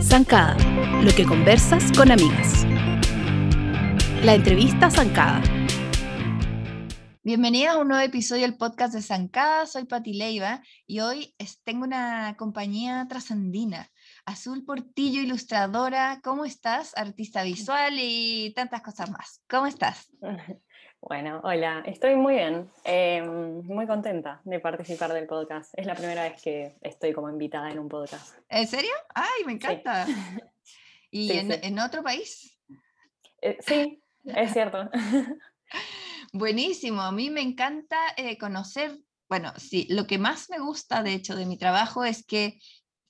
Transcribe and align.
Zancada, 0.00 0.56
lo 1.02 1.10
que 1.14 1.24
conversas 1.26 1.90
con 1.96 2.12
amigas. 2.12 2.64
La 4.22 4.34
entrevista 4.34 4.90
Zancada. 4.90 5.42
Bienvenidas 7.22 7.74
a 7.74 7.78
un 7.78 7.88
nuevo 7.88 8.02
episodio 8.04 8.42
del 8.42 8.56
podcast 8.56 8.94
de 8.94 9.02
Zancada. 9.02 9.66
Soy 9.66 9.86
Pati 9.86 10.12
Leiva 10.12 10.62
y 10.86 11.00
hoy 11.00 11.34
tengo 11.64 11.84
una 11.84 12.36
compañía 12.36 13.06
trascendina. 13.08 13.90
Azul 14.24 14.64
Portillo, 14.64 15.20
ilustradora. 15.20 16.20
¿Cómo 16.22 16.44
estás? 16.44 16.96
Artista 16.96 17.42
visual 17.42 17.94
y 17.98 18.52
tantas 18.54 18.82
cosas 18.82 19.10
más. 19.10 19.42
¿Cómo 19.48 19.66
estás? 19.66 20.10
Bueno, 21.06 21.42
hola, 21.44 21.82
estoy 21.84 22.16
muy 22.16 22.36
bien, 22.36 22.70
em, 22.82 23.62
muy 23.66 23.86
contenta 23.86 24.40
de 24.44 24.58
participar 24.58 25.12
del 25.12 25.26
podcast. 25.26 25.70
Es 25.76 25.84
la 25.84 25.94
primera 25.94 26.22
vez 26.22 26.40
que 26.40 26.76
estoy 26.80 27.12
como 27.12 27.28
invitada 27.28 27.70
en 27.70 27.78
un 27.78 27.90
podcast. 27.90 28.38
¿En 28.48 28.66
serio? 28.66 28.92
¡Ay, 29.14 29.44
me 29.44 29.52
encanta! 29.52 30.06
¿Y 31.10 31.30
en, 31.32 31.78
otro 31.78 32.02
país? 32.02 32.58
Eh, 33.42 33.58
sí, 33.60 34.02
es 34.24 34.54
cierto. 34.54 34.88
Buenísimo, 36.32 37.02
a 37.02 37.12
mí 37.12 37.28
me 37.28 37.42
encanta 37.42 37.98
eh, 38.16 38.38
conocer, 38.38 38.98
bueno, 39.28 39.52
sí, 39.58 39.86
lo 39.90 40.06
que 40.06 40.16
más 40.16 40.48
me 40.48 40.58
gusta 40.58 41.02
de 41.02 41.12
hecho 41.12 41.36
de 41.36 41.44
mi 41.44 41.58
trabajo 41.58 42.04
es 42.04 42.24
que 42.24 42.58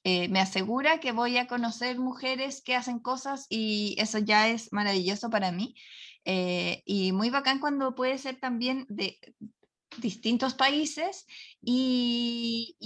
eh, 0.02 0.28
me 0.28 0.40
asegura 0.40 0.98
que 0.98 1.12
voy 1.12 1.38
a 1.38 1.46
conocer 1.46 2.00
mujeres 2.00 2.60
que 2.60 2.74
hacen 2.74 2.98
cosas 2.98 3.46
y 3.48 3.94
eso 3.98 4.18
ya 4.18 4.48
es 4.48 4.72
maravilloso 4.72 5.30
para 5.30 5.52
mí. 5.52 5.76
Eh, 6.24 6.82
y 6.86 7.12
muy 7.12 7.30
bacán 7.30 7.60
cuando 7.60 7.94
puede 7.94 8.18
ser 8.18 8.40
también 8.40 8.86
de 8.88 9.18
distintos 9.98 10.54
países 10.54 11.26
y, 11.60 12.76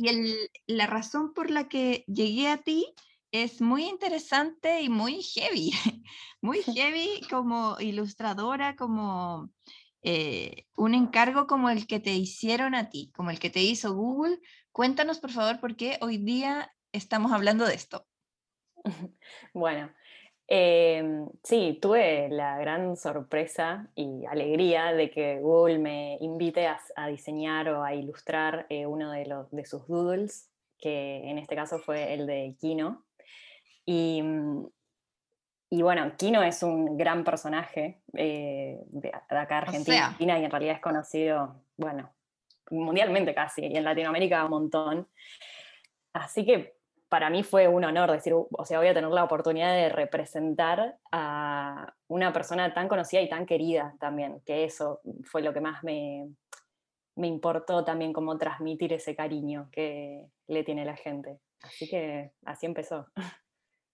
la 0.67 0.87
razón 0.87 1.33
por 1.33 1.51
la 1.51 1.69
que 1.69 2.05
llegué 2.07 2.49
a 2.49 2.59
ti 2.59 2.87
es 3.31 3.61
muy 3.61 3.85
interesante 3.85 4.81
y 4.83 4.89
muy 4.89 5.23
heavy, 5.23 5.71
muy 6.41 6.63
heavy 6.77 7.21
como 7.31 7.77
ilustradora, 7.81 8.77
como 8.77 9.51
eh, 10.03 10.67
un 10.77 10.95
encargo 10.95 11.47
como 11.47 11.71
el 11.71 11.87
que 11.87 12.01
te 12.01 12.15
hicieron 12.15 12.75
a 12.75 12.89
ti, 12.89 13.11
como 13.15 13.31
el 13.31 13.39
que 13.39 13.51
te 13.51 13.63
hizo 13.63 13.95
Google. 13.95 14.39
Cuéntanos 14.73 15.19
por 15.19 15.31
favor 15.31 15.61
por 15.61 15.77
qué 15.77 15.99
hoy 16.01 16.19
día 16.19 16.73
estamos 16.93 17.33
hablando 17.33 17.67
de 17.67 17.75
esto. 17.75 18.07
Bueno, 19.53 19.93
Em, 20.51 21.29
sí, 21.43 21.79
tuve 21.81 22.31
la 22.31 22.57
gran 22.57 22.97
sorpresa 22.97 23.87
y 23.95 24.25
alegría 24.25 24.95
de 24.95 25.11
que 25.11 25.41
Google 25.41 25.79
me 25.79 26.17
invite 26.23 26.67
a, 26.67 27.07
diseñar 27.09 27.69
o 27.69 27.85
a 27.85 27.95
ilustrar 27.95 28.65
eh, 28.71 28.87
uno 28.87 29.11
de, 29.13 29.27
los, 29.27 29.51
de 29.51 29.67
sus 29.67 29.87
doodles, 29.87 30.51
que 30.79 31.29
en 31.29 31.37
este 31.37 31.55
caso 31.55 31.79
fue 31.79 32.15
el 32.15 32.27
de 32.27 32.57
Kino. 32.59 33.05
Y, 33.85 34.23
mm, 34.23 34.67
y 35.71 35.83
bueno, 35.83 36.17
Kino 36.17 36.43
es 36.43 36.63
un 36.63 36.97
gran 36.97 37.25
personaje 37.25 38.01
eh, 38.15 38.79
de, 38.87 39.13
acá 39.29 39.59
Argentina 39.59 40.17
y 40.19 40.45
en 40.45 40.51
realidad 40.51 40.77
es 40.77 40.81
conocido, 40.81 41.63
bueno, 41.77 42.11
mundialmente 42.71 43.35
casi, 43.35 43.67
y 43.67 43.77
en 43.77 43.85
Latinoamérica 43.85 44.45
un 44.45 44.51
montón. 44.51 45.09
Así 46.15 46.47
que 46.47 46.78
para 47.09 47.31
mí 47.31 47.43
fue 47.43 47.69
un 47.69 47.85
honor 47.85 48.11
decir, 48.13 48.35
o 48.35 48.65
sea, 48.65 48.79
voy 48.79 48.89
a 48.89 48.95
tener 48.95 49.11
la 49.11 49.25
oportunidad 49.25 49.73
de 49.73 49.89
representar 49.89 50.99
a 51.11 51.95
una 52.07 52.33
persona 52.33 52.75
tan 52.75 52.89
conocida 52.89 53.23
y 53.23 53.29
tan 53.29 53.47
querida 53.47 53.95
también, 53.99 54.41
que 54.45 54.65
eso 54.65 55.01
fue 55.25 55.43
lo 55.43 55.55
que 55.55 55.61
más 55.61 55.83
me, 55.83 56.29
me 57.17 57.27
importó 57.27 57.85
también, 57.85 58.13
como 58.13 58.37
transmitir 58.37 58.93
ese 58.93 59.17
cariño 59.17 59.69
que 59.73 60.27
le 60.47 60.65
tiene 60.65 60.85
la 60.85 60.97
gente. 60.97 61.41
Así 61.63 61.89
que 61.89 62.33
así 62.45 62.67
empezó. 62.67 63.07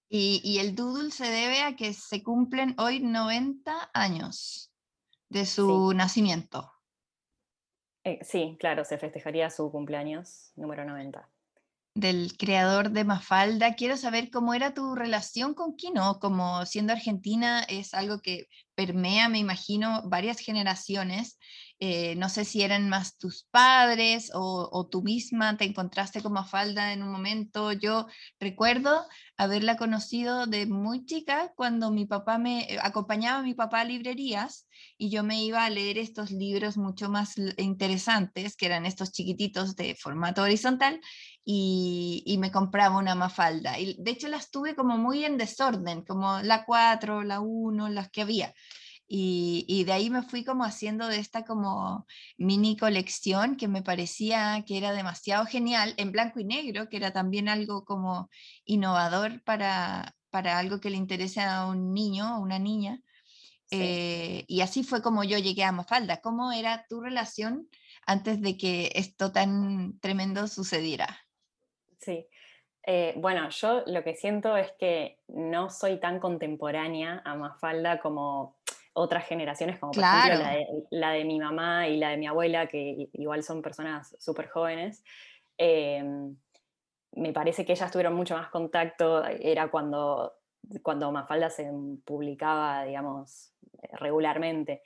Y, 0.08 0.58
el 0.60 0.74
doodle 0.74 1.10
se 1.10 1.26
debe 1.26 1.62
a 1.62 1.74
que 1.74 1.92
se 1.92 2.22
cumplen 2.22 2.76
hoy 2.78 3.00
90 3.00 3.90
años 3.94 4.70
de 5.28 5.46
su 5.46 5.92
nacimiento. 5.92 6.70
Eh, 8.04 8.20
sí, 8.22 8.56
claro, 8.60 8.84
se 8.84 8.98
festejaría 8.98 9.50
su 9.50 9.72
cumpleaños 9.72 10.52
número 10.56 10.84
90 10.84 11.28
del 11.94 12.36
creador 12.36 12.90
de 12.90 13.04
Mafalda. 13.04 13.74
Quiero 13.74 13.96
saber 13.96 14.30
cómo 14.30 14.52
era 14.52 14.74
tu 14.74 14.94
relación 14.94 15.54
con 15.54 15.76
Kino, 15.76 16.18
como 16.20 16.66
siendo 16.66 16.92
argentina 16.92 17.62
es 17.62 17.94
algo 17.94 18.20
que 18.20 18.48
permea, 18.74 19.28
me 19.28 19.38
imagino, 19.38 20.02
varias 20.08 20.40
generaciones. 20.40 21.38
Eh, 21.80 22.14
no 22.16 22.28
sé 22.28 22.44
si 22.44 22.62
eran 22.62 22.88
más 22.88 23.18
tus 23.18 23.46
padres 23.50 24.30
o, 24.32 24.88
tú 24.90 25.02
misma 25.02 25.56
te 25.56 25.64
encontraste 25.64 26.22
con 26.22 26.32
Mafalda 26.32 26.92
en 26.92 27.02
un 27.02 27.10
momento. 27.10 27.72
Yo 27.72 28.06
recuerdo 28.40 29.04
haberla 29.36 29.76
conocido 29.76 30.46
de 30.46 30.66
muy 30.66 31.04
chica 31.04 31.52
cuando 31.56 31.90
mi 31.90 32.06
papá 32.06 32.38
me 32.38 32.62
eh, 32.72 32.78
acompañaba 32.80 33.40
a 33.40 33.42
mi 33.42 33.54
papá 33.54 33.80
a 33.80 33.84
librerías 33.84 34.66
y 34.96 35.10
yo 35.10 35.24
me 35.24 35.42
iba 35.44 35.64
a 35.64 35.70
leer 35.70 35.98
estos 35.98 36.30
libros 36.30 36.76
mucho 36.76 37.08
más 37.08 37.34
interesantes, 37.56 38.56
que 38.56 38.66
eran 38.66 38.86
estos 38.86 39.12
chiquititos 39.12 39.76
de 39.76 39.94
formato 39.96 40.42
horizontal, 40.42 41.00
y, 41.44 42.36
me 42.38 42.50
compraba 42.50 42.98
una 42.98 43.14
mafalda. 43.14 43.78
Y 43.78 43.96
de 43.98 44.10
hecho 44.10 44.28
las 44.28 44.50
tuve 44.50 44.74
como 44.74 44.96
muy 44.96 45.24
en 45.24 45.36
desorden, 45.36 46.02
como 46.04 46.40
la 46.40 46.64
4, 46.64 47.22
la 47.22 47.40
1, 47.40 47.88
las 47.90 48.10
que 48.10 48.22
había. 48.22 48.54
Y, 49.06 49.84
de 49.84 49.92
ahí 49.92 50.10
me 50.10 50.22
fui 50.22 50.44
como 50.44 50.64
haciendo 50.64 51.06
de 51.08 51.18
esta 51.18 51.44
como 51.44 52.06
mini 52.38 52.76
colección 52.76 53.56
que 53.56 53.68
me 53.68 53.82
parecía 53.82 54.64
que 54.66 54.78
era 54.78 54.92
demasiado 54.92 55.46
genial, 55.46 55.94
en 55.98 56.10
blanco 56.12 56.40
y 56.40 56.44
negro, 56.44 56.88
que 56.88 56.96
era 56.96 57.12
también 57.12 57.48
algo 57.48 57.84
como 57.84 58.30
innovador 58.64 59.42
para, 59.44 60.16
para 60.30 60.58
algo 60.58 60.80
que 60.80 60.90
le 60.90 60.96
interese 60.96 61.42
a 61.42 61.66
un 61.66 61.92
niño 61.92 62.38
o 62.38 62.40
una 62.40 62.58
niña. 62.58 63.00
Eh, 63.70 64.44
y 64.46 64.60
así 64.60 64.84
fue 64.84 65.02
como 65.02 65.24
yo 65.24 65.38
llegué 65.38 65.64
a 65.64 65.72
Mafalda. 65.72 66.20
¿Cómo 66.20 66.52
era 66.52 66.86
tu 66.88 67.00
relación 67.00 67.68
antes 68.06 68.40
de 68.40 68.56
que 68.56 68.92
esto 68.94 69.32
tan 69.32 69.98
tremendo 70.00 70.46
sucediera? 70.48 71.23
Sí. 72.04 72.26
Eh, 72.86 73.14
bueno, 73.16 73.48
yo 73.48 73.82
lo 73.86 74.04
que 74.04 74.14
siento 74.14 74.56
es 74.56 74.72
que 74.72 75.18
no 75.28 75.70
soy 75.70 75.98
tan 75.98 76.20
contemporánea 76.20 77.22
a 77.24 77.34
Mafalda 77.34 77.98
como 78.00 78.56
otras 78.92 79.26
generaciones, 79.26 79.78
como 79.78 79.92
por 79.92 80.04
ejemplo 80.04 80.44
la 80.90 81.10
de, 81.10 81.24
mi 81.24 81.40
mamá 81.40 81.88
y 81.88 81.96
la 81.96 82.10
de 82.10 82.16
mi 82.16 82.26
abuela, 82.26 82.68
que 82.68 83.08
igual 83.14 83.42
son 83.42 83.62
personas 83.62 84.14
súper 84.20 84.48
jóvenes. 84.48 85.02
Em, 85.56 86.36
me 87.12 87.32
parece 87.32 87.64
que 87.64 87.72
ellas 87.72 87.90
tuvieron 87.90 88.14
mucho 88.14 88.36
más 88.36 88.48
contacto, 88.48 89.24
era 89.24 89.70
cuando, 89.70 90.34
cuando 90.82 91.10
Mafalda 91.10 91.48
se 91.48 91.70
publicaba, 92.04 92.84
digamos, 92.84 93.54
regularmente. 93.92 94.82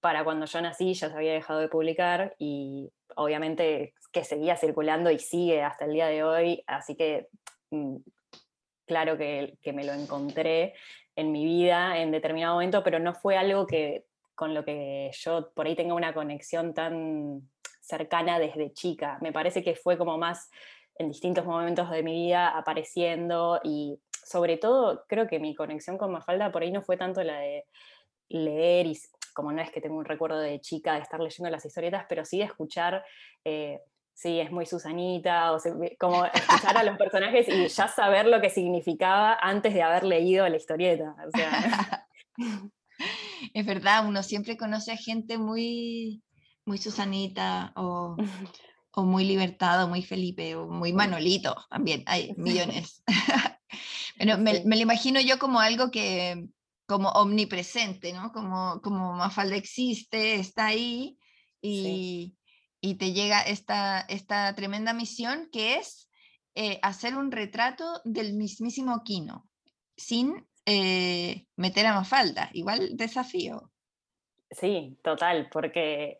Para 0.00 0.24
cuando 0.24 0.46
yo 0.46 0.60
nací 0.60 0.94
ya 0.94 1.08
se 1.08 1.14
había 1.14 1.32
dejado 1.32 1.60
de 1.60 1.68
publicar 1.68 2.34
y 2.38 2.90
obviamente 3.16 3.94
que 4.12 4.24
seguía 4.24 4.56
circulando 4.56 5.10
y 5.10 5.18
sigue 5.18 5.62
hasta 5.62 5.84
el 5.84 5.92
día 5.92 6.06
de 6.06 6.24
hoy, 6.24 6.64
así 6.66 6.96
que 6.96 7.28
mm, 7.70 7.96
claro 8.86 9.16
que, 9.16 9.56
me 9.72 9.84
lo 9.84 9.92
encontré 9.92 10.74
en 11.14 11.30
mi 11.30 11.44
vida 11.44 11.98
en 11.98 12.10
determinado 12.10 12.54
momento, 12.54 12.82
pero 12.82 12.98
no 12.98 13.14
fue 13.14 13.36
algo 13.36 13.66
que 13.66 14.04
con 14.34 14.54
lo 14.54 14.64
que 14.64 15.10
yo 15.12 15.52
por 15.52 15.66
ahí 15.66 15.76
tenga 15.76 15.94
una 15.94 16.12
conexión 16.14 16.74
tan 16.74 17.48
cercana 17.80 18.38
desde 18.38 18.72
chica. 18.72 19.18
Me 19.20 19.32
parece 19.32 19.62
que 19.62 19.74
fue 19.74 19.96
como 19.96 20.18
más 20.18 20.50
en 20.96 21.08
distintos 21.08 21.44
momentos 21.44 21.88
de 21.90 22.02
mi 22.02 22.14
vida 22.14 22.48
apareciendo 22.48 23.60
y 23.62 24.00
sobre 24.24 24.56
todo 24.56 25.04
creo 25.06 25.28
que 25.28 25.38
mi 25.38 25.54
conexión 25.54 25.96
con 25.96 26.10
Mafalda 26.10 26.50
por 26.50 26.62
ahí 26.62 26.72
no 26.72 26.82
fue 26.82 26.96
tanto 26.96 27.22
la 27.22 27.38
de 27.38 27.66
leer 28.28 28.86
y 28.86 28.98
como 29.40 29.52
no 29.52 29.62
es 29.62 29.70
que 29.70 29.80
tengo 29.80 29.96
un 29.96 30.04
recuerdo 30.04 30.38
de 30.38 30.60
chica 30.60 30.92
de 30.92 31.00
estar 31.00 31.18
leyendo 31.18 31.48
las 31.48 31.64
historietas, 31.64 32.04
pero 32.06 32.26
sí 32.26 32.36
de 32.36 32.44
escuchar, 32.44 33.02
eh, 33.42 33.80
sí, 34.12 34.38
es 34.38 34.52
muy 34.52 34.66
Susanita, 34.66 35.54
o 35.54 35.58
como 35.98 36.26
escuchar 36.26 36.76
a 36.76 36.82
los 36.82 36.98
personajes 36.98 37.48
y 37.48 37.66
ya 37.68 37.88
saber 37.88 38.26
lo 38.26 38.42
que 38.42 38.50
significaba 38.50 39.38
antes 39.40 39.72
de 39.72 39.80
haber 39.80 40.04
leído 40.04 40.46
la 40.46 40.58
historieta. 40.58 41.14
es 43.54 43.64
verdad, 43.64 44.06
uno 44.06 44.22
siempre 44.22 44.58
conoce 44.58 44.92
a 44.92 44.98
gente 44.98 45.38
muy, 45.38 46.22
muy 46.66 46.76
Susanita 46.76 47.72
o, 47.76 48.18
o 48.92 49.02
muy 49.04 49.24
Libertado, 49.24 49.88
muy 49.88 50.02
Felipe, 50.02 50.54
o 50.54 50.66
muy 50.66 50.92
Manolito, 50.92 51.56
también 51.70 52.02
hay 52.04 52.34
millones. 52.36 53.02
Pero 54.18 54.36
me, 54.36 54.62
me, 54.66 54.76
lo 54.76 54.82
imagino 54.82 55.18
yo 55.18 55.38
como 55.38 55.60
algo 55.60 55.90
que, 55.90 56.46
como 56.90 57.10
omnipresente, 57.10 58.12
¿no? 58.12 58.32
Como, 58.32 58.82
como 58.82 59.12
Mafalda 59.12 59.54
existe, 59.54 60.34
está 60.34 60.66
ahí 60.66 61.16
y, 61.62 62.36
te 62.98 63.12
llega 63.12 63.42
esta, 63.42 64.00
esta 64.00 64.52
tremenda 64.56 64.92
misión 64.92 65.48
que 65.52 65.76
es 65.76 66.10
eh, 66.56 66.80
hacer 66.82 67.14
un 67.14 67.30
retrato 67.30 67.84
del 68.04 68.32
mismísimo 68.32 69.04
Quino, 69.04 69.48
sin 69.96 70.48
eh, 70.66 71.46
meter 71.54 71.86
a 71.86 71.94
Mafalda. 71.94 72.50
Igual 72.54 72.96
desafío. 72.96 73.70
Sí, 74.50 74.98
total, 75.00 75.48
porque 75.48 76.18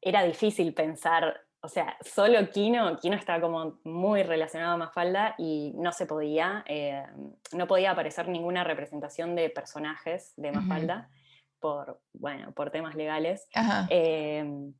era 0.00 0.22
difícil 0.22 0.72
pensar 0.72 1.45
o 1.66 1.68
sea, 1.68 1.96
solo 2.00 2.48
Kino, 2.50 2.96
Kino 2.96 3.16
estaba 3.16 3.40
como 3.40 3.80
muy 3.82 4.22
relacionado 4.22 4.74
a 4.74 4.76
Mafalda 4.76 5.34
y 5.36 5.72
no 5.74 5.90
se 5.90 6.06
podía, 6.06 6.62
eh, 6.68 7.04
no 7.50 7.66
podía 7.66 7.90
aparecer 7.90 8.28
ninguna 8.28 8.62
representación 8.62 9.34
de 9.34 9.50
personajes 9.50 10.32
de 10.36 10.52
Mafalda 10.52 11.10
por, 11.58 12.00
bueno, 12.12 12.52
por 12.52 12.70
temas 12.70 12.94
legales. 12.94 13.48
Em, 13.90 14.74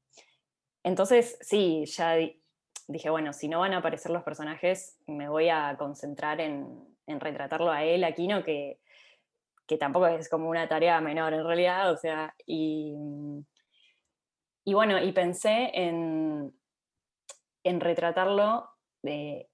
entonces, 0.84 1.36
sí, 1.40 1.84
ya 1.86 2.14
dije, 2.86 3.10
bueno, 3.10 3.32
si 3.32 3.48
no 3.48 3.58
van 3.58 3.74
a 3.74 3.78
aparecer 3.78 4.12
los 4.12 4.22
personajes, 4.22 4.96
me 5.08 5.28
voy 5.28 5.48
a 5.48 5.74
concentrar 5.76 6.40
en, 6.40 6.86
retratarlo 7.08 7.72
a 7.72 7.82
él, 7.82 8.04
a 8.04 8.12
Kino, 8.12 8.44
que, 8.44 8.78
que 9.66 9.76
tampoco 9.76 10.06
es 10.06 10.28
como 10.28 10.48
una 10.48 10.68
tarea 10.68 11.00
menor 11.00 11.34
en 11.34 11.44
realidad, 11.44 11.90
o 11.90 11.96
sea, 11.96 12.32
y, 12.46 12.94
y 14.64 14.72
bueno, 14.72 15.02
y 15.02 15.10
pensé 15.10 15.72
en, 15.74 16.54
en 17.66 17.80
retratarlo 17.80 18.70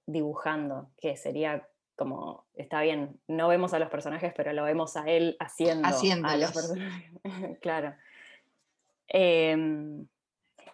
dibujando, 0.05 0.89
que 0.97 1.15
sería 1.15 1.67
como, 1.95 2.45
está 2.55 2.81
bien, 2.81 3.19
no 3.27 3.47
vemos 3.47 3.73
a 3.73 3.79
los 3.79 3.89
personajes, 3.89 4.33
pero 4.35 4.51
lo 4.53 4.63
vemos 4.63 4.97
a 4.97 5.07
él 5.07 5.37
haciendo 5.39 5.87
a 6.27 6.37
los 6.37 6.51
personajes. 6.51 7.11
claro. 7.61 7.93
Em, 9.07 10.07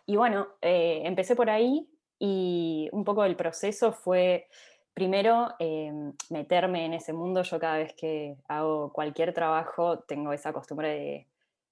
y 0.06 0.15
bueno, 0.15 0.47
eh, 0.62 1.01
empecé 1.03 1.36
por 1.36 1.50
ahí 1.50 1.89
y 2.19 2.89
un 2.91 3.03
poco 3.03 3.25
el 3.25 3.36
proceso 3.36 3.91
fue 3.91 4.47
primero 4.94 5.50
em, 5.59 6.13
meterme 6.30 6.86
en 6.86 6.94
ese 6.94 7.12
mundo. 7.12 7.44
Yo 7.44 7.59
cada 7.59 7.77
vez 7.77 7.94
que 7.94 8.38
hago 8.47 8.94
cualquier 8.94 9.33
trabajo 9.33 10.00
tengo 10.00 10.31
esa 10.31 10.53
costumbre 10.53 10.89
de 10.89 11.27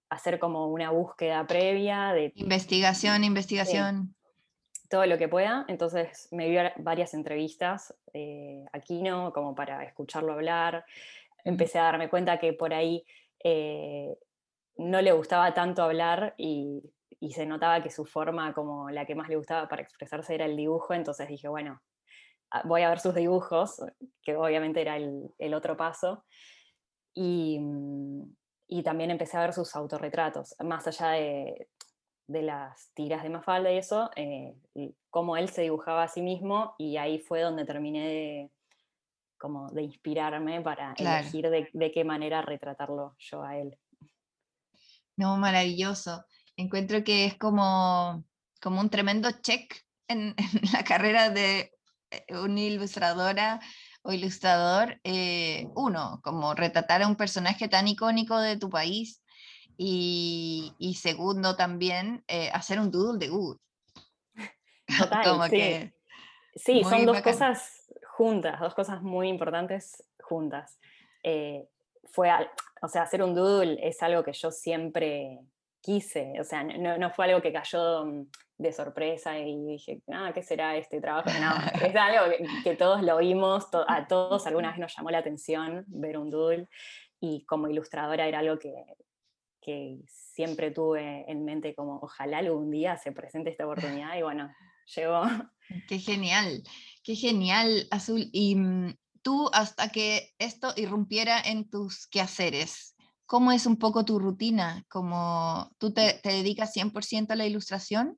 hacer 0.10 0.40
como 0.40 0.68
una 0.68 0.92
búsqueda 0.92 1.48
previa. 1.48 2.12
De, 2.14 2.34
investigación, 2.36 3.24
investigación 3.24 4.17
todo 4.89 5.06
lo 5.06 5.18
que 5.18 5.28
pueda. 5.28 5.66
Entonces 5.68 6.28
me 6.31 6.50
vi 6.50 6.57
varias 6.78 7.13
entrevistas 7.13 7.94
eh, 8.13 8.66
aquí, 8.72 9.01
¿no? 9.01 9.31
Como 9.34 9.56
para 9.56 9.84
escucharlo 9.84 10.34
hablar. 10.34 10.86
Empecé 11.44 11.80
a 11.80 11.84
darme 11.84 12.10
cuenta 12.10 12.39
que 12.39 12.54
por 12.54 12.74
ahí 12.74 13.06
eh, 13.44 14.18
no 14.78 15.01
le 15.01 15.12
gustaba 15.12 15.54
tanto 15.54 15.84
hablar 15.84 16.34
y, 16.38 16.84
se 17.31 17.45
notaba 17.45 17.81
que 17.81 17.89
su 17.89 18.06
forma 18.06 18.54
como 18.54 18.89
la 18.89 19.06
que 19.06 19.16
más 19.16 19.28
le 19.28 19.36
gustaba 19.36 19.68
para 19.68 19.81
expresarse 19.81 20.36
era 20.36 20.45
el 20.45 20.56
dibujo. 20.56 20.94
Entonces 20.94 21.28
dije, 21.28 21.48
bueno, 21.48 21.81
ah, 22.51 22.62
voy 22.66 22.83
a 22.83 22.90
ver 22.90 23.00
sus 23.00 23.16
dibujos, 23.16 23.81
que 24.22 24.36
obviamente 24.36 24.81
era 24.81 24.98
el, 24.98 25.54
otro 25.54 25.75
paso. 25.75 26.25
Y, 27.13 27.60
y 28.68 28.83
también 28.83 29.10
empecé 29.12 29.38
a 29.38 29.42
ver 29.42 29.54
sus 29.54 29.75
autorretratos, 29.75 30.56
más 30.60 30.88
allá 30.88 31.10
de, 31.12 31.68
de 32.28 32.42
las 32.42 32.92
tiras 32.94 33.24
de 33.24 33.30
Mafalda 33.30 33.72
y 33.72 33.78
eso, 33.78 34.12
eh, 34.16 34.56
cómo 35.10 35.38
él 35.38 35.50
se 35.50 35.62
dibujaba 35.62 36.04
a 36.04 36.08
sí 36.08 36.22
mismo 36.22 36.76
y 36.78 36.98
ahí 36.98 37.20
fue 37.20 37.42
donde 37.42 37.66
terminé 37.66 38.08
de, 38.08 38.52
como 39.38 39.70
de 39.70 39.84
inspirarme 39.84 40.62
para 40.62 40.94
elegir 40.98 41.50
de, 41.50 41.92
qué 41.92 42.04
manera 42.04 42.42
retratarlo 42.42 43.16
yo 43.18 43.44
a 43.44 43.58
él. 43.58 43.78
No, 45.16 45.38
maravilloso. 45.38 46.26
Encuentro 46.58 47.04
que 47.04 47.26
es 47.26 47.38
como, 47.38 48.24
como 48.62 48.82
un 48.82 48.90
tremendo 48.90 49.30
check 49.42 49.74
en, 50.08 50.36
la 50.74 50.84
carrera 50.84 51.30
de 51.30 51.72
eh, 52.12 52.26
una 52.32 52.62
ilustradora 52.62 53.60
o 54.02 54.12
ilustrador. 54.12 55.00
Eh, 55.04 55.68
uno, 55.76 56.20
como 56.24 56.54
retratar 56.54 57.02
a 57.02 57.08
un 57.08 57.16
personaje 57.16 57.68
tan 57.70 57.88
icónico 57.88 58.38
de 58.40 58.58
tu 58.58 58.70
país 58.70 59.22
y, 59.78 60.98
segundo 61.00 61.56
también, 61.56 62.24
eh, 62.28 62.50
hacer 62.54 62.80
un 62.80 62.92
doodle 62.92 63.20
de 63.20 63.30
Google. 63.30 63.60
Total, 65.00 65.50
sí. 65.50 65.92
sí, 66.56 66.84
son 66.84 67.06
dos 67.06 67.22
cosas 67.22 67.88
juntas, 68.18 68.60
dos 68.60 68.74
cosas 68.74 69.02
muy 69.02 69.30
importantes 69.30 70.04
juntas. 70.20 70.80
Eh, 71.24 71.68
fue, 72.06 72.30
o 72.82 72.88
sea, 72.88 73.04
hacer 73.04 73.22
un 73.22 73.36
doodle 73.36 73.78
es 73.82 74.02
algo 74.02 74.24
que 74.24 74.34
yo 74.34 74.52
siempre 74.52 75.40
quise, 75.82 76.34
o 76.40 76.44
sea, 76.44 76.64
no, 76.64 76.98
no, 76.98 77.12
fue 77.12 77.26
algo 77.26 77.42
que 77.42 77.54
cayó 77.54 78.06
mm, 78.06 78.28
de 78.58 78.74
sorpresa 78.74 79.38
y 79.38 79.66
dije, 79.66 80.02
ah, 80.12 80.32
¿qué 80.34 80.42
será 80.42 80.76
este 80.76 81.00
trabajo? 81.00 81.30
No, 81.40 81.86
es 81.86 81.96
algo 81.96 82.34
que, 82.64 82.76
todos 82.76 83.04
lo 83.04 83.18
vimos, 83.18 83.68
a 83.88 84.08
todos 84.08 84.48
alguna 84.48 84.70
vez 84.70 84.80
nos 84.80 84.96
llamó 84.96 85.12
la 85.12 85.20
atención 85.20 85.86
ver 85.88 86.18
un 86.18 86.30
doodle 86.30 86.68
y 87.20 87.46
como 87.46 87.68
ilustradora 87.68 88.28
era 88.28 88.40
algo 88.40 88.58
que, 88.58 88.74
que 89.68 90.00
siempre 90.08 90.72
tuve 90.72 91.30
en 91.30 91.44
mente 91.44 91.75
como 91.75 92.00
ojalá 92.02 92.38
algún 92.38 92.72
día 92.72 92.96
se 92.96 93.12
presente 93.12 93.50
esta 93.50 93.66
oportunidad 93.66 94.18
y 94.18 94.22
bueno, 94.22 94.50
llegó. 94.96 95.24
Qué 95.90 96.00
genial, 96.00 96.64
qué 97.04 97.16
genial, 97.16 97.86
Azul. 97.92 98.30
Y 98.31 98.56
mm, 98.56 98.96
tú, 99.22 99.50
hasta 99.52 99.90
que 99.90 100.34
esto 100.40 100.72
irrumpiera 100.78 101.42
en 101.42 101.69
tus 101.69 102.08
quehaceres, 102.08 102.96
¿cómo 103.25 103.52
es 103.52 103.66
un 103.66 103.75
poco 103.75 104.06
tu 104.06 104.19
rutina? 104.19 104.86
¿Cómo 104.88 105.69
tú 105.80 105.92
te, 105.92 106.22
dedicas 106.24 106.74
100% 106.74 107.31
a 107.31 107.36
la 107.36 107.46
ilustración? 107.46 108.18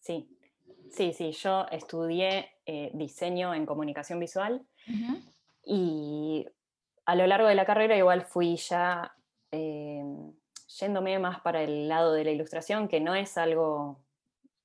Sí, 0.00 0.28
sí, 0.90 1.14
sí, 1.14 1.32
yo 1.32 1.66
estudié 1.70 2.50
eh, 2.66 2.90
diseño 2.92 3.54
en 3.54 3.64
comunicación 3.64 4.20
visual 4.20 4.66
y 5.64 6.44
a 7.06 7.14
lo 7.14 7.26
largo 7.26 7.48
de 7.48 7.54
la 7.54 7.64
carrera 7.64 7.96
igual 7.96 8.26
fui 8.26 8.56
ya 8.56 9.14
em, 9.50 10.34
yéndome 10.80 11.18
más 11.18 11.40
para 11.40 11.62
el 11.62 11.88
lado 11.88 12.12
de 12.12 12.24
la 12.24 12.30
ilustración, 12.30 12.88
que 12.88 13.00
no 13.00 13.14
es 13.14 13.36
algo 13.38 14.00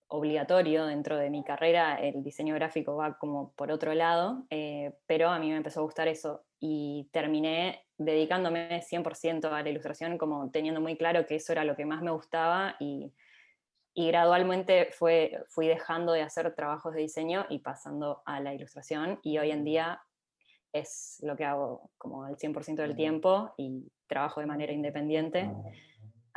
obligatorio 0.09 0.85
dentro 0.85 1.17
de 1.17 1.29
mi 1.29 1.43
carrera, 1.43 1.95
el 1.95 2.23
diseño 2.23 2.55
gráfico 2.55 2.95
va 2.95 3.17
como 3.17 3.51
por 3.53 3.71
otro 3.71 3.93
lado, 3.93 4.45
eh, 4.49 4.93
pero 5.05 5.29
a 5.29 5.39
mí 5.39 5.49
me 5.49 5.57
empezó 5.57 5.81
a 5.81 5.83
gustar 5.83 6.07
eso 6.07 6.45
y 6.59 7.09
terminé 7.11 7.83
dedicándome 7.97 8.81
100% 8.81 9.51
a 9.51 9.61
la 9.61 9.69
ilustración, 9.69 10.17
como 10.17 10.49
teniendo 10.49 10.79
muy 10.79 10.95
claro 10.95 11.25
que 11.25 11.35
eso 11.35 11.51
era 11.51 11.65
lo 11.65 11.75
que 11.75 11.85
más 11.85 12.01
me 12.01 12.11
gustaba 12.11 12.75
y, 12.79 13.13
gradualmente 13.95 14.89
fue, 14.91 15.43
fui 15.49 15.67
dejando 15.67 16.11
de 16.11 16.21
hacer 16.21 16.53
trabajos 16.53 16.93
de 16.93 17.01
diseño 17.01 17.47
y 17.49 17.59
pasando 17.59 18.21
a 18.27 18.39
la 18.39 18.53
ilustración 18.53 19.19
y 19.23 19.39
hoy 19.39 19.49
en 19.49 19.63
día 19.63 19.99
es 20.71 21.17
lo 21.23 21.35
que 21.35 21.45
hago 21.45 21.89
como 21.97 22.27
el 22.27 22.37
100% 22.37 22.75
del 22.75 22.95
tiempo 22.95 23.55
y 23.57 23.91
trabajo 24.05 24.39
de 24.39 24.45
manera 24.45 24.71
independiente. 24.71 25.49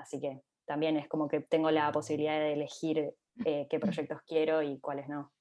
Así 0.01 0.21
que 0.21 0.43
también 0.65 0.97
es 0.97 1.09
como 1.09 1.29
que 1.29 1.41
tengo 1.41 1.71
la 1.71 1.91
posibilidad 1.93 2.39
de 2.39 2.53
elegir 2.53 3.15
eh, 3.45 3.67
qué 3.69 3.79
proyectos 3.79 4.21
quiero 4.27 4.63
y 4.63 4.79
cuáles 4.81 5.09
no. 5.09 5.33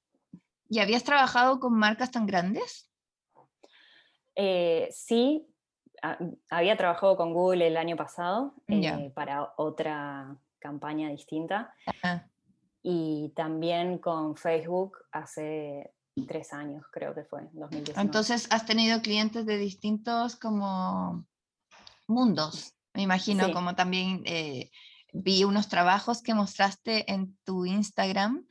¿Y 0.69 0.79
habías 0.79 1.03
trabajado 1.03 1.59
con 1.59 1.73
marcas 1.73 2.11
tan 2.11 2.25
grandes? 2.25 2.91
Eh, 4.35 4.87
sí, 4.91 5.47
había 6.49 6.77
trabajado 6.77 7.17
con 7.17 7.33
Google 7.33 7.67
el 7.67 7.77
año 7.77 7.97
pasado 7.97 8.53
eh, 8.67 9.11
para 9.13 9.53
otra 9.57 10.37
campaña 10.59 11.09
distinta. 11.09 11.73
Y 12.81 13.33
también 13.35 13.97
con 13.97 14.37
Facebook 14.37 14.97
hace 15.11 15.91
tres 16.27 16.53
años, 16.53 16.85
creo 16.91 17.13
que 17.13 17.23
fue, 17.23 17.41
2019. 17.51 18.01
Entonces, 18.01 18.47
has 18.51 18.65
tenido 18.65 19.01
clientes 19.01 19.45
de 19.45 19.57
distintos 19.57 20.35
como 20.35 21.25
mundos. 22.07 22.78
Me 22.93 23.03
imagino 23.03 23.51
como 23.51 23.75
también 23.75 24.23
eh, 24.25 24.71
vi 25.13 25.43
unos 25.43 25.69
trabajos 25.69 26.21
que 26.21 26.33
mostraste 26.33 27.11
en 27.11 27.37
tu 27.43 27.65
Instagram 27.65 28.45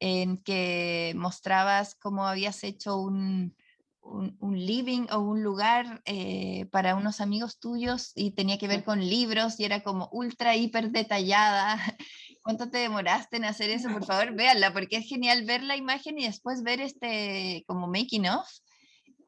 en 0.00 0.38
que 0.38 1.12
mostrabas 1.16 1.94
cómo 1.94 2.26
habías 2.26 2.64
hecho 2.64 2.96
un, 2.96 3.54
un, 4.00 4.58
living 4.58 5.06
o 5.12 5.20
un 5.20 5.42
lugar 5.42 6.02
eh, 6.04 6.66
para 6.72 6.96
unos 6.96 7.20
amigos 7.20 7.60
tuyos 7.60 8.10
y 8.16 8.32
tenía 8.32 8.58
que 8.58 8.66
ver 8.66 8.82
con 8.82 9.00
libros 9.00 9.60
y 9.60 9.64
era 9.64 9.82
como 9.82 10.08
ultra, 10.10 10.56
hiper 10.56 10.90
detallada. 10.90 11.78
¿Cuánto 12.42 12.68
te 12.68 12.78
demoraste 12.78 13.36
en 13.36 13.44
hacer 13.44 13.70
eso? 13.70 13.90
Por 13.90 14.04
favor, 14.06 14.34
véanla, 14.34 14.72
porque 14.72 14.96
es 14.96 15.06
genial 15.06 15.44
ver 15.44 15.62
la 15.62 15.76
imagen 15.76 16.18
y 16.18 16.26
después 16.26 16.62
ver 16.64 16.80
este 16.80 17.62
como 17.68 17.86
making 17.86 18.26
of 18.28 18.48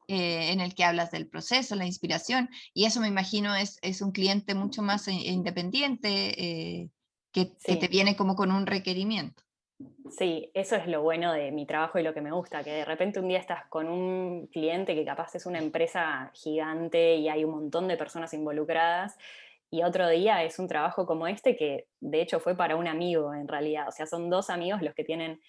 eh, 0.07 0.51
en 0.51 0.59
el 0.59 0.75
que 0.75 0.83
hablas 0.83 1.11
del 1.11 1.27
proceso, 1.27 1.75
la 1.75 1.85
inspiración, 1.85 2.49
y 2.73 2.85
eso 2.85 2.99
me 2.99 3.07
imagino 3.07 3.55
es, 3.55 3.79
es 3.81 4.01
un 4.01 4.11
cliente 4.11 4.53
mucho 4.53 4.81
más 4.81 5.07
independiente 5.07 6.09
eh, 6.41 6.89
que, 7.31 7.45
te 7.45 7.87
viene 7.87 8.15
como 8.15 8.35
con 8.35 8.51
un 8.51 8.65
requerimiento. 8.65 9.43
Sí, 10.17 10.51
eso 10.53 10.75
es 10.75 10.87
lo 10.87 11.01
bueno 11.01 11.33
de 11.33 11.51
mi 11.51 11.65
trabajo 11.65 11.99
y 11.99 12.03
lo 12.03 12.13
que 12.13 12.21
me 12.21 12.31
gusta, 12.31 12.63
que 12.63 12.71
de 12.71 12.85
repente 12.85 13.19
un 13.19 13.27
día 13.27 13.39
estás 13.39 13.65
con 13.67 13.87
un 13.89 14.47
cliente 14.47 14.95
que 14.95 15.03
capaz 15.03 15.35
es 15.35 15.45
una 15.45 15.59
empresa 15.59 16.31
gigante 16.33 17.15
y 17.15 17.27
hay 17.27 17.43
un 17.43 17.51
montón 17.51 17.87
de 17.87 17.97
personas 17.97 18.33
involucradas, 18.33 19.17
y 19.71 19.83
otro 19.83 20.07
día 20.07 20.43
es 20.43 20.59
un 20.59 20.67
trabajo 20.67 21.05
como 21.05 21.27
este 21.27 21.57
que 21.57 21.87
de 21.99 22.21
hecho 22.21 22.39
fue 22.39 22.55
para 22.55 22.75
un 22.75 22.87
amigo 22.87 23.33
en 23.33 23.47
realidad, 23.47 23.87
o 23.87 23.91
sea, 23.91 24.05
son 24.05 24.29
dos 24.29 24.49
amigos 24.49 24.81
los 24.81 24.93
que 24.93 25.03
tienen 25.03 25.41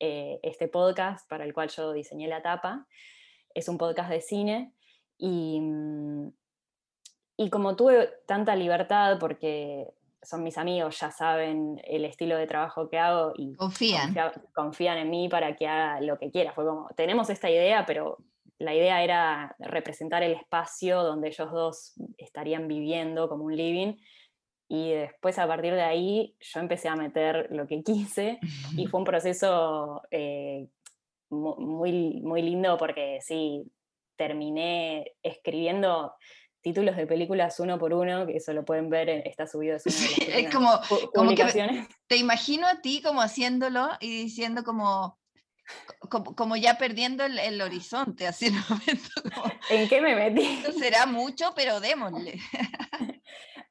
eh, 0.00 0.40
este 0.42 0.68
podcast 0.68 1.28
para 1.28 1.44
el 1.44 1.52
cual 1.52 1.68
yo 1.68 1.92
diseñé 1.92 2.26
la 2.26 2.42
tapa 2.42 2.86
es 3.58 3.68
un 3.68 3.78
podcast 3.78 4.10
de 4.10 4.20
cine 4.20 4.72
y, 5.18 5.60
mm, 5.60 6.32
y 7.38 7.50
como 7.50 7.76
tuve 7.76 8.10
tanta 8.26 8.56
libertad 8.56 9.18
porque 9.18 9.86
son 10.22 10.42
mis 10.42 10.58
amigos, 10.58 10.98
ya 11.00 11.10
saben 11.10 11.80
el 11.84 12.04
estilo 12.04 12.36
de 12.36 12.46
trabajo 12.46 12.88
que 12.88 12.98
hago 12.98 13.32
y 13.36 13.54
confían. 13.54 14.14
confían 14.52 14.98
en 14.98 15.10
mí 15.10 15.28
para 15.28 15.56
que 15.56 15.66
haga 15.66 16.00
lo 16.00 16.18
que 16.18 16.30
quiera. 16.30 16.52
Fue 16.52 16.64
como, 16.64 16.88
tenemos 16.96 17.30
esta 17.30 17.50
idea, 17.50 17.86
pero 17.86 18.18
la 18.58 18.74
idea 18.74 19.02
era 19.02 19.56
representar 19.58 20.22
el 20.22 20.32
espacio 20.32 21.02
donde 21.02 21.28
ellos 21.28 21.50
dos 21.52 21.94
estarían 22.16 22.66
viviendo 22.66 23.28
como 23.28 23.44
un 23.44 23.56
living. 23.56 23.94
Y 24.68 24.90
después 24.90 25.38
a 25.38 25.46
partir 25.46 25.74
de 25.74 25.82
ahí 25.82 26.36
yo 26.40 26.60
empecé 26.60 26.88
a 26.88 26.96
meter 26.96 27.48
lo 27.50 27.66
que 27.66 27.82
quise 27.82 28.38
y 28.76 28.86
fue 28.86 29.00
un 29.00 29.06
proceso 29.06 30.02
eh, 30.10 30.68
muy, 31.30 32.20
muy 32.22 32.42
lindo 32.42 32.76
porque 32.78 33.18
sí, 33.20 33.70
terminé 34.16 35.12
escribiendo 35.22 36.14
títulos 36.60 36.96
de 36.96 37.06
películas 37.06 37.60
uno 37.60 37.78
por 37.78 37.94
uno, 37.94 38.26
que 38.26 38.36
eso 38.36 38.52
lo 38.52 38.64
pueden 38.64 38.90
ver, 38.90 39.08
está 39.26 39.46
subido 39.46 39.78
de 39.84 40.40
Es 40.46 40.54
como, 40.54 40.80
como 41.14 41.34
que 41.34 41.44
te 42.06 42.16
imagino 42.16 42.66
a 42.66 42.80
ti 42.80 43.00
como 43.02 43.22
haciéndolo 43.22 43.88
y 44.00 44.24
diciendo 44.24 44.64
como, 44.64 45.18
como, 46.08 46.56
ya 46.56 46.78
perdiendo 46.78 47.24
el, 47.24 47.60
horizonte, 47.60 48.26
así 48.26 48.46
en 48.46 48.54
momento. 48.68 49.10
¿En 49.70 49.88
qué 49.88 50.00
me 50.00 50.14
metí? 50.14 50.62
será 50.78 51.06
mucho, 51.06 51.52
pero 51.54 51.80
démosle. 51.80 52.40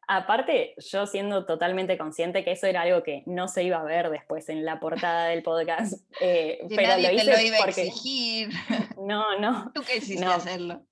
Aparte, 0.08 0.74
yo 0.78 1.06
siendo 1.06 1.46
totalmente 1.46 1.98
consciente 1.98 2.44
que 2.44 2.52
eso 2.52 2.66
era 2.66 2.82
algo 2.82 3.04
que 3.04 3.24
no 3.26 3.48
se 3.48 3.64
iba 3.64 3.78
a 3.78 3.84
ver 3.84 4.10
después 4.10 4.48
en 4.50 4.64
la 4.64 4.80
portada 4.80 5.28
del 5.28 5.44
podcast. 5.44 5.94
Eh, 6.20 6.60
pero 6.76 6.98
lo 6.98 7.12
hice 7.12 7.32
lo 7.32 7.40
iba 7.40 7.58
a 7.58 7.68
exigir. 7.68 8.50
No, 8.98 9.38
no. 9.40 9.72
Tú 9.76 9.82
qué 9.86 9.98
hiciste 9.98 10.26
hacerlo 10.26 10.84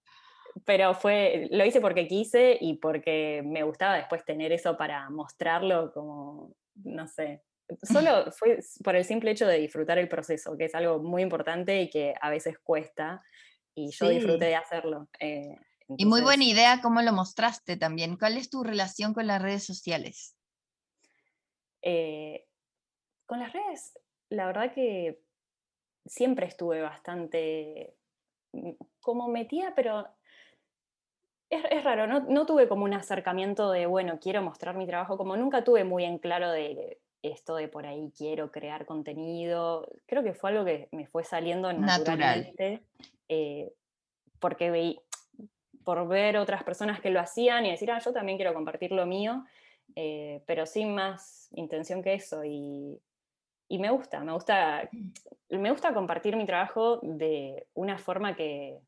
pero 0.63 0.93
fue, 0.93 1.47
lo 1.51 1.65
hice 1.65 1.81
porque 1.81 2.07
quise 2.07 2.57
y 2.59 2.75
porque 2.75 3.43
me 3.45 3.63
gustaba 3.63 3.95
después 3.95 4.23
tener 4.23 4.51
eso 4.51 4.77
para 4.77 5.09
mostrarlo 5.09 5.91
como, 5.93 6.55
no 6.75 7.07
sé, 7.07 7.43
solo 7.83 8.31
fue 8.31 8.59
por 8.83 8.95
el 8.95 9.03
simple 9.03 9.31
hecho 9.31 9.47
de 9.47 9.59
disfrutar 9.59 9.97
el 9.97 10.07
proceso, 10.07 10.57
que 10.57 10.65
es 10.65 10.75
algo 10.75 10.99
muy 10.99 11.23
importante 11.23 11.81
y 11.81 11.89
que 11.89 12.13
a 12.21 12.29
veces 12.29 12.57
cuesta, 12.59 13.23
y 13.73 13.91
yo 13.91 14.09
disfruté 14.09 14.45
de 14.45 14.55
hacerlo. 14.55 15.09
Eh, 15.19 15.55
y 15.97 16.05
muy 16.05 16.21
buena 16.21 16.43
idea 16.43 16.81
cómo 16.81 17.01
lo 17.01 17.13
mostraste 17.13 17.77
también. 17.77 18.17
¿Cuál 18.17 18.37
es 18.37 18.49
tu 18.49 18.63
relación 18.63 19.13
con 19.13 19.27
las 19.27 19.41
redes 19.41 19.63
sociales? 19.63 20.35
Eh, 21.81 22.45
con 23.25 23.39
las 23.39 23.53
redes, 23.53 23.99
la 24.29 24.47
verdad 24.47 24.73
que 24.73 25.21
siempre 26.05 26.47
estuve 26.47 26.81
bastante 26.81 27.95
mm, 28.53 28.71
como 29.01 29.27
metida, 29.27 29.73
pero 29.75 30.07
es, 31.49 31.83
raro, 31.83 32.07
no, 32.07 32.45
tuve 32.45 32.67
como 32.67 32.85
un 32.85 32.93
acercamiento 32.93 33.71
de, 33.71 33.85
bueno, 33.85 34.19
quiero 34.19 34.41
mostrar 34.41 34.75
mi 34.75 34.87
trabajo, 34.87 35.17
como 35.17 35.37
nunca 35.37 35.63
tuve 35.63 35.83
muy 35.83 36.03
en 36.03 36.17
claro 36.17 36.51
de 36.51 36.99
esto 37.21 37.55
de 37.55 37.67
por 37.67 37.85
ahí 37.85 38.11
quiero 38.15 38.51
crear 38.51 38.85
contenido. 38.85 39.87
Creo 40.05 40.23
que 40.23 40.33
fue 40.33 40.51
algo 40.51 40.65
que 40.65 40.89
me 40.91 41.07
fue 41.07 41.23
saliendo 41.23 41.71
naturalmente, 41.71 42.83
eh, 43.29 43.71
porque 44.39 44.71
veí, 44.71 44.99
por 45.85 46.05
ver 46.07 46.37
otras 46.37 46.63
personas 46.63 46.99
que 46.99 47.09
lo 47.09 47.21
hacían 47.21 47.65
y 47.65 47.71
decir, 47.71 47.89
ah, 47.91 47.99
yo 47.99 48.11
también 48.11 48.37
quiero 48.37 48.53
compartir 48.53 48.91
lo 48.91 49.05
mío, 49.05 49.45
eh, 49.95 50.41
pero 50.45 50.65
sin 50.65 50.93
más 50.93 51.47
intención 51.53 52.03
que 52.03 52.15
eso. 52.15 52.43
Y, 52.43 52.99
y 53.69 53.79
me 53.79 53.89
gusta, 53.89 54.19
me 54.21 54.33
gusta, 54.33 54.89
me 55.49 55.71
gusta 55.71 55.93
compartir 55.93 56.35
mi 56.35 56.45
trabajo 56.45 56.99
de 57.01 57.67
una 57.73 57.97
forma 57.97 58.35
que, 58.35 58.81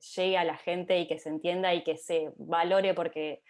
llegue 0.00 0.38
a 0.38 0.44
la 0.44 0.56
gente 0.56 0.98
y 0.98 1.06
que 1.06 1.18
se 1.18 1.28
entienda 1.28 1.74
y 1.74 1.84
que 1.84 1.96
se 1.96 2.32
valore, 2.36 2.94
porque 2.94 3.42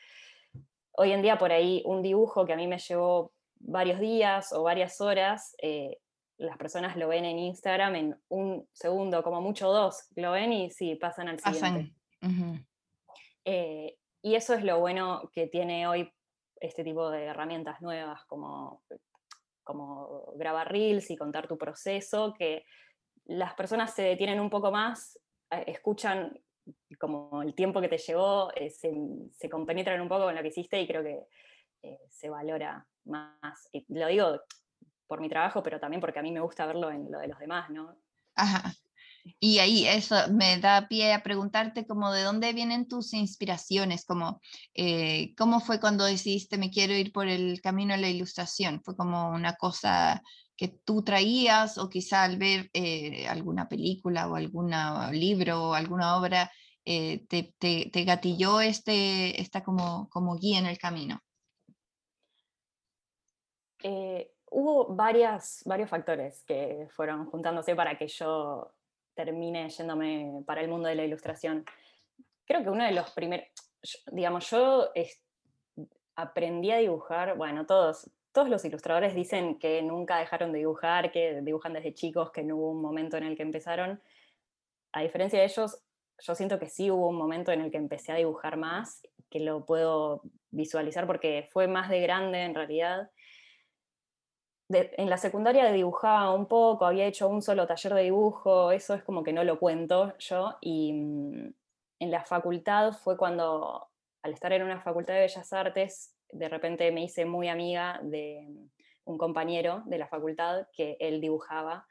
hoy 0.92 1.12
en 1.12 1.22
día 1.22 1.38
por 1.38 1.52
ahí 1.52 1.82
un 1.86 2.02
dibujo 2.02 2.44
que 2.44 2.52
a 2.52 2.56
mí 2.56 2.66
me 2.66 2.78
llevó 2.78 3.32
varios 3.58 4.00
días 4.00 4.52
o 4.52 4.62
varias 4.62 5.00
horas, 5.00 5.54
eh, 5.62 5.98
las 6.38 6.56
personas 6.56 6.96
lo 6.96 7.08
ven 7.08 7.24
en 7.24 7.38
Instagram 7.38 7.94
en 7.96 8.16
un 8.28 8.66
segundo, 8.72 9.22
como 9.22 9.40
mucho 9.40 9.70
dos, 9.70 10.08
lo 10.16 10.32
ven 10.32 10.52
y 10.52 10.70
sí, 10.70 10.94
pasan 10.94 11.28
al 11.28 11.38
siguiente. 11.38 11.92
Eh, 13.44 13.96
y 14.22 14.34
eso 14.34 14.54
es 14.54 14.64
lo 14.64 14.78
bueno 14.80 15.30
que 15.32 15.46
tiene 15.46 15.86
hoy 15.86 16.12
este 16.56 16.84
tipo 16.84 17.10
de 17.10 17.24
herramientas 17.24 17.80
nuevas 17.80 18.24
como, 18.26 18.82
como 19.62 20.32
grabar 20.36 20.70
reels 20.70 21.10
y 21.10 21.16
contar 21.16 21.48
tu 21.48 21.56
proceso, 21.56 22.34
que 22.38 22.64
las 23.24 23.54
personas 23.54 23.94
se 23.94 24.02
detienen 24.02 24.40
un 24.40 24.50
poco 24.50 24.70
más 24.70 25.18
eh, 25.50 25.64
escuchan 25.68 26.38
como 26.98 27.42
el 27.42 27.54
tiempo 27.54 27.80
que 27.80 27.88
te 27.88 27.98
llevó, 27.98 28.52
eh, 28.54 28.70
se, 28.70 29.48
compenetran 29.48 30.00
un 30.00 30.08
poco 30.08 30.24
con 30.24 30.34
lo 30.34 30.42
que 30.42 30.48
hiciste 30.48 30.80
y 30.80 30.86
creo 30.86 31.02
que 31.02 31.26
se 32.10 32.28
valora 32.28 32.86
más. 33.04 33.68
Y 33.72 33.86
lo 33.88 34.06
digo 34.06 34.40
por 35.06 35.20
mi 35.20 35.28
trabajo, 35.28 35.62
pero 35.62 35.80
también 35.80 36.00
porque 36.00 36.18
a 36.18 36.22
mí 36.22 36.30
me 36.30 36.40
gusta 36.40 36.66
verlo 36.66 36.90
en 36.90 37.10
lo 37.10 37.18
de 37.18 37.28
los 37.28 37.38
demás, 37.38 37.70
¿no? 37.70 37.96
Ajá. 38.36 38.72
Y 39.38 39.58
ahí 39.58 39.86
eso 39.86 40.16
me 40.32 40.58
da 40.58 40.88
pie 40.88 41.12
a 41.12 41.22
preguntarte 41.22 41.86
como 41.86 42.12
de 42.12 42.22
dónde 42.22 42.52
vienen 42.52 42.88
tus 42.88 43.14
inspiraciones, 43.14 44.04
como 44.04 44.40
cómo 45.36 45.60
fue 45.60 45.78
cuando 45.80 46.04
decidiste 46.04 46.58
me 46.58 46.70
quiero 46.70 46.94
ir 46.94 47.12
por 47.12 47.28
el 47.28 47.60
camino 47.60 47.94
de 47.94 48.00
la 48.00 48.08
ilustración, 48.08 48.82
fue 48.82 48.96
como 48.96 49.30
una 49.30 49.54
cosa 49.54 50.22
que 50.60 50.68
tú 50.68 51.02
traías 51.02 51.78
o 51.78 51.88
quizá 51.88 52.22
al 52.22 52.36
ver 52.36 52.68
eh, 52.74 53.26
alguna 53.26 53.66
película 53.66 54.28
o 54.28 54.36
algún 54.36 54.70
libro 55.12 55.70
o 55.70 55.74
alguna 55.74 56.18
obra 56.18 56.50
eh, 56.84 57.24
te, 57.28 57.54
te, 57.58 58.04
gatilló 58.04 58.60
este, 58.60 59.40
esta 59.40 59.64
como, 59.64 60.10
como 60.10 60.36
guía 60.36 60.58
en 60.58 60.66
el 60.66 60.76
camino? 60.76 61.18
Eh, 63.82 64.32
hubo 64.50 64.94
varias, 64.94 65.62
varios 65.64 65.88
factores 65.88 66.44
que 66.44 66.88
fueron 66.90 67.24
juntándose 67.24 67.74
para 67.74 67.96
que 67.96 68.08
yo 68.08 68.70
termine 69.24 69.68
yéndome 69.68 70.42
para 70.46 70.60
el 70.60 70.68
mundo 70.68 70.88
de 70.88 70.94
la 70.94 71.04
ilustración. 71.04 71.64
Creo 72.46 72.62
que 72.62 72.70
uno 72.70 72.84
de 72.84 72.92
los 72.92 73.10
primeros, 73.10 73.46
digamos, 74.12 74.50
yo 74.50 74.90
aprendí 76.16 76.70
a 76.70 76.78
dibujar, 76.78 77.36
bueno, 77.36 77.66
todos, 77.66 78.10
todos 78.32 78.48
los 78.48 78.64
ilustradores 78.64 79.14
dicen 79.14 79.58
que 79.58 79.82
nunca 79.82 80.18
dejaron 80.18 80.52
de 80.52 80.58
dibujar, 80.60 81.12
que 81.12 81.40
dibujan 81.42 81.72
desde 81.72 81.94
chicos, 81.94 82.30
que 82.30 82.42
no 82.42 82.56
hubo 82.56 82.70
un 82.70 82.82
momento 82.82 83.16
en 83.16 83.24
el 83.24 83.36
que 83.36 83.42
empezaron. 83.42 84.00
A 84.92 85.02
diferencia 85.02 85.38
de 85.38 85.44
ellos, 85.44 85.82
yo 86.18 86.34
siento 86.34 86.58
que 86.58 86.68
sí 86.68 86.90
hubo 86.90 87.08
un 87.08 87.16
momento 87.16 87.52
en 87.52 87.60
el 87.60 87.70
que 87.70 87.78
empecé 87.78 88.12
a 88.12 88.16
dibujar 88.16 88.56
más, 88.56 89.02
que 89.30 89.40
lo 89.40 89.64
puedo 89.64 90.22
visualizar 90.50 91.06
porque 91.06 91.48
fue 91.52 91.68
más 91.68 91.88
de 91.88 92.00
grande 92.00 92.42
en 92.42 92.54
realidad. 92.54 93.10
En 94.72 95.10
la 95.10 95.16
secundaria 95.16 95.70
dibujaba 95.72 96.32
un 96.32 96.46
poco, 96.46 96.86
había 96.86 97.06
hecho 97.06 97.28
un 97.28 97.42
solo 97.42 97.66
taller 97.66 97.94
de 97.94 98.02
dibujo, 98.02 98.70
eso 98.70 98.94
es 98.94 99.02
como 99.02 99.22
que 99.22 99.32
no 99.32 99.42
lo 99.44 99.58
cuento 99.58 100.16
yo, 100.18 100.56
y 100.60 100.92
mm, 100.92 101.52
en 102.00 102.10
la 102.10 102.24
facultad 102.24 102.92
fue 102.92 103.16
cuando, 103.16 103.88
al 104.22 104.32
estar 104.32 104.52
en 104.52 104.62
una 104.62 104.80
facultad 104.80 105.14
de 105.14 105.20
bellas 105.20 105.52
artes, 105.52 106.14
de 106.30 106.48
repente 106.48 106.90
me 106.92 107.02
hice 107.02 107.24
muy 107.24 107.48
amiga 107.48 107.98
de 108.02 108.46
un 109.04 109.18
compañero 109.18 109.82
de 109.86 109.98
la 109.98 110.06
facultad 110.06 110.68
que 110.72 110.96
él 111.00 111.20
dibujaba 111.20 111.86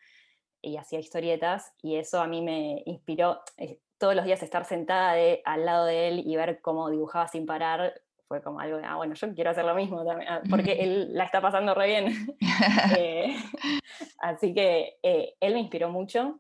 y 0.62 0.78
hacía 0.78 1.00
historietas 1.00 1.74
y 1.82 1.98
eso 1.98 2.22
a 2.22 2.28
mí 2.28 2.42
me 2.42 2.84
inspiró 2.86 3.42
eh, 3.58 3.80
todos 3.98 4.16
los 4.16 4.24
días 4.24 4.42
estar 4.42 4.64
sentada 4.64 5.16
al 5.44 5.66
lado 5.66 5.86
de 5.86 6.08
él 6.08 6.24
y 6.26 6.36
ver 6.38 6.62
cómo 6.62 6.90
dibujaba 6.90 7.28
sin 7.28 7.46
parar 7.46 8.02
fue 8.30 8.42
como 8.42 8.62
algo 8.62 8.78
de, 8.78 8.86
ah, 8.86 8.96
bueno, 8.96 9.16
yo 9.16 9.34
quiero 9.34 9.50
hacer 9.50 9.66
lo 9.66 9.76
mismo 9.76 10.06
también, 10.06 10.30
ah, 10.32 10.42
porque 10.50 10.74
él 10.80 11.10
la 11.14 11.26
está 11.26 11.42
pasando 11.42 11.74
re 11.76 11.88
bien. 11.88 12.38
Eh, 12.98 13.36
así 14.20 14.54
que 14.54 14.98
eh, 15.02 15.36
él 15.40 15.54
me 15.54 15.62
inspiró 15.62 15.90
mucho 15.90 16.40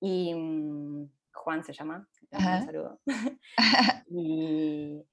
y 0.00 0.34
mm, 0.34 1.08
Juan 1.32 1.62
se 1.64 1.72
llama, 1.72 2.08
un 2.32 2.64
saludo. 2.66 3.00
y 4.08 5.04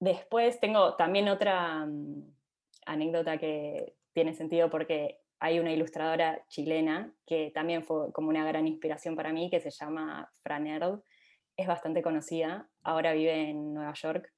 Después 0.00 0.58
tengo 0.60 0.94
también 0.96 1.28
otra 1.28 1.84
mm, 1.84 2.24
anécdota 2.86 3.36
que 3.36 3.94
tiene 4.14 4.32
sentido 4.32 4.70
porque 4.70 5.20
hay 5.38 5.60
una 5.60 5.72
ilustradora 5.72 6.42
chilena 6.48 7.12
que 7.26 7.50
también 7.54 7.84
fue 7.84 8.10
como 8.12 8.30
una 8.30 8.44
gran 8.46 8.66
inspiración 8.66 9.14
para 9.14 9.32
mí, 9.32 9.50
que 9.50 9.60
se 9.60 9.70
llama 9.70 10.30
Franerd. 10.42 11.00
Es 11.54 11.66
bastante 11.66 12.02
conocida, 12.02 12.66
ahora 12.82 13.12
vive 13.12 13.50
en 13.50 13.74
Nueva 13.74 13.92
York. 13.92 14.32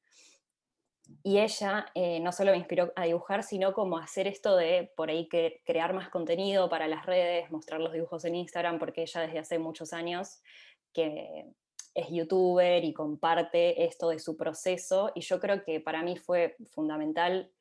Y 1.22 1.38
ella 1.38 1.86
eh, 1.94 2.20
no 2.20 2.32
solo 2.32 2.52
me 2.52 2.58
inspiró 2.58 2.92
a 2.96 3.04
dibujar, 3.04 3.42
sino 3.42 3.72
como 3.72 3.98
hacer 3.98 4.26
esto 4.26 4.56
de 4.56 4.92
por 4.96 5.10
ahí 5.10 5.28
que 5.28 5.62
crear 5.64 5.92
más 5.94 6.08
contenido 6.10 6.68
para 6.68 6.88
las 6.88 7.06
redes, 7.06 7.50
mostrar 7.50 7.80
los 7.80 7.92
dibujos 7.92 8.24
en 8.24 8.34
Instagram, 8.36 8.78
porque 8.78 9.02
ella 9.02 9.20
desde 9.22 9.38
hace 9.38 9.58
muchos 9.58 9.92
años 9.92 10.42
que 10.92 11.46
es 11.94 12.08
youtuber 12.08 12.84
y 12.84 12.92
comparte 12.92 13.84
esto 13.84 14.08
de 14.08 14.18
su 14.18 14.36
proceso 14.36 15.12
y 15.14 15.20
yo 15.20 15.40
creo 15.40 15.62
que 15.62 15.80
para 15.80 16.02
mí 16.02 16.16
fue 16.16 16.56
fundamental 16.70 17.52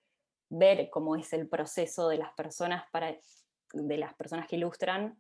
ver 0.50 0.90
cómo 0.90 1.16
es 1.16 1.34
el 1.34 1.50
proceso 1.50 2.08
de 2.08 2.18
las 2.18 2.32
personas 2.34 2.84
para 2.92 3.18
de 3.74 3.98
las 3.98 4.14
personas 4.16 4.48
que 4.48 4.58
ilustran 4.58 5.18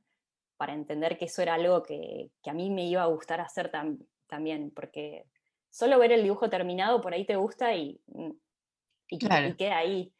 para 0.61 0.73
entender 0.73 1.17
que 1.17 1.25
eso 1.25 1.41
era 1.41 1.55
algo 1.55 1.81
que, 1.81 2.29
a 2.45 2.53
mí 2.53 2.69
me 2.69 2.85
iba 2.85 3.01
a 3.01 3.07
gustar 3.07 3.41
hacer 3.41 3.71
también, 4.27 4.71
porque 4.75 5.25
solo 5.72 5.98
ver 5.98 6.12
el 6.12 6.24
dibujo 6.24 6.50
terminado 6.50 7.01
por 7.01 7.13
ahí 7.13 7.25
te 7.25 7.38
gusta 7.38 7.74
y, 7.74 8.00
y, 9.10 9.18
queda 9.18 9.78
ahí. 9.78 10.13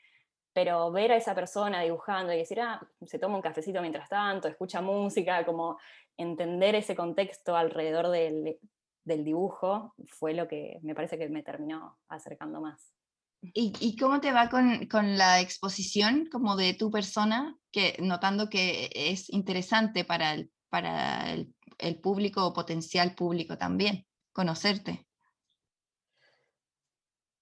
pero 0.54 0.92
ver 0.92 1.12
a 1.12 1.18
esa 1.18 1.36
persona 1.36 1.82
dibujando 1.82 2.34
y 2.34 2.38
decir, 2.38 2.60
ah, 2.62 2.82
se 3.06 3.20
toma 3.20 3.36
un 3.36 3.42
cafecito 3.42 3.82
mientras 3.82 4.10
tanto, 4.10 4.48
escucha 4.48 4.82
música, 4.82 5.46
como 5.46 5.78
entender 6.18 6.76
ese 6.76 6.96
contexto 6.96 7.56
alrededor 7.56 8.10
del, 8.10 8.58
dibujo 9.04 9.94
fue 10.08 10.34
lo 10.34 10.48
que 10.48 10.80
me 10.84 10.96
parece 10.96 11.18
que 11.18 11.28
me 11.28 11.44
terminó 11.44 12.00
acercando 12.08 12.62
más. 12.62 12.94
¿Y, 13.42 13.98
cómo 13.98 14.22
te 14.22 14.32
va 14.32 14.50
con, 14.50 15.18
la 15.18 15.42
exposición 15.42 16.28
como 16.32 16.56
de 16.56 16.76
tu 16.76 16.92
persona, 16.92 17.58
que 17.72 17.98
notando 18.00 18.50
que 18.50 18.90
es 18.94 19.30
interesante 19.32 20.06
para 20.06 20.34
el, 20.34 20.52
para 20.70 21.34
el, 21.34 21.54
el 21.80 22.00
público 22.00 22.46
o 22.46 22.54
potencial 22.54 23.16
público 23.16 23.58
también, 23.58 24.06
conocerte? 24.32 25.08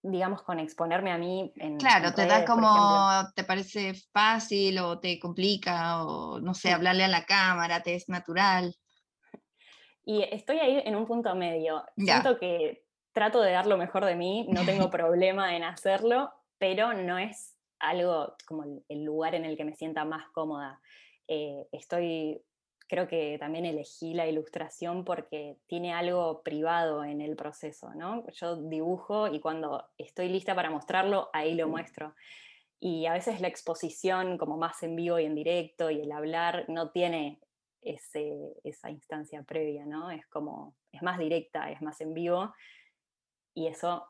Digamos, 0.01 0.43
con 0.43 0.59
exponerme 0.59 1.11
a 1.11 1.17
mí 1.17 1.51
en... 1.57 1.77
Claro, 1.77 2.13
te 2.13 2.25
da 2.25 2.45
como, 2.45 3.09
te 3.35 3.43
parece 3.43 3.93
fácil 4.11 4.79
o 4.79 4.99
te 4.99 5.19
complica 5.19 6.03
o, 6.03 6.39
no 6.39 6.53
sé, 6.53 6.71
hablarle 6.71 7.03
a 7.03 7.09
la 7.09 7.25
cámara, 7.25 7.81
te 7.83 7.95
es 7.95 8.07
natural. 8.07 8.75
Y 10.05 10.23
estoy 10.23 10.59
ahí 10.59 10.81
en 10.85 10.95
un 10.95 11.05
punto 11.05 11.35
medio. 11.35 11.83
Siento 11.97 12.39
que 12.39 12.83
trato 13.11 13.41
de 13.41 13.51
dar 13.51 13.67
lo 13.67 13.77
mejor 13.77 14.05
de 14.05 14.15
mí, 14.15 14.47
no 14.49 14.65
tengo 14.65 14.89
problema 14.91 15.55
en 15.55 15.63
hacerlo, 15.63 16.31
pero 16.57 16.93
no 16.93 17.17
es 17.17 17.55
algo 17.79 18.35
como 18.47 18.63
el 18.87 19.03
lugar 19.03 19.35
en 19.35 19.45
el 19.45 19.57
que 19.57 19.65
me 19.65 19.75
sienta 19.75 20.05
más 20.05 20.29
cómoda. 20.31 20.81
Eh, 21.27 21.67
estoy 21.71 22.41
creo 22.89 23.07
que 23.07 23.37
también 23.39 23.65
elegí 23.65 24.15
la 24.15 24.27
ilustración 24.27 25.05
porque 25.05 25.57
tiene 25.67 25.93
algo 25.93 26.41
privado 26.41 27.05
en 27.05 27.21
el 27.21 27.35
proceso, 27.35 27.93
¿no? 27.93 28.25
Yo 28.31 28.55
dibujo 28.55 29.27
y 29.27 29.39
cuando 29.39 29.87
estoy 29.99 30.27
lista 30.27 30.55
para 30.55 30.71
mostrarlo, 30.71 31.29
ahí 31.31 31.53
lo 31.53 31.67
muestro. 31.67 32.15
Y 32.79 33.05
a 33.05 33.13
veces 33.13 33.41
la 33.41 33.47
exposición 33.47 34.39
como 34.39 34.57
más 34.57 34.81
en 34.81 34.95
vivo 34.95 35.19
y 35.19 35.25
en 35.25 35.35
directo 35.35 35.91
y 35.91 36.01
el 36.01 36.11
hablar 36.11 36.65
no 36.67 36.89
tiene 36.89 37.39
ese, 37.81 38.55
esa 38.63 38.89
instancia 38.89 39.43
previa, 39.43 39.85
¿no? 39.85 40.09
Es 40.09 40.25
como, 40.25 40.75
es 40.91 41.03
más 41.03 41.19
directa, 41.19 41.69
es 41.69 41.83
más 41.83 42.01
en 42.01 42.15
vivo 42.15 42.53
y 43.53 43.67
eso 43.67 44.07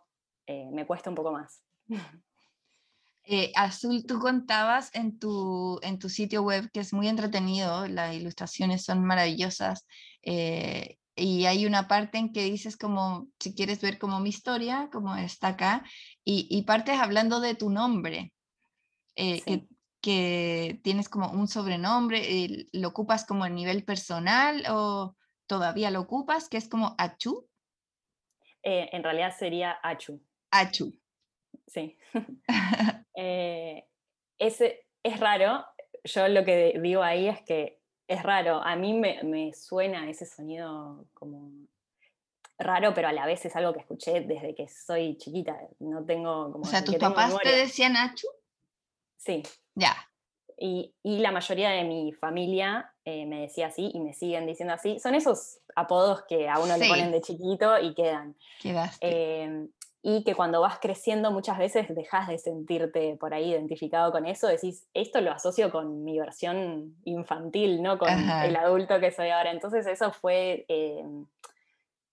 eh, 0.47 0.69
me 0.71 0.87
cuesta 0.87 1.09
un 1.09 1.17
poco 1.17 1.33
más. 1.33 1.61
Eh, 3.31 3.51
Azul, 3.53 4.07
tú 4.07 4.17
contabas 4.17 4.89
en 4.95 5.19
tu, 5.19 5.79
en 5.83 5.99
tu 5.99 6.09
sitio 6.09 6.41
web 6.41 6.71
que 6.71 6.79
es 6.79 6.93
muy 6.93 7.07
entretenido, 7.07 7.85
las 7.85 8.15
ilustraciones 8.15 8.83
son 8.83 9.05
maravillosas 9.05 9.85
eh, 10.23 10.97
y 11.15 11.45
hay 11.45 11.67
una 11.67 11.87
parte 11.87 12.17
en 12.17 12.33
que 12.33 12.45
dices 12.45 12.75
como, 12.75 13.27
si 13.39 13.53
quieres 13.53 13.81
ver 13.81 13.99
como 13.99 14.19
mi 14.19 14.29
historia, 14.29 14.89
como 14.91 15.15
está 15.15 15.49
acá, 15.49 15.83
y, 16.25 16.63
partes 16.63 16.99
hablando 16.99 17.39
de 17.39 17.53
tu 17.53 17.69
nombre, 17.69 18.33
eh, 19.15 19.43
que, 19.45 19.67
que, 20.01 20.79
tienes 20.83 21.07
como 21.07 21.29
un 21.29 21.47
sobrenombre, 21.47 22.65
¿lo 22.71 22.87
ocupas 22.87 23.25
como 23.25 23.43
a 23.43 23.49
nivel 23.49 23.83
personal 23.83 24.63
o 24.71 25.15
todavía 25.45 25.91
lo 25.91 25.99
ocupas, 25.99 26.49
que 26.49 26.57
es 26.57 26.67
como 26.67 26.95
Achu? 26.97 27.47
en 28.63 29.03
realidad 29.03 29.35
sería 29.37 29.77
Achu. 29.83 30.19
Achu. 30.49 30.97
Sí. 31.67 31.95
Eh, 33.21 33.85
es, 34.37 34.61
es 34.61 35.19
raro, 35.19 35.65
yo 36.05 36.29
lo 36.29 36.45
que 36.45 36.79
digo 36.81 37.03
ahí 37.03 37.27
es 37.27 37.41
que 37.41 37.81
es 38.07 38.23
raro, 38.23 38.63
a 38.63 38.77
mí 38.77 38.93
me, 38.93 39.53
suena 39.53 40.09
ese 40.09 40.25
sonido 40.25 41.05
como 41.13 41.51
raro, 42.57 42.93
pero 42.93 43.09
a 43.09 43.11
la 43.11 43.25
vez 43.25 43.45
es 43.45 43.53
algo 43.57 43.73
que 43.73 43.81
escuché 43.81 44.21
desde 44.21 44.55
que 44.55 44.69
soy 44.69 45.17
chiquita, 45.17 45.59
no 45.79 46.05
tengo 46.05 46.49
como... 46.53 46.63
O 46.63 46.67
sea, 46.67 46.81
¿tus 46.81 46.95
papás 46.95 47.37
te 47.43 47.51
decían 47.51 47.97
Achu? 47.97 48.27
Sí. 49.17 49.43
Ya. 49.75 49.95
Y, 50.57 50.93
la 51.03 51.31
mayoría 51.31 51.71
de 51.71 51.83
mi 51.83 52.13
familia 52.13 52.93
eh, 53.03 53.25
me 53.25 53.41
decía 53.41 53.67
así 53.67 53.91
y 53.93 53.99
me 53.99 54.13
siguen 54.13 54.45
diciendo 54.45 54.73
así. 54.73 54.97
Son 54.99 55.13
esos 55.13 55.59
apodos 55.75 56.23
que 56.27 56.47
a 56.47 56.59
uno 56.59 56.77
le 56.77 56.87
ponen 56.87 57.11
de 57.11 57.21
chiquito 57.21 57.79
y 57.79 57.93
quedan. 57.93 58.37
Quedaste. 58.61 59.07
Eh, 59.07 59.67
y 60.01 60.23
que 60.23 60.33
cuando 60.33 60.61
vas 60.61 60.79
creciendo 60.79 61.31
muchas 61.31 61.57
veces 61.57 61.93
dejas 61.93 62.27
de 62.29 62.37
sentirte 62.37 63.17
por 63.17 63.33
ahí 63.33 63.51
identificado 63.51 64.11
con 64.11 64.25
eso, 64.25 64.47
decís, 64.47 64.87
esto 64.93 65.19
lo 65.19 65.31
asocio 65.31 65.71
con 65.71 66.05
mi 66.05 66.17
versión 66.17 66.95
infantil, 67.03 67.81
¿no? 67.81 67.97
Con 67.97 68.09
el 68.09 68.55
adulto 68.55 68.99
que 69.01 69.11
soy 69.11 69.29
ahora. 69.29 69.51
Entonces 69.51 69.85
eso 69.87 70.13
fue 70.13 70.65
eh, 70.69 71.03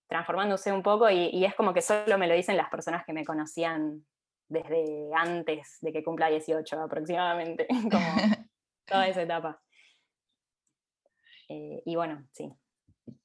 transformándose 0.08 0.72
un 0.72 0.82
poco 0.82 1.08
y, 1.10 1.44
es 1.44 1.54
como 1.54 1.72
que 1.72 1.80
solo 1.80 2.18
me 2.18 2.26
lo 2.26 2.34
dicen 2.34 2.56
las 2.56 2.70
personas 2.70 3.04
que 3.04 3.12
me 3.12 3.24
conocían 3.24 4.04
desde 4.48 5.10
antes 5.14 5.78
de 5.80 5.92
que 5.92 6.02
cumpla 6.02 6.28
18 6.28 6.80
aproximadamente, 6.80 7.68
como 7.90 8.00
toda 8.84 9.06
esa 9.06 9.22
etapa. 9.22 9.60
Eh, 11.48 11.82
y 11.84 11.94
bueno, 11.94 12.26
sí. 12.32 12.52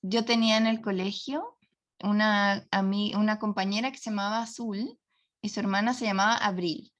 Yo 0.03 0.23
tenía 0.23 0.57
en 0.57 0.67
el 0.67 0.81
colegio 0.81 1.57
una, 2.03 2.67
a 2.71 2.81
mí, 2.81 3.13
una 3.15 3.39
compañera 3.39 3.91
que 3.91 3.97
se 3.97 4.09
llamaba 4.09 4.41
Azul 4.41 4.97
y 5.41 5.49
su 5.49 5.59
hermana 5.59 5.93
se 5.93 6.05
llamaba 6.05 6.35
Abril. 6.35 6.91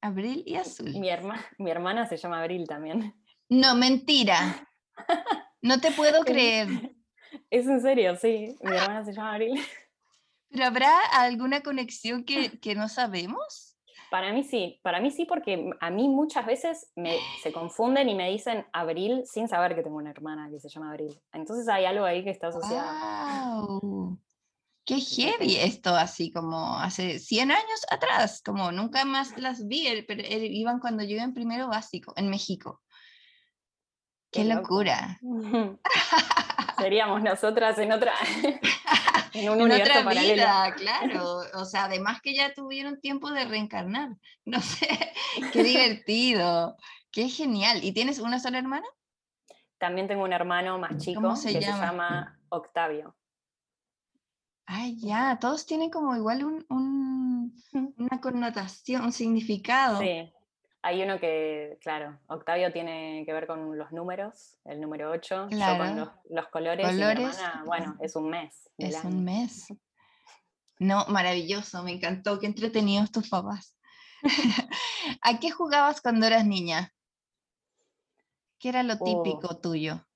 Abril 0.00 0.42
y 0.46 0.56
Azul. 0.56 0.92
Mi, 0.92 1.10
mi 1.58 1.70
hermana 1.70 2.06
se 2.06 2.16
llama 2.16 2.40
Abril 2.40 2.66
también. 2.66 3.14
No, 3.48 3.74
mentira. 3.74 4.68
No 5.62 5.80
te 5.80 5.90
puedo 5.90 6.22
creer. 6.22 6.68
Es 7.50 7.66
en 7.66 7.80
serio, 7.80 8.14
sí. 8.16 8.56
Mi 8.62 8.76
hermana 8.76 9.04
se 9.04 9.12
llama 9.12 9.34
Abril. 9.34 9.60
¿Pero 10.48 10.64
habrá 10.64 11.00
alguna 11.12 11.62
conexión 11.62 12.24
que, 12.24 12.60
que 12.60 12.76
no 12.76 12.88
sabemos? 12.88 13.75
Para 14.16 14.32
mí 14.32 14.44
sí, 14.44 14.80
para 14.82 14.98
mí 14.98 15.10
sí, 15.10 15.26
porque 15.26 15.72
a 15.78 15.90
mí 15.90 16.08
muchas 16.08 16.46
veces 16.46 16.90
me, 16.96 17.18
se 17.42 17.52
confunden 17.52 18.08
y 18.08 18.14
me 18.14 18.30
dicen 18.30 18.64
Abril 18.72 19.24
sin 19.26 19.46
saber 19.46 19.74
que 19.74 19.82
tengo 19.82 19.98
una 19.98 20.08
hermana 20.08 20.48
que 20.50 20.58
se 20.58 20.70
llama 20.70 20.88
Abril. 20.88 21.20
Entonces 21.34 21.68
hay 21.68 21.84
algo 21.84 22.06
ahí 22.06 22.24
que 22.24 22.30
está 22.30 22.48
asociado. 22.48 23.78
Wow. 23.82 24.18
Qué 24.86 25.00
heavy 25.00 25.56
esto, 25.56 25.94
así 25.94 26.32
como 26.32 26.78
hace 26.78 27.18
100 27.18 27.50
años 27.50 27.86
atrás, 27.90 28.40
como 28.42 28.72
nunca 28.72 29.04
más 29.04 29.36
las 29.36 29.66
vi, 29.68 29.86
pero 30.08 30.22
iban 30.26 30.80
cuando 30.80 31.02
yo 31.02 31.16
iba 31.16 31.22
en 31.22 31.34
primero 31.34 31.68
básico, 31.68 32.14
en 32.16 32.30
México. 32.30 32.80
Qué, 34.30 34.46
locura. 34.46 35.20
Seríamos 36.78 37.22
nosotras 37.22 37.76
en 37.76 37.92
otra. 37.92 38.14
en 39.44 39.50
un 39.50 39.72
otra 39.72 40.02
vida, 40.08 40.74
claro. 40.76 41.42
O 41.54 41.64
sea, 41.64 41.84
además 41.84 42.20
que 42.22 42.34
ya 42.34 42.54
tuvieron 42.54 43.00
tiempo 43.00 43.30
de 43.30 43.44
reencarnar. 43.44 44.10
No 44.44 44.60
sé, 44.60 44.86
qué 45.52 45.64
divertido, 45.64 46.76
qué 47.10 47.28
genial. 47.28 47.82
¿Y 47.82 47.90
tienes 47.90 48.20
una 48.20 48.38
sola 48.38 48.58
hermana? 48.58 48.86
También 49.78 50.06
tengo 50.06 50.22
un 50.22 50.32
hermano 50.32 50.78
más 50.78 50.98
chico 50.98 51.34
que 51.34 51.36
se 51.36 51.60
llama 51.60 52.38
Octavio. 52.48 53.16
Ay, 54.66 54.98
ya, 55.00 55.38
todos 55.40 55.66
tienen 55.66 55.90
como 55.90 56.14
igual 56.14 56.44
un, 56.44 57.52
una 57.98 58.20
connotación, 58.20 59.04
un 59.04 59.12
significado. 59.12 60.00
Sí, 60.00 60.32
hay 60.86 61.02
uno 61.02 61.18
que, 61.18 61.78
claro, 61.80 62.16
Octavio 62.28 62.72
tiene 62.72 63.24
que 63.26 63.32
ver 63.32 63.48
con 63.48 63.76
los 63.76 63.90
números, 63.90 64.56
el 64.64 64.80
número 64.80 65.10
8, 65.10 65.48
yo 65.50 65.78
con 65.78 65.96
los, 66.30 66.46
colores, 66.46 66.86
colores. 66.86 67.36
Y 67.36 67.66
bueno, 67.66 67.96
es 68.00 68.14
un 68.14 68.30
mes. 68.30 68.70
Es 68.78 69.02
un 69.02 69.24
mes. 69.24 69.66
No, 70.78 71.04
maravilloso, 71.08 71.82
me 71.82 71.90
encantó, 71.90 72.38
qué 72.38 72.46
entretenidos 72.46 73.10
tus 73.10 73.28
papás. 73.28 73.76
¿A 75.22 75.40
qué 75.40 75.50
jugabas 75.50 76.00
cuando 76.00 76.24
eras 76.24 76.46
niña? 76.46 76.94
¿Qué 78.60 78.68
era 78.68 78.84
lo 78.84 78.94
oh. 79.00 79.04
típico 79.04 79.58
tuyo? 79.58 80.06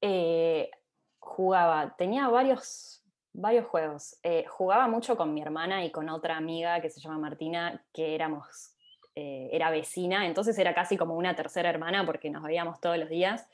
Eh, 0.00 0.72
jugaba, 1.20 1.94
tenía 1.96 2.26
varios, 2.26 3.04
varios 3.32 3.64
juegos. 3.66 4.18
Eh, 4.24 4.44
jugaba 4.48 4.88
mucho 4.88 5.16
con 5.16 5.32
mi 5.32 5.40
hermana 5.40 5.84
y 5.84 5.92
con 5.92 6.08
otra 6.08 6.36
amiga 6.36 6.80
que 6.80 6.90
se 6.90 7.00
llama 7.00 7.18
Martina, 7.18 7.86
que 7.92 8.16
éramos 8.16 8.74
eh, 9.20 9.48
era 9.50 9.70
vecina, 9.70 10.26
entonces 10.26 10.56
era 10.60 10.74
casi 10.74 10.96
como 10.96 11.16
una 11.16 11.34
tercera 11.34 11.68
hermana 11.68 12.06
porque 12.06 12.30
nos 12.30 12.44
veíamos 12.44 12.80
todos 12.80 12.96
los 12.98 13.08
días. 13.08 13.48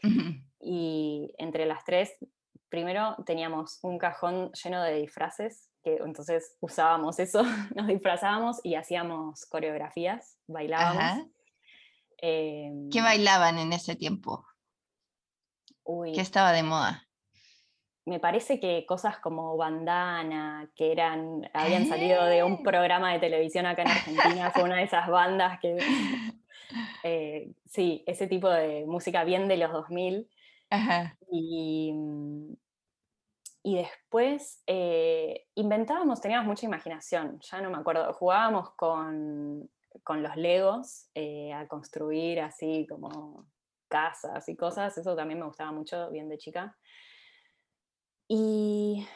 Y 0.61 1.33
entre 1.39 1.65
las 1.65 1.87
tres, 1.87 2.13
primero 2.69 3.17
teníamos 3.25 3.79
un 3.81 3.97
cajón 3.97 4.53
lleno 4.53 4.83
de 4.83 4.97
disfraces, 4.97 5.71
que 5.83 5.97
entonces 6.05 6.55
usábamos 6.61 7.19
eso, 7.19 7.45
nos 7.75 7.87
disfrazábamos 7.87 8.61
y 8.63 8.75
hacíamos 8.75 9.47
coreografías, 9.47 10.37
bailábamos. 10.47 11.29
Em, 12.19 12.91
¿Qué 12.91 13.01
bailaban 13.01 13.57
en 13.57 13.73
ese 13.73 13.97
tiempo? 13.97 14.45
¿Qué 16.13 16.21
estaba 16.21 16.53
de 16.53 16.63
moda? 16.63 17.09
Me 18.07 18.21
parece 18.21 18.61
que 18.61 18.85
cosas 18.87 19.19
como 19.19 19.57
Bandana, 19.57 20.71
que 20.77 20.93
eran, 20.93 21.49
habían 21.55 21.87
salido 21.87 22.25
de 22.25 22.43
un 22.43 22.63
programa 22.63 23.13
de 23.13 23.19
televisión 23.19 23.67
acá 23.67 23.83
en 23.83 23.89
Argentina, 23.89 24.51
fue 24.51 24.65
una 24.65 24.77
de 24.77 24.83
esas 24.83 25.09
bandas 25.09 25.59
que, 25.61 25.79
eh, 27.03 27.51
sí, 27.67 28.05
ese 28.07 28.27
tipo 28.27 28.51
de 28.51 28.85
música 28.87 29.25
bien 29.25 29.49
de 29.49 29.57
los 29.57 29.73
2000. 29.73 30.29
Y, 31.31 31.93
y 33.63 33.77
después 33.77 34.63
eh, 34.67 35.47
inventábamos, 35.55 36.21
teníamos 36.21 36.47
mucha 36.47 36.67
imaginación, 36.67 37.41
ya 37.41 37.63
no 37.63 37.71
me 37.71 37.79
acuerdo, 37.79 38.13
jugábamos 38.13 38.71
con, 38.75 39.71
los 40.09 40.37
legos 40.37 41.09
eh, 41.15 41.53
a 41.53 41.67
construir 41.67 42.41
así 42.41 42.87
como 42.87 43.47
casas 43.89 44.49
y 44.49 44.57
cosas, 44.57 44.99
eso 44.99 45.17
también 45.17 45.39
me 45.39 45.47
gustaba 45.47 45.73
mucho, 45.73 46.11
bien 46.11 46.29
de 46.29 46.37
chica. 46.37 46.77
Y... 48.37 49.07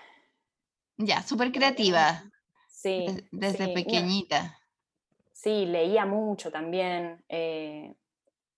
Ya, 0.97 1.23
súper 1.23 1.51
creativa. 1.51 2.23
Sí. 2.69 3.05
Desde, 3.33 3.75
pequeñita. 3.75 4.57
sí, 5.33 5.67
leía 5.67 6.07
mucho 6.07 6.53
también. 6.53 7.25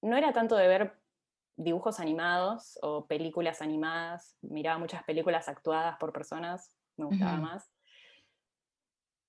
no 0.02 0.16
era 0.16 0.34
tanto 0.34 0.56
de 0.56 0.68
ver 0.68 1.00
dibujos 1.56 1.98
animados 1.98 2.78
o 2.82 3.06
películas 3.06 3.62
animadas. 3.62 4.36
Miraba 4.42 4.78
muchas 4.78 5.02
películas 5.04 5.48
actuadas 5.48 5.96
por 5.96 6.12
personas, 6.12 6.76
me 6.98 7.06
gustaba 7.06 7.36
más. 7.38 7.72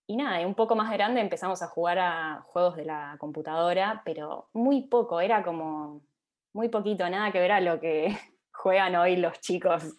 Y 0.07 0.17
nada, 0.17 0.45
un 0.45 0.55
poco 0.55 0.75
más 0.75 0.91
grande 0.91 1.21
empezamos 1.21 1.61
a 1.61 1.67
jugar 1.67 1.97
a 1.99 2.41
juegos 2.47 2.75
de 2.75 2.83
la 2.83 3.15
computadora, 3.19 4.01
pero 4.03 4.49
muy 4.51 4.81
poco, 4.87 5.21
era 5.21 5.43
como 5.43 6.01
muy 6.51 6.67
poquito, 6.67 7.09
nada 7.09 7.31
que 7.31 7.39
ver 7.39 7.53
a 7.53 7.61
lo 7.61 7.79
que 7.79 8.17
juegan 8.51 8.97
hoy 8.97 9.15
los 9.15 9.39
chicos. 9.39 9.95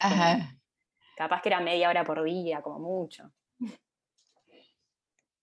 Capaz 1.17 1.43
que 1.43 1.49
era 1.49 1.61
media 1.61 1.89
hora 1.89 2.05
por 2.05 2.23
día, 2.23 2.63
como 2.63 2.79
mucho. 2.79 3.31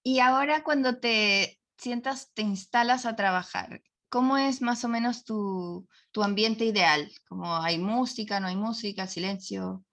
Y 0.04 0.20
ahora 0.20 0.64
cuando 0.64 1.00
te 1.00 1.60
sientas, 1.78 2.32
te 2.34 2.42
instalas 2.42 3.06
a 3.06 3.16
trabajar, 3.16 3.82
¿cómo 4.10 4.38
es 4.38 4.62
más 4.62 4.84
o 4.84 4.88
menos 4.88 5.24
tu, 5.24 5.88
ambiente 6.16 6.66
ideal? 6.66 7.12
Como 7.28 7.56
hay 7.56 7.78
música, 7.78 8.40
no 8.40 8.48
hay 8.48 8.56
música, 8.56 9.08
silencio. 9.08 9.84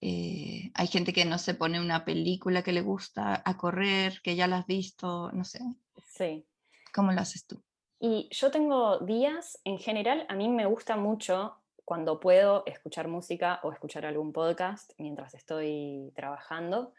Eh, 0.00 0.70
hay 0.74 0.86
gente 0.86 1.12
que 1.12 1.24
no 1.24 1.38
se 1.38 1.54
pone 1.54 1.80
una 1.80 2.04
película 2.04 2.62
que 2.62 2.72
le 2.72 2.82
gusta 2.82 3.42
a 3.44 3.56
correr, 3.56 4.20
que 4.22 4.36
ya 4.36 4.46
la 4.46 4.58
has 4.58 4.66
visto, 4.66 5.30
no 5.32 5.44
sé. 5.44 5.60
Sí. 6.06 6.46
¿Cómo 6.92 7.12
lo 7.12 7.20
haces 7.20 7.46
tú? 7.46 7.62
Y 8.00 8.28
yo 8.30 8.50
tengo 8.50 8.98
días, 8.98 9.60
en 9.64 9.78
general, 9.78 10.24
a 10.28 10.34
mí 10.34 10.48
me 10.48 10.66
gusta 10.66 10.96
mucho 10.96 11.57
cuando 11.88 12.20
puedo 12.20 12.64
escuchar 12.66 13.08
música 13.08 13.60
o 13.62 13.72
escuchar 13.72 14.04
algún 14.04 14.30
podcast 14.30 14.92
mientras 14.98 15.32
estoy 15.32 16.12
trabajando 16.14 16.92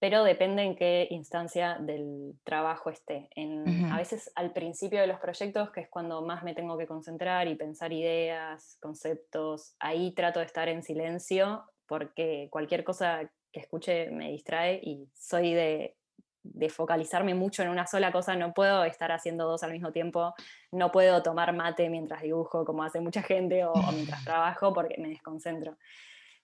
pero 0.00 0.24
depende 0.24 0.64
en 0.64 0.74
qué 0.74 1.06
instancia 1.10 1.78
del 1.80 2.34
trabajo 2.42 2.90
esté. 2.90 3.30
En, 3.36 3.86
A 3.90 3.96
veces 3.96 4.30
al 4.34 4.52
principio 4.52 5.00
de 5.00 5.06
los 5.06 5.20
proyectos, 5.20 5.70
que 5.70 5.82
es 5.82 5.88
cuando 5.88 6.20
más 6.20 6.42
me 6.42 6.52
tengo 6.52 6.76
que 6.76 6.86
concentrar 6.86 7.46
y 7.46 7.54
pensar 7.54 7.92
ideas, 7.92 8.76
conceptos, 8.80 9.76
ahí 9.78 10.12
trato 10.12 10.40
de 10.40 10.46
estar 10.46 10.68
en 10.68 10.82
silencio 10.82 11.62
porque 11.86 12.48
cualquier 12.50 12.82
cosa 12.82 13.30
que 13.52 13.60
escuche 13.60 14.10
me 14.10 14.32
distrae 14.32 14.80
y 14.82 15.08
soy 15.14 15.54
de, 15.54 15.96
de 16.44 16.68
focalizarme 16.68 17.34
mucho 17.34 17.62
en 17.62 17.70
una 17.70 17.86
sola 17.86 18.12
cosa, 18.12 18.36
no 18.36 18.52
puedo 18.54 18.84
estar 18.84 19.10
haciendo 19.10 19.48
dos 19.48 19.62
al 19.62 19.72
mismo 19.72 19.90
tiempo, 19.90 20.34
no 20.70 20.92
puedo 20.92 21.22
tomar 21.22 21.52
mate 21.54 21.88
mientras 21.88 22.22
dibujo 22.22 22.64
como 22.64 22.84
hace 22.84 23.00
mucha 23.00 23.22
gente 23.22 23.64
o 23.64 23.74
mientras 23.92 24.22
trabajo 24.24 24.72
porque 24.72 24.96
me 24.98 25.08
desconcentro. 25.08 25.76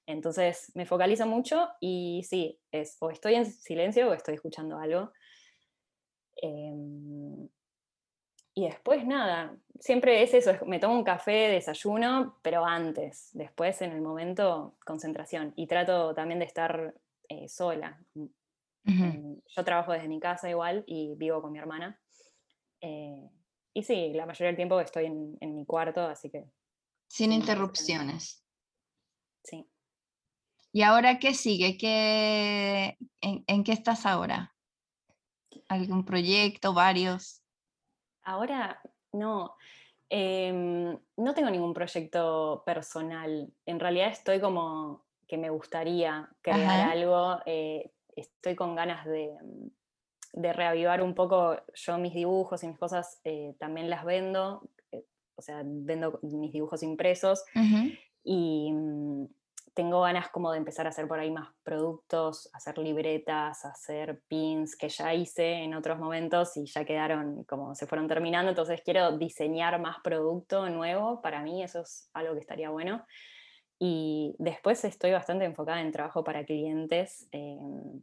Entonces 0.06 0.72
me 0.74 0.86
focalizo 0.86 1.26
mucho 1.26 1.68
y 1.80 2.22
sí, 2.28 2.58
es 2.72 2.96
o 3.00 3.10
estoy 3.10 3.34
en 3.34 3.46
silencio 3.46 4.08
o 4.08 4.14
estoy 4.14 4.34
escuchando 4.34 4.78
algo. 4.78 5.12
Em, 6.36 7.48
y 8.54 8.64
después 8.64 9.06
nada, 9.06 9.54
siempre 9.78 10.22
es 10.22 10.34
eso, 10.34 10.52
me 10.66 10.78
tomo 10.78 10.94
un 10.94 11.04
café, 11.04 11.48
desayuno, 11.48 12.38
pero 12.42 12.64
antes, 12.64 13.30
después 13.32 13.80
en 13.82 13.92
el 13.92 14.00
momento, 14.00 14.74
concentración. 14.84 15.52
Y 15.54 15.66
trato 15.66 16.14
también 16.14 16.40
de 16.40 16.46
estar 16.46 16.94
eh, 17.28 17.48
sola. 17.48 18.00
Em, 18.84 19.40
yo 19.46 19.64
trabajo 19.64 19.92
desde 19.92 20.08
mi 20.08 20.20
casa 20.20 20.48
igual 20.48 20.84
y 20.86 21.14
vivo 21.16 21.42
con 21.42 21.52
mi 21.52 21.58
hermana. 21.58 22.00
Eh, 22.80 23.28
y 23.74 23.82
sí, 23.82 24.12
la 24.14 24.26
mayoría 24.26 24.48
del 24.48 24.56
tiempo 24.56 24.80
estoy 24.80 25.06
en, 25.06 25.36
en 25.40 25.54
mi 25.54 25.64
cuarto, 25.64 26.00
así 26.00 26.30
que... 26.30 26.50
Sin 27.08 27.32
interrupciones. 27.32 28.44
Sí. 29.44 29.68
¿Y 30.72 30.82
ahora 30.82 31.18
qué 31.18 31.34
sigue? 31.34 31.76
¿Qué, 31.76 32.96
en, 33.20 33.64
qué 33.64 33.72
estás 33.72 34.06
ahora? 34.06 34.54
¿Algún 35.68 36.04
proyecto, 36.04 36.72
varios? 36.72 37.42
Ahora 38.22 38.80
no. 39.12 39.56
Em, 40.08 40.96
no 41.16 41.34
tengo 41.34 41.50
ningún 41.50 41.74
proyecto 41.74 42.62
personal. 42.64 43.52
En 43.66 43.80
realidad 43.80 44.08
estoy 44.08 44.40
como 44.40 45.06
que 45.26 45.36
me 45.38 45.50
gustaría 45.50 46.28
crear 46.40 46.90
algo. 46.90 47.40
Eh, 47.46 47.92
estoy 48.20 48.54
con 48.54 48.74
ganas 48.74 49.04
de, 49.06 49.30
de, 50.32 50.52
reavivar 50.52 51.02
un 51.02 51.14
poco 51.14 51.56
yo 51.74 51.98
mis 51.98 52.14
dibujos 52.14 52.62
y 52.62 52.68
mis 52.68 52.78
cosas. 52.78 53.20
Eh, 53.24 53.54
también 53.58 53.90
las 53.90 54.04
vendo. 54.04 54.68
Eh, 54.92 55.04
o 55.36 55.42
sea, 55.42 55.62
vendo 55.64 56.18
mis 56.22 56.52
dibujos 56.52 56.82
impresos. 56.82 57.44
Y 58.22 58.72
mm, 58.72 59.26
tengo 59.74 60.02
ganas 60.02 60.28
como 60.30 60.52
de 60.52 60.58
empezar 60.58 60.86
a 60.86 60.90
hacer 60.90 61.06
por 61.06 61.18
ahí 61.18 61.30
más 61.30 61.48
productos, 61.62 62.50
hacer 62.52 62.78
libretas, 62.78 63.64
hacer 63.64 64.20
pins 64.28 64.76
que 64.76 64.88
ya 64.88 65.14
hice 65.14 65.52
en 65.52 65.74
otros 65.74 65.98
momentos 65.98 66.56
y 66.56 66.66
ya 66.66 66.84
quedaron 66.84 67.44
como 67.44 67.74
se 67.74 67.86
fueron 67.86 68.08
terminando, 68.08 68.50
entonces 68.50 68.82
quiero 68.84 69.16
diseñar 69.16 69.80
más 69.80 69.96
producto 70.02 70.68
nuevo, 70.68 71.22
para 71.22 71.42
mí 71.42 71.62
eso 71.62 71.80
es 71.80 72.10
algo 72.12 72.34
que 72.34 72.40
estaría 72.40 72.70
bueno. 72.70 73.04
Y 73.78 74.34
después 74.38 74.84
estoy 74.84 75.12
bastante 75.12 75.46
enfocada 75.46 75.80
en 75.80 75.92
trabajo 75.92 76.22
para 76.22 76.44
clientes, 76.44 77.26
em, 77.32 78.02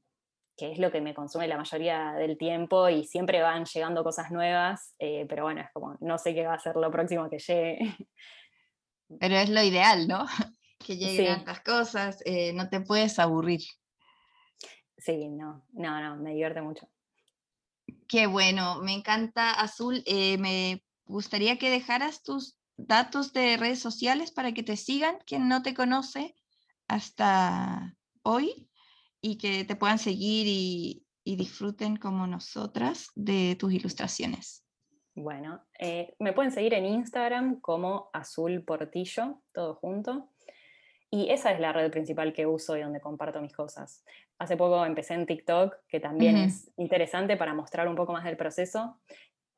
que 0.57 0.71
es 0.71 0.79
lo 0.79 0.91
que 0.91 1.01
me 1.01 1.13
consume 1.13 1.47
la 1.47 1.55
mayoría 1.55 2.13
del 2.13 2.35
tiempo 2.35 2.89
y 2.89 3.05
siempre 3.05 3.41
van 3.41 3.65
llegando 3.65 4.03
cosas 4.03 4.31
nuevas, 4.31 4.95
eh, 4.97 5.25
pero 5.29 5.43
bueno, 5.43 5.61
es 5.61 5.67
como 5.71 5.95
no 6.01 6.17
sé 6.17 6.33
qué 6.33 6.47
va 6.47 6.55
a 6.55 6.59
ser 6.59 6.75
lo 6.75 6.89
próximo 6.91 7.29
que 7.29 7.37
llegue. 7.37 7.79
Pero 9.21 9.35
es 9.35 9.49
lo 9.49 9.63
ideal, 9.63 10.05
¿no? 10.07 10.25
que 10.85 10.97
lleguen 10.97 11.45
sí. 11.45 11.61
cosas, 11.63 12.21
eh, 12.25 12.51
no 12.53 12.67
te 12.67 12.81
puedes 12.81 13.19
aburrir. 13.19 13.61
Sí, 14.97 15.29
no, 15.29 15.63
no, 15.71 16.01
no, 16.01 16.17
me 16.17 16.31
divierte 16.31 16.61
mucho. 16.61 16.89
Qué 18.07 18.27
bueno, 18.27 18.81
me 18.81 18.93
encanta 18.93 19.51
Azul. 19.51 20.03
Eh, 20.05 20.37
me 20.39 20.83
gustaría 21.05 21.57
que 21.57 21.69
dejaras 21.69 22.23
tus 22.23 22.57
datos 22.75 23.31
de 23.31 23.55
redes 23.55 23.79
sociales 23.79 24.31
para 24.31 24.51
que 24.51 24.63
te 24.63 24.75
sigan, 24.75 25.17
quien 25.25 25.47
no 25.47 25.61
te 25.61 25.73
conoce 25.73 26.35
hasta 26.87 27.95
hoy 28.23 28.66
y 29.21 29.37
que 29.37 29.63
te 29.65 29.75
puedan 29.75 29.99
seguir 29.99 30.45
y, 30.47 31.03
disfruten 31.25 31.97
como 31.97 32.25
nosotras 32.25 33.09
de 33.13 33.57
tus 33.59 33.73
ilustraciones. 33.73 34.63
Bueno, 35.13 35.61
eh, 35.77 36.15
me 36.19 36.31
pueden 36.31 36.53
seguir 36.53 36.73
en 36.73 36.85
Instagram 36.85 37.59
como 37.59 38.09
Azul 38.13 38.63
Portillo, 38.63 39.41
todo 39.51 39.75
junto. 39.75 40.29
Y 41.11 41.29
esa 41.29 41.51
es 41.51 41.59
la 41.59 41.73
red 41.73 41.91
principal 41.91 42.31
que 42.31 42.45
uso 42.45 42.77
y 42.77 42.81
donde 42.81 43.01
comparto 43.01 43.41
mis 43.41 43.53
cosas. 43.53 44.05
Hace 44.39 44.55
poco 44.55 44.85
empecé 44.85 45.15
en 45.15 45.25
TikTok, 45.25 45.75
que 45.89 45.99
también 45.99 46.37
es 46.37 46.71
interesante 46.77 47.35
para 47.35 47.53
mostrar 47.53 47.89
un 47.89 47.95
poco 47.95 48.13
más 48.13 48.23
del 48.23 48.37
proceso. 48.37 48.99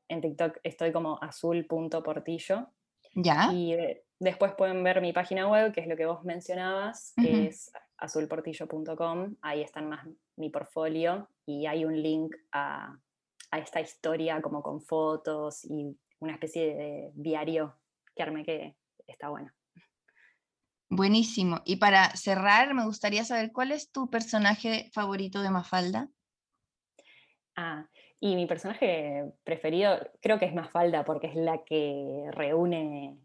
En 0.07 0.21
TikTok 0.21 0.57
estoy 0.63 0.91
como 0.91 1.19
azul.portillo. 1.21 2.67
Ya. 3.13 3.51
Y 3.53 3.73
eh, 3.73 4.03
después 4.19 4.53
pueden 4.53 4.83
ver 4.83 5.01
mi 5.01 5.13
página 5.13 5.47
web, 5.47 5.71
que 5.71 5.81
es 5.81 5.87
lo 5.87 5.95
que 5.95 6.05
vos 6.05 6.23
mencionabas, 6.23 7.13
que 7.15 7.47
es 7.47 7.71
azulportillo.com. 7.99 9.35
Ahí 9.41 9.61
están 9.61 9.89
más 9.89 10.07
mi 10.35 10.49
portfolio 10.49 11.29
y 11.45 11.65
hay 11.65 11.85
un 11.85 12.01
link 12.01 12.35
a, 12.51 12.97
a 13.51 13.59
esta 13.59 13.81
historia 13.81 14.41
como 14.41 14.61
con 14.61 14.81
fotos 14.81 15.65
y 15.65 15.97
una 16.19 16.33
especie 16.33 16.75
de 16.75 17.11
diario 17.13 17.75
que 18.15 18.23
armé 18.23 18.43
que 18.43 18.75
está 19.07 19.29
bueno. 19.29 19.51
Buenísimo. 20.89 21.61
Y 21.65 21.75
para 21.75 22.15
cerrar, 22.15 22.73
me 22.73 22.85
gustaría 22.85 23.23
saber 23.23 23.51
cuál 23.51 23.71
es 23.71 23.91
tu 23.91 24.09
personaje 24.09 24.89
favorito 24.91 25.41
de 25.41 25.51
Mafalda. 25.51 26.09
Ah, 27.55 27.87
y 28.19 28.35
mi 28.35 28.47
personaje 28.47 29.31
preferido 29.43 29.99
creo 30.21 30.39
que 30.39 30.45
es 30.45 30.53
Mafalda 30.53 31.05
porque 31.05 31.27
es 31.27 31.35
la 31.35 31.63
que 31.63 32.25
reúne... 32.31 33.19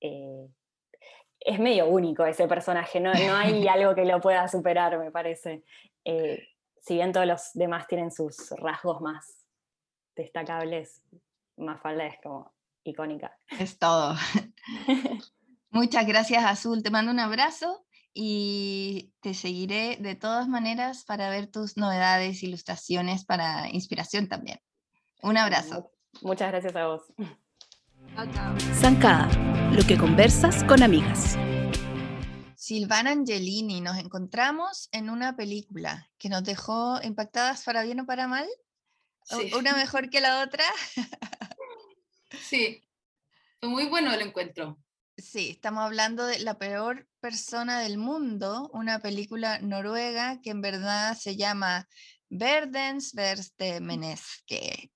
Eh, 0.00 0.48
es 1.40 1.58
medio 1.58 1.86
único 1.86 2.24
ese 2.24 2.46
personaje, 2.46 3.00
no, 3.00 3.12
no, 3.12 3.36
hay 3.36 3.66
algo 3.68 3.94
que 3.94 4.04
lo 4.04 4.20
pueda 4.20 4.46
superar, 4.48 4.98
me 4.98 5.10
parece. 5.10 5.64
Eh, 6.04 6.46
si 6.80 6.94
bien 6.94 7.12
todos 7.12 7.26
los 7.26 7.50
demás 7.54 7.86
tienen 7.86 8.10
sus 8.10 8.50
rasgos 8.58 9.00
más 9.00 9.46
destacables, 10.14 11.02
Mafalda 11.56 12.06
es 12.06 12.16
como 12.22 12.52
icónica. 12.84 13.36
Es 13.58 13.78
todo. 13.78 14.14
Muchas 15.70 16.06
gracias, 16.06 16.44
Azul. 16.44 16.82
Te 16.82 16.90
mando 16.90 17.12
un 17.12 17.20
abrazo 17.20 17.84
y 18.12 19.12
te 19.20 19.34
seguiré 19.34 19.96
de 19.96 20.16
todas 20.16 20.48
maneras 20.48 21.04
para 21.04 21.30
ver 21.30 21.46
tus 21.46 21.76
novedades, 21.76 22.42
ilustraciones 22.42 23.24
para 23.24 23.68
inspiración 23.68 24.28
también. 24.28 24.58
Un 25.22 25.36
abrazo. 25.36 25.92
Muchas 26.22 26.50
gracias 26.50 26.74
a 26.74 26.86
vos. 26.86 27.02
Zancada, 28.74 29.28
lo 29.72 29.82
que 29.86 29.96
conversas 29.96 30.62
con 30.64 30.82
amigas. 30.82 31.36
Silvana 32.54 33.10
Angelini, 33.10 33.80
nos 33.80 33.98
encontramos 33.98 34.88
en 34.92 35.10
una 35.10 35.34
película 35.34 36.10
que 36.18 36.28
nos 36.28 36.44
dejó 36.44 37.00
impactadas 37.02 37.64
para 37.64 37.82
bien 37.82 38.00
o 38.00 38.06
para 38.06 38.28
mal. 38.28 38.46
Una 39.56 39.74
mejor 39.74 40.10
que 40.10 40.20
la 40.20 40.42
otra. 40.42 40.64
sí, 42.42 42.84
fue 43.60 43.68
muy 43.68 43.86
bueno 43.86 44.12
el 44.12 44.20
encuentro. 44.22 44.78
Sí, 45.16 45.50
estamos 45.50 45.84
hablando 45.84 46.26
de 46.26 46.38
La 46.38 46.58
peor 46.58 47.08
persona 47.20 47.80
del 47.80 47.98
mundo, 47.98 48.70
una 48.72 49.00
película 49.00 49.58
noruega 49.60 50.40
que 50.40 50.50
en 50.50 50.60
verdad 50.60 51.16
se 51.16 51.36
llama 51.36 51.88
Verdens 52.28 53.12
verste 53.12 53.80
Meneske. 53.80 54.90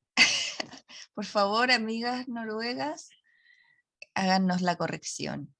Por 1.14 1.24
favor, 1.24 1.70
amigas 1.70 2.26
noruegas, 2.26 3.10
háganos 4.14 4.62
la 4.62 4.76
corrección. 4.76 5.54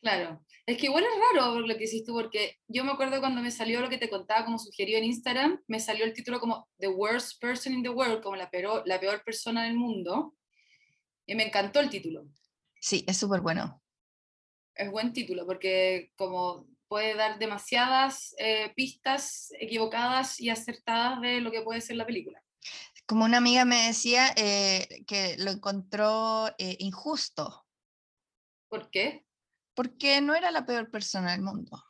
Claro, 0.00 0.44
es 0.66 0.78
que 0.78 0.86
igual 0.86 1.04
es 1.04 1.10
raro 1.34 1.60
lo 1.60 1.76
que 1.76 1.84
hiciste 1.84 2.06
tú, 2.06 2.14
porque 2.14 2.58
yo 2.68 2.84
me 2.84 2.92
acuerdo 2.92 3.20
cuando 3.20 3.40
me 3.40 3.50
salió 3.50 3.80
lo 3.80 3.88
que 3.88 3.98
te 3.98 4.08
contaba 4.08 4.44
como 4.44 4.58
sugerido 4.58 4.98
en 4.98 5.04
Instagram, 5.04 5.62
me 5.66 5.80
salió 5.80 6.04
el 6.04 6.12
título 6.12 6.40
como 6.40 6.68
The 6.78 6.88
Worst 6.88 7.40
Person 7.40 7.72
in 7.74 7.82
the 7.82 7.88
World, 7.88 8.22
como 8.22 8.36
la 8.36 8.50
peor, 8.50 8.82
la 8.86 9.00
peor 9.00 9.22
persona 9.24 9.64
del 9.64 9.74
mundo, 9.74 10.36
y 11.26 11.34
me 11.34 11.46
encantó 11.46 11.80
el 11.80 11.90
título. 11.90 12.26
Sí, 12.80 13.04
es 13.06 13.16
súper 13.16 13.40
bueno. 13.40 13.82
Es 14.74 14.90
buen 14.90 15.12
título, 15.12 15.46
porque 15.46 16.12
como 16.16 16.66
puede 16.88 17.14
dar 17.14 17.38
demasiadas 17.38 18.34
eh, 18.38 18.72
pistas 18.74 19.52
equivocadas 19.58 20.40
y 20.40 20.50
acertadas 20.50 21.20
de 21.20 21.40
lo 21.40 21.50
que 21.50 21.62
puede 21.62 21.80
ser 21.80 21.96
la 21.96 22.06
película. 22.06 22.42
Como 23.06 23.24
una 23.24 23.38
amiga 23.38 23.64
me 23.64 23.86
decía 23.86 24.32
eh, 24.36 25.04
que 25.06 25.36
lo 25.38 25.50
encontró 25.50 26.48
eh, 26.58 26.76
injusto. 26.78 27.66
¿Por 28.68 28.90
qué? 28.90 29.26
porque 29.74 30.20
no 30.20 30.34
era 30.34 30.50
la 30.50 30.66
peor 30.66 30.90
persona 30.90 31.32
del 31.32 31.42
mundo. 31.42 31.82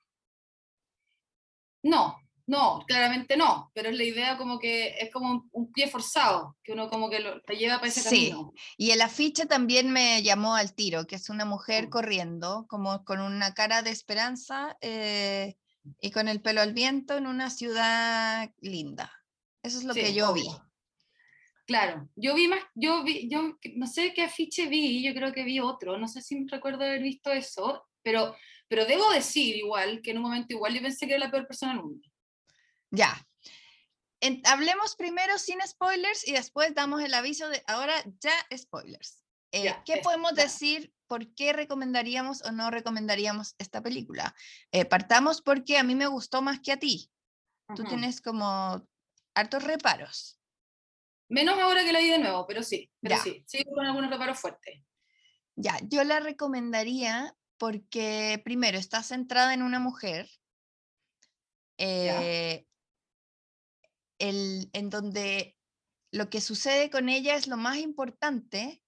No, 1.85 2.17
no, 2.47 2.85
claramente 2.87 3.37
no, 3.37 3.71
pero 3.75 3.89
es 3.89 3.97
la 3.97 4.05
idea 4.05 4.39
como 4.39 4.59
que 4.59 4.95
es 4.99 5.11
como 5.11 5.49
un, 5.51 5.73
pie 5.73 5.89
forzado, 5.89 6.57
que 6.63 6.73
uno 6.73 6.89
como 6.89 7.11
que 7.11 7.21
lo, 7.21 7.41
te 7.43 7.57
lleva 7.57 7.77
para 7.77 7.89
ese 7.89 8.03
sí. 8.03 8.31
camino. 8.31 8.53
Y 8.77 8.91
el 8.91 9.01
afiche 9.01 9.47
también 9.47 9.91
me 9.91 10.23
llamó 10.23 10.55
al 10.55 10.75
tiro, 10.75 11.07
que 11.07 11.17
es 11.17 11.29
una 11.29 11.45
mujer 11.45 11.89
mm. 11.89 11.91
corriendo, 11.91 12.67
como 12.69 13.05
con 13.05 13.21
una 13.21 13.53
cara 13.55 13.83
de 13.83 13.91
esperanza 13.91 14.77
eh, 14.81 15.57
y 16.01 16.13
con 16.13 16.29
el 16.29 16.41
pelo 16.41 16.61
al 16.61 16.73
viento 16.73 17.17
en 17.17 17.27
una 17.27 17.51
ciudad 17.51 18.51
linda. 18.61 19.13
Eso 19.63 19.79
es 19.79 19.85
lo 19.85 19.95
que 19.95 20.15
yo 20.15 20.33
vi. 20.33 20.45
Claro, 21.67 22.09
yo 22.17 22.35
vi 22.35 22.49
más, 22.49 22.61
yo 22.75 23.05
vi, 23.05 23.29
yo 23.29 23.57
no 23.75 23.87
sé 23.87 24.13
qué 24.15 24.23
afiche 24.23 24.67
vi, 24.67 25.03
yo 25.03 25.15
creo 25.15 25.33
que 25.33 25.45
vi 25.45 25.61
otro, 25.61 25.97
no 25.97 26.09
sé 26.09 26.21
si 26.21 26.45
recuerdo 26.49 26.85
haber 26.85 27.03
visto 27.03 27.31
eso, 27.31 27.87
pero, 28.03 28.37
pero 28.69 28.85
debo 28.85 29.11
decir 29.13 29.57
igual 29.57 30.03
que 30.03 30.11
en 30.11 30.19
un 30.19 30.25
momento 30.25 30.55
igual 30.55 30.75
yo 30.75 30.83
pensé 30.83 31.07
que 31.07 31.15
era 31.15 31.27
la 31.27 31.31
peor 31.31 31.47
persona 31.47 31.75
del 31.75 31.83
mundo. 31.83 32.09
Ya. 32.91 33.27
hablemos 34.45 34.97
primero 34.97 35.39
sin 35.39 35.61
spoilers 35.67 36.27
y 36.27 36.33
después 36.33 36.75
damos 36.75 37.01
el 37.03 37.15
aviso 37.15 37.49
de 37.49 37.63
ahora 37.67 37.95
ya 38.21 38.35
spoilers. 38.57 39.23
Eh, 39.53 39.75
¿Qué 39.85 39.99
podemos 39.99 40.35
decir? 40.35 40.93
¿Por 41.07 41.35
qué 41.35 41.53
recomendaríamos 41.53 42.43
o 42.43 42.53
no 42.53 42.71
recomendaríamos 42.71 43.55
esta 43.59 43.83
película? 43.83 44.35
Eh, 44.73 44.87
partamos 44.87 45.43
porque 45.43 45.77
a 45.79 45.83
mí 45.83 45.95
me 45.95 46.07
gustó 46.07 46.41
más 46.43 46.61
que 46.61 46.73
a 46.73 46.79
ti. 46.79 47.11
Tú 47.77 47.85
tienes 47.85 48.21
como 48.21 48.87
hartos 49.35 49.63
reparos. 49.63 50.39
Menos 51.33 51.59
ahora 51.59 51.83
que 51.83 51.93
la 51.93 52.01
vi 52.01 52.11
de 52.11 52.19
nuevo, 52.19 52.47
pero 52.47 52.63
sí, 52.63 52.91
pero 53.01 53.17
sí, 53.17 53.43
sí, 53.47 53.65
con 53.65 53.87
algunos 53.87 54.11
reparos 54.11 54.39
fuertes. 54.39 54.83
Ya, 55.57 55.79
yo 55.89 56.05
la 56.05 56.21
recomendaría 56.21 57.35
porque 57.57 58.39
primero 58.45 58.77
está 58.77 59.03
centrada 59.03 59.55
en 59.55 59.63
una 59.63 59.79
mujer, 59.79 60.29
eh, 61.79 62.67
en 64.19 64.91
donde 64.91 65.57
lo 66.11 66.29
que 66.29 66.43
sucede 66.43 66.91
con 66.91 67.09
ella 67.09 67.35
es 67.35 67.47
lo 67.47 67.57
más 67.57 67.79
importante, 67.79 68.83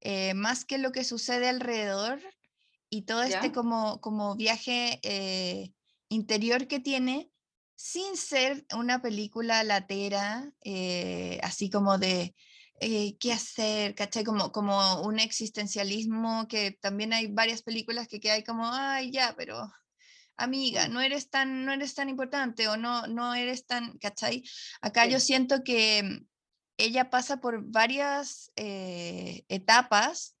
eh, 0.00 0.34
más 0.34 0.64
que 0.64 0.78
lo 0.78 0.90
que 0.90 1.04
sucede 1.04 1.48
alrededor 1.48 2.20
y 2.90 3.02
todo 3.02 3.22
este 3.22 3.52
como, 3.52 4.00
como 4.00 4.34
viaje 4.34 4.98
eh, 5.04 5.72
interior 6.08 6.66
que 6.66 6.80
tiene, 6.80 7.30
sin 7.76 8.16
ser 8.16 8.64
una 8.74 9.02
película 9.02 9.62
latera, 9.62 10.50
eh, 10.64 11.38
así 11.42 11.68
como 11.68 11.98
de 11.98 12.34
eh, 12.80 13.16
qué 13.18 13.32
hacer, 13.34 13.94
¿cachai? 13.94 14.24
Como, 14.24 14.50
como 14.50 15.02
un 15.02 15.18
existencialismo 15.18 16.48
que 16.48 16.72
también 16.72 17.12
hay 17.12 17.26
varias 17.26 17.62
películas 17.62 18.08
que, 18.08 18.18
que 18.18 18.30
hay 18.30 18.42
como, 18.42 18.66
ay, 18.66 19.10
ya, 19.12 19.34
pero 19.36 19.70
amiga, 20.38 20.88
no 20.88 21.02
eres 21.02 21.28
tan, 21.30 21.66
no 21.66 21.72
eres 21.72 21.94
tan 21.94 22.08
importante 22.08 22.66
o 22.68 22.78
no, 22.78 23.06
no 23.06 23.34
eres 23.34 23.66
tan, 23.66 23.98
¿cachai? 23.98 24.42
Acá 24.80 25.06
yo 25.06 25.20
siento 25.20 25.62
que 25.62 26.22
ella 26.78 27.10
pasa 27.10 27.38
por 27.38 27.62
varias 27.62 28.52
eh, 28.56 29.44
etapas, 29.48 30.36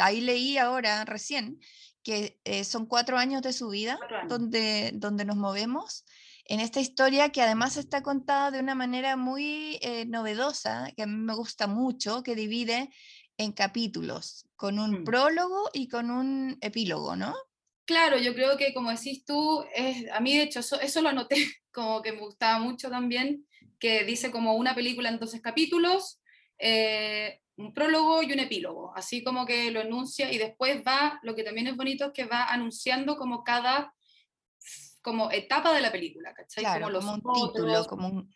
ahí 0.00 0.20
leí 0.20 0.58
ahora 0.58 1.04
recién, 1.04 1.60
que 2.02 2.40
son 2.64 2.86
cuatro 2.86 3.18
años 3.18 3.42
de 3.42 3.52
su 3.52 3.68
vida 3.68 3.98
donde, 4.28 4.92
donde 4.94 5.24
nos 5.24 5.36
movemos 5.36 6.04
en 6.48 6.60
esta 6.60 6.80
historia 6.80 7.28
que 7.28 7.42
además 7.42 7.76
está 7.76 8.02
contada 8.02 8.50
de 8.50 8.60
una 8.60 8.74
manera 8.74 9.16
muy 9.16 9.78
eh, 9.82 10.06
novedosa, 10.06 10.90
que 10.96 11.02
a 11.02 11.06
mí 11.06 11.14
me 11.14 11.34
gusta 11.34 11.66
mucho, 11.66 12.22
que 12.22 12.34
divide 12.34 12.90
en 13.36 13.52
capítulos, 13.52 14.46
con 14.56 14.78
un 14.78 15.02
mm. 15.02 15.04
prólogo 15.04 15.68
y 15.74 15.88
con 15.88 16.10
un 16.10 16.56
epílogo, 16.62 17.16
¿no? 17.16 17.34
Claro, 17.84 18.18
yo 18.18 18.34
creo 18.34 18.56
que 18.56 18.72
como 18.72 18.90
decís 18.90 19.24
tú, 19.26 19.62
es, 19.74 20.10
a 20.10 20.20
mí 20.20 20.36
de 20.36 20.44
hecho 20.44 20.60
eso, 20.60 21.02
lo 21.02 21.10
anoté 21.10 21.36
como 21.70 22.00
que 22.00 22.12
me 22.12 22.20
gustaba 22.20 22.58
mucho 22.58 22.88
también, 22.88 23.46
que 23.78 24.04
dice 24.04 24.30
como 24.30 24.54
una 24.54 24.74
película 24.74 25.10
en 25.10 25.18
12 25.18 25.42
capítulos, 25.42 26.20
eh, 26.58 27.40
un 27.56 27.74
prólogo 27.74 28.22
y 28.22 28.32
un 28.32 28.40
epílogo, 28.40 28.92
así 28.96 29.22
como 29.22 29.44
que 29.44 29.70
lo 29.70 29.80
anuncia 29.80 30.32
y 30.32 30.38
después 30.38 30.82
va, 30.86 31.20
lo 31.22 31.34
que 31.34 31.44
también 31.44 31.66
es 31.66 31.76
bonito 31.76 32.06
es 32.06 32.12
que 32.12 32.24
va 32.24 32.46
anunciando 32.46 33.16
como 33.16 33.44
cada 33.44 33.92
como 35.02 35.30
etapa 35.30 35.72
de 35.72 35.80
la 35.80 35.92
película, 35.92 36.34
¿cachai? 36.34 36.64
como, 36.64 36.90
los 36.90 37.04
un 37.04 37.22
título, 37.34 37.86
como 37.86 38.08
un... 38.08 38.34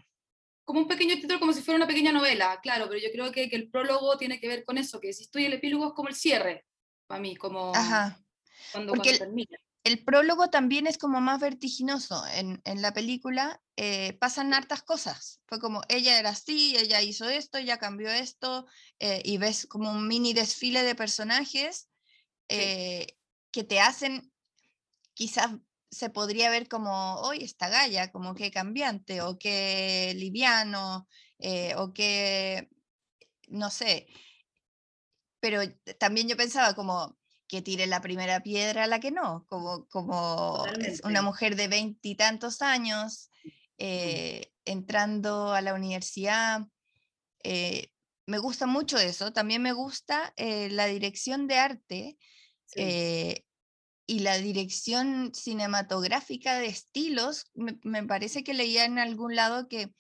Como 0.64 0.81
un 0.81 0.88
pequeño 0.88 1.16
título, 1.16 1.40
como 1.40 1.53
si 1.53 1.61
fuera 1.61 1.77
una 1.77 1.88
pequeña 1.88 2.12
novela, 2.12 2.61
claro, 2.62 2.87
pero 2.88 3.01
yo 3.01 3.11
creo 3.11 3.33
que, 3.33 3.51
que 3.51 3.57
el 3.57 3.68
prólogo 3.68 4.16
tiene 4.16 4.38
que 4.38 4.46
ver 4.46 4.64
con 4.64 4.79
eso, 4.79 5.01
que 5.01 5.12
si 5.12 5.25
estoy 5.25 5.44
el 5.44 5.55
epílogo 5.55 5.88
es 5.88 5.92
como 5.92 6.09
el 6.09 6.14
cierre, 6.14 6.64
para 7.09 7.20
mí, 7.20 7.35
como 7.37 7.75
Ajá. 7.75 8.18
cuando, 8.70 8.94
Porque 8.94 9.18
termina. 9.18 9.59
El 9.85 10.05
prólogo 10.05 10.48
también 10.48 10.87
es 10.87 10.96
como 10.96 11.20
más 11.20 11.40
vertiginoso. 11.40 12.25
En, 12.35 12.62
en 12.64 12.83
la 12.83 12.92
película 12.92 13.61
eh, 13.77 14.12
pasan 14.20 14.55
hartas 14.55 14.83
cosas. 14.83 15.40
Fue 15.46 15.59
como, 15.59 15.83
ella 15.88 16.18
era 16.18 16.31
así, 16.31 16.77
ella 16.77 17.03
hizo 17.03 17.29
esto, 17.29 17.59
ella 17.59 17.79
cambió 17.79 18.11
esto, 18.11 18.66
eh, 19.01 19.22
y 19.25 19.38
ves 19.38 19.66
como 19.66 19.90
un 19.90 20.07
mini 20.07 20.35
desfile 20.35 20.85
de 20.85 20.94
personajes 20.94 21.88
eh, 22.48 23.16
que 23.51 23.64
te 23.64 23.81
hacen 23.81 24.33
quizás 25.14 25.51
se 25.93 26.09
podría 26.09 26.51
ver 26.51 26.69
como, 26.69 27.17
hoy 27.17 27.45
está 27.45 27.69
Gaia, 27.69 28.11
como 28.11 28.35
que 28.35 28.51
cambiante, 28.51 29.21
o 29.21 29.39
que 29.39 30.15
liviano, 30.17 31.07
eh, 31.39 31.75
o 31.77 31.93
que, 31.93 32.71
no 33.49 33.71
sé, 33.71 34.07
pero 35.39 35.61
también 35.99 36.29
yo 36.29 36.37
pensaba 36.37 36.75
como 36.75 37.19
que 37.47 37.61
tire 37.61 37.87
la 37.87 38.01
primera 38.01 38.41
piedra 38.41 38.85
a 38.85 38.87
la 38.87 39.01
que 39.01 39.11
no, 39.11 39.45
como, 39.49 39.87
como 39.89 40.65
es 40.81 41.03
una 41.05 41.21
mujer 41.21 41.57
de 41.57 41.69
veintitantos 41.69 42.63
años 42.63 43.31
eh, 43.77 44.51
entrando 44.65 45.53
a 45.53 45.61
la 45.61 45.75
universidad. 45.75 46.63
Eh, 47.45 47.89
me 48.25 48.39
gusta 48.39 48.67
mucho 48.67 48.97
eso, 48.97 49.35
también 49.35 49.61
me 49.61 49.73
gusta 49.73 50.33
la 50.39 50.87
dirección 50.87 51.47
de 51.47 51.59
arte 51.59 52.19
y 54.07 54.21
la 54.21 54.37
dirección 54.38 55.33
cinematográfica 55.35 56.59
de 56.59 56.67
estilos, 56.67 57.47
me, 57.55 58.05
parece 58.05 58.43
que 58.45 58.55
leía 58.55 58.85
en 58.85 58.99
algún 58.99 59.37
lado 59.37 59.69
que 59.69 59.95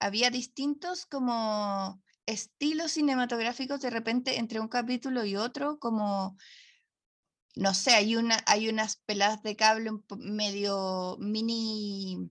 había 0.00 0.30
distintos 0.30 1.06
como 1.06 2.02
estilos 2.26 2.92
cinematográficos 2.92 3.80
de 3.80 3.90
repente 3.90 4.38
entre 4.38 4.60
un 4.60 4.68
capítulo 4.68 5.24
y 5.24 5.36
otro, 5.36 5.78
como, 5.78 6.36
no 7.54 7.74
sé, 7.74 7.92
hay, 7.92 8.16
una, 8.16 8.42
hay 8.46 8.68
unas 8.68 8.96
peladas 9.06 9.42
de 9.42 9.56
cable 9.56 9.90
medio 10.18 11.16
mini 11.20 12.30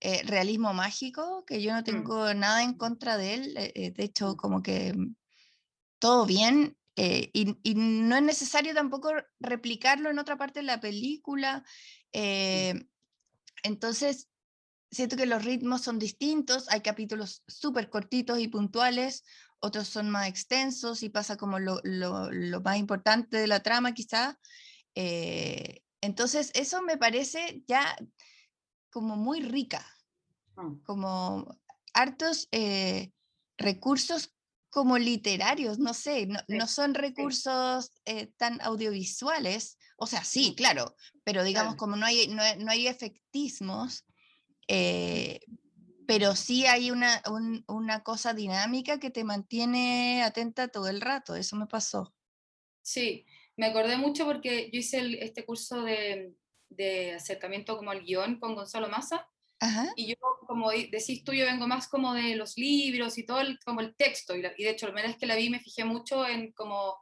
eh, 0.00 0.22
realismo 0.24 0.72
mágico, 0.72 1.44
que 1.44 1.60
yo 1.60 1.72
no 1.72 1.80
mm. 1.80 1.84
tengo 1.84 2.34
nada 2.34 2.62
en 2.62 2.74
contra 2.74 3.16
de 3.16 3.34
él, 3.34 3.56
eh, 3.56 3.72
eh, 3.74 3.90
de 3.90 4.04
hecho 4.04 4.36
como 4.36 4.62
que 4.62 4.94
todo 5.98 6.24
bien, 6.24 6.76
eh, 7.02 7.30
y, 7.32 7.74
no 7.74 8.16
es 8.16 8.22
necesario 8.22 8.74
tampoco 8.74 9.12
replicarlo 9.38 10.10
en 10.10 10.18
otra 10.18 10.36
parte 10.36 10.60
de 10.60 10.66
la 10.66 10.80
película. 10.80 11.64
Eh, 12.12 12.74
entonces, 13.62 14.28
siento 14.90 15.16
que 15.16 15.24
los 15.24 15.44
ritmos 15.44 15.80
son 15.80 15.98
distintos. 15.98 16.68
Hay 16.68 16.82
capítulos 16.82 17.42
súper 17.48 17.88
cortitos 17.88 18.38
y 18.38 18.48
puntuales, 18.48 19.24
otros 19.60 19.88
son 19.88 20.10
más 20.10 20.28
extensos 20.28 21.02
y 21.02 21.08
pasa 21.08 21.36
como 21.36 21.58
lo, 21.58 21.80
lo, 21.84 22.60
más 22.60 22.76
importante 22.76 23.38
de 23.38 23.46
la 23.46 23.62
trama 23.62 23.94
quizá. 23.94 24.38
Eh, 24.94 25.82
entonces, 26.02 26.50
eso 26.54 26.82
me 26.82 26.98
parece 26.98 27.62
ya 27.66 27.96
como 28.90 29.16
muy 29.16 29.40
rica, 29.40 29.86
Mm. 30.60 30.82
como 30.84 31.58
hartos 31.94 32.48
eh, 32.52 33.12
recursos 33.58 34.34
como 34.70 34.98
literarios, 34.98 35.78
no 35.78 35.94
sé, 35.94 36.26
no, 36.26 36.38
no 36.48 36.66
son 36.66 36.94
recursos 36.94 37.90
eh, 38.04 38.28
tan 38.36 38.60
audiovisuales, 38.62 39.76
o 39.96 40.06
sea, 40.06 40.24
sí, 40.24 40.54
claro, 40.56 40.94
pero 41.24 41.42
digamos 41.44 41.74
Claro. 41.74 41.78
como 41.78 41.96
no 41.96 42.06
hay, 42.06 42.28
no, 42.28 42.42
no 42.58 42.70
hay 42.70 42.86
efectismos, 42.86 44.06
eh, 44.68 45.40
pero 46.06 46.34
sí 46.36 46.66
hay 46.66 46.90
una, 46.90 47.20
un- 47.30 47.64
una 47.68 48.02
cosa 48.02 48.32
dinámica 48.32 48.98
que 48.98 49.10
te 49.10 49.24
mantiene 49.24 50.22
atenta 50.22 50.68
todo 50.68 50.88
el 50.88 51.00
rato, 51.00 51.34
eso 51.34 51.56
me 51.56 51.66
pasó. 51.66 52.14
Sí, 52.82 53.26
me 53.56 53.66
acordé 53.66 53.96
mucho 53.96 54.24
porque 54.24 54.70
yo 54.72 54.78
hice 54.78 54.98
el- 54.98 55.16
este 55.16 55.44
curso 55.44 55.82
de, 55.82 56.34
de 56.68 57.14
acercamiento 57.14 57.76
como 57.76 57.90
al 57.90 58.02
guion 58.04 58.38
con 58.40 58.54
Gonzalo 58.54 58.88
Massa 58.88 59.28
Ajá. 59.60 59.92
y 59.96 60.08
yo, 60.08 60.16
como 60.46 60.70
decís 60.70 61.22
tú, 61.22 61.32
yo 61.32 61.44
vengo 61.44 61.66
más 61.66 61.86
como 61.88 62.14
de 62.14 62.34
los 62.36 62.56
libros 62.56 63.18
y 63.18 63.26
todo, 63.26 63.40
el, 63.40 63.58
como 63.60 63.80
el 63.80 63.94
texto, 63.94 64.34
y, 64.34 64.42
la- 64.42 64.52
y 64.56 64.64
de 64.64 64.70
hecho 64.70 64.86
la 64.86 64.92
primera 64.92 65.08
vez 65.08 65.18
que 65.18 65.26
la 65.26 65.36
vi 65.36 65.50
me 65.50 65.60
fijé 65.60 65.84
mucho 65.84 66.26
en 66.26 66.52
como 66.52 66.96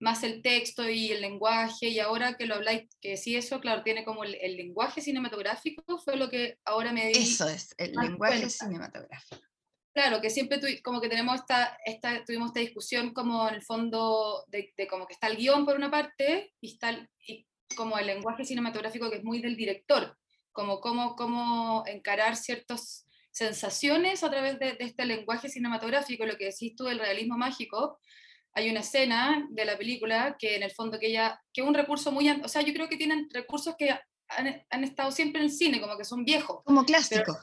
más 0.00 0.24
el 0.24 0.42
texto 0.42 0.88
y 0.90 1.12
el 1.12 1.20
lenguaje, 1.20 1.88
y 1.88 2.00
ahora 2.00 2.36
que 2.36 2.46
lo 2.46 2.56
habláis, 2.56 2.88
que 3.00 3.16
sí 3.16 3.36
eso, 3.36 3.60
claro, 3.60 3.84
tiene 3.84 4.04
como 4.04 4.24
el, 4.24 4.34
el 4.40 4.56
lenguaje 4.56 5.00
cinematográfico, 5.00 5.98
fue 5.98 6.16
lo 6.16 6.28
que 6.28 6.58
ahora 6.64 6.92
me 6.92 7.06
di 7.06 7.12
Eso 7.20 7.48
es, 7.48 7.72
el 7.78 7.92
lenguaje 7.92 8.38
cuenta. 8.40 8.48
cinematográfico. 8.50 9.40
Claro, 9.94 10.20
que 10.20 10.30
siempre 10.30 10.58
tuvi- 10.60 10.82
como 10.82 11.00
que 11.00 11.08
tenemos 11.08 11.36
esta, 11.36 11.76
esta, 11.84 12.24
tuvimos 12.24 12.48
esta 12.48 12.60
discusión 12.60 13.12
como 13.12 13.46
en 13.48 13.54
el 13.56 13.62
fondo 13.62 14.44
de, 14.48 14.72
de 14.76 14.86
como 14.88 15.06
que 15.06 15.12
está 15.12 15.28
el 15.28 15.36
guion 15.36 15.64
por 15.64 15.76
una 15.76 15.90
parte 15.90 16.52
y 16.60 16.72
está 16.72 16.90
el- 16.90 17.08
y 17.26 17.46
como 17.76 17.96
el 17.98 18.06
lenguaje 18.06 18.44
cinematográfico 18.44 19.08
que 19.10 19.18
es 19.18 19.24
muy 19.24 19.40
del 19.40 19.54
director, 19.56 20.18
como 20.52 20.80
cómo, 20.80 21.16
cómo 21.16 21.82
encarar 21.86 22.36
ciertas 22.36 23.06
sensaciones 23.30 24.22
a 24.22 24.30
través 24.30 24.58
de, 24.58 24.72
de 24.74 24.84
este 24.84 25.06
lenguaje 25.06 25.48
cinematográfico, 25.48 26.26
lo 26.26 26.36
que 26.36 26.46
decís 26.46 26.76
tú 26.76 26.84
del 26.84 26.98
realismo 26.98 27.36
mágico. 27.38 27.98
Hay 28.54 28.68
una 28.70 28.80
escena 28.80 29.46
de 29.50 29.64
la 29.64 29.78
película 29.78 30.36
que 30.38 30.56
en 30.56 30.62
el 30.62 30.70
fondo 30.70 30.98
que 30.98 31.06
ella, 31.08 31.40
que 31.52 31.62
es 31.62 31.66
un 31.66 31.74
recurso 31.74 32.12
muy, 32.12 32.28
o 32.28 32.48
sea, 32.48 32.60
yo 32.62 32.74
creo 32.74 32.88
que 32.88 32.98
tienen 32.98 33.28
recursos 33.30 33.74
que 33.78 33.90
han, 34.28 34.64
han 34.70 34.84
estado 34.84 35.10
siempre 35.10 35.40
en 35.40 35.46
el 35.46 35.52
cine, 35.52 35.80
como 35.80 35.96
que 35.96 36.04
son 36.04 36.24
viejos 36.24 36.62
Como 36.64 36.84
clásico. 36.84 37.38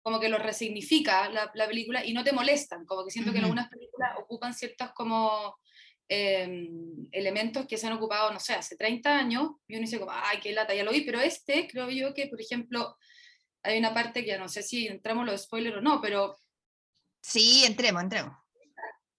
como 0.00 0.18
que 0.18 0.30
lo 0.30 0.38
resignifica 0.38 1.28
la, 1.28 1.50
la 1.54 1.66
película 1.66 2.02
y 2.04 2.14
no 2.14 2.24
te 2.24 2.32
molestan, 2.32 2.86
como 2.86 3.04
que 3.04 3.10
siento 3.10 3.30
que 3.32 3.38
Ujú. 3.38 3.44
algunas 3.46 3.68
películas 3.68 4.14
ocupan 4.18 4.54
ciertos 4.54 4.90
como 4.94 5.58
eh, 6.08 6.68
elementos 7.12 7.66
que 7.66 7.76
se 7.76 7.86
han 7.86 7.92
ocupado, 7.94 8.32
no 8.32 8.40
sé, 8.40 8.54
hace 8.54 8.76
30 8.76 9.16
años, 9.18 9.50
y 9.66 9.74
uno 9.74 9.82
dice 9.82 9.98
como, 9.98 10.12
ay, 10.12 10.38
qué 10.40 10.52
lata, 10.52 10.74
ya 10.74 10.84
lo 10.84 10.92
vi, 10.92 11.02
pero 11.02 11.20
este 11.20 11.68
creo 11.68 11.90
yo 11.90 12.14
que, 12.14 12.26
por 12.28 12.40
ejemplo, 12.40 12.96
hay 13.62 13.78
una 13.78 13.92
parte 13.92 14.22
que 14.22 14.28
ya 14.30 14.38
no 14.38 14.48
sé 14.48 14.62
si 14.62 14.86
entramos 14.86 15.26
los 15.26 15.42
spoilers 15.42 15.76
o 15.76 15.80
no, 15.80 16.00
pero 16.00 16.36
Sí, 17.20 17.64
entremos, 17.66 18.02
entremos. 18.02 18.36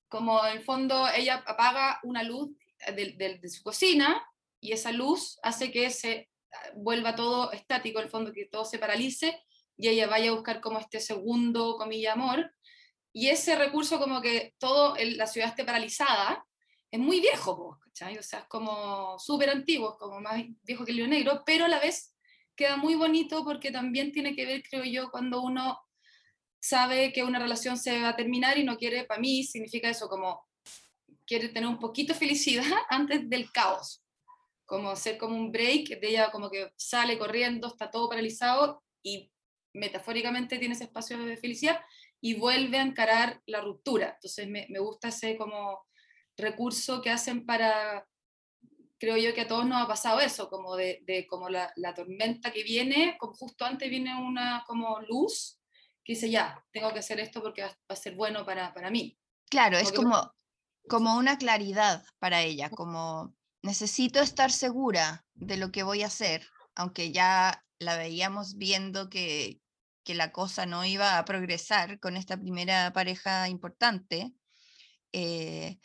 como 0.07 0.43
en 0.45 0.57
el 0.57 0.63
fondo 0.63 1.07
ella 1.13 1.43
apaga 1.45 1.99
una 2.03 2.23
luz 2.23 2.49
de, 2.95 3.13
de- 3.17 3.37
de 3.39 3.49
su 3.49 3.61
cocina 3.61 4.25
y 4.61 4.71
esa 4.71 4.91
luz 4.91 5.37
hace 5.43 5.71
que 5.71 5.89
se 5.91 6.29
ah, 6.51 6.57
vuelva 6.75 7.15
todo 7.15 7.51
estático, 7.51 7.99
en 7.99 8.05
el 8.05 8.09
fondo 8.11 8.33
que 8.33 8.45
todo 8.45 8.65
se 8.65 8.79
paralice 8.79 9.39
y 9.77 9.89
ella 9.89 10.07
vaya 10.07 10.31
a 10.31 10.33
buscar 10.33 10.59
como 10.61 10.79
este 10.79 10.99
segundo, 10.99 11.75
comilla, 11.77 12.13
amor. 12.13 12.51
Y 13.13 13.27
ese 13.29 13.55
recurso 13.55 13.99
como 13.99 14.21
que 14.21 14.53
todo 14.59 14.95
el- 14.95 15.17
la 15.17 15.27
ciudad 15.27 15.49
esté 15.49 15.63
paralizada, 15.65 16.45
es 16.91 16.99
muy 16.99 17.19
viejo, 17.19 17.79
¿cachai? 17.83 18.17
O 18.17 18.23
sea, 18.23 18.39
es 18.39 18.45
como 18.45 19.17
súper 19.19 19.49
antiguo, 19.49 19.97
como 19.97 20.19
más 20.19 20.43
viejo 20.63 20.85
que 20.85 20.91
el 20.91 20.97
León 20.97 21.11
Negro, 21.11 21.43
pero 21.45 21.65
a 21.65 21.69
la 21.69 21.79
vez 21.79 22.15
queda 22.55 22.77
muy 22.77 22.95
bonito 22.95 23.43
porque 23.43 23.71
también 23.71 24.11
tiene 24.11 24.35
que 24.35 24.45
ver, 24.45 24.63
creo 24.63 24.83
yo, 24.83 25.11
cuando 25.11 25.41
uno 25.41 25.79
sabe 26.59 27.13
que 27.13 27.23
una 27.23 27.39
relación 27.39 27.77
se 27.77 28.01
va 28.01 28.09
a 28.09 28.15
terminar 28.15 28.57
y 28.57 28.63
no 28.63 28.77
quiere, 28.77 29.05
para 29.05 29.21
mí 29.21 29.43
significa 29.43 29.89
eso, 29.89 30.09
como 30.09 30.45
quiere 31.25 31.49
tener 31.49 31.69
un 31.69 31.79
poquito 31.79 32.13
de 32.13 32.19
felicidad 32.19 32.65
antes 32.89 33.29
del 33.29 33.51
caos, 33.51 34.03
como 34.65 34.95
ser 34.95 35.17
como 35.17 35.35
un 35.35 35.51
break, 35.51 35.99
de 35.99 36.09
ella 36.09 36.31
como 36.31 36.49
que 36.49 36.71
sale 36.75 37.17
corriendo, 37.17 37.67
está 37.67 37.89
todo 37.89 38.09
paralizado 38.09 38.83
y 39.03 39.31
metafóricamente 39.73 40.57
tiene 40.57 40.73
ese 40.73 40.85
espacio 40.85 41.17
de 41.19 41.37
felicidad 41.37 41.79
y 42.19 42.33
vuelve 42.33 42.77
a 42.79 42.81
encarar 42.81 43.41
la 43.45 43.61
ruptura. 43.61 44.15
Entonces 44.15 44.47
me, 44.49 44.67
me 44.69 44.79
gusta 44.79 45.09
ese 45.09 45.37
como 45.37 45.87
recurso 46.39 47.01
que 47.01 47.11
hacen 47.11 47.45
para, 47.45 48.07
creo 48.97 49.17
yo 49.17 49.33
que 49.33 49.41
a 49.41 49.47
todos 49.47 49.65
nos 49.65 49.81
ha 49.81 49.87
pasado 49.87 50.19
eso, 50.19 50.49
como 50.49 50.75
de, 50.75 51.01
de 51.05 51.27
como 51.27 51.49
la, 51.49 51.71
la 51.75 51.93
tormenta 51.93 52.51
que 52.51 52.63
viene, 52.63 53.17
como 53.19 53.33
justo 53.33 53.65
antes 53.65 53.89
viene 53.89 54.15
una 54.15 54.63
como 54.65 54.99
luz 55.01 55.59
que 56.03 56.13
dice 56.13 56.29
ya, 56.31 56.65
tengo 56.71 56.91
que 56.91 56.99
hacer 56.99 57.19
esto 57.19 57.41
porque 57.41 57.61
va, 57.61 57.77
a 57.87 57.95
ser 57.95 58.15
bueno 58.15 58.43
para, 58.43 58.73
para 58.73 58.89
mí. 58.89 59.15
Claro, 59.49 59.77
es 59.77 59.91
que- 59.91 59.97
como, 59.97 60.33
como 60.89 61.15
una 61.17 61.37
claridad 61.37 62.03
para 62.17 62.41
ella, 62.41 62.69
como 62.71 63.35
necesito 63.61 64.19
estar 64.19 64.51
segura 64.51 65.25
de 65.35 65.57
lo 65.57 65.71
que 65.71 65.83
voy 65.83 66.01
a 66.01 66.07
hacer, 66.07 66.47
aunque 66.75 67.11
ya 67.11 67.63
la 67.77 67.97
veíamos 67.97 68.57
viendo 68.57 69.09
que, 69.09 69.61
que 70.03 70.15
la 70.15 70.31
cosa 70.31 70.65
no 70.65 70.83
iba 70.83 71.17
a 71.17 71.25
progresar 71.25 71.99
con 71.99 72.17
esta 72.17 72.37
primera 72.37 72.91
pareja 72.93 73.47
importante. 73.47 74.33
eh, 75.11 75.79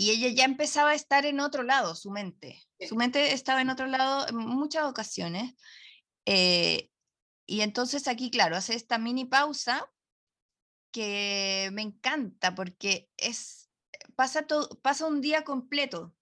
y 0.00 0.10
ella 0.10 0.28
ya 0.34 0.44
empezaba 0.44 0.90
a 0.90 0.94
estar 0.94 1.26
en 1.26 1.40
otro 1.40 1.62
lado, 1.62 1.94
su 1.94 2.10
mente. 2.10 2.62
Sí. 2.78 2.88
Su 2.88 2.96
mente 2.96 3.34
estaba 3.34 3.60
en 3.60 3.68
otro 3.70 3.86
lado 3.86 4.26
en 4.28 4.36
muchas 4.36 4.84
ocasiones. 4.84 5.54
eh, 6.26 6.90
y 7.46 7.62
entonces 7.62 8.06
aquí, 8.08 8.30
claro, 8.30 8.56
hace 8.56 8.74
esta 8.76 8.96
mini 8.96 9.24
pausa 9.24 9.92
que 10.92 11.70
me 11.72 11.82
encanta 11.82 12.54
porque 12.54 13.10
es, 13.16 13.70
pasa, 14.16 14.46
todo, 14.46 14.68
pasa 14.80 15.06
un 15.06 15.20
día 15.20 15.44
completo, 15.44 16.16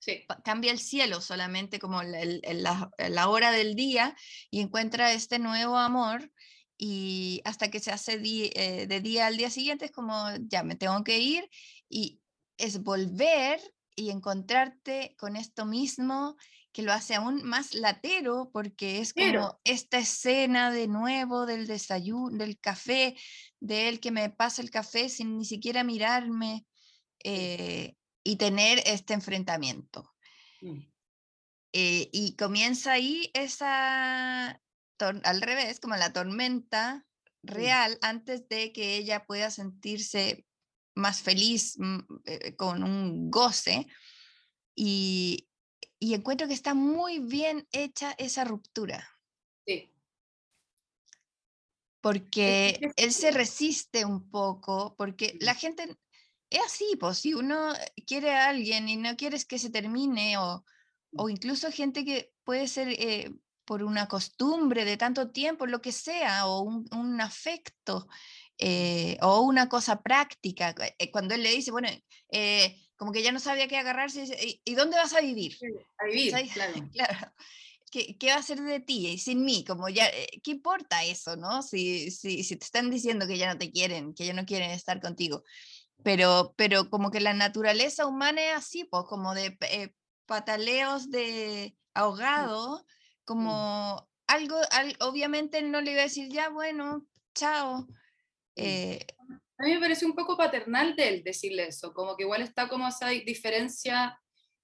Sí, 0.00 0.24
cambia 0.44 0.72
el 0.72 0.80
cielo 0.80 1.20
solamente 1.20 1.78
como 1.78 2.02
la, 2.02 2.24
la- 2.24 2.90
la 2.98 3.28
hora 3.28 3.52
del 3.52 3.76
día 3.76 4.16
y 4.50 4.60
encuentra 4.60 5.12
este 5.12 5.38
nuevo 5.38 5.76
amor 5.78 6.32
y 6.76 7.40
hasta 7.44 7.70
que 7.70 7.78
se 7.78 7.92
hace 7.92 8.18
di- 8.18 8.50
eh, 8.54 8.88
de 8.88 9.00
día 9.00 9.28
al 9.28 9.36
día 9.36 9.48
siguiente 9.50 9.84
es 9.86 9.92
como, 9.92 10.26
ya 10.40 10.64
me 10.64 10.74
tengo 10.74 11.04
que 11.04 11.18
ir 11.18 11.48
y 11.88 12.21
es 12.62 12.82
volver 12.84 13.60
y 13.96 14.10
encontrarte 14.10 15.16
con 15.18 15.36
esto 15.36 15.66
mismo 15.66 16.36
que 16.72 16.82
lo 16.82 16.92
hace 16.92 17.16
aún 17.16 17.42
más 17.42 17.74
latero 17.74 18.50
porque 18.52 19.00
es 19.00 19.12
como 19.12 19.26
Pero- 19.26 19.60
esta 19.64 19.98
escena 19.98 20.70
de 20.70 20.86
nuevo 20.86 21.44
del 21.44 21.66
desayuno, 21.66 22.38
del 22.38 22.58
café, 22.58 23.16
de 23.60 23.88
él 23.88 23.98
que 24.00 24.12
me 24.12 24.30
pasa 24.30 24.62
el 24.62 24.70
café 24.70 25.08
sin 25.08 25.36
ni 25.36 25.44
siquiera 25.44 25.82
mirarme 25.82 26.64
eh, 27.24 27.96
y 28.24 28.36
tener 28.36 28.80
este 28.86 29.12
enfrentamiento. 29.12 30.14
Mm. 30.60 30.80
Eh, 31.74 32.08
y 32.12 32.36
comienza 32.36 32.92
ahí 32.92 33.30
esa, 33.34 34.62
al 34.98 35.40
revés, 35.42 35.80
como 35.80 35.96
la 35.96 36.12
tormenta 36.12 37.04
real 37.42 37.98
antes 38.02 38.48
de 38.48 38.72
que 38.72 38.96
ella 38.96 39.26
pueda 39.26 39.50
sentirse 39.50 40.46
más 40.94 41.22
feliz, 41.22 41.76
mm, 41.78 41.98
eh, 42.24 42.56
con 42.56 42.82
un 42.82 43.30
goce. 43.30 43.86
Y, 44.74 45.48
y 45.98 46.14
encuentro 46.14 46.48
que 46.48 46.54
está 46.54 46.74
muy 46.74 47.18
bien 47.18 47.68
hecha 47.72 48.12
esa 48.18 48.44
ruptura, 48.44 49.08
sí, 49.66 49.92
porque 52.00 52.78
que 52.80 53.04
él 53.04 53.12
se 53.12 53.30
resiste 53.30 54.04
un 54.04 54.28
poco, 54.30 54.94
porque 54.96 55.36
la 55.40 55.54
gente 55.54 55.96
es 56.50 56.60
así, 56.66 56.96
pues 56.98 57.18
si 57.18 57.34
uno 57.34 57.72
quiere 58.06 58.32
a 58.32 58.48
alguien 58.48 58.88
y 58.88 58.96
no 58.96 59.16
quieres 59.16 59.44
que 59.44 59.58
se 59.58 59.70
termine, 59.70 60.36
o, 60.38 60.64
o 61.16 61.28
incluso 61.28 61.70
gente 61.70 62.04
que 62.04 62.32
puede 62.44 62.66
ser 62.68 62.88
eh, 62.88 63.32
por 63.64 63.82
una 63.82 64.08
costumbre 64.08 64.84
de 64.84 64.96
tanto 64.96 65.30
tiempo, 65.30 65.66
lo 65.66 65.80
que 65.80 65.92
sea, 65.92 66.46
o 66.46 66.62
un, 66.62 66.86
un 66.92 67.20
afecto, 67.20 68.08
eh, 68.64 69.18
o 69.22 69.40
una 69.40 69.68
cosa 69.68 70.02
práctica. 70.02 70.74
cu- 70.74 70.82
eh, 70.98 71.10
Cuando 71.10 71.34
él 71.34 71.42
le 71.42 71.50
dice, 71.50 71.70
bueno, 71.72 71.88
eh, 72.30 72.76
como 72.96 73.10
que 73.12 73.22
ya 73.22 73.32
no 73.32 73.40
sabía 73.40 73.66
qué 73.66 73.76
agarrarse, 73.76 74.24
¿y, 74.40 74.62
y 74.64 74.74
dónde 74.74 74.96
vas 74.96 75.12
a 75.14 75.20
vivir? 75.20 75.56
a 75.98 76.06
vivir, 76.06 76.32
claro. 76.54 76.88
Claro. 76.92 77.32
¿Qué, 77.90 78.16
qué 78.18 78.28
va 78.28 78.36
a 78.36 78.38
hacer 78.38 78.60
de 78.62 78.80
ti 78.80 79.06
y 79.08 79.18
sin 79.18 79.44
mí? 79.44 79.64
Como 79.66 79.88
ya, 79.88 80.06
eh, 80.06 80.40
¿qué 80.42 80.52
importa 80.52 81.04
eso, 81.04 81.36
no? 81.36 81.62
Si, 81.62 82.10
si, 82.10 82.42
si 82.44 82.56
te 82.56 82.64
están 82.64 82.90
diciendo 82.90 83.26
que 83.26 83.36
ya 83.36 83.52
no 83.52 83.58
te 83.58 83.70
quieren, 83.70 84.14
que 84.14 84.24
ya 84.24 84.32
no 84.32 84.46
quieren 84.46 84.70
estar 84.70 85.00
contigo. 85.00 85.42
Pero, 86.04 86.54
pero 86.56 86.88
como 86.88 87.10
que 87.10 87.20
la 87.20 87.34
naturaleza 87.34 88.06
humana 88.06 88.40
es 88.42 88.56
así, 88.56 88.84
pues, 88.84 89.04
como 89.08 89.34
de 89.34 89.56
eh, 89.60 89.94
pataleos 90.26 91.10
de 91.10 91.76
ahogado, 91.94 92.84
como 93.24 94.08
algo, 94.26 94.56
al- 94.70 94.96
obviamente 95.00 95.58
él 95.58 95.70
no 95.70 95.80
le 95.80 95.92
iba 95.92 96.00
a 96.00 96.04
decir, 96.04 96.28
ya, 96.30 96.48
bueno, 96.48 97.06
chao. 97.34 97.86
Eh, 98.56 99.06
A 99.58 99.64
mí 99.64 99.74
me 99.74 99.80
parece 99.80 100.06
un 100.06 100.14
poco 100.14 100.36
paternal 100.36 100.96
de 100.96 101.08
él 101.08 101.22
decirle 101.24 101.68
eso, 101.68 101.92
como 101.92 102.16
que 102.16 102.24
igual 102.24 102.42
está 102.42 102.68
como 102.68 102.88
esa 102.88 103.08
diferencia 103.08 104.18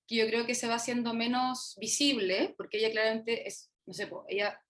que 0.07 0.16
yo 0.16 0.26
creo 0.26 0.47
que 0.47 0.55
se 0.55 0.66
va 0.66 0.76
haciendo 0.76 1.12
menos 1.12 1.76
visible, 1.78 2.55
porque 2.57 2.78
ella 2.78 2.91
claramente 2.91 3.47
es, 3.47 3.70
no 3.84 3.93
sé, 3.93 4.11
ella 4.28 4.61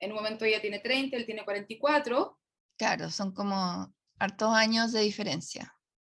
en 0.00 0.10
un 0.10 0.16
momento 0.16 0.44
ella 0.44 0.60
tiene 0.60 0.80
30, 0.80 1.16
él 1.16 1.24
tiene 1.24 1.44
44. 1.44 2.38
Claro, 2.76 3.10
son 3.10 3.32
como 3.32 3.94
hartos 4.18 4.52
años 4.52 4.92
de 4.92 5.02
diferencia. 5.02 5.72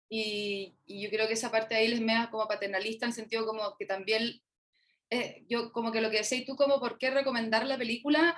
Y, 0.09 0.77
y 0.85 1.03
yo 1.03 1.11
creo 1.11 1.27
que 1.27 1.33
esa 1.33 1.51
parte 1.51 1.75
de 1.75 1.81
ahí 1.81 1.89
les 1.89 2.01
me 2.01 2.15
da 2.15 2.31
como 2.31 2.47
paternalista 2.47 3.07
en 3.07 3.11
el 3.11 3.15
sentido 3.15 3.45
como 3.45 3.77
que 3.77 3.87
también, 3.87 4.41
eh, 5.11 5.45
yo 5.49 5.73
como 5.73 5.91
que 5.91 6.01
lo 6.01 6.11
que 6.11 6.23
decís 6.23 6.47
tú 6.47 6.55
como 6.55 6.79
por 6.79 6.99
qué 6.99 7.11
recomendar 7.11 7.67
la 7.67 7.79
película, 7.79 8.37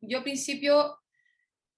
yo 0.00 0.18
al 0.18 0.24
principio 0.24 0.98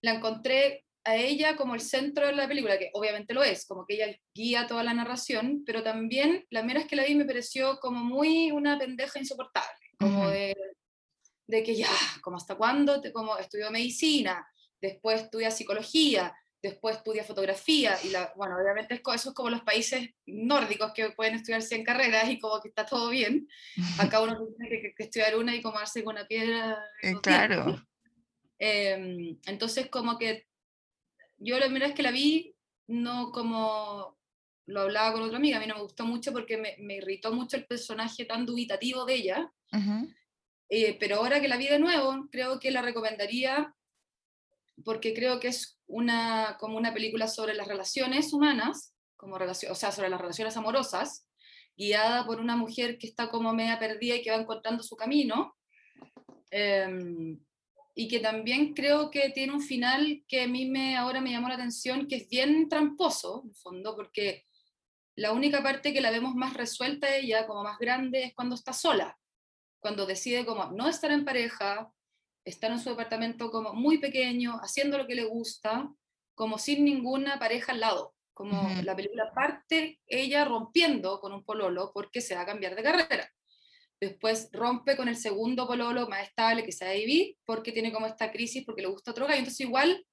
la 0.02 0.14
encontré 0.14 0.85
a 1.06 1.14
ella 1.14 1.54
como 1.54 1.74
el 1.76 1.80
centro 1.80 2.26
de 2.26 2.32
la 2.32 2.48
película, 2.48 2.76
que 2.78 2.90
obviamente 2.92 3.32
lo 3.32 3.44
es, 3.44 3.64
como 3.64 3.86
que 3.86 3.94
ella 3.94 4.18
guía 4.34 4.66
toda 4.66 4.82
la 4.82 4.92
narración, 4.92 5.62
pero 5.64 5.84
también 5.84 6.44
la 6.50 6.64
mera 6.64 6.80
es 6.80 6.86
que 6.86 6.96
la 6.96 7.04
vi 7.04 7.14
me 7.14 7.24
pareció 7.24 7.78
como 7.78 8.02
muy 8.02 8.50
una 8.50 8.76
pendeja 8.76 9.20
insoportable, 9.20 9.86
como 10.00 10.28
de, 10.28 10.56
de, 11.46 11.62
que 11.62 11.76
ya, 11.76 11.88
como 12.22 12.38
hasta 12.38 12.56
cuándo, 12.56 13.00
te, 13.00 13.12
como 13.12 13.38
estudió 13.38 13.70
medicina, 13.70 14.44
después 14.80 15.22
estudia 15.22 15.52
psicología, 15.52 16.34
después 16.60 16.96
estudia 16.96 17.22
fotografía, 17.22 17.96
y 18.02 18.08
la, 18.08 18.32
bueno, 18.34 18.56
obviamente 18.60 19.00
eso 19.14 19.28
es 19.28 19.34
como 19.34 19.48
los 19.48 19.62
países 19.62 20.10
nórdicos 20.26 20.92
que 20.92 21.10
pueden 21.10 21.36
estudiarse 21.36 21.76
en 21.76 21.84
carreras 21.84 22.28
y 22.28 22.40
como 22.40 22.60
que 22.60 22.68
está 22.68 22.84
todo 22.84 23.10
bien, 23.10 23.46
acá 24.00 24.20
uno 24.20 24.36
tiene 24.58 24.92
que, 24.96 25.04
estudiar 25.04 25.36
una 25.36 25.54
y 25.54 25.62
como 25.62 25.78
darse 25.78 26.02
con 26.02 26.16
una 26.16 26.26
piedra. 26.26 26.84
Eh, 27.00 27.14
claro. 27.22 27.80
Eh, 28.58 29.36
entonces 29.46 29.88
como 29.88 30.18
que 30.18 30.46
yo 31.38 31.58
la 31.58 31.66
primera 31.66 31.86
vez 31.86 31.94
que 31.94 32.02
la 32.02 32.10
vi, 32.10 32.54
no 32.86 33.30
como 33.32 34.16
lo 34.66 34.80
hablaba 34.80 35.12
con 35.12 35.22
otra 35.22 35.36
amiga, 35.36 35.58
a 35.58 35.60
mí 35.60 35.66
no 35.66 35.76
me 35.76 35.82
gustó 35.82 36.04
mucho 36.04 36.32
porque 36.32 36.56
me, 36.56 36.76
me 36.78 36.96
irritó 36.96 37.32
mucho 37.32 37.56
el 37.56 37.66
personaje 37.66 38.24
tan 38.24 38.44
dubitativo 38.44 39.04
de 39.04 39.14
ella, 39.14 39.52
eh, 40.68 40.96
pero 40.98 41.16
ahora 41.16 41.40
que 41.40 41.48
la 41.48 41.56
vi 41.56 41.68
de 41.68 41.78
nuevo, 41.78 42.26
creo 42.30 42.58
que 42.58 42.70
la 42.70 42.82
recomendaría 42.82 43.72
porque 44.84 45.14
creo 45.14 45.40
que 45.40 45.48
es 45.48 45.78
una, 45.86 46.56
como 46.58 46.76
una 46.76 46.92
película 46.92 47.28
sobre 47.28 47.54
las 47.54 47.68
relaciones 47.68 48.32
humanas, 48.32 48.94
como 49.16 49.38
relación, 49.38 49.72
o 49.72 49.74
sea, 49.74 49.92
sobre 49.92 50.08
las 50.08 50.20
relaciones 50.20 50.56
amorosas, 50.56 51.26
guiada 51.76 52.26
por 52.26 52.40
una 52.40 52.56
mujer 52.56 52.98
que 52.98 53.06
está 53.06 53.28
como 53.28 53.54
media 53.54 53.78
perdida 53.78 54.16
y 54.16 54.22
que 54.22 54.30
va 54.30 54.36
encontrando 54.36 54.82
su 54.82 54.96
camino. 54.96 55.56
Eh, 56.50 57.36
y 57.98 58.08
que 58.08 58.20
también 58.20 58.74
creo 58.74 59.10
que 59.10 59.30
tiene 59.30 59.54
un 59.54 59.62
final 59.62 60.22
que 60.28 60.42
a 60.42 60.46
mí 60.46 60.66
me, 60.66 60.98
ahora 60.98 61.22
me 61.22 61.30
llamó 61.30 61.48
la 61.48 61.54
atención, 61.54 62.06
que 62.06 62.16
es 62.16 62.28
bien 62.28 62.68
tramposo, 62.68 63.42
en 63.46 63.54
fondo, 63.54 63.96
porque 63.96 64.44
la 65.16 65.32
única 65.32 65.62
parte 65.62 65.94
que 65.94 66.02
la 66.02 66.10
vemos 66.10 66.34
más 66.34 66.52
resuelta 66.52 67.16
ella, 67.16 67.46
como 67.46 67.62
más 67.62 67.78
grande, 67.78 68.24
es 68.24 68.34
cuando 68.34 68.54
está 68.54 68.74
sola, 68.74 69.18
cuando 69.80 70.04
decide 70.04 70.44
como 70.44 70.66
no 70.72 70.88
estar 70.88 71.10
en 71.10 71.24
pareja, 71.24 71.90
estar 72.44 72.70
en 72.70 72.80
su 72.80 72.90
departamento 72.90 73.50
como 73.50 73.72
muy 73.72 73.96
pequeño, 73.96 74.58
haciendo 74.60 74.98
lo 74.98 75.06
que 75.06 75.14
le 75.14 75.24
gusta, 75.24 75.90
como 76.34 76.58
sin 76.58 76.84
ninguna 76.84 77.38
pareja 77.38 77.72
al 77.72 77.80
lado, 77.80 78.14
como 78.34 78.68
la 78.82 78.94
película 78.94 79.32
parte 79.32 80.00
ella 80.06 80.44
rompiendo 80.44 81.18
con 81.18 81.32
un 81.32 81.42
pololo 81.42 81.92
porque 81.94 82.20
se 82.20 82.34
va 82.34 82.42
a 82.42 82.46
cambiar 82.46 82.76
de 82.76 82.82
carrera 82.82 83.32
después 84.00 84.48
rompe 84.52 84.96
con 84.96 85.08
el 85.08 85.16
segundo 85.16 85.66
pololo 85.66 86.08
más 86.08 86.28
estable 86.28 86.64
que 86.64 86.72
sea 86.72 86.88
David, 86.88 87.36
porque 87.44 87.72
tiene 87.72 87.92
como 87.92 88.06
esta 88.06 88.30
crisis, 88.30 88.64
porque 88.64 88.82
le 88.82 88.88
gusta 88.88 89.10
otro 89.10 89.26
gallo. 89.26 89.38
Entonces 89.38 89.60
igual 89.60 90.04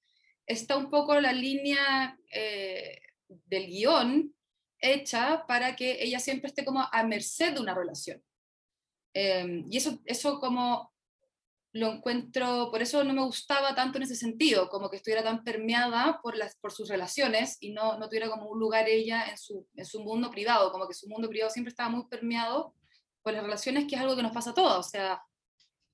está 0.45 0.77
un 0.77 0.89
poco 0.89 1.19
la 1.19 1.33
línea 1.33 2.17
eh, 2.31 2.99
del 3.27 3.67
guion 3.67 4.33
hecha 4.79 5.45
para 5.47 5.75
que 5.75 6.03
ella 6.03 6.19
siempre 6.19 6.47
esté 6.49 6.65
como 6.65 6.87
a 6.91 7.03
merced 7.03 7.53
de 7.53 7.61
una 7.61 7.73
relación. 7.73 8.21
Em, 9.13 9.65
y 9.69 9.77
eso, 9.77 9.99
eso 10.05 10.39
como 10.39 10.91
lo 11.73 11.91
encuentro, 11.93 12.69
por 12.69 12.81
eso 12.81 13.03
no 13.03 13.13
me 13.13 13.23
gustaba 13.23 13.73
tanto 13.73 13.97
en 13.97 14.03
ese 14.03 14.15
sentido, 14.15 14.69
como 14.69 14.89
que 14.89 14.97
estuviera 14.97 15.23
tan 15.23 15.43
permeada 15.43 16.19
por, 16.21 16.37
las, 16.37 16.55
por 16.57 16.71
sus 16.71 16.87
relaciones 16.87 17.57
y 17.61 17.71
no, 17.71 17.97
no 17.97 18.07
tuviera 18.07 18.29
como 18.29 18.47
un 18.47 18.59
lugar 18.59 18.87
ella 18.87 19.25
en 19.29 19.37
su, 19.37 19.67
en 19.75 19.85
su 19.85 20.03
mundo 20.03 20.29
privado, 20.29 20.71
como 20.71 20.87
que 20.87 20.93
su 20.93 21.07
mundo 21.07 21.29
privado 21.29 21.49
siempre 21.51 21.71
estaba 21.71 21.89
muy 21.89 22.05
permeado 22.07 22.75
con 23.23 23.33
las 23.33 23.43
relaciones, 23.43 23.85
que 23.87 23.95
es 23.95 24.01
algo 24.01 24.15
que 24.15 24.21
nos 24.21 24.33
pasa 24.33 24.51
a 24.51 24.53
todos. 24.53 24.85
O 24.85 24.89
sea, 24.89 25.21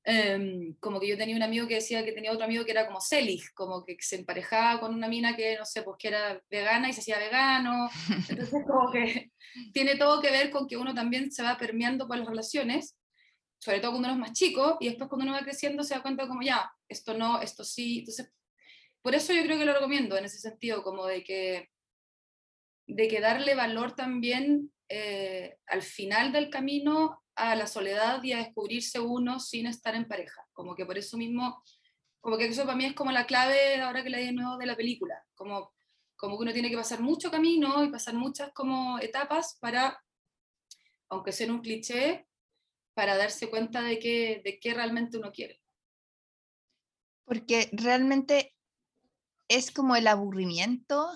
em, 0.04 0.76
como 0.80 1.00
que 1.00 1.08
yo 1.08 1.18
tenía 1.18 1.36
un 1.36 1.44
amigo 1.44 1.68
que 1.68 1.76
decía 1.76 2.04
que 2.04 2.12
tenía 2.12 2.32
otro 2.32 2.46
amigo 2.46 2.66
que 2.66 2.72
era 2.72 2.88
como 2.88 3.00
Selig, 3.00 3.54
como 3.54 3.86
que 3.86 3.96
se 4.00 4.18
emparejaba 4.18 4.80
con 4.80 4.94
una 4.94 5.08
mina 5.08 5.36
que, 5.36 5.56
no 5.58 5.66
sé, 5.66 5.84
pues 5.84 5.98
que 6.00 6.08
era 6.10 6.42
vegana 6.50 6.90
y 6.90 6.94
se 6.94 7.02
hacía 7.02 7.20
vegano. 7.20 7.90
Entonces, 8.30 8.64
como 8.68 8.92
que 8.92 9.32
tiene 9.74 9.96
todo 9.96 10.22
que 10.22 10.32
ver 10.32 10.50
con 10.50 10.68
que 10.68 10.78
uno 10.78 10.94
también 10.94 11.32
se 11.32 11.44
va 11.44 11.58
permeando 11.58 12.08
por 12.08 12.18
las 12.18 12.28
relaciones, 12.28 12.98
sobre 13.60 13.80
todo 13.80 13.92
cuando 13.92 14.10
uno 14.10 14.16
es 14.16 14.30
más 14.30 14.38
chico, 14.38 14.78
y 14.80 14.88
después 14.90 15.10
cuando 15.10 15.26
uno 15.26 15.34
va 15.34 15.44
creciendo 15.44 15.84
se 15.84 15.94
da 15.94 16.02
cuenta 16.02 16.28
como, 16.28 16.42
ya, 16.42 16.72
esto 16.88 17.14
no, 17.14 17.42
esto 17.42 17.64
sí. 17.64 18.00
Entonces, 18.00 18.32
por 19.02 19.14
eso 19.16 19.34
yo 19.34 19.44
creo 19.44 19.60
que 19.60 19.66
lo 19.66 19.74
recomiendo 19.74 20.18
en 20.18 20.26
ese 20.26 20.40
sentido, 20.40 20.82
como 20.82 21.06
de 21.06 21.24
que, 21.24 21.70
de 22.88 23.08
que 23.08 23.20
darle 23.20 23.54
valor 23.54 23.96
también 23.96 24.72
eh, 24.90 25.58
al 25.68 25.84
final 25.84 26.32
del 26.32 26.50
camino 26.50 27.22
a 27.36 27.56
la 27.56 27.68
soledad 27.68 28.22
y 28.24 28.34
a 28.34 28.40
descubrirse 28.40 29.00
uno 29.00 29.40
sin 29.40 29.68
estar 29.68 29.96
en 29.96 30.08
pareja. 30.08 30.46
Como 30.52 30.76
que 30.76 30.86
por 30.86 30.98
eso 30.98 31.16
mismo, 31.16 31.64
como 32.20 32.38
que 32.38 32.48
eso 32.48 32.64
para 32.64 32.76
mí 32.76 32.86
es 32.86 32.94
como 32.94 33.12
la 33.12 33.28
clave 33.28 33.80
ahora 33.82 34.04
que 34.04 34.10
leí 34.10 34.26
de 34.26 34.32
nuevo 34.34 34.58
de 34.58 34.66
la 34.66 34.76
película. 34.76 35.24
Como, 35.36 35.74
como 36.18 36.38
que 36.38 36.44
uno 36.44 36.54
tiene 36.54 36.70
que 36.70 36.78
pasar 36.78 37.02
mucho 37.02 37.32
camino 37.32 37.84
y 37.84 37.90
pasar 37.90 38.16
muchas 38.16 38.52
como 38.52 39.00
etapas 39.00 39.58
para, 39.62 40.04
aunque 41.10 41.32
sea 41.32 41.52
un 41.52 41.62
cliché, 41.62 42.28
para 42.94 43.16
darse 43.16 43.50
cuenta 43.50 43.82
de 43.82 44.00
qué, 44.00 44.42
de 44.44 44.60
qué 44.60 44.74
realmente 44.74 45.18
uno 45.18 45.32
quiere. 45.32 45.62
Porque 47.24 47.70
realmente 47.72 48.56
es 49.48 49.72
como 49.72 49.96
el 49.96 50.08
aburrimiento. 50.08 51.10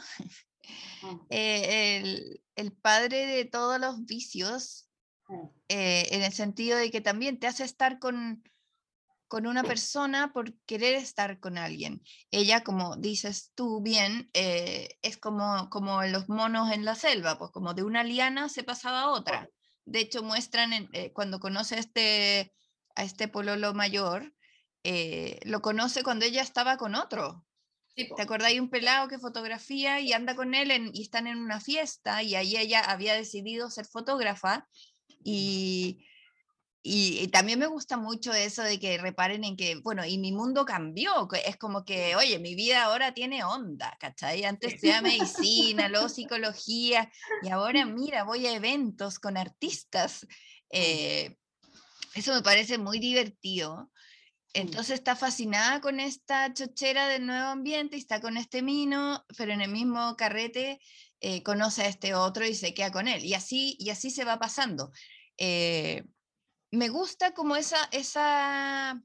Eh, 1.29 2.39
el, 2.55 2.71
padre 2.73 3.25
de 3.25 3.45
todos 3.45 3.79
los 3.79 4.05
vicios, 4.05 4.89
mm. 5.27 5.45
eh, 5.69 6.07
en 6.11 6.23
el 6.23 6.33
sentido 6.33 6.77
de 6.77 6.91
que 6.91 7.01
también 7.01 7.39
te 7.39 7.47
hace 7.47 7.63
estar 7.63 7.99
con, 7.99 8.43
con 9.27 9.47
una 9.47 9.63
persona 9.63 10.31
por 10.33 10.53
querer 10.65 10.95
estar 10.95 11.39
con 11.39 11.57
alguien. 11.57 12.01
Ella, 12.31 12.63
como 12.63 12.95
dices 12.95 13.51
tú 13.55 13.81
bien, 13.81 14.29
eh, 14.33 14.97
es 15.01 15.17
como, 15.17 15.69
como 15.69 16.03
los 16.03 16.29
monos 16.29 16.71
en 16.71 16.85
la 16.85 16.95
selva, 16.95 17.37
pues 17.37 17.51
como 17.51 17.73
de 17.73 17.83
una 17.83 18.03
liana 18.03 18.49
se 18.49 18.63
pasaba 18.63 19.01
a 19.01 19.09
otra. 19.09 19.49
De 19.85 19.99
hecho, 19.99 20.23
muestran 20.23 20.89
cuando 21.13 21.39
conoce 21.39 21.75
a 21.75 21.79
este, 21.79 22.53
a 22.95 23.03
este 23.03 23.27
pololo 23.27 23.73
mayor, 23.73 24.33
lo 25.43 25.61
conoce 25.61 26.03
cuando 26.03 26.25
ella 26.25 26.41
estaba 26.41 26.77
con 26.77 26.95
otro. 26.95 27.45
¿Te 27.95 28.21
acordáis 28.21 28.59
un 28.59 28.69
pelado 28.69 29.07
que 29.07 29.19
fotografía 29.19 29.99
y 29.99 30.13
anda 30.13 30.35
con 30.35 30.55
él 30.55 30.91
y 30.93 31.01
están 31.01 31.27
en 31.27 31.37
una 31.37 31.59
fiesta 31.59 32.23
y 32.23 32.33
ahí 32.35 32.57
ella 32.57 32.79
había 32.79 33.13
decidido 33.13 33.69
ser 33.69 33.85
fotógrafa 33.85 34.67
y, 35.23 36.05
y, 36.81 37.27
también 37.29 37.59
me 37.59 37.67
gusta 37.67 37.95
mucho 37.95 38.33
eso 38.33 38.61
de 38.63 38.79
que 38.79 38.97
reparen 38.97 39.43
en 39.43 39.55
que, 39.55 39.75
bueno, 39.75 40.03
y 40.05 40.17
mi 40.17 40.31
mundo 40.31 40.65
cambió, 40.65 41.29
es 41.45 41.55
como 41.55 41.85
que, 41.85 42.15
oye, 42.15 42.39
mi 42.39 42.55
vida 42.55 42.83
ahora 42.83 43.13
tiene 43.13 43.43
onda, 43.43 43.95
¿cachai? 43.99 44.43
Antes 44.43 44.73
estudiaba 44.73 45.01
medicina, 45.09 45.87
luego 45.87 46.09
psicología 46.09 47.09
y 47.41 47.49
ahora 47.49 47.85
mira, 47.85 48.23
voy 48.23 48.47
a 48.47 48.55
eventos 48.55 49.19
con 49.19 49.37
artistas. 49.37 50.27
Eh, 50.71 51.37
eso 52.15 52.33
me 52.33 52.41
parece 52.41 52.77
muy 52.77 52.99
divertido. 52.99 53.89
Entonces 54.53 54.95
está 54.95 55.15
fascinada 55.15 55.81
con 55.81 55.99
esta 55.99 56.53
chochera 56.53 57.07
del 57.07 57.25
nuevo 57.25 57.47
ambiente 57.47 57.95
y 57.95 57.99
está 57.99 58.21
con 58.21 58.37
este 58.37 58.61
mino, 58.61 59.25
pero 59.35 59.51
en 59.51 59.61
el 59.61 59.71
mismo 59.71 60.15
carrete 60.15 60.79
eh, 61.21 61.41
conoce 61.41 61.81
a 61.81 61.87
este 61.87 62.13
otro 62.13 62.45
y 62.45 62.53
se 62.53 62.75
queda 62.75 62.91
con 62.91 63.07
él. 63.07 63.25
Y 63.25 63.33
así, 63.33 63.75
y 63.79 63.89
así 63.89 64.11
se 64.11 64.25
va 64.25 64.37
pasando. 64.37 64.91
Eh, 65.37 66.03
me 66.69 66.89
gusta 66.89 67.33
como 67.33 67.55
esa, 67.55 67.77
esa, 67.91 69.01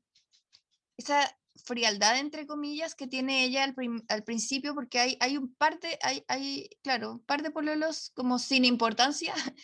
esa 0.99 1.39
frialdad, 1.65 2.19
entre 2.19 2.47
comillas, 2.47 2.95
que 2.95 3.07
tiene 3.07 3.45
ella 3.45 3.65
al, 3.65 4.25
principio, 4.25 4.75
porque 4.75 4.99
hay, 4.99 5.17
hay 5.21 5.39
un 5.39 5.55
par 5.55 5.81
de, 5.81 5.99
hay, 6.03 6.25
hay, 6.29 6.69
claro, 6.83 7.13
un 7.13 7.25
par 7.25 7.43
de 7.43 7.51
pololos 7.51 8.11
como 8.15 8.39
sin 8.39 8.65
importancia, 8.67 9.35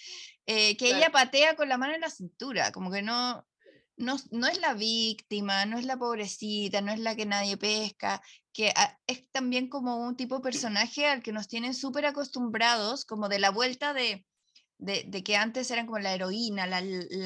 eh, 0.46 0.76
que 0.78 0.88
ella 0.88 1.10
patea 1.10 1.56
con 1.56 1.68
la 1.68 1.76
mano 1.76 1.94
en 1.94 2.00
la 2.00 2.10
cintura, 2.10 2.72
como 2.72 2.90
que 2.90 3.02
no, 3.02 3.46
no, 3.96 4.16
es 4.46 4.60
la 4.60 4.74
víctima, 4.74 5.66
no 5.66 5.78
es 5.78 5.84
la 5.84 5.96
pobrecita, 5.96 6.80
no 6.80 6.92
es 6.92 6.98
la 6.98 7.14
que 7.14 7.26
nadie 7.26 7.56
pesca, 7.56 8.20
que 8.52 8.72
es 9.06 9.30
también 9.30 9.68
como 9.68 9.96
un 9.96 10.16
tipo 10.16 10.36
de 10.36 10.42
personaje 10.42 11.06
al 11.06 11.22
que 11.22 11.32
nos 11.32 11.48
tienen 11.48 11.74
súper 11.74 12.06
acostumbrados, 12.06 13.04
como 13.04 13.28
de 13.28 13.38
la 13.38 13.50
vuelta 13.50 13.92
de, 13.92 14.26
de, 14.78 15.22
que 15.24 15.36
antes 15.36 15.70
eran 15.70 15.86
como 15.86 15.98
la 15.98 16.14
heroína, 16.14 16.66
la, 16.66 16.80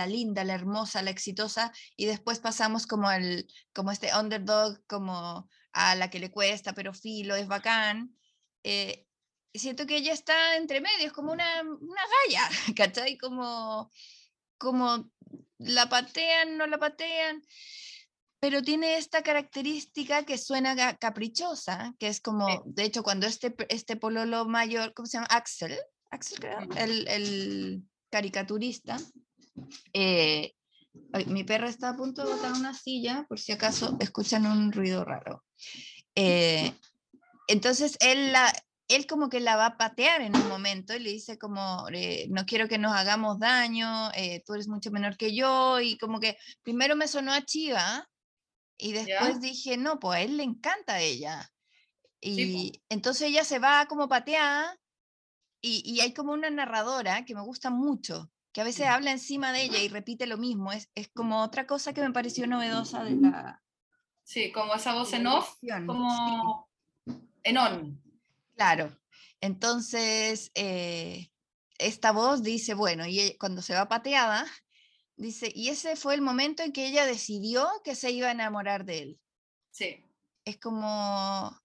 linda, 0.07 0.45
la 0.45 0.55
hermosa, 0.55 1.03
la 1.03 1.11
exitosa, 1.11 1.73
y 1.97 2.07
después 2.07 2.39
pasamos 2.39 2.87
como, 2.87 3.11
el, 3.11 3.47
como 3.75 3.91
este 3.91 4.11
underdog, 4.17 4.79
como 4.87 5.49
a 5.73 5.95
la 5.95 6.11
que 6.11 6.21
le 6.21 6.31
cuesta, 6.31 6.75
pero 6.75 6.93
filo, 6.93 7.35
es 7.35 7.47
bacán. 7.47 8.15
Eh, 8.63 9.07
siento 9.55 9.87
que 9.87 9.97
ella 9.97 10.13
está 10.13 10.57
entre 10.57 10.81
medios, 10.81 11.13
como 11.13 11.33
una, 11.33 11.63
una 11.63 12.03
galla, 12.27 12.49
¿cachai? 12.77 13.17
Como 13.17 13.91
como 14.59 15.09
la 15.59 15.89
patean, 15.89 16.57
no 16.57 16.67
la 16.67 16.79
patean, 16.79 17.43
pero 18.41 18.63
tiene 18.63 18.97
esta 18.97 19.23
característica 19.23 20.25
que 20.25 20.39
suena 20.39 20.97
caprichosa, 20.97 21.95
que 21.99 22.09
es 22.09 22.21
como, 22.21 22.63
de 22.67 22.85
hecho, 22.85 23.03
cuando 23.03 23.27
este, 23.27 23.55
este 23.69 23.97
pololo 23.97 24.47
mayor, 24.47 24.95
¿cómo 24.95 25.07
se 25.07 25.19
llama? 25.19 25.27
Axel, 25.31 25.77
Axel 26.11 26.39
creo, 26.39 26.59
el, 26.77 27.09
el 27.09 27.83
caricaturista, 28.11 28.97
eh, 29.93 30.55
mi 31.27 31.45
perra 31.45 31.69
está 31.69 31.91
a 31.91 31.97
punto 31.97 32.25
de 32.25 32.33
botar 32.33 32.53
una 32.53 32.75
silla, 32.75 33.25
por 33.29 33.39
si 33.39 33.53
acaso 33.53 33.97
escuchan 34.01 34.47
un 34.47 34.73
ruido 34.73 35.05
raro. 35.05 35.45
Eh, 36.15 36.73
entonces 37.49 37.97
él, 38.01 38.33
la, 38.33 38.53
él 38.89 39.07
como 39.07 39.29
que 39.29 39.41
la 39.41 39.57
va 39.57 39.67
a 39.67 39.77
patear 39.77 40.23
en 40.23 40.35
un 40.35 40.49
momento 40.49 40.97
y 40.97 40.99
le 40.99 41.11
dice 41.11 41.39
como, 41.39 41.87
eh, 41.93 42.27
no 42.31 42.47
quiero 42.47 42.69
que 42.69 42.79
nos 42.79 42.93
hagamos 42.93 43.39
daño, 43.39 44.11
eh, 44.15 44.43
tú 44.47 44.55
eres 44.55 44.67
mucho 44.67 44.91
menor 44.91 45.17
que 45.19 45.35
yo, 45.35 45.79
y 45.79 45.99
como 45.99 46.19
que 46.21 46.39
primero 46.63 46.97
me 46.97 47.07
sonó 47.07 47.33
a 47.33 47.45
chiva 47.45 48.09
y 48.79 48.93
después 48.93 49.41
dije, 49.41 49.77
no, 49.77 49.99
pues 49.99 50.19
a 50.19 50.23
él 50.23 50.39
le 50.39 50.45
encanta 50.45 50.95
a 50.95 51.01
ella. 51.01 51.51
Y 52.21 52.83
entonces 52.89 53.29
ella 53.29 53.45
se 53.45 53.59
va 53.59 53.87
como 53.87 54.09
pateada 54.09 54.77
y, 55.61 55.83
y, 55.85 56.01
hay 56.01 56.13
como 56.15 56.33
una 56.33 56.51
narradora 56.51 57.25
que 57.25 57.35
me 57.35 57.43
gusta 57.43 57.71
mucho, 57.71 58.31
que 58.53 58.61
a 58.61 58.65
veces 58.65 58.87
habla 58.87 59.13
encima 59.13 59.53
de 59.53 59.65
ella 59.65 59.79
y 59.79 59.89
repite 59.89 60.27
lo 60.27 60.39
mismo, 60.39 60.73
es, 60.73 60.89
es 60.95 61.09
como 61.09 61.43
otra 61.43 61.67
cosa 61.67 61.93
que 61.93 62.01
me 62.01 62.13
pareció 62.13 62.47
novedosa 62.47 63.05
de 63.05 63.17
la... 63.17 63.63
Sí, 64.25 64.51
como 64.53 64.75
esa 64.75 64.95
voz 64.95 65.13
en 65.13 65.27
off, 65.27 65.57
como 65.87 66.69
en 67.43 67.59
on. 67.59 68.08
Claro. 68.59 68.99
Entonces, 69.41 70.51
eh, 70.57 71.31
esta 71.79 72.11
voz 72.11 72.43
dice, 72.43 72.75
bueno, 72.75 73.07
y 73.07 73.21
e, 73.21 73.39
cuando 73.39 73.63
se 73.63 73.73
va 73.73 73.89
pateada, 73.89 74.45
dice, 75.17 75.53
y 75.55 75.69
ese 75.69 75.95
fue 75.95 76.15
el 76.15 76.23
momento 76.23 76.65
en 76.65 76.73
que 76.73 76.89
ella 76.89 77.07
decidió 77.07 77.69
que 77.85 77.95
se 77.95 78.11
iba 78.11 78.27
a 78.27 78.33
enamorar 78.33 78.85
de 78.85 78.99
él. 78.99 79.21
Sí. 79.71 80.05
Es 80.45 80.59
como, 80.59 81.57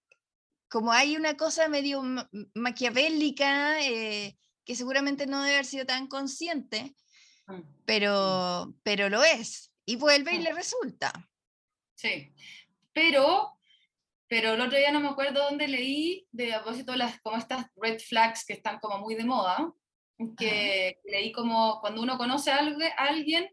como 0.69 0.91
hay 0.91 1.15
una 1.15 1.35
cosa 1.35 1.67
medio 1.67 2.03
maquiavélica 2.53 3.81
eh, 3.81 4.37
que 4.63 4.75
seguramente 4.75 5.25
no 5.25 5.41
debe 5.41 5.55
haber 5.55 5.65
sido 5.65 5.87
tan 5.87 6.05
consciente, 6.05 6.95
mm, 7.47 7.53
mm. 7.53 7.83
pero, 7.85 8.75
pero 8.83 9.09
lo 9.09 9.23
es. 9.23 9.73
Y 9.83 9.95
vuelve 9.95 10.35
y 10.35 10.41
le 10.41 10.53
resulta. 10.53 11.11
Sí. 11.95 12.31
Pero 12.93 13.57
pero 14.27 14.53
el 14.53 14.61
otro 14.61 14.77
día 14.77 14.91
no 14.91 14.99
me 14.99 15.09
acuerdo 15.09 15.43
dónde 15.43 15.67
leí, 15.67 16.27
de 16.31 16.53
propósito, 16.53 16.95
las, 16.95 17.19
como 17.21 17.37
estas 17.37 17.67
red 17.75 17.99
flags 17.99 18.45
que 18.45 18.53
están 18.53 18.79
como 18.79 18.97
muy 18.99 19.15
de 19.15 19.25
moda, 19.25 19.71
que 20.37 20.99
leí 21.03 21.31
como 21.31 21.79
cuando 21.81 22.01
uno 22.01 22.17
conoce 22.17 22.51
a 22.51 22.59
alguien, 22.97 23.49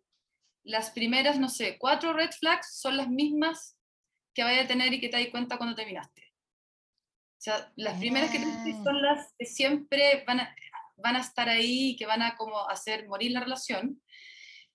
las 0.64 0.91
primeras, 0.91 1.39
no 1.39 1.49
sé, 1.49 1.79
cuatro 1.79 2.12
red 2.12 2.31
flags 2.31 2.79
son 2.79 2.97
las 2.97 3.09
mismas 3.09 3.77
que 4.35 4.45
vaya 4.45 4.62
a 4.62 4.66
tener 4.66 4.93
y 4.93 5.01
que 5.01 5.09
te 5.09 5.18
das 5.18 5.29
cuenta 5.29 5.57
cuando 5.57 5.75
terminaste. 5.75 6.23
O 7.39 7.43
sea, 7.43 7.73
las 7.77 7.99
primeras 7.99 8.31
que 8.31 8.39
te 8.39 8.45
ah. 8.45 8.83
son 8.85 9.03
las 9.03 9.33
que 9.39 9.47
siempre 9.47 10.25
van 10.27 10.41
a, 10.41 10.55
van 10.97 11.16
a 11.16 11.21
estar 11.21 11.49
ahí, 11.49 11.97
que 11.97 12.07
van 12.07 12.23
a 12.23 12.37
como 12.37 12.68
hacer 12.68 13.09
morir 13.09 13.33
la 13.33 13.41
relación. 13.41 14.01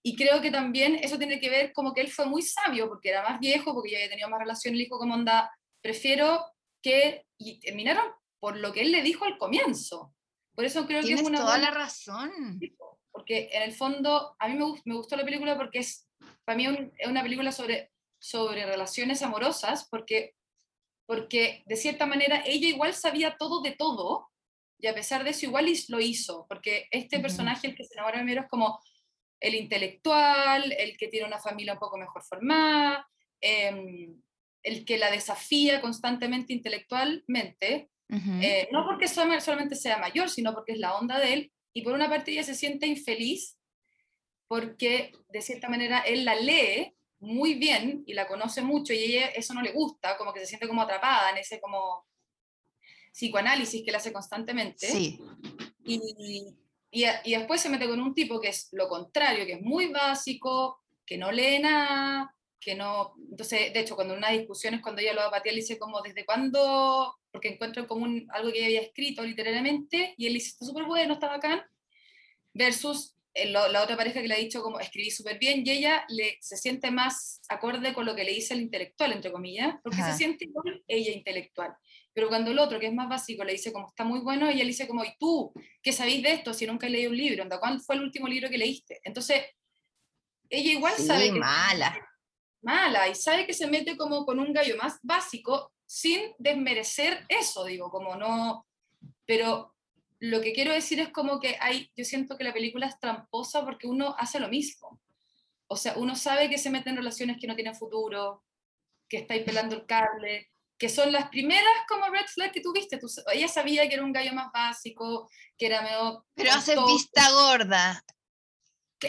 Y 0.03 0.15
creo 0.15 0.41
que 0.41 0.51
también 0.51 0.95
eso 0.95 1.17
tiene 1.17 1.39
que 1.39 1.49
ver 1.49 1.73
como 1.73 1.93
que 1.93 2.01
él 2.01 2.11
fue 2.11 2.25
muy 2.25 2.41
sabio, 2.41 2.87
porque 2.87 3.09
era 3.09 3.23
más 3.23 3.39
viejo, 3.39 3.73
porque 3.73 3.91
ya 3.91 3.97
había 3.97 4.09
tenido 4.09 4.29
más 4.29 4.39
relación, 4.39 4.75
le 4.75 4.83
dijo 4.83 4.97
como 4.97 5.13
onda, 5.13 5.51
prefiero 5.85 6.43
que, 6.81 7.27
y 7.37 7.59
terminaron 7.59 8.11
por 8.39 8.57
lo 8.57 8.73
que 8.73 8.81
él 8.81 8.91
le 8.91 9.03
dijo 9.03 9.23
al 9.23 9.37
comienzo. 9.37 10.15
Por 10.55 10.65
eso 10.65 10.87
creo 10.87 11.03
que 11.03 11.13
es 11.13 11.21
una... 11.21 11.41
toda 11.41 11.59
la 11.59 11.69
razón. 11.69 12.59
Porque 13.11 13.49
en 13.51 13.61
el 13.61 13.71
fondo, 13.71 14.35
a 14.39 14.47
mí 14.47 14.55
me, 14.55 14.81
me 14.83 14.95
gustó 14.95 15.15
la 15.15 15.23
película 15.23 15.55
porque 15.55 15.79
es, 15.79 16.09
para 16.43 16.57
mí 16.57 16.65
es 16.97 17.07
una 17.07 17.21
película 17.21 17.51
sobre, 17.51 17.91
sobre 18.17 18.65
relaciones 18.65 19.21
amorosas, 19.21 19.87
porque, 19.87 20.33
porque 21.05 21.61
de 21.67 21.75
cierta 21.75 22.07
manera 22.07 22.41
ella 22.47 22.67
igual 22.67 22.95
sabía 22.95 23.37
todo 23.37 23.61
de 23.61 23.73
todo, 23.73 24.31
y 24.79 24.87
a 24.87 24.95
pesar 24.95 25.23
de 25.23 25.29
eso 25.29 25.45
igual 25.45 25.71
lo 25.89 25.99
hizo, 25.99 26.47
porque 26.49 26.87
este 26.89 27.19
personaje, 27.19 27.67
el 27.67 27.75
que 27.75 27.85
se 27.85 27.93
enamora 27.93 28.17
primero, 28.17 28.41
es 28.41 28.49
como 28.49 28.79
el 29.39 29.53
intelectual, 29.53 30.71
el 30.71 30.97
que 30.97 31.09
tiene 31.09 31.27
una 31.27 31.39
familia 31.39 31.73
un 31.73 31.79
poco 31.79 31.97
mejor 31.99 32.23
formada, 32.23 33.07
eh, 33.39 34.15
el 34.65 34.83
que 34.83 34.97
la 34.97 35.11
desafía 35.11 35.79
constantemente 35.79 36.51
intelectualmente, 36.51 37.89
eh, 38.09 38.67
no 38.71 38.85
porque 38.85 39.07
solamente 39.07 39.75
sea 39.75 39.97
mayor, 39.97 40.29
sino 40.29 40.53
porque 40.53 40.73
es 40.73 40.79
la 40.79 40.95
onda 40.95 41.19
de 41.19 41.33
él, 41.33 41.51
y 41.73 41.83
por 41.83 41.93
una 41.93 42.09
parte 42.09 42.31
ella 42.31 42.43
se 42.43 42.55
siente 42.55 42.87
infeliz 42.87 43.57
porque 44.47 45.11
de 45.29 45.41
cierta 45.41 45.69
manera 45.69 45.99
él 45.99 46.25
la 46.25 46.35
lee 46.35 46.95
muy 47.19 47.55
bien 47.55 48.03
y 48.05 48.13
la 48.13 48.27
conoce 48.27 48.61
mucho 48.61 48.93
y 48.93 48.97
ella 48.97 49.27
eso 49.27 49.53
no 49.53 49.61
le 49.61 49.71
gusta, 49.71 50.17
como 50.17 50.33
que 50.33 50.39
se 50.39 50.47
siente 50.47 50.67
como 50.67 50.81
atrapada 50.81 51.31
en 51.31 51.37
ese 51.37 51.59
como 51.59 52.05
psicoanálisis 53.11 53.83
que 53.83 53.89
él 53.89 53.95
hace 53.95 54.11
constantemente. 54.11 54.87
Sí. 54.87 55.19
Y, 55.83 56.55
y, 56.91 57.05
y, 57.23 57.31
después 57.37 57.61
se 57.61 57.69
mete 57.69 57.87
con 57.87 58.01
un 58.01 58.13
tipo 58.13 58.39
que 58.41 58.49
es 58.49 58.69
lo 58.71 58.87
contrario, 58.87 59.45
que 59.45 59.53
es 59.53 59.61
muy 59.61 59.87
básico, 59.87 60.81
que 61.05 61.17
no 61.17 61.31
lee 61.31 61.59
nada, 61.59 62.35
que 62.59 62.75
no, 62.75 63.13
entonces, 63.29 63.73
de 63.73 63.79
hecho, 63.79 63.95
cuando 63.95 64.13
en 64.13 64.19
una 64.19 64.31
discusión 64.31 64.73
es 64.73 64.81
cuando 64.81 65.01
ella 65.01 65.13
lo 65.13 65.21
va 65.21 65.27
a 65.27 65.31
patear, 65.31 65.53
le 65.53 65.61
dice 65.61 65.77
como, 65.77 66.01
¿desde 66.01 66.25
cuándo? 66.25 67.15
Porque 67.31 67.49
encuentro 67.49 67.87
como 67.87 68.05
un, 68.05 68.27
algo 68.31 68.51
que 68.51 68.57
ella 68.57 68.67
había 68.67 68.81
escrito 68.81 69.23
literalmente, 69.23 70.15
y 70.17 70.27
él 70.27 70.33
dice, 70.33 70.49
está 70.49 70.65
súper 70.65 70.85
bueno, 70.85 71.13
está 71.13 71.27
bacán, 71.27 71.61
versus 72.53 73.15
eh, 73.33 73.49
la 73.49 73.83
otra 73.83 73.97
pareja 73.97 74.21
que 74.21 74.27
le 74.27 74.33
ha 74.33 74.39
dicho 74.39 74.63
como, 74.63 74.79
escribí 74.79 75.11
súper 75.11 75.37
bien, 75.37 75.61
y 75.65 75.71
ella 75.71 76.05
le, 76.09 76.37
se 76.41 76.57
siente 76.57 76.89
más 76.89 77.41
acorde 77.49 77.93
con 77.93 78.05
lo 78.05 78.15
que 78.15 78.23
le 78.23 78.31
dice 78.31 78.53
el 78.53 78.61
intelectual, 78.61 79.11
entre 79.11 79.31
comillas, 79.31 79.75
porque 79.83 80.01
se 80.01 80.13
siente 80.13 80.45
igual 80.45 80.83
ella 80.87 81.11
intelectual. 81.11 81.75
Pero 82.13 82.29
cuando 82.29 82.51
el 82.51 82.59
otro, 82.59 82.79
que 82.79 82.87
es 82.87 82.93
más 82.93 83.09
básico, 83.09 83.43
le 83.43 83.51
dice 83.51 83.73
como, 83.73 83.89
está 83.89 84.05
muy 84.05 84.21
bueno, 84.21 84.47
ella 84.47 84.59
le 84.59 84.67
dice 84.67 84.87
como, 84.87 85.03
¿y 85.03 85.13
tú? 85.19 85.51
¿Qué 85.83 85.91
sabéis 85.91 86.23
de 86.23 86.31
esto 86.31 86.53
si 86.53 86.65
nunca 86.65 86.87
he 86.87 86.89
leído 86.89 87.11
un 87.11 87.17
libro? 87.17 87.45
¿Cuál 87.59 87.81
fue 87.81 87.95
el 87.95 88.03
último 88.03 88.27
libro 88.27 88.49
que 88.49 88.57
leíste? 88.57 89.01
Entonces, 89.03 89.43
ella 90.49 90.71
igual 90.71 90.93
sabe 90.93 91.25
que... 91.25 91.39
mala 91.39 92.04
mala 92.65 93.07
y 93.07 93.15
sabe 93.15 93.45
que 93.45 93.53
se 93.53 93.67
mete 93.67 93.95
como 93.95 94.25
con 94.25 94.39
un 94.39 94.51
gallo 94.51 94.75
más 94.75 94.99
básico 95.03 95.71
sin 95.85 96.33
desmerecer 96.39 97.25
eso, 97.29 97.63
digo, 97.63 97.89
como 97.89 98.15
no, 98.15 98.65
pero 99.25 99.75
lo 100.19 100.41
que 100.41 100.53
quiero 100.53 100.73
decir 100.73 100.99
es 100.99 101.09
como 101.09 101.39
que 101.39 101.57
hay, 101.61 101.91
yo 101.95 102.03
siento 102.03 102.37
que 102.37 102.43
la 102.43 102.53
película 102.53 102.87
es 102.87 102.99
tramposa 102.99 103.63
porque 103.63 103.87
uno 103.87 104.15
hace 104.17 104.39
lo 104.39 104.49
mismo. 104.49 104.99
O 105.67 105.77
sea, 105.77 105.93
uno 105.97 106.15
sabe 106.15 106.49
que 106.49 106.57
se 106.57 106.69
mete 106.69 106.89
en 106.89 106.97
relaciones 106.97 107.37
que 107.39 107.47
no 107.47 107.55
tienen 107.55 107.75
futuro, 107.75 108.43
que 109.07 109.17
estáis 109.17 109.43
pelando 109.43 109.75
el 109.75 109.85
cable, 109.85 110.49
que 110.77 110.89
son 110.89 111.11
las 111.11 111.29
primeras 111.29 111.73
como 111.87 112.07
red 112.07 112.25
flag 112.27 112.51
que 112.51 112.61
tuviste. 112.61 112.97
Tú, 112.97 113.07
ella 113.33 113.47
sabía 113.47 113.87
que 113.87 113.95
era 113.95 114.03
un 114.03 114.13
gallo 114.13 114.33
más 114.33 114.51
básico, 114.51 115.29
que 115.57 115.67
era 115.67 115.81
medio... 115.81 116.25
Pero 116.33 116.51
hace 116.53 116.75
vista 116.75 117.29
gorda 117.31 118.03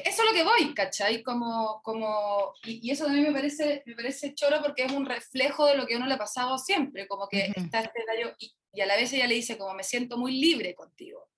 eso 0.05 0.23
es 0.23 0.29
lo 0.29 0.35
que 0.35 0.45
voy, 0.45 0.75
¿cachai? 0.75 1.23
Como, 1.23 1.81
como, 1.83 2.53
y, 2.65 2.91
eso 2.91 3.05
también 3.05 3.27
me 3.27 3.33
parece, 3.33 3.83
me 3.87 3.95
parece 3.95 4.35
choro 4.35 4.63
porque 4.63 4.85
es 4.85 4.93
un 4.93 5.07
reflejo 5.07 5.67
de 5.67 5.77
lo 5.77 5.87
que 5.87 5.95
a 5.95 5.97
uno 5.97 6.07
le 6.07 6.15
ha 6.15 6.19
pasado 6.19 6.59
siempre, 6.59 7.07
como 7.07 7.29
que 7.29 7.53
está 7.55 7.81
este 7.81 8.05
gallo 8.07 8.35
y, 8.39 8.55
y, 8.73 8.81
a 8.81 8.87
la 8.87 8.97
vez 8.97 9.13
ella 9.13 9.27
le 9.27 9.35
dice 9.35 9.59
como 9.59 9.75
me 9.75 9.85
siento 9.85 10.19
muy 10.19 10.33
libre 10.41 10.75
contigo. 10.75 11.29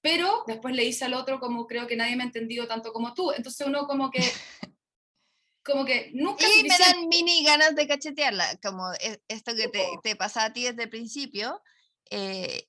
Pero 0.00 0.44
después 0.46 0.74
le 0.74 0.84
dice 0.84 1.04
al 1.04 1.14
otro 1.14 1.40
como 1.40 1.66
creo 1.66 1.86
que 1.86 1.96
nadie 1.96 2.16
me 2.16 2.22
ha 2.22 2.26
entendido 2.26 2.66
tanto 2.68 2.92
como 2.92 3.14
tú. 3.14 3.32
Entonces 3.32 3.66
uno 3.66 3.86
como 3.86 4.10
que... 4.10 4.20
como 5.64 5.84
que 5.84 6.10
nunca... 6.14 6.46
Y 6.46 6.62
me 6.62 6.78
dan 6.78 7.08
mini 7.08 7.44
ganas 7.44 7.74
de 7.74 7.86
cachetearla, 7.86 8.58
como 8.62 8.92
e, 8.94 9.20
esto 9.28 9.54
que 9.54 9.68
te, 9.68 9.86
te 10.02 10.16
pasa 10.16 10.44
a 10.44 10.52
ti 10.52 10.64
desde 10.64 10.84
el 10.84 10.88
principio. 10.88 11.60
Eh, 12.10 12.67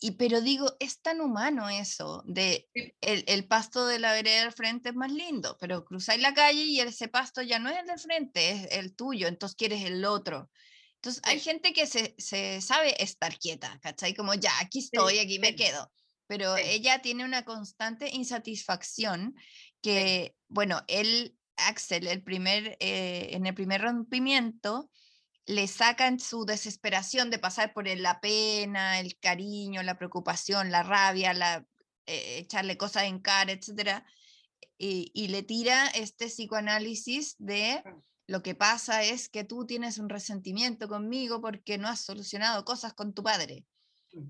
y 0.00 0.12
pero 0.12 0.40
digo, 0.40 0.76
es 0.78 1.00
tan 1.00 1.20
humano 1.20 1.68
eso, 1.68 2.22
de 2.26 2.68
el, 3.00 3.24
el, 3.26 3.46
pasto 3.48 3.86
de 3.86 3.98
la 3.98 4.12
vereda 4.12 4.42
del 4.42 4.52
frente 4.52 4.90
es 4.90 4.94
más 4.94 5.10
lindo, 5.10 5.56
pero 5.60 5.84
cruzáis 5.84 6.22
la 6.22 6.34
calle 6.34 6.62
y 6.62 6.80
ese 6.80 7.08
pasto 7.08 7.42
ya 7.42 7.58
no 7.58 7.68
es 7.68 7.78
el 7.78 7.86
del 7.86 7.98
frente, 7.98 8.50
es 8.50 8.68
el 8.72 8.94
tuyo, 8.94 9.26
entonces 9.26 9.56
quieres 9.56 9.84
el 9.84 10.04
otro. 10.04 10.50
Entonces 10.96 11.22
hay 11.24 11.38
gente 11.38 11.72
que 11.72 11.86
se, 11.86 12.14
se, 12.18 12.60
sabe 12.60 13.00
estar 13.02 13.38
quieta, 13.38 13.78
¿cachai? 13.80 14.14
Como 14.14 14.34
ya, 14.34 14.52
aquí 14.60 14.80
estoy, 14.80 15.18
aquí 15.18 15.38
me 15.38 15.54
quedo. 15.54 15.90
Pero 16.26 16.56
ella 16.56 17.00
tiene 17.00 17.24
una 17.24 17.44
constante 17.44 18.10
insatisfacción 18.12 19.34
que, 19.80 20.34
bueno, 20.48 20.82
él, 20.88 21.36
Axel, 21.56 22.06
el 22.06 22.22
primer, 22.22 22.76
eh, 22.80 23.30
en 23.32 23.46
el 23.46 23.54
primer 23.54 23.80
rompimiento, 23.80 24.90
le 25.48 25.66
sacan 25.66 26.20
su 26.20 26.44
desesperación 26.44 27.30
de 27.30 27.38
pasar 27.38 27.72
por 27.72 27.88
la 27.88 28.20
pena, 28.20 29.00
el 29.00 29.18
cariño, 29.18 29.82
la 29.82 29.96
preocupación, 29.96 30.70
la 30.70 30.82
rabia, 30.82 31.32
la, 31.32 31.66
eh, 32.04 32.38
echarle 32.40 32.76
cosas 32.76 33.04
en 33.04 33.18
cara, 33.18 33.52
etc. 33.52 34.04
Y, 34.76 35.28
le 35.28 35.42
tira 35.42 35.86
este 35.88 36.26
psicoanálisis 36.26 37.34
de 37.38 37.82
lo 38.26 38.42
que 38.42 38.54
pasa 38.54 39.02
es 39.02 39.30
que 39.30 39.42
tú 39.42 39.64
tienes 39.64 39.96
un 39.96 40.10
resentimiento 40.10 40.86
conmigo 40.86 41.40
porque 41.40 41.78
no 41.78 41.88
has 41.88 42.02
solucionado 42.02 42.62
cosas 42.66 42.92
con 42.92 43.14
tu 43.14 43.22
padre. 43.22 43.64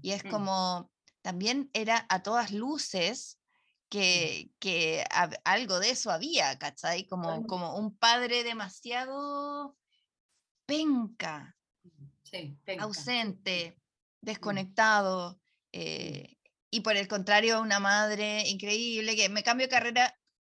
Y 0.01 0.13
es 0.13 0.23
como, 0.23 0.89
también 1.21 1.69
era 1.73 2.07
a 2.11 2.23
todas 2.23 2.53
luces 2.53 3.41
que, 3.89 4.53
que 4.61 5.05
algo 5.43 5.81
de 5.81 5.91
eso 5.91 6.13
había, 6.13 6.57
¿cachai? 6.61 7.09
Como, 7.09 7.45
como 7.49 7.77
un 7.77 7.97
padre 7.97 8.45
demasiado 8.45 9.77
penca, 10.69 11.57
ausente, 12.79 13.81
desconectado, 14.21 15.41
eh, 15.73 16.37
y 16.71 16.81
por 16.81 16.97
el 16.97 17.09
contrario, 17.09 17.63
una 17.63 17.81
madre 17.81 18.47
increíble 18.47 19.17
que 19.17 19.31
me 19.31 19.43
cambio 19.43 19.67
de 19.67 19.71
carrera 19.71 20.15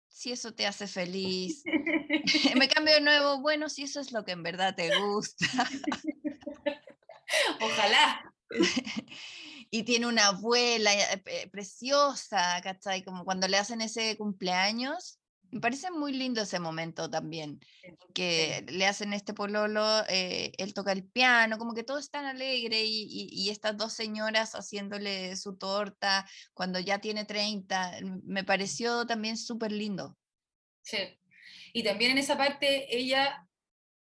si 0.10 0.34
eso 0.34 0.54
te 0.54 0.68
hace 0.68 0.86
feliz. 0.86 1.64
me 2.58 2.68
cambio 2.68 2.96
de 2.96 3.02
nuevo, 3.02 3.40
bueno, 3.40 3.70
si 3.70 3.84
eso 3.84 4.02
es 4.02 4.12
lo 4.12 4.26
que 4.26 4.34
en 4.34 4.44
verdad 4.44 4.76
te 4.76 5.00
gusta. 5.00 5.46
Ojalá. 7.62 8.34
y 9.72 9.84
tiene 9.84 10.08
una 10.08 10.28
abuela 10.28 10.92
eh, 10.94 11.50
preciosa, 11.50 12.60
¿cachai? 12.62 13.06
Como 13.06 13.24
cuando 13.24 13.48
le 13.48 13.58
hacen 13.58 13.80
ese 13.80 14.18
cumpleaños. 14.18 15.21
Me 15.52 15.60
parece 15.60 15.92
muy 15.92 16.14
lindo 16.14 16.42
ese 16.42 16.60
momento 16.60 17.10
también, 17.10 17.60
que 18.14 18.66
le 18.70 18.86
hacen 18.88 19.14
este 19.14 19.34
pololo, 19.34 20.02
eh, 20.08 20.54
él 20.58 20.74
toca 20.74 20.92
el 20.92 21.04
piano, 21.04 21.58
como 21.58 21.74
que 21.74 21.84
todo 21.84 21.98
es 21.98 22.10
tan 22.10 22.26
alegre 22.26 22.84
y, 22.84 23.30
y, 23.32 23.50
estas 23.50 23.76
dos 23.76 23.94
señoras 23.94 24.54
haciéndole 24.54 25.36
su 25.36 25.58
torta 25.58 26.26
cuando 26.54 26.80
ya 26.80 27.00
tiene 27.00 27.26
30, 27.26 28.00
me 28.24 28.44
pareció 28.44 29.06
también 29.06 29.38
súper 29.38 29.72
lindo. 29.72 30.18
Sí, 30.84 30.98
y 31.74 31.84
también 31.84 32.12
en 32.12 32.18
esa 32.18 32.38
parte 32.38 32.98
ella 32.98 33.48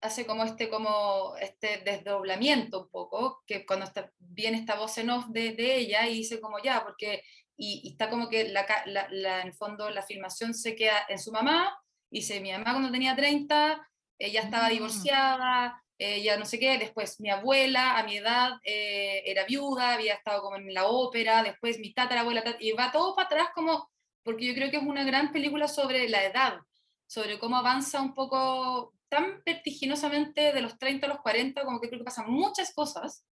hace 0.02 0.26
como 0.26 0.44
este, 0.44 0.68
como 0.68 1.36
este 1.40 1.78
desdoblamiento 1.78 2.82
un 2.82 2.90
poco, 2.90 3.42
que 3.46 3.64
cuando 3.64 3.86
está, 3.86 4.12
viene 4.18 4.58
esta 4.58 4.74
voz 4.74 4.98
en 4.98 5.10
off 5.10 5.26
de, 5.28 5.52
de 5.52 5.76
ella 5.76 6.08
y 6.08 6.16
dice 6.16 6.40
como 6.40 6.58
ya, 6.58 6.82
porque, 6.84 7.22
y, 7.56 7.90
está 7.90 8.08
como 8.08 8.28
que 8.28 8.48
la, 8.48 8.66
la, 8.86 9.40
en 9.40 9.48
el 9.48 9.54
fondo 9.54 9.90
la 9.90 10.02
filmación 10.02 10.54
se 10.54 10.74
queda 10.74 11.04
en 11.08 11.18
su 11.18 11.32
mamá, 11.32 11.76
y 12.10 12.20
dice, 12.20 12.40
mi 12.40 12.52
mamá 12.52 12.72
cuando 12.72 12.90
tenía 12.90 13.16
30, 13.16 13.88
ella 14.18 14.40
estaba 14.40 14.68
mm. 14.68 14.70
divorciada, 14.70 15.82
ella 15.98 16.36
no 16.36 16.44
sé 16.44 16.58
qué, 16.58 16.78
después 16.78 17.20
mi 17.20 17.30
abuela 17.30 17.98
a 17.98 18.04
mi 18.04 18.16
edad 18.16 18.58
eh, 18.64 19.22
era 19.26 19.44
viuda, 19.44 19.94
había 19.94 20.14
estado 20.14 20.42
como 20.42 20.56
en 20.56 20.72
la 20.74 20.86
ópera, 20.86 21.42
después 21.42 21.78
mi 21.78 21.92
tatarabuela, 21.92 22.42
y 22.60 22.72
va 22.72 22.92
todo 22.92 23.14
para 23.14 23.26
atrás 23.26 23.48
como, 23.54 23.90
porque 24.22 24.46
yo 24.46 24.54
creo 24.54 24.70
que 24.70 24.78
es 24.78 24.82
una 24.82 25.04
gran 25.04 25.32
película 25.32 25.68
sobre 25.68 26.08
la 26.08 26.24
edad, 26.24 26.58
sobre 27.06 27.38
cómo 27.38 27.56
avanza 27.56 28.00
un 28.00 28.14
poco 28.14 28.94
tan 29.08 29.42
vertiginosamente 29.44 30.52
de 30.52 30.62
los 30.62 30.78
30 30.78 31.06
a 31.06 31.10
los 31.10 31.20
40, 31.20 31.64
como 31.64 31.80
que 31.80 31.88
creo 31.88 32.00
que 32.00 32.04
pasan 32.04 32.30
muchas 32.30 32.72
cosas 32.74 33.26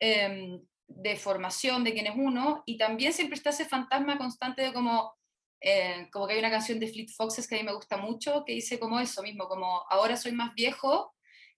em, 0.00 0.60
de 0.96 1.16
formación 1.16 1.84
de 1.84 1.92
quién 1.92 2.06
es 2.06 2.14
uno, 2.16 2.62
y 2.66 2.76
también 2.76 3.12
siempre 3.12 3.36
está 3.36 3.50
ese 3.50 3.64
fantasma 3.64 4.18
constante 4.18 4.62
de 4.62 4.72
como, 4.72 5.14
eh, 5.60 6.08
como 6.12 6.26
que 6.26 6.34
hay 6.34 6.38
una 6.38 6.50
canción 6.50 6.78
de 6.78 6.88
Fleet 6.88 7.08
Foxes 7.16 7.46
que 7.46 7.56
a 7.56 7.58
mí 7.58 7.64
me 7.64 7.74
gusta 7.74 7.96
mucho, 7.96 8.44
que 8.44 8.52
dice 8.52 8.78
como 8.78 9.00
eso 9.00 9.22
mismo, 9.22 9.48
como 9.48 9.84
ahora 9.88 10.16
soy 10.16 10.32
más 10.32 10.54
viejo 10.54 11.14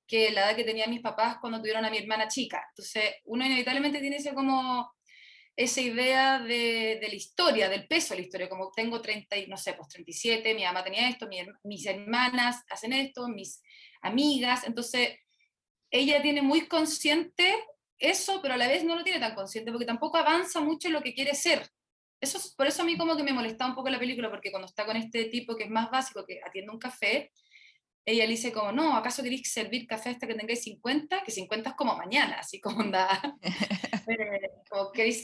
que 0.06 0.30
la 0.30 0.42
edad 0.42 0.56
que 0.56 0.64
tenían 0.64 0.90
mis 0.90 1.00
papás 1.00 1.38
cuando 1.40 1.58
tuvieron 1.60 1.84
a 1.84 1.90
mi 1.90 1.98
hermana 1.98 2.28
chica. 2.28 2.62
Entonces, 2.70 3.14
uno 3.24 3.46
inevitablemente 3.46 4.00
tiene 4.00 4.16
ese 4.16 4.34
como 4.34 4.92
esa 5.56 5.80
idea 5.80 6.38
de, 6.40 6.98
de, 7.00 7.08
la 7.08 7.14
historia, 7.14 7.68
del 7.68 7.86
peso 7.86 8.12
de 8.12 8.20
la 8.20 8.26
historia, 8.26 8.48
como 8.48 8.72
tengo 8.72 9.00
30, 9.00 9.36
no 9.48 9.56
sé, 9.56 9.74
pues 9.74 9.88
37, 9.88 10.52
mi 10.54 10.64
mamá 10.64 10.82
tenía 10.82 11.08
esto, 11.08 11.28
mis 11.62 11.86
hermanas 11.86 12.62
hacen 12.68 12.92
esto, 12.92 13.28
mis 13.28 13.62
amigas, 14.02 14.64
entonces 14.66 15.16
ella 15.90 16.20
tiene 16.20 16.42
muy 16.42 16.66
consciente 16.66 17.54
eso, 17.98 18.40
pero 18.42 18.54
a 18.54 18.56
la 18.56 18.68
vez 18.68 18.84
no 18.84 18.96
lo 18.96 19.04
tiene 19.04 19.20
tan 19.20 19.34
consciente 19.34 19.70
porque 19.70 19.86
tampoco 19.86 20.16
avanza 20.16 20.60
mucho 20.60 20.88
en 20.88 20.94
lo 20.94 21.02
que 21.02 21.14
quiere 21.14 21.34
ser. 21.34 21.68
Eso, 22.20 22.38
por 22.56 22.66
eso 22.66 22.82
a 22.82 22.84
mí 22.84 22.96
como 22.96 23.16
que 23.16 23.22
me 23.22 23.32
molesta 23.32 23.66
un 23.66 23.74
poco 23.74 23.90
la 23.90 23.98
película, 23.98 24.30
porque 24.30 24.50
cuando 24.50 24.66
está 24.66 24.86
con 24.86 24.96
este 24.96 25.26
tipo 25.26 25.56
que 25.56 25.64
es 25.64 25.70
más 25.70 25.90
básico, 25.90 26.24
que 26.26 26.40
atiende 26.44 26.72
un 26.72 26.78
café, 26.78 27.30
ella 28.06 28.24
le 28.24 28.32
dice 28.32 28.52
como, 28.52 28.70
no, 28.70 28.96
¿acaso 28.96 29.22
queréis 29.22 29.50
servir 29.50 29.86
café 29.86 30.10
hasta 30.10 30.26
que 30.26 30.34
tengáis 30.34 30.62
50? 30.62 31.22
Que 31.22 31.30
50 31.30 31.70
es 31.70 31.76
como 31.76 31.96
mañana, 31.96 32.36
así 32.38 32.60
como 32.60 32.80
anda. 32.80 33.08
Eh, 34.06 34.50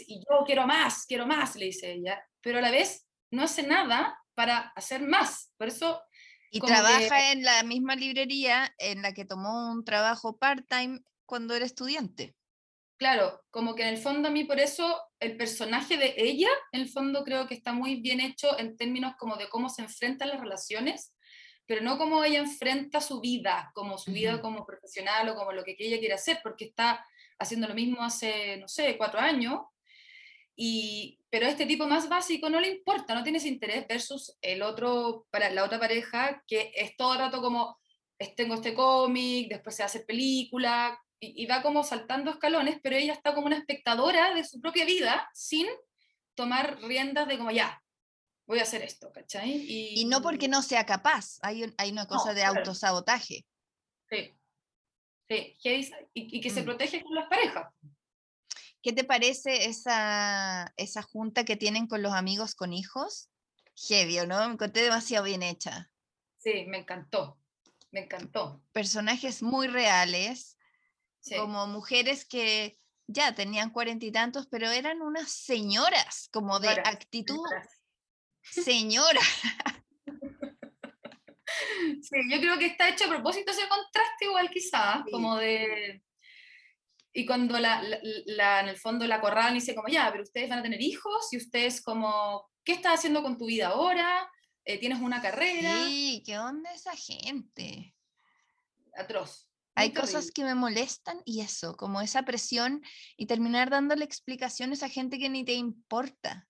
y 0.06 0.20
yo 0.20 0.42
quiero 0.46 0.66
más, 0.66 1.04
quiero 1.04 1.26
más, 1.26 1.54
le 1.54 1.66
dice 1.66 1.92
ella. 1.92 2.18
Pero 2.40 2.60
a 2.60 2.62
la 2.62 2.70
vez 2.70 3.06
no 3.30 3.42
hace 3.42 3.62
nada 3.62 4.18
para 4.34 4.72
hacer 4.74 5.02
más. 5.02 5.52
Por 5.58 5.68
eso... 5.68 6.00
Y 6.50 6.60
trabaja 6.60 7.32
en 7.32 7.42
la 7.42 7.62
misma 7.62 7.94
librería 7.94 8.74
en 8.78 9.02
la 9.02 9.12
que 9.12 9.26
tomó 9.26 9.70
un 9.70 9.84
trabajo 9.84 10.38
part-time 10.38 11.00
cuando 11.26 11.54
era 11.54 11.66
estudiante. 11.66 12.34
Claro, 13.00 13.40
como 13.50 13.74
que 13.74 13.82
en 13.82 13.88
el 13.88 13.98
fondo 13.98 14.28
a 14.28 14.30
mí 14.30 14.44
por 14.44 14.60
eso 14.60 15.00
el 15.18 15.36
personaje 15.36 15.96
de 15.96 16.14
ella, 16.16 16.50
en 16.70 16.82
el 16.82 16.88
fondo 16.88 17.24
creo 17.24 17.48
que 17.48 17.54
está 17.54 17.72
muy 17.72 18.00
bien 18.00 18.20
hecho 18.20 18.56
en 18.58 18.76
términos 18.76 19.14
como 19.18 19.36
de 19.36 19.48
cómo 19.48 19.68
se 19.68 19.82
enfrentan 19.82 20.28
las 20.28 20.40
relaciones 20.40 21.12
pero 21.70 21.82
no 21.82 21.98
como 21.98 22.24
ella 22.24 22.40
enfrenta 22.40 23.00
su 23.00 23.20
vida, 23.20 23.70
como 23.74 23.96
su 23.96 24.10
vida 24.10 24.40
como 24.40 24.66
profesional 24.66 25.28
o 25.28 25.36
como 25.36 25.52
lo 25.52 25.62
que 25.62 25.76
ella 25.78 26.00
quiere 26.00 26.14
hacer, 26.14 26.40
porque 26.42 26.64
está 26.64 27.06
haciendo 27.38 27.68
lo 27.68 27.76
mismo 27.76 28.02
hace, 28.02 28.56
no 28.56 28.66
sé, 28.66 28.98
cuatro 28.98 29.20
años, 29.20 29.60
y, 30.56 31.20
pero 31.30 31.46
este 31.46 31.66
tipo 31.66 31.86
más 31.86 32.08
básico 32.08 32.50
no 32.50 32.58
le 32.58 32.70
importa, 32.70 33.14
no 33.14 33.22
tiene 33.22 33.38
ese 33.38 33.46
interés 33.46 33.86
versus 33.86 34.36
el 34.42 34.62
otro, 34.62 35.28
para 35.30 35.48
la 35.48 35.62
otra 35.62 35.78
pareja 35.78 36.42
que 36.44 36.72
es 36.74 36.96
todo 36.96 37.12
el 37.12 37.20
rato 37.20 37.40
como, 37.40 37.78
tengo 38.36 38.56
este 38.56 38.74
cómic, 38.74 39.48
después 39.48 39.76
se 39.76 39.84
hace 39.84 40.00
película, 40.00 41.00
y, 41.20 41.42
y, 41.42 41.46
va 41.46 41.62
como 41.62 41.84
saltando 41.84 42.30
escalones, 42.30 42.80
pero 42.82 42.96
ella 42.96 43.12
está 43.12 43.34
como 43.34 43.46
una 43.46 43.58
espectadora 43.58 44.34
de 44.34 44.44
su 44.44 44.60
propia 44.60 44.84
vida 44.84 45.28
sin 45.34 45.66
tomar 46.34 46.80
riendas 46.82 47.28
de 47.28 47.36
como 47.36 47.50
ya, 47.50 47.82
voy 48.50 48.58
a 48.58 48.62
hacer 48.62 48.82
esto, 48.82 49.12
¿cachai? 49.12 49.64
Y, 49.68 50.04
no 50.06 50.22
porque 50.22 50.48
no 50.48 50.60
sea 50.60 50.84
capaz, 50.84 51.38
hay, 51.40 51.72
hay 51.78 51.92
una 51.92 52.06
cosa 52.06 52.34
de 52.34 52.42
autosabotaje. 52.42 53.46
Sí, 54.08 54.36
sí, 55.28 55.56
y, 56.14 56.40
que 56.40 56.50
se 56.50 56.62
mm. 56.62 56.64
protege 56.64 57.02
con 57.04 57.14
las 57.14 57.28
parejas. 57.28 57.72
¿Qué 58.82 58.92
te 58.92 59.04
parece 59.04 59.66
esa, 59.66 60.72
esa 60.76 61.02
junta 61.02 61.44
que 61.44 61.54
tienen 61.54 61.86
con 61.86 62.02
los 62.02 62.12
amigos 62.12 62.56
con 62.56 62.72
hijos? 62.72 63.30
Heavy, 63.76 64.26
¿no? 64.26 64.44
Me 64.48 64.54
encontré 64.54 64.82
demasiado 64.82 65.26
bien 65.26 65.44
hecha. 65.44 65.88
Sí, 66.38 66.64
me 66.66 66.78
encantó, 66.78 67.38
me 67.92 68.00
encantó. 68.00 68.60
Personajes 68.72 69.44
muy 69.44 69.68
reales, 69.68 70.56
como 71.36 71.66
mujeres 71.66 72.24
que 72.24 72.78
ya 73.06 73.34
tenían 73.34 73.70
cuarenta 73.70 74.06
y 74.06 74.12
tantos, 74.12 74.46
pero 74.46 74.70
eran 74.70 75.02
unas 75.02 75.30
señoras, 75.30 76.28
como 76.32 76.60
de 76.60 76.68
actitud 76.68 77.44
Señora. 78.42 79.20
Sí, 82.02 82.16
yo 82.30 82.40
creo 82.40 82.58
que 82.58 82.66
está 82.66 82.88
hecho 82.88 83.04
a 83.04 83.08
propósito 83.08 83.50
ese 83.50 83.68
contraste 83.68 84.24
igual 84.24 84.50
quizás, 84.50 85.02
como 85.10 85.36
de... 85.36 86.02
Y 87.12 87.26
cuando 87.26 87.58
la, 87.58 87.82
la, 88.26 88.60
en 88.60 88.68
el 88.68 88.76
fondo 88.76 89.04
la 89.06 89.20
corral 89.20 89.54
dice 89.54 89.74
como, 89.74 89.88
ya, 89.88 90.08
pero 90.10 90.22
ustedes 90.22 90.48
van 90.48 90.60
a 90.60 90.62
tener 90.62 90.80
hijos 90.80 91.32
y 91.32 91.38
ustedes 91.38 91.82
como, 91.82 92.48
¿qué 92.64 92.72
estás 92.72 92.94
haciendo 92.94 93.22
con 93.22 93.36
tu 93.36 93.46
vida 93.46 93.68
ahora? 93.68 94.30
Eh, 94.64 94.78
¿Tienes 94.78 95.00
una 95.00 95.20
carrera? 95.20 95.86
Sí, 95.86 96.22
¿qué 96.24 96.38
onda 96.38 96.72
esa 96.72 96.94
gente? 96.96 97.96
Atroz. 98.94 99.49
Hay 99.80 99.92
cosas 99.92 100.30
que 100.30 100.44
me 100.44 100.54
molestan 100.54 101.20
y 101.24 101.40
eso, 101.40 101.76
como 101.76 102.00
esa 102.00 102.22
presión 102.22 102.82
y 103.16 103.26
terminar 103.26 103.70
dándole 103.70 104.04
explicaciones 104.04 104.82
a 104.82 104.88
gente 104.88 105.18
que 105.18 105.28
ni 105.28 105.44
te 105.44 105.54
importa. 105.54 106.46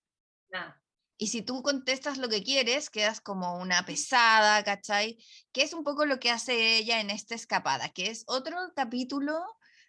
Y 1.16 1.28
si 1.28 1.42
tú 1.42 1.62
contestas 1.62 2.16
lo 2.16 2.28
que 2.28 2.42
quieres, 2.42 2.88
quedas 2.88 3.20
como 3.20 3.58
una 3.58 3.84
pesada, 3.84 4.64
¿cachai? 4.64 5.18
Que 5.52 5.62
es 5.62 5.74
un 5.74 5.84
poco 5.84 6.06
lo 6.06 6.18
que 6.18 6.30
hace 6.30 6.78
ella 6.78 6.98
en 7.00 7.10
esta 7.10 7.34
escapada, 7.34 7.90
que 7.90 8.10
es 8.10 8.24
otro 8.26 8.56
capítulo 8.74 9.38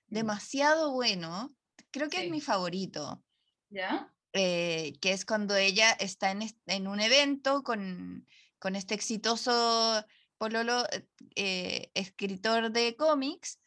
mm. 0.07 0.13
demasiado 0.13 0.91
bueno. 0.91 1.49
Creo 1.89 2.09
que 2.09 2.25
es 2.25 2.29
mi 2.29 2.41
favorito. 2.41 3.23
¿Ya? 3.69 4.13
Eh, 4.33 4.93
que 5.01 5.13
es 5.13 5.25
cuando 5.25 5.55
ella 5.55 5.91
está 5.91 6.31
en, 6.31 6.43
en 6.67 6.87
un 6.87 6.99
evento 6.99 7.63
con, 7.63 8.27
con, 8.59 8.75
este 8.75 8.93
exitoso 8.93 10.05
pololo, 10.41 10.83
eh, 11.35 11.91
escritor 11.93 12.71
de 12.71 12.95
cómics, 12.95 13.59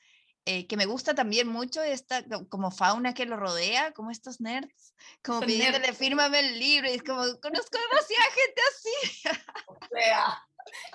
eh, 0.45 0.66
que 0.66 0.77
me 0.77 0.87
gusta 0.87 1.14
también 1.14 1.47
mucho 1.47 1.81
esta 1.85 2.25
como 2.49 2.72
fauna 2.72 3.14
que 3.14 3.27
lo 3.27 3.37
rodea, 3.37 3.93
como 3.93 4.11
estos 4.11 4.41
nerds, 4.41 4.93
como 5.22 5.39
pidiéndole 5.39 5.93
fírmame 5.93 6.41
el 6.41 6.59
libro, 6.59 6.91
y 6.91 6.95
es 6.95 7.05
como, 7.05 7.22
conozco 7.41 7.79
demasiada 7.79 8.25
gente 8.41 8.61
así. 8.72 9.22
O 9.68 9.97
sea, 9.97 10.43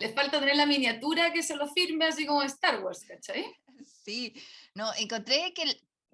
les 0.02 0.14
falta 0.14 0.42
tener 0.42 0.58
la 0.58 0.66
miniatura 0.66 1.32
que 1.32 1.44
se 1.44 1.56
lo 1.56 1.66
firme 1.72 2.08
así 2.08 2.26
como 2.26 2.44
Star 2.44 2.84
Wars, 2.84 3.06
¿cachai? 3.08 3.46
Sí, 4.04 4.34
no, 4.76 4.92
encontré 4.96 5.54
que, 5.54 5.64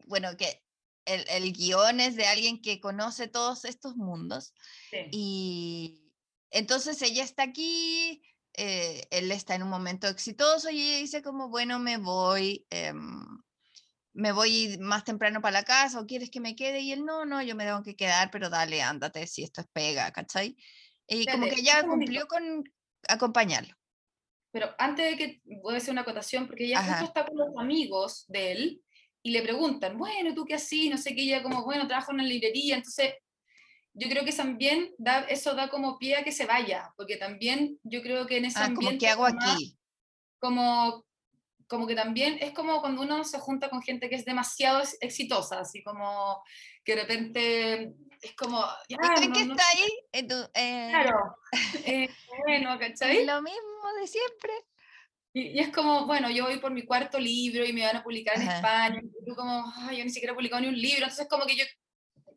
bueno, 0.05 0.38
que 0.38 0.63
el, 1.05 1.26
el 1.28 1.53
guion 1.53 1.99
es 2.01 2.16
de 2.16 2.28
alguien 2.28 2.61
que 2.61 2.80
conoce 2.80 3.28
todos 3.28 3.66
estos 3.66 3.95
mundos, 3.95 4.53
y 5.11 6.03
entonces 6.51 7.01
ella 7.01 7.24
está 7.24 7.43
aquí, 7.43 8.22
eh, 8.58 9.08
él 9.12 9.32
está 9.32 9.56
en 9.56 9.64
un 9.64 9.70
momento 9.70 10.08
exitoso 10.08 10.70
y 10.70 10.82
ella 10.82 10.97
dice 10.97 11.22
como, 11.22 11.49
bueno, 11.49 11.80
me 11.80 11.97
voy, 11.97 12.66
em, 12.70 13.26
me 14.14 14.32
voy 14.32 14.78
más 14.80 15.03
temprano 15.03 15.41
para 15.41 15.60
la 15.60 15.64
casa 15.64 15.99
o 15.99 16.06
quieres 16.06 16.30
que 16.30 16.39
me 16.39 16.56
quede 16.56 16.80
y 16.80 16.91
él 16.91 17.06
no, 17.06 17.26
no, 17.26 17.41
yo 17.41 17.56
me 17.56 17.66
tengo 17.66 17.84
que 17.84 17.95
quedar, 17.95 18.32
pero 18.32 18.49
dale, 18.49 18.82
ándate 18.82 19.28
si 19.28 19.43
esto 19.43 19.62
es 19.62 19.68
pega, 19.74 20.12
¿cachai? 20.12 20.56
Y 21.08 21.26
como 21.26 21.47
que 21.47 21.60
ella 21.60 21.84
cumplió 21.84 22.28
con 22.28 22.64
acompañarlo. 23.08 23.76
Pero 24.51 24.74
antes 24.78 25.12
de 25.12 25.18
que 25.18 25.41
voy 25.62 25.76
a 25.76 25.78
hacer 25.78 25.91
una 25.91 26.01
acotación, 26.01 26.47
porque 26.47 26.66
ella 26.66 26.82
justo 26.82 27.06
está 27.06 27.26
con 27.26 27.38
los 27.38 27.58
amigos 27.58 28.26
de 28.30 28.51
él 28.53 28.82
y 29.22 29.32
le 29.32 29.41
preguntan, 29.41 29.97
bueno, 29.97 30.34
¿tú 30.34 30.45
qué 30.45 30.53
así? 30.53 30.89
No 30.89 30.97
sé 30.97 31.14
qué, 31.14 31.24
ella 31.24 31.43
como, 31.43 31.64
bueno, 31.66 31.88
trabajo 31.88 32.12
en 32.12 32.18
la 32.18 32.24
librería, 32.24 32.78
entonces 32.78 33.16
yo 33.95 34.09
creo 34.09 34.25
que 34.25 34.33
también 34.33 34.93
da, 34.97 35.21
eso 35.21 35.55
da 35.55 35.69
como 35.69 35.97
pie 35.97 36.17
a 36.17 36.23
que 36.23 36.33
se 36.33 36.45
vaya, 36.45 36.93
porque 36.97 37.15
también 37.15 37.79
yo 37.83 38.01
creo 38.01 38.27
que 38.27 38.37
en 38.37 38.45
ese 38.45 38.59
ah, 38.59 38.65
ambiente... 38.65 38.85
Como, 38.85 38.99
¿qué 38.99 39.07
hago 39.07 39.25
aquí? 39.25 39.77
Como, 40.39 41.05
como 41.67 41.87
que 41.87 41.95
también 41.95 42.37
es 42.41 42.51
como 42.51 42.81
cuando 42.81 43.01
uno 43.01 43.23
se 43.23 43.39
junta 43.39 43.69
con 43.69 43.81
gente 43.81 44.09
que 44.09 44.15
es 44.15 44.25
demasiado 44.25 44.83
exitosa, 44.99 45.61
así 45.61 45.81
como 45.81 46.43
que 46.83 46.95
de 46.95 47.01
repente 47.01 47.93
es 48.21 48.35
como... 48.35 48.61
Ya, 48.89 48.97
¿Y 49.23 49.31
que 49.31 49.41
está 49.41 49.63
ahí? 49.69 49.89
Eh, 50.11 50.87
claro. 50.91 51.37
Eh, 51.85 52.09
bueno, 52.45 52.77
¿cachai? 52.77 53.25
Lo 53.25 53.41
mismo 53.41 53.93
de 53.99 54.07
siempre. 54.07 54.51
Y, 55.31 55.57
es 55.59 55.69
como, 55.69 56.05
bueno, 56.05 56.29
yo 56.29 56.45
voy 56.45 56.59
por 56.59 56.71
mi 56.71 56.83
cuarto 56.83 57.17
libro 57.17 57.65
y 57.65 57.71
me 57.71 57.85
van 57.85 57.97
a 57.97 58.03
publicar 58.03 58.35
en 58.35 58.47
España, 58.49 59.01
y 59.01 59.25
tú 59.25 59.35
como, 59.35 59.65
ay, 59.77 59.97
yo 59.97 60.03
ni 60.03 60.09
siquiera 60.09 60.33
he 60.33 60.35
publicado 60.35 60.61
ni 60.61 60.67
un 60.67 60.81
libro, 60.81 61.03
entonces 61.03 61.27
como 61.29 61.45
que 61.45 61.55
yo, 61.55 61.65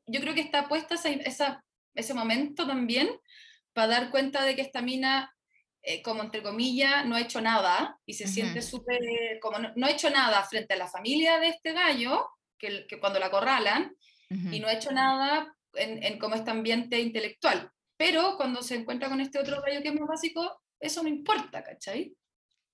yo 0.09 0.21
creo 0.21 0.35
que 0.35 0.41
está 0.41 0.69
puesta 0.69 0.95
esa, 0.95 1.11
esa, 1.11 1.65
ese 1.95 2.15
momento 2.15 2.67
también 2.67 3.09
para 3.73 3.89
dar 3.89 4.11
cuenta 4.11 4.45
de 4.45 4.57
que 4.57 4.63
esta 4.63 4.83
mina 4.83 5.33
eh, 5.83 6.03
como 6.03 6.23
entre 6.23 6.43
comillas, 6.43 7.07
no 7.07 7.15
ha 7.15 7.21
hecho 7.21 7.41
nada 7.41 7.99
y 8.05 8.15
se 8.15 8.27
siente 8.27 8.63
súper, 8.63 9.01
como 9.41 9.59
no, 9.59 9.87
ha 9.87 9.91
hecho 9.91 10.11
nada 10.11 10.43
frente 10.43 10.75
a 10.75 10.77
la 10.77 10.89
familia 10.89 11.39
de 11.39 11.49
este 11.49 11.73
gallo, 11.73 12.29
que, 12.59 12.87
que 12.87 12.99
cuando 12.99 13.19
la 13.19 13.27
acorralan, 13.27 13.97
y 14.29 14.61
no 14.61 14.69
ha 14.69 14.75
hecho 14.75 14.91
nada 14.93 15.57
en, 15.73 16.03
en, 16.03 16.19
como 16.19 16.35
este 16.35 16.51
ambiente 16.51 17.01
intelectual. 17.01 17.73
Pero 17.97 18.37
cuando 18.37 18.63
se 18.63 18.75
encuentra 18.75 19.09
con 19.09 19.23
este 19.23 19.39
otro 19.39 19.63
gallo 19.63 19.81
que 19.81 19.89
es 19.89 19.95
más 19.95 20.09
básico, 20.09 20.61
eso 20.79 21.03
no 21.03 21.09
importa, 21.09 21.63
¿cachai? 21.63 22.15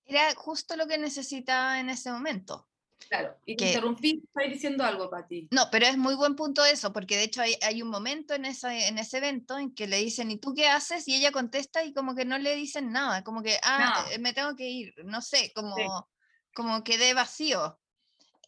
Era 0.03 0.35
justo 0.35 0.75
lo 0.75 0.85
que 0.85 0.97
necesitaba 0.97 1.79
en 1.79 1.89
ese 1.89 2.11
momento. 2.11 2.67
Claro, 3.09 3.37
y 3.45 3.55
te 3.55 3.67
interrumpí, 3.67 4.23
estás 4.25 4.51
diciendo 4.51 4.83
algo, 4.83 5.09
Pati. 5.09 5.47
No, 5.51 5.69
pero 5.71 5.85
es 5.85 5.97
muy 5.97 6.15
buen 6.15 6.35
punto 6.35 6.65
eso, 6.65 6.91
porque 6.91 7.17
de 7.17 7.23
hecho 7.23 7.41
hay, 7.41 7.55
hay 7.61 7.81
un 7.81 7.89
momento 7.89 8.33
en, 8.33 8.45
esa, 8.45 8.75
en 8.75 8.97
ese 8.97 9.17
evento 9.17 9.57
en 9.57 9.73
que 9.75 9.87
le 9.87 9.97
dicen, 9.97 10.31
¿y 10.31 10.37
tú 10.37 10.53
qué 10.53 10.67
haces? 10.67 11.07
Y 11.07 11.15
ella 11.15 11.31
contesta 11.31 11.83
y 11.83 11.93
como 11.93 12.15
que 12.15 12.25
no 12.25 12.37
le 12.37 12.55
dicen 12.55 12.91
nada, 12.91 13.23
como 13.23 13.43
que, 13.43 13.57
ah, 13.63 14.05
eh, 14.11 14.17
me 14.17 14.33
tengo 14.33 14.55
que 14.55 14.67
ir, 14.69 14.93
no 15.05 15.21
sé, 15.21 15.51
como, 15.53 15.75
sí. 15.75 15.83
como 16.53 16.83
quedé 16.83 17.13
vacío. 17.13 17.79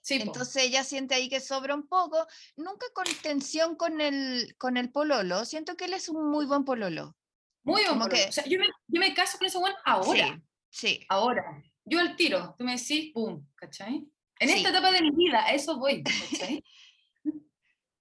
Sí, 0.02 0.16
Entonces 0.22 0.64
ella 0.64 0.84
siente 0.84 1.16
ahí 1.16 1.28
que 1.28 1.42
sobra 1.42 1.76
un 1.76 1.88
poco, 1.88 2.26
nunca 2.56 2.86
con 2.94 3.06
tensión 3.22 3.76
con 3.76 4.00
el, 4.00 4.56
con 4.58 4.78
el 4.78 4.92
pololo, 4.92 5.44
siento 5.46 5.76
que 5.76 5.86
él 5.86 5.94
es 5.94 6.10
un 6.10 6.32
muy 6.32 6.46
buen 6.46 6.64
pololo. 6.64 7.16
Muy 7.64 7.84
buen 7.84 8.00
pololo. 8.00 8.16
Que... 8.16 8.30
O 8.30 8.32
sea, 8.32 8.46
yo, 8.46 8.58
me, 8.58 8.68
yo 8.88 9.00
me 9.00 9.14
caso 9.14 9.38
con 9.38 9.48
ese 9.48 9.58
buen 9.58 9.74
ahora. 9.86 10.42
Sí, 10.70 10.98
sí. 10.98 11.06
Ahora. 11.10 11.62
Yo 11.90 12.00
al 12.00 12.16
tiro, 12.18 12.54
tú 12.58 12.66
me 12.66 12.76
decís, 12.76 13.12
pum, 13.14 13.46
¿cachai? 13.56 14.06
En 14.40 14.50
esta 14.50 14.70
etapa 14.70 14.92
de 14.92 15.02
mi 15.02 15.12
vida, 15.12 15.46
a 15.46 15.54
eso 15.54 15.78
voy. 15.78 16.04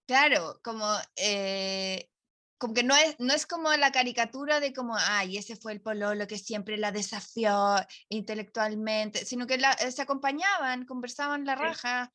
claro, 0.07 0.61
como, 0.63 0.87
eh, 1.17 2.11
como 2.59 2.75
que 2.75 2.83
no 2.83 2.97
es, 2.97 3.17
no 3.19 3.35
es 3.35 3.47
como 3.47 3.71
la 3.73 3.93
caricatura 3.93 4.61
de 4.61 4.73
como, 4.73 4.97
ay, 4.97 5.39
ese 5.39 5.57
fue 5.57 5.73
el 5.73 5.81
pololo 5.81 6.27
que 6.27 6.39
siempre 6.39 6.77
la 6.77 6.93
desafió 6.93 7.77
intelectualmente, 8.09 9.25
sino 9.25 9.47
que 9.47 9.59
la, 9.59 9.73
eh, 9.73 9.91
se 9.93 10.03
acompañaban, 10.03 10.85
conversaban 10.85 11.45
la 11.45 11.55
raja. 11.55 12.13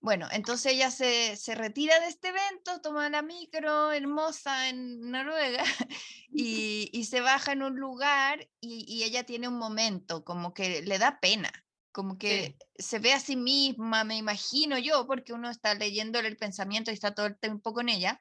Bueno, 0.00 0.28
entonces 0.32 0.72
ella 0.72 0.90
se, 0.90 1.34
se, 1.36 1.54
retira 1.54 1.98
de 2.00 2.08
este 2.08 2.28
evento, 2.28 2.80
toma 2.82 3.08
la 3.08 3.22
micro 3.22 3.90
hermosa 3.90 4.68
en 4.68 5.10
Noruega 5.10 5.64
y, 6.30 6.90
y 6.92 7.04
se 7.06 7.20
baja 7.22 7.52
en 7.52 7.62
un 7.62 7.76
lugar 7.76 8.46
y, 8.60 8.84
y, 8.86 9.04
ella 9.04 9.24
tiene 9.24 9.48
un 9.48 9.56
momento 9.56 10.22
como 10.22 10.52
que 10.52 10.82
le 10.82 10.98
da 10.98 11.20
pena 11.20 11.63
como 11.94 12.18
que 12.18 12.58
se 12.76 12.98
ve 12.98 13.12
a 13.12 13.20
sí 13.20 13.36
misma, 13.36 14.02
me 14.02 14.16
imagino 14.16 14.76
yo, 14.78 15.06
porque 15.06 15.32
uno 15.32 15.48
está 15.48 15.74
leyéndole 15.74 16.26
el 16.26 16.36
pensamiento 16.36 16.90
y 16.90 16.94
está 16.94 17.14
todo 17.14 17.26
el 17.26 17.38
tiempo 17.38 17.72
con 17.72 17.88
ella. 17.88 18.20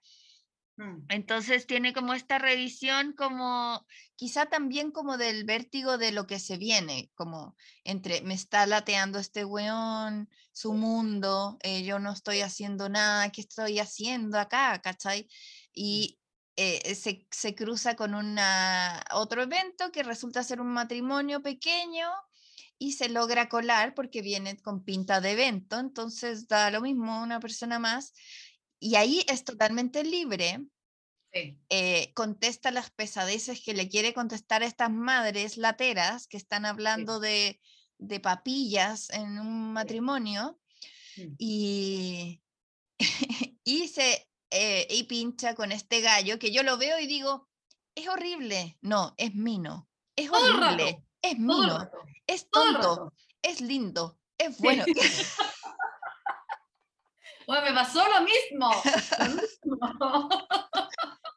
Mm. 0.77 1.05
Entonces 1.09 1.65
tiene 1.65 1.91
como 1.91 2.13
esta 2.13 2.37
revisión 2.37 3.13
como 3.13 3.83
quizá 4.15 4.45
también 4.45 4.91
como 4.91 5.17
del 5.17 5.43
vértigo 5.43 5.97
de 5.97 6.11
lo 6.11 6.27
que 6.27 6.39
se 6.39 6.57
viene, 6.57 7.09
como 7.15 7.55
entre 7.83 8.21
me 8.21 8.35
está 8.35 8.67
lateando 8.67 9.17
este 9.17 9.43
weón, 9.43 10.29
su 10.51 10.73
mundo, 10.73 11.57
eh, 11.63 11.83
yo 11.83 11.97
no 11.97 12.11
estoy 12.11 12.41
haciendo 12.41 12.89
nada, 12.89 13.31
¿qué 13.31 13.41
estoy 13.41 13.79
haciendo 13.79 14.37
acá? 14.39 14.79
¿Cachai? 14.83 15.23
Mm. 15.23 15.27
Y 15.73 16.19
eh, 16.57 16.93
se, 16.93 17.25
se, 17.31 17.55
cruza 17.55 17.95
con 17.95 18.13
una, 18.13 19.03
otro 19.13 19.41
evento 19.41 19.91
que 19.91 20.03
resulta 20.03 20.43
ser 20.43 20.61
un 20.61 20.67
matrimonio 20.67 21.41
pequeño 21.41 22.07
y 22.83 22.91
se 22.91 23.07
logra 23.07 23.47
colar 23.47 23.93
porque 23.93 24.21
viene 24.21 24.57
con 24.57 24.83
pinta 24.83 25.21
de 25.21 25.31
evento, 25.31 25.79
entonces 25.79 26.49
da 26.49 26.69
lo 26.69 26.81
mismo 26.81 27.23
una 27.23 27.39
persona 27.39 27.79
más 27.79 28.13
y 28.77 28.95
ahí 28.95 29.23
es 29.29 29.45
totalmente 29.45 30.03
libre. 30.03 30.65
Eh, 31.69 32.11
contesta 32.13 32.71
las 32.71 32.91
pesadeces 32.91 33.63
que 33.63 33.73
le 33.73 33.87
quiere 33.87 34.13
contestar 34.13 34.61
a 34.61 34.65
estas 34.65 34.91
madres 34.91 35.55
lateras 35.55 36.27
que 36.27 36.35
están 36.35 36.65
hablando 36.65 37.21
de, 37.21 37.61
de, 37.97 38.19
papillas 38.19 39.09
en 39.11 39.39
un 39.39 39.71
matrimonio 39.71 40.59
mm. 41.15 41.35
y, 41.39 42.41
y 43.63 43.87
se 43.87 44.27
eh, 44.51 44.87
y 44.91 45.05
pincha 45.05 45.55
con 45.55 45.71
este 45.71 46.01
gallo 46.01 46.37
que 46.37 46.51
yo 46.51 46.63
lo 46.63 46.77
veo 46.77 46.99
y 46.99 47.07
digo, 47.07 47.49
es 47.95 48.09
horrible. 48.09 48.77
No, 48.81 49.15
es 49.17 49.33
mino. 49.33 49.89
Es 50.17 50.29
horrible. 50.29 51.01
Es 51.23 51.39
mino 51.39 51.89
es 52.27 52.49
tonto, 52.49 53.13
es 53.41 53.61
lindo, 53.61 54.17
es 54.37 54.57
bueno. 54.59 54.85
bueno, 57.47 57.65
me 57.65 57.73
pasó 57.73 58.03
lo 58.07 58.21
mismo. 58.21 58.71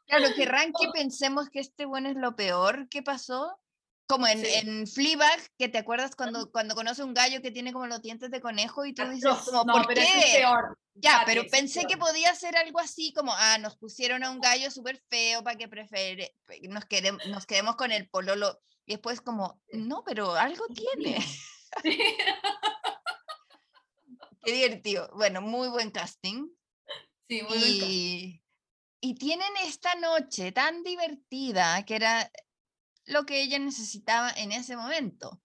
claro, 0.07 0.27
que 0.35 0.45
que 0.45 0.91
pensemos 0.93 1.49
que 1.49 1.59
este 1.59 1.85
bueno 1.85 2.09
es 2.09 2.15
lo 2.15 2.35
peor 2.35 2.89
que 2.89 3.01
pasó. 3.03 3.59
Como 4.09 4.25
en, 4.25 4.45
en 4.45 4.87
Fleabag, 4.87 5.37
que 5.57 5.67
te 5.67 5.77
acuerdas 5.77 6.15
cuando, 6.15 6.49
cuando 6.49 6.75
conoce 6.75 7.03
un 7.03 7.13
gallo 7.13 7.41
que 7.41 7.51
tiene 7.51 7.73
como 7.73 7.87
los 7.87 8.01
dientes 8.01 8.31
de 8.31 8.39
conejo 8.39 8.85
y 8.85 8.93
tú 8.93 9.05
dices 9.09 9.29
como, 9.43 9.65
¿por 9.65 9.85
qué? 9.93 10.01
Es 10.01 10.35
peor. 10.37 10.77
Ya, 10.93 11.23
pero 11.25 11.43
pensé 11.51 11.85
que 11.87 11.97
podía 11.97 12.33
ser 12.33 12.55
algo 12.55 12.79
así 12.79 13.11
como, 13.11 13.33
ah, 13.35 13.57
nos 13.57 13.75
pusieron 13.75 14.23
a 14.23 14.31
un 14.31 14.39
gallo 14.39 14.71
súper 14.71 15.03
feo 15.09 15.43
para 15.43 15.57
que 15.57 15.67
prefere, 15.67 16.33
nos, 16.69 16.85
queremos, 16.85 17.21
nos 17.25 17.45
quedemos 17.45 17.75
con 17.75 17.91
el 17.91 18.07
pololo 18.07 18.61
y 18.87 18.93
después 18.93 19.21
como, 19.21 19.61
no, 19.73 20.03
pero 20.05 20.33
algo 20.33 20.65
tiene. 20.67 21.17
Qué 24.43 24.51
divertido. 24.53 25.11
Bueno, 25.13 25.41
muy 25.41 25.67
buen 25.67 25.91
casting. 25.91 26.47
Sí, 27.27 27.41
muy 27.41 27.57
y, 27.57 28.41
y 29.01 29.15
tienen 29.15 29.51
esta 29.65 29.93
noche 29.95 30.53
tan 30.53 30.83
divertida 30.83 31.83
que 31.83 31.97
era 31.97 32.31
lo 33.05 33.25
que 33.25 33.41
ella 33.41 33.59
necesitaba 33.59 34.31
en 34.31 34.53
ese 34.53 34.77
momento. 34.77 35.41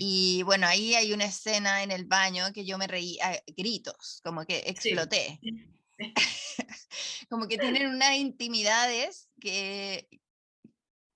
Y 0.00 0.42
bueno, 0.44 0.66
ahí 0.66 0.94
hay 0.94 1.12
una 1.12 1.26
escena 1.26 1.82
en 1.82 1.90
el 1.90 2.06
baño 2.06 2.52
que 2.52 2.64
yo 2.64 2.78
me 2.78 2.86
reí 2.86 3.18
a 3.20 3.38
gritos, 3.56 4.20
como 4.24 4.44
que 4.44 4.64
exploté. 4.66 5.38
como 7.28 7.46
que 7.46 7.58
tienen 7.58 7.88
unas 7.88 8.16
intimidades 8.16 9.28
que, 9.40 10.08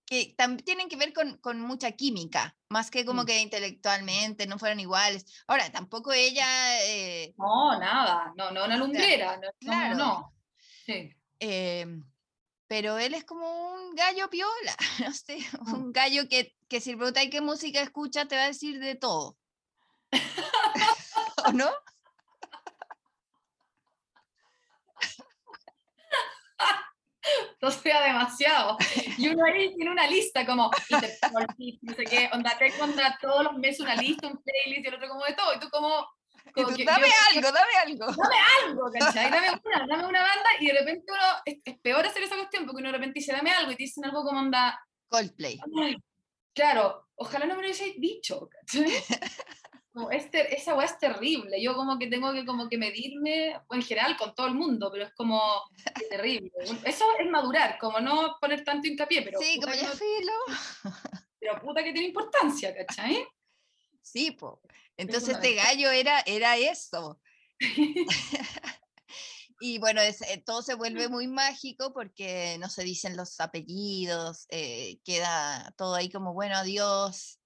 que 0.08 0.34
tienen 0.64 0.88
que 0.88 0.96
ver 0.96 1.12
con, 1.12 1.36
con, 1.36 1.60
mucha 1.60 1.92
química, 1.92 2.56
más 2.70 2.90
que 2.90 3.04
como 3.04 3.22
mm. 3.22 3.26
que 3.26 3.42
intelectualmente 3.42 4.46
no 4.46 4.58
fueran 4.58 4.80
iguales. 4.80 5.26
Ahora, 5.46 5.70
tampoco 5.70 6.12
ella... 6.12 6.46
Eh, 6.86 7.34
no, 7.36 7.78
nada, 7.78 8.32
no, 8.34 8.50
no 8.50 8.64
una 8.64 8.78
lumbrera, 8.78 9.36
no, 9.36 9.48
claro. 9.60 9.96
no. 9.96 10.34
Sí. 10.86 11.12
Eh, 11.40 11.86
pero 12.66 12.98
él 12.98 13.12
es 13.12 13.24
como 13.24 13.74
un 13.74 13.94
gallo 13.94 14.30
piola, 14.30 14.76
no 15.00 15.12
sé, 15.12 15.38
mm. 15.60 15.74
un 15.74 15.92
gallo 15.92 16.26
que, 16.26 16.56
que 16.68 16.80
si 16.80 16.96
preguntas 16.96 17.26
qué 17.30 17.42
música 17.42 17.82
escucha, 17.82 18.26
te 18.26 18.36
va 18.36 18.44
a 18.44 18.48
decir 18.48 18.80
de 18.80 18.94
todo. 18.94 19.36
¿O 21.46 21.52
no? 21.52 21.70
no 27.62 27.70
sea 27.70 28.02
demasiado. 28.02 28.76
Y 29.16 29.28
uno 29.28 29.44
ahí 29.44 29.74
tiene 29.74 29.90
una 29.90 30.06
lista 30.06 30.46
como, 30.46 30.70
no 30.90 31.94
sé 31.94 32.04
qué, 32.04 32.30
onda, 32.32 32.56
tengo 32.58 32.84
onda, 32.84 33.18
todos 33.20 33.44
los 33.44 33.54
meses 33.54 33.80
una 33.80 33.96
lista, 33.96 34.28
un 34.28 34.42
playlist 34.42 34.84
y 34.84 34.88
el 34.88 34.94
otro 34.94 35.08
como 35.08 35.24
de 35.24 35.34
todo, 35.34 35.54
y 35.54 35.60
tú 35.60 35.68
como... 35.70 36.06
como 36.52 36.74
que, 36.74 36.84
dame 36.84 37.08
algo, 37.34 37.52
dame 37.52 37.72
algo. 37.84 38.06
Dame 38.06 38.36
algo, 38.64 38.90
¿cachai? 38.92 39.30
Dame 39.30 39.48
una, 39.64 39.86
dame 39.86 40.06
una 40.06 40.22
banda 40.22 40.50
y 40.60 40.66
de 40.66 40.72
repente 40.72 41.12
uno, 41.12 41.22
es, 41.44 41.58
es, 41.64 41.78
peor 41.80 42.06
hacer 42.06 42.22
esa 42.22 42.36
cuestión 42.36 42.66
porque 42.66 42.80
uno 42.80 42.90
de 42.90 42.98
repente 42.98 43.20
dice, 43.20 43.32
dame 43.32 43.50
algo 43.50 43.72
y 43.72 43.76
te 43.76 43.84
dicen 43.84 44.04
algo 44.04 44.22
como 44.24 44.40
onda... 44.40 44.80
Coldplay. 45.08 45.58
claro, 46.54 47.08
ojalá 47.14 47.46
no 47.46 47.56
me 47.56 47.62
lo 47.62 47.68
hubierais 47.68 47.94
dicho, 47.98 48.48
¿cachai? 48.48 48.92
este, 50.10 50.54
esa 50.54 50.74
weá 50.74 50.86
es 50.86 50.98
terrible. 50.98 51.62
Yo 51.62 51.74
como 51.74 51.98
que 51.98 52.06
tengo 52.06 52.32
que 52.32 52.44
como 52.44 52.68
que 52.68 52.78
medirme, 52.78 53.60
en 53.70 53.82
general 53.82 54.16
con 54.16 54.34
todo 54.34 54.46
el 54.46 54.54
mundo, 54.54 54.90
pero 54.92 55.04
es 55.04 55.12
como 55.14 55.40
terrible. 56.10 56.50
Eso 56.84 57.04
es 57.18 57.30
madurar, 57.30 57.78
como 57.78 58.00
no 58.00 58.36
poner 58.40 58.64
tanto 58.64 58.88
hincapié, 58.88 59.22
pero... 59.22 59.40
Sí, 59.40 59.60
como 59.60 59.74
ya 59.74 59.90
filo. 59.90 60.32
Pero 61.40 61.60
puta 61.60 61.84
que 61.84 61.92
tiene 61.92 62.08
importancia, 62.08 62.74
¿cachai? 62.74 63.24
Sí, 64.02 64.32
po. 64.32 64.60
Entonces 64.96 65.36
este 65.36 65.54
gallo 65.54 65.90
era, 65.90 66.20
era 66.26 66.56
eso. 66.56 67.20
y 69.60 69.78
bueno, 69.78 70.00
eh, 70.00 70.42
todo 70.44 70.62
se 70.62 70.74
vuelve 70.74 71.08
muy 71.08 71.26
mágico 71.26 71.92
porque 71.92 72.56
no 72.58 72.68
se 72.68 72.84
dicen 72.84 73.16
los 73.16 73.40
apellidos, 73.40 74.46
eh, 74.50 74.98
queda 75.04 75.74
todo 75.76 75.94
ahí 75.94 76.10
como, 76.10 76.32
bueno, 76.34 76.56
adiós, 76.56 77.40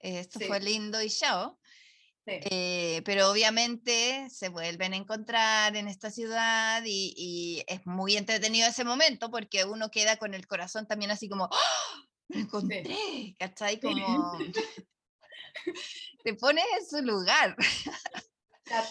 esto 0.00 0.40
fue 0.40 0.60
lindo 0.60 1.02
y 1.02 1.10
chao. 1.10 1.59
Eh, 2.26 3.02
pero 3.04 3.30
obviamente 3.30 4.28
se 4.30 4.50
vuelven 4.50 4.92
a 4.92 4.96
encontrar 4.96 5.74
en 5.76 5.88
esta 5.88 6.10
ciudad 6.10 6.82
y, 6.84 7.64
es 7.66 7.86
muy 7.86 8.16
entretenido 8.16 8.68
ese 8.68 8.84
momento 8.84 9.30
porque 9.30 9.64
uno 9.64 9.90
queda 9.90 10.16
con 10.16 10.34
el 10.34 10.46
corazón 10.46 10.86
también 10.86 11.10
así 11.10 11.28
como, 11.28 11.44
¡Oh! 11.44 12.04
¡Me 12.28 12.40
encontré! 12.42 13.34
¿Cachai? 13.38 13.80
Como 13.80 14.38
te 16.24 16.34
pones 16.34 16.64
en 16.78 16.86
su 16.86 17.04
lugar. 17.04 17.56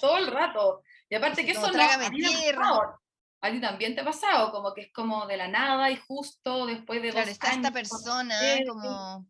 todo 0.01 0.17
el 0.17 0.27
rato. 0.27 0.83
Y 1.09 1.15
aparte 1.15 1.45
que 1.45 1.51
eso 1.51 1.71
no, 1.71 1.81
a, 1.81 2.99
a 3.41 3.51
ti 3.51 3.61
también 3.61 3.95
te 3.95 4.01
ha 4.01 4.05
pasado, 4.05 4.51
como 4.51 4.73
que 4.73 4.81
es 4.81 4.93
como 4.93 5.25
de 5.27 5.37
la 5.37 5.47
nada 5.47 5.89
y 5.89 5.95
justo 5.95 6.65
después 6.65 7.01
de 7.01 7.11
claro, 7.11 7.29
está 7.29 7.53
esta 7.53 7.71
persona 7.71 8.37
como... 8.67 9.25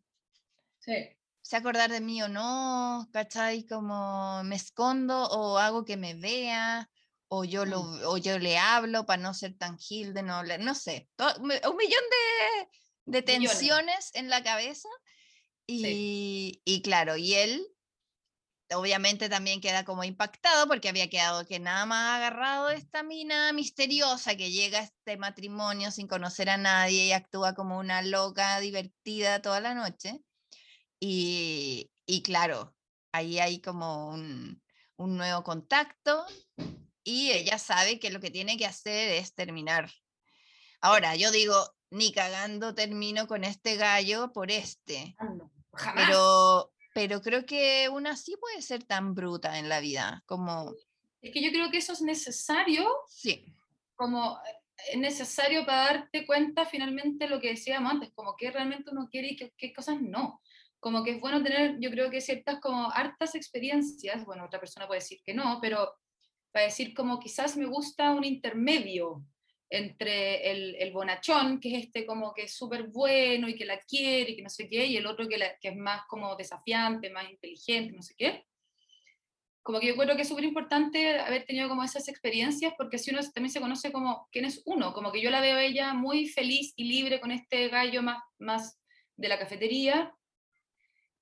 Sí 0.79 1.18
sé 1.49 1.55
acordar 1.55 1.89
de 1.89 1.99
mí 1.99 2.21
o 2.21 2.27
no, 2.27 3.09
¿cachai? 3.11 3.65
Como 3.65 4.43
me 4.43 4.55
escondo 4.55 5.27
o 5.29 5.57
hago 5.57 5.83
que 5.83 5.97
me 5.97 6.13
vea, 6.13 6.87
o 7.27 7.43
yo, 7.43 7.65
lo, 7.65 7.81
mm. 7.81 8.01
o 8.05 8.17
yo 8.17 8.37
le 8.37 8.59
hablo 8.59 9.07
para 9.07 9.23
no 9.23 9.33
ser 9.33 9.57
tan 9.57 9.75
de 9.79 10.21
no, 10.21 10.43
no 10.43 10.75
sé, 10.75 11.09
un 11.39 11.47
millón 11.47 12.03
de, 12.11 12.67
de 13.05 13.21
tensiones 13.23 14.11
en 14.13 14.29
la 14.29 14.43
cabeza. 14.43 14.89
Y, 15.65 16.61
y, 16.65 16.81
claro, 16.83 17.17
y 17.17 17.33
él 17.33 17.65
obviamente 18.71 19.27
también 19.27 19.59
queda 19.59 19.85
como 19.85 20.03
impactado 20.03 20.67
porque 20.67 20.89
había 20.89 21.09
quedado 21.09 21.47
que 21.47 21.59
nada 21.59 21.87
más 21.87 22.17
agarrado 22.17 22.69
esta 22.69 23.01
mina 23.01 23.53
misteriosa 23.53 24.35
que 24.35 24.51
llega 24.51 24.79
a 24.79 24.83
este 24.83 25.17
matrimonio 25.17 25.89
sin 25.89 26.07
conocer 26.07 26.51
a 26.51 26.57
nadie 26.57 27.05
y 27.05 27.11
actúa 27.11 27.55
como 27.55 27.79
una 27.79 28.03
loca 28.03 28.59
divertida 28.59 29.41
toda 29.41 29.61
la 29.61 29.73
noche. 29.73 30.21
Y, 30.99 32.21
claro, 32.23 32.75
ahí 33.11 33.39
hay 33.39 33.61
como 33.61 34.09
un, 34.09 34.61
nuevo 34.97 35.43
contacto 35.43 36.25
y 37.05 37.31
ella 37.31 37.57
sabe 37.57 37.99
que 37.99 38.11
lo 38.11 38.19
que 38.19 38.31
tiene 38.31 38.57
que 38.57 38.65
hacer 38.65 39.13
es 39.13 39.33
terminar. 39.33 39.89
Ahora, 40.81 41.15
yo 41.15 41.31
digo, 41.31 41.55
ni 41.89 42.11
cagando 42.11 42.75
termino 42.75 43.27
con 43.27 43.45
este 43.45 43.77
gallo 43.77 44.33
por 44.33 44.51
este. 44.51 45.15
Ah, 45.19 45.33
pero, 45.95 46.73
pero 46.93 47.21
creo 47.21 47.45
que 47.45 47.87
una 47.89 48.17
sí 48.17 48.35
puede 48.39 48.61
ser 48.61 48.83
tan 48.83 49.15
bruta 49.15 49.57
en 49.57 49.69
la 49.69 49.79
vida 49.79 50.23
como... 50.25 50.75
Es 51.21 51.33
que 51.33 51.41
yo 51.41 51.51
creo 51.51 51.71
que 51.71 51.77
eso 51.77 51.93
es 51.93 52.01
necesario. 52.01 52.87
Sí. 53.07 53.53
Como 53.95 54.37
eh, 54.45 54.55
es 54.91 54.97
necesario 54.97 55.65
para 55.65 55.93
darte 55.93 56.25
cuenta 56.25 56.65
finalmente 56.65 57.27
lo 57.27 57.39
que 57.39 57.49
decíamos 57.49 57.91
antes, 57.93 58.11
como 58.13 58.35
que 58.35 58.51
realmente 58.51 58.91
uno 58.91 59.07
quiere 59.09 59.29
y 59.29 59.37
qué 59.57 59.73
cosas 59.73 60.01
no 60.01 60.41
como 60.79 61.03
que 61.03 61.11
es 61.11 61.19
bueno 61.19 61.43
tener, 61.43 61.77
yo 61.79 61.89
creo 61.91 62.09
que 62.09 62.21
ciertas 62.21 62.59
como 62.59 62.89
hartas 62.91 63.35
experiencias, 63.35 64.25
bueno, 64.25 64.45
otra 64.45 64.59
persona 64.59 64.87
puede 64.87 65.01
decir 65.01 65.19
que 65.25 65.33
no, 65.33 65.59
pero 65.61 65.93
para 66.51 66.65
decir 66.65 66.93
como 66.93 67.19
quizás 67.19 67.57
me 67.57 67.65
gusta 67.65 68.11
un 68.11 68.23
intermedio 68.23 69.23
entre 69.69 70.51
el, 70.51 70.75
el 70.75 70.91
bonachón, 70.91 71.59
que 71.59 71.75
es 71.75 71.85
este 71.85 72.05
como 72.05 72.33
que 72.33 72.43
es 72.43 72.55
súper 72.55 72.87
bueno 72.87 73.47
y 73.47 73.55
que 73.55 73.65
la 73.65 73.79
quiere 73.79 74.31
y 74.31 74.35
que 74.37 74.41
no 74.41 74.49
sé 74.49 74.67
qué, 74.67 74.85
y 74.85 74.97
el 74.97 75.05
otro 75.05 75.27
que, 75.27 75.37
que 75.61 75.69
es 75.69 75.75
más 75.75 76.03
como 76.07 76.35
desafiante, 76.35 77.09
más 77.11 77.29
inteligente, 77.29 77.93
no 77.93 78.01
sé 78.01 78.15
qué. 78.17 78.45
Como 79.61 79.79
que 79.79 79.87
yo 79.87 79.95
creo 79.95 80.15
que 80.15 80.23
es 80.23 80.27
súper 80.27 80.45
importante 80.45 81.19
haber 81.19 81.45
tenido 81.45 81.69
como 81.69 81.83
esas 81.83 82.07
experiencias, 82.07 82.73
porque 82.77 82.95
así 82.95 83.11
uno 83.11 83.19
también 83.31 83.51
se 83.51 83.61
conoce 83.61 83.91
como 83.91 84.27
quién 84.31 84.45
es 84.45 84.63
uno, 84.65 84.93
como 84.93 85.11
que 85.11 85.21
yo 85.21 85.29
la 85.29 85.41
veo 85.41 85.59
ella 85.59 85.93
muy 85.93 86.27
feliz 86.27 86.73
y 86.75 86.85
libre 86.85 87.19
con 87.19 87.29
este 87.29 87.67
gallo 87.67 88.01
más, 88.01 88.23
más 88.39 88.79
de 89.17 89.27
la 89.27 89.37
cafetería, 89.37 90.15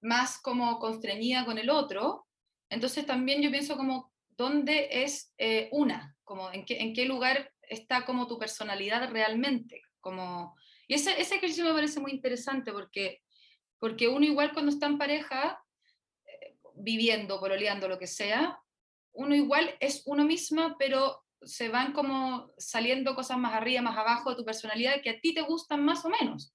más 0.07 0.39
como 0.39 0.79
constreñida 0.79 1.45
con 1.45 1.57
el 1.57 1.69
otro. 1.69 2.25
Entonces 2.69 3.05
también 3.05 3.41
yo 3.41 3.51
pienso 3.51 3.75
como, 3.75 4.11
¿dónde 4.29 4.87
es 5.03 5.33
eh, 5.37 5.67
una? 5.71 6.15
Como, 6.23 6.51
¿en 6.51 6.65
qué, 6.65 6.79
¿En 6.79 6.93
qué 6.93 7.05
lugar 7.05 7.51
está 7.61 8.05
como 8.05 8.27
tu 8.27 8.39
personalidad 8.39 9.11
realmente? 9.11 9.81
Como, 9.99 10.55
y 10.87 10.93
ese, 10.93 11.19
ese 11.19 11.35
ejercicio 11.35 11.65
me 11.65 11.73
parece 11.73 11.99
muy 11.99 12.11
interesante 12.11 12.71
porque, 12.71 13.21
porque 13.79 14.07
uno 14.07 14.25
igual 14.25 14.53
cuando 14.53 14.71
está 14.71 14.85
en 14.85 14.97
pareja, 14.97 15.61
eh, 16.25 16.55
viviendo, 16.75 17.39
pololeando, 17.39 17.89
lo 17.89 17.99
que 17.99 18.07
sea, 18.07 18.59
uno 19.11 19.35
igual 19.35 19.75
es 19.81 20.03
uno 20.05 20.23
misma, 20.23 20.77
pero 20.79 21.23
se 21.41 21.69
van 21.69 21.91
como 21.91 22.51
saliendo 22.57 23.13
cosas 23.13 23.37
más 23.37 23.53
arriba, 23.53 23.81
más 23.81 23.97
abajo 23.97 24.29
de 24.29 24.37
tu 24.37 24.45
personalidad 24.45 25.01
que 25.01 25.09
a 25.09 25.19
ti 25.19 25.33
te 25.33 25.41
gustan 25.41 25.83
más 25.83 26.05
o 26.05 26.09
menos. 26.09 26.53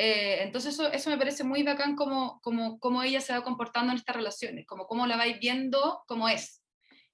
Eh, 0.00 0.44
entonces 0.44 0.74
eso, 0.74 0.92
eso, 0.92 1.10
me 1.10 1.18
parece 1.18 1.42
muy 1.42 1.64
bacán 1.64 1.96
como, 1.96 2.40
como, 2.40 2.78
como, 2.78 3.02
ella 3.02 3.20
se 3.20 3.32
va 3.32 3.42
comportando 3.42 3.90
en 3.90 3.98
estas 3.98 4.14
relaciones, 4.14 4.64
como 4.64 4.86
cómo 4.86 5.08
la 5.08 5.16
vais 5.16 5.40
viendo 5.40 6.04
como 6.06 6.28
es. 6.28 6.62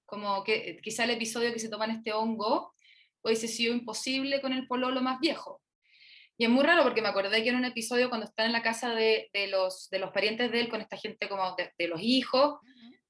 Como 0.05 0.43
que 0.43 0.77
quizá 0.83 1.05
el 1.05 1.09
episodio 1.09 1.51
que 1.51 1.57
se 1.57 1.67
toman 1.69 1.89
este 1.89 2.13
hongo 2.13 2.75
hubiese 3.23 3.47
sido 3.47 3.73
imposible 3.73 4.39
con 4.39 4.53
el 4.53 4.67
pololo 4.67 5.01
más 5.01 5.19
viejo. 5.19 5.63
Y 6.37 6.43
es 6.43 6.51
muy 6.51 6.63
raro 6.63 6.83
porque 6.83 7.01
me 7.01 7.07
acordé 7.07 7.41
que 7.41 7.49
en 7.49 7.55
un 7.55 7.65
episodio 7.65 8.09
cuando 8.09 8.27
están 8.27 8.45
en 8.45 8.51
la 8.51 8.61
casa 8.61 8.93
de, 8.93 9.31
de 9.33 9.47
los, 9.47 9.89
de 9.89 9.97
los 9.97 10.11
parientes 10.11 10.51
de 10.51 10.59
él 10.59 10.69
con 10.69 10.79
esta 10.79 10.95
gente 10.95 11.27
como 11.27 11.55
de, 11.55 11.73
de 11.75 11.87
los 11.87 12.01
hijos, 12.03 12.59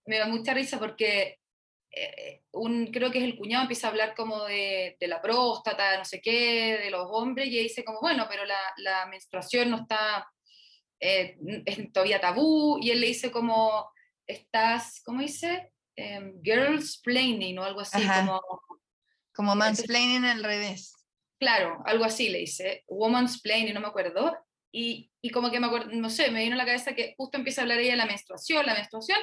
me 0.05 0.19
da 0.19 0.27
mucha 0.27 0.53
risa 0.53 0.79
porque 0.79 1.39
un, 2.51 2.87
creo 2.87 3.11
que 3.11 3.19
es 3.19 3.23
el 3.23 3.37
cuñado, 3.37 3.63
empieza 3.63 3.87
a 3.87 3.89
hablar 3.91 4.15
como 4.15 4.45
de, 4.45 4.97
de, 4.99 5.07
la 5.07 5.21
próstata, 5.21 5.97
no 5.97 6.05
sé 6.05 6.21
qué, 6.21 6.77
de 6.77 6.89
los 6.89 7.07
hombres, 7.09 7.47
y 7.47 7.59
dice 7.59 7.83
como, 7.83 7.99
bueno, 8.01 8.27
pero 8.29 8.45
la, 8.45 8.59
la 8.77 9.05
menstruación 9.05 9.69
no 9.69 9.77
está, 9.81 10.27
eh, 10.99 11.37
es 11.65 11.91
todavía 11.93 12.19
tabú, 12.19 12.79
y 12.81 12.91
él 12.91 13.01
le 13.01 13.07
dice 13.07 13.31
como, 13.31 13.89
estás, 14.27 15.01
¿cómo 15.05 15.21
dice? 15.21 15.71
Eh, 15.95 16.33
girls 16.43 16.99
planning 17.03 17.59
o 17.59 17.63
algo 17.63 17.81
así, 17.81 18.01
como... 18.05 18.41
Como 19.33 19.55
mansplaining 19.55 20.23
al 20.23 20.43
revés. 20.43 20.93
Claro, 21.37 21.81
algo 21.85 22.05
así 22.05 22.29
le 22.29 22.39
dice, 22.39 22.83
woman's 22.87 23.41
planning, 23.41 23.73
no 23.73 23.81
me 23.81 23.87
acuerdo, 23.87 24.37
y, 24.71 25.11
y 25.21 25.29
como 25.29 25.51
que 25.51 25.59
me 25.59 25.67
acuerdo, 25.67 25.91
no 25.91 26.09
sé, 26.09 26.31
me 26.31 26.43
vino 26.43 26.55
a 26.55 26.57
la 26.57 26.65
cabeza 26.65 26.95
que 26.95 27.15
justo 27.17 27.37
empieza 27.37 27.61
a 27.61 27.63
hablar 27.63 27.79
ella 27.79 27.91
de 27.91 27.97
la 27.97 28.05
menstruación, 28.05 28.65
la 28.65 28.73
menstruación, 28.73 29.19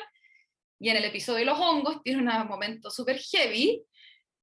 y 0.83 0.91
en 0.91 0.97
el 0.97 1.05
episodio 1.05 1.39
de 1.39 1.45
los 1.45 1.61
hongos 1.61 2.03
tiene 2.03 2.21
un 2.21 2.49
momento 2.49 2.91
súper 2.91 3.17
heavy 3.21 3.85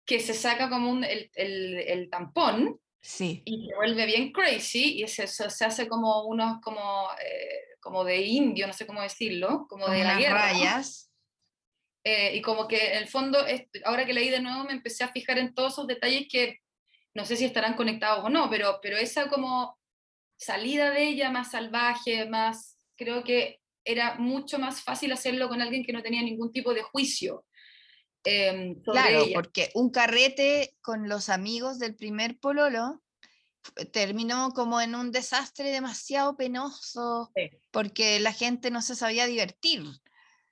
que 0.06 0.22
se 0.22 0.34
saca 0.34 0.70
como 0.70 0.90
un, 0.90 1.04
el, 1.04 1.30
el, 1.36 1.78
el, 1.80 2.10
tampón 2.10 2.80
sí. 3.02 3.44
y 3.44 3.68
se 3.68 3.76
vuelve 3.76 4.06
bien 4.06 4.32
crazy 4.32 5.04
y 5.04 5.08
se, 5.10 5.28
se 5.28 5.66
hace 5.66 5.90
como 5.90 6.24
unos 6.24 6.62
como, 6.62 7.10
eh, 7.22 7.76
como 7.82 8.06
de 8.06 8.22
indio, 8.22 8.68
no 8.68 8.72
sé 8.72 8.88
cómo 8.88 9.02
decirlo, 9.02 9.68
como, 9.68 9.90
de 9.90 10.02
la 10.06 10.18
guerra. 10.18 10.54
rayas. 10.54 11.12
Eh, 12.06 12.38
y 12.38 12.42
como 12.42 12.70
que 12.70 12.94
en 12.94 13.00
el 13.00 13.10
fondo, 13.10 13.40
ahora 13.84 14.06
que 14.06 14.14
leí 14.14 14.30
de 14.30 14.40
nuevo 14.40 14.64
me 14.64 14.72
empecé 14.72 15.04
a 15.04 15.12
fijar 15.12 15.38
en 15.40 15.54
todos 15.54 15.74
esos 15.74 15.88
detalles 15.88 16.26
que 16.32 16.60
no 17.14 17.26
sé 17.26 17.36
si 17.36 17.44
estarán 17.44 17.76
conectados 17.76 18.24
o 18.24 18.30
no, 18.30 18.50
pero, 18.50 18.80
pero 18.82 18.96
esa 18.96 19.28
como 19.28 19.78
salida 20.38 20.92
de 20.92 21.10
ella 21.10 21.32
más 21.32 21.52
salvaje, 21.52 22.30
más, 22.30 22.78
creo 22.96 23.26
que 23.26 23.59
era 23.84 24.16
mucho 24.16 24.60
más 24.60 24.82
fácil 24.82 25.12
hacerlo 25.12 25.50
con 25.50 25.62
alguien 25.62 25.84
que 25.84 25.94
no 25.94 26.02
tenía 26.02 26.22
ningún 26.22 26.52
tipo 26.52 26.74
de 26.74 26.84
juicio. 26.84 27.46
Em, 28.24 28.82
claro, 28.82 29.26
porque 29.34 29.72
un 29.76 29.92
carrete 29.92 30.76
con 30.82 31.08
los 31.08 31.30
amigos 31.30 31.80
del 31.80 31.96
primer 31.96 32.38
pololo 32.38 33.02
terminó 33.92 34.52
como 34.52 34.82
en 34.82 34.96
un 34.96 35.12
desastre 35.12 35.70
demasiado 35.70 36.36
penoso 36.36 37.32
porque 37.72 38.20
la 38.20 38.34
gente 38.34 38.72
no 38.72 38.82
se 38.82 38.96
sabía 38.96 39.26
divertir. 39.26 39.84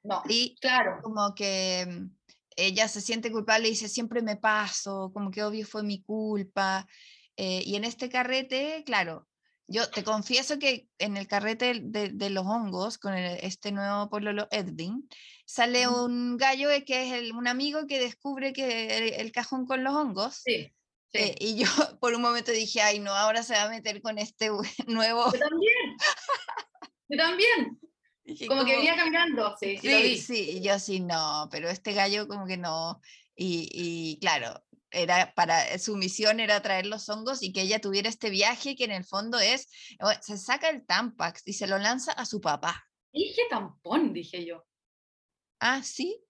No, 0.03 0.23
y 0.29 0.55
claro. 0.61 0.99
Como 1.03 1.35
que 1.35 1.85
mm, 1.87 2.15
ella 2.55 2.87
se 2.87 3.01
siente 3.01 3.31
culpable 3.31 3.67
y 3.67 3.71
dice, 3.71 3.89
siempre 3.89 4.21
me 4.21 4.37
paso, 4.37 5.11
como 5.13 5.31
que 5.31 5.43
obvio 5.43 5.65
fue 5.65 5.83
mi 5.83 6.01
culpa. 6.01 6.87
Eh, 7.35 7.61
y 7.65 7.75
en 7.75 7.83
este 7.83 8.09
carrete, 8.09 8.83
claro, 8.85 9.26
yo 9.67 9.89
te 9.89 10.03
confieso 10.03 10.59
que 10.59 10.87
en 10.97 11.17
el 11.17 11.27
carrete 11.27 11.81
de, 11.81 12.29
los 12.29 12.45
hongos, 12.45 12.97
con 12.97 13.13
este 13.13 13.71
nuevo 13.71 14.09
pololo 14.09 14.47
Edwin, 14.49 15.07
sale 15.45 15.87
un 15.87 16.37
gallo 16.37 16.69
que 16.85 17.19
es 17.19 17.31
un 17.31 17.47
amigo 17.47 17.85
que 17.85 17.99
descubre 17.99 18.53
que 18.53 19.19
el, 19.19 19.31
cajón 19.31 19.65
con 19.65 19.83
los 19.83 19.93
hongos. 19.93 20.41
Sí. 20.45 20.73
Eh, 21.13 21.35
y 21.39 21.55
yo 21.57 21.65
por 21.99 22.13
un 22.13 22.21
momento 22.21 22.51
dije, 22.51 22.81
ay, 22.81 22.99
no, 22.99 23.11
ahora 23.11 23.43
se 23.43 23.53
va 23.53 23.63
a 23.63 23.69
meter 23.69 24.01
con 24.01 24.17
este 24.17 24.49
nuevo. 24.87 25.25
Yo 25.33 25.39
también. 25.39 25.97
Yo 27.09 27.17
también. 27.17 27.79
como, 28.47 28.65
que 28.65 28.75
venía 28.75 28.95
caminando, 28.95 29.55
sí. 29.59 29.77
Sí, 29.77 30.17
sí, 30.17 30.61
yo 30.61 30.79
sí, 30.79 30.99
no, 31.01 31.47
pero 31.51 31.69
este 31.69 31.93
gallo 31.93 32.27
como 32.27 32.45
que 32.45 32.57
no. 32.57 33.01
Y, 33.35 33.69
y 33.71 34.19
claro, 34.19 34.63
era 34.97 35.33
para 35.33 35.77
su 35.79 35.95
misión 35.95 36.39
era 36.39 36.61
traer 36.61 36.85
los 36.85 37.07
hongos 37.09 37.43
y 37.43 37.53
que 37.53 37.61
ella 37.61 37.79
tuviera 37.79 38.09
este 38.09 38.29
viaje 38.29 38.75
que 38.75 38.85
en 38.85 38.91
el 38.91 39.05
fondo 39.05 39.39
es, 39.39 39.69
se 40.21 40.37
saca 40.37 40.69
el 40.69 40.85
Tampax 40.85 41.43
y 41.45 41.53
se 41.53 41.67
lo 41.67 41.77
lanza 41.77 42.11
a 42.11 42.25
su 42.25 42.41
papá. 42.41 42.85
Dije 43.13 43.43
tampón, 43.49 44.13
dije 44.13 44.45
yo. 44.45 44.65
Ah, 45.59 45.81
sí. 45.81 46.21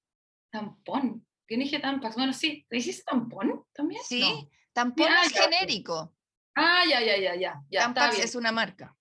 Tampón. 0.51 1.25
¿Quién 1.47 1.61
dije 1.61 1.79
Tampax? 1.79 2.15
Bueno, 2.15 2.33
sí. 2.33 2.65
¿Te 2.69 2.77
hiciste 2.77 3.03
tampón 3.05 3.65
también? 3.73 4.01
Sí, 4.05 4.49
tampón 4.73 5.09
es 5.23 5.31
genérico. 5.31 6.13
Ah, 6.55 6.83
ya, 6.89 7.01
ya, 7.01 7.17
ya, 7.17 7.35
ya. 7.35 7.61
ya 7.69 7.81
Tampax 7.81 8.19
es 8.19 8.35
una 8.35 8.51
marca. 8.51 8.95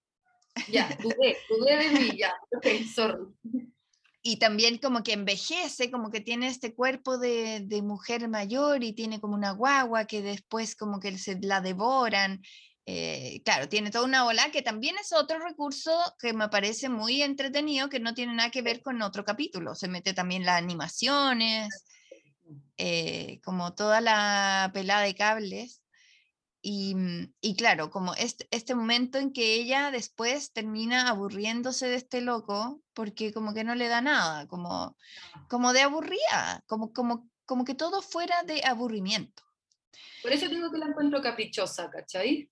Ya, 0.68 0.88
dudé, 1.02 1.36
dudé 1.48 1.76
de 1.76 1.90
mí, 1.90 2.18
ya. 2.18 2.34
Ok, 2.56 2.66
sorry 2.94 3.65
y 4.26 4.38
también 4.38 4.78
como 4.78 5.04
que 5.04 5.12
envejece, 5.12 5.88
como 5.88 6.10
que 6.10 6.20
tiene 6.20 6.48
este 6.48 6.74
cuerpo 6.74 7.16
de, 7.16 7.64
mujer 7.84 8.28
mayor 8.28 8.82
y 8.82 8.92
tiene 8.92 9.20
como 9.20 9.36
una 9.36 9.52
guagua 9.52 10.06
que 10.06 10.20
después 10.20 10.74
como 10.74 10.98
que 10.98 11.16
se 11.16 11.38
la 11.40 11.60
devoran. 11.60 12.42
Eh, 12.86 13.40
claro, 13.44 13.68
tiene 13.68 13.92
toda 13.92 14.04
una 14.04 14.26
ola 14.26 14.50
que 14.50 14.62
también 14.62 14.96
es 15.00 15.12
otro 15.12 15.38
recurso 15.38 15.92
que 16.18 16.32
me 16.32 16.48
parece 16.48 16.88
muy 16.88 17.22
entretenido, 17.22 17.88
que 17.88 18.00
no 18.00 18.14
tiene 18.14 18.34
nada 18.34 18.50
que 18.50 18.62
ver 18.62 18.82
con 18.82 19.00
otro 19.00 19.24
capítulo. 19.24 19.76
Se 19.76 19.86
mete 19.86 20.12
también 20.12 20.44
las 20.44 20.58
animaciones, 20.58 21.84
eh, 22.78 23.40
como 23.44 23.74
toda 23.74 24.00
la 24.00 24.72
pelada 24.74 25.02
de 25.02 25.14
cables. 25.14 25.82
Mm, 26.68 27.32
y, 27.40 27.54
claro, 27.54 27.90
como 27.90 28.14
este, 28.14 28.48
este, 28.50 28.74
momento 28.74 29.18
en 29.18 29.32
que 29.32 29.54
ella 29.54 29.92
después 29.92 30.52
termina 30.52 31.08
aburriéndose 31.08 31.86
de 31.86 31.94
este 31.94 32.20
loco 32.20 32.82
porque 32.92 33.32
como 33.32 33.54
que 33.54 33.62
no 33.62 33.76
le 33.76 33.86
da 33.86 34.00
nada, 34.00 34.48
como, 34.48 34.96
como 35.48 35.72
de 35.72 35.82
aburrida, 35.82 36.64
como, 36.66 36.92
como, 36.92 37.30
como 37.44 37.64
que 37.64 37.74
todo 37.74 38.02
fuera 38.02 38.42
de 38.42 38.64
aburrimiento. 38.64 39.44
Por 40.22 40.32
eso 40.32 40.48
tengo 40.48 40.72
que 40.72 40.78
la 40.78 40.86
encuentro 40.86 41.22
caprichosa, 41.22 41.88
¿cachai? 41.88 42.50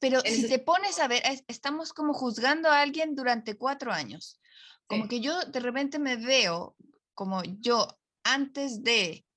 Pero 0.00 0.20
si 0.22 0.48
te 0.48 0.58
pones 0.58 0.98
a 0.98 1.06
ver, 1.06 1.22
estamos 1.46 1.92
como 1.92 2.14
juzgando 2.14 2.68
a 2.68 2.80
alguien 2.80 3.14
durante 3.14 3.56
cuatro 3.56 3.92
años. 3.92 4.40
Como 4.88 5.06
que 5.06 5.20
yo 5.20 5.38
de 5.44 5.60
repente 5.60 6.00
me 6.00 6.16
veo 6.16 6.74
como 7.14 7.44
yo 7.44 7.86
antes 8.24 8.82
de 8.82 9.27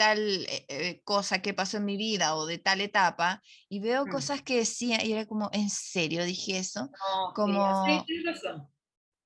tal 0.00 0.18
eh, 0.18 0.64
eh, 0.68 1.02
cosa 1.04 1.42
que 1.42 1.52
pasó 1.52 1.76
en 1.76 1.84
mi 1.84 1.98
vida 1.98 2.34
o 2.34 2.46
de 2.46 2.56
tal 2.56 2.80
etapa 2.80 3.42
y 3.68 3.80
veo 3.80 4.06
mm. 4.06 4.08
cosas 4.10 4.40
que 4.40 4.56
decía 4.56 5.04
y 5.04 5.12
era 5.12 5.26
como, 5.26 5.50
¿en 5.52 5.68
serio 5.68 6.24
dije 6.24 6.56
eso? 6.56 6.90
como 7.34 8.02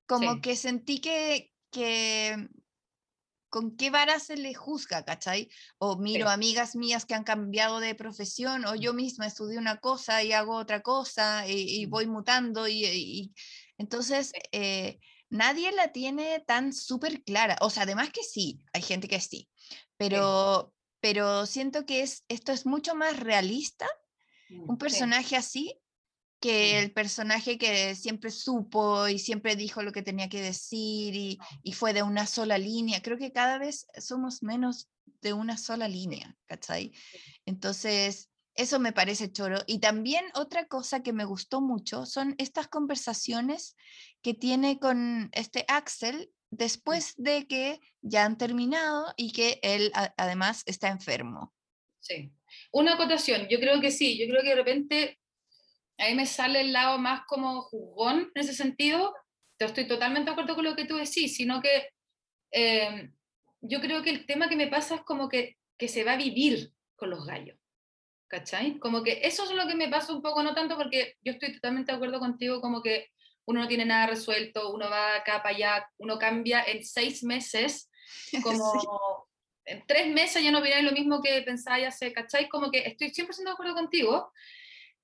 como 0.05 0.41
que 0.41 0.57
sentí 0.57 0.99
que, 0.99 1.53
que 1.71 2.49
con 3.47 3.77
qué 3.77 3.89
vara 3.89 4.19
se 4.19 4.35
le 4.35 4.53
juzga, 4.53 5.05
¿cachai? 5.05 5.47
O 5.77 5.95
miro 5.95 6.27
amigas 6.27 6.75
mías 6.75 7.05
que 7.05 7.13
han 7.13 7.23
cambiado 7.23 7.79
de 7.79 7.95
profesión, 7.95 8.65
o 8.65 8.75
yo 8.75 8.93
misma 8.93 9.27
estudié 9.27 9.57
una 9.57 9.77
cosa 9.77 10.23
y 10.23 10.33
hago 10.33 10.57
otra 10.57 10.81
cosa 10.81 11.47
y, 11.47 11.87
mm. 11.87 11.89
voy 11.89 12.05
mutando 12.05 12.67
y, 12.67 13.33
entonces 13.77 14.33
eh, 14.51 14.99
nadie 15.29 15.71
la 15.71 15.91
tiene 15.91 16.39
tan 16.45 16.73
súper 16.73 17.23
clara. 17.23 17.57
O 17.61 17.69
sea, 17.69 17.83
además 17.83 18.09
que 18.11 18.23
sí, 18.23 18.61
hay 18.73 18.81
gente 18.81 19.07
que 19.07 19.19
sí, 19.19 19.49
pero, 19.97 20.73
pero 20.99 21.45
siento 21.45 21.85
que 21.85 22.01
es, 22.01 22.23
esto 22.27 22.51
es 22.51 22.65
mucho 22.65 22.95
más 22.95 23.19
realista, 23.19 23.87
mm, 24.49 24.69
un 24.69 24.77
personaje 24.77 25.35
así, 25.35 25.79
que 26.41 26.79
el 26.79 26.91
personaje 26.91 27.57
que 27.57 27.95
siempre 27.95 28.29
supo 28.29 29.07
y 29.07 29.17
siempre 29.17 29.55
dijo 29.55 29.81
lo 29.81 29.91
que 29.91 30.03
tenía 30.03 30.29
que 30.29 30.41
decir 30.41 31.15
y, 31.15 31.39
y, 31.63 31.73
fue 31.73 31.93
de 31.93 32.03
una 32.03 32.27
sola 32.27 32.57
línea. 32.57 33.01
Creo 33.01 33.17
que 33.17 33.31
cada 33.31 33.57
vez 33.57 33.87
somos 33.97 34.43
menos 34.43 34.89
de 35.21 35.33
una 35.33 35.57
sola 35.57 35.87
línea, 35.87 36.37
¿cachai? 36.45 36.91
Entonces, 37.45 38.29
eso 38.55 38.79
me 38.79 38.93
parece 38.93 39.31
choro. 39.31 39.59
Y 39.67 39.79
también 39.79 40.25
otra 40.33 40.67
cosa 40.67 41.03
que 41.03 41.13
me 41.13 41.25
gustó 41.25 41.61
mucho 41.61 42.05
son 42.05 42.35
estas 42.37 42.67
conversaciones 42.67 43.75
que 44.21 44.33
tiene 44.33 44.79
con 44.79 45.29
este 45.33 45.65
Axel 45.67 46.31
después 46.51 47.13
de 47.17 47.47
que 47.47 47.81
ya 48.01 48.25
han 48.25 48.37
terminado 48.37 49.13
y 49.17 49.33
que 49.33 49.59
él 49.61 49.91
además 50.17 50.63
está 50.65 50.87
enfermo. 50.89 51.53
Sí. 51.99 52.31
Una 52.71 52.93
acotación, 52.93 53.47
yo 53.49 53.59
creo 53.59 53.81
que 53.81 53.91
sí, 53.91 54.17
yo 54.17 54.27
creo 54.27 54.41
que 54.41 54.49
de 54.49 54.55
repente 54.55 55.19
ahí 55.97 56.15
me 56.15 56.25
sale 56.25 56.61
el 56.61 56.71
lado 56.71 56.97
más 56.97 57.21
como 57.27 57.61
jugón 57.63 58.31
en 58.33 58.41
ese 58.41 58.53
sentido. 58.53 59.13
Yo 59.59 59.67
estoy 59.67 59.87
totalmente 59.87 60.29
de 60.29 60.31
acuerdo 60.31 60.55
con 60.55 60.65
lo 60.65 60.75
que 60.75 60.85
tú 60.85 60.95
decís, 60.95 61.35
sino 61.35 61.61
que 61.61 61.89
em, 62.51 63.13
yo 63.61 63.81
creo 63.81 64.01
que 64.01 64.11
el 64.11 64.25
tema 64.25 64.47
que 64.47 64.55
me 64.55 64.67
pasa 64.67 64.95
es 64.95 65.01
como 65.01 65.27
que, 65.27 65.57
que 65.77 65.87
se 65.87 66.03
va 66.03 66.13
a 66.13 66.17
vivir 66.17 66.71
con 66.95 67.09
los 67.09 67.25
gallos. 67.25 67.57
¿Cachai? 68.27 68.79
Como 68.79 69.03
que 69.03 69.21
eso 69.23 69.43
es 69.43 69.51
lo 69.51 69.67
que 69.67 69.75
me 69.75 69.87
pasa 69.87 70.13
un 70.13 70.21
poco, 70.21 70.41
no 70.41 70.53
tanto 70.53 70.75
porque 70.75 71.15
yo 71.21 71.33
estoy 71.33 71.53
totalmente 71.53 71.91
de 71.91 71.95
acuerdo 71.95 72.19
contigo, 72.19 72.59
como 72.59 72.81
que 72.81 73.09
uno 73.45 73.61
no 73.61 73.67
tiene 73.67 73.85
nada 73.85 74.07
resuelto, 74.07 74.73
uno 74.73 74.89
va 74.89 75.17
acá 75.17 75.43
para 75.43 75.55
allá, 75.55 75.89
uno 75.97 76.17
cambia 76.17 76.63
en 76.63 76.83
seis 76.83 77.23
meses, 77.23 77.89
como 78.43 79.27
en 79.65 79.83
tres 79.87 80.07
meses 80.11 80.43
ya 80.43 80.51
no 80.51 80.61
miráis 80.61 80.83
lo 80.83 80.91
mismo 80.91 81.21
que 81.21 81.41
pensáis 81.41 81.87
hace, 81.87 82.13
¿cachai? 82.13 82.49
Como 82.49 82.71
que 82.71 82.79
estoy 82.79 83.09
100% 83.11 83.43
de 83.43 83.51
acuerdo 83.51 83.73
contigo, 83.73 84.31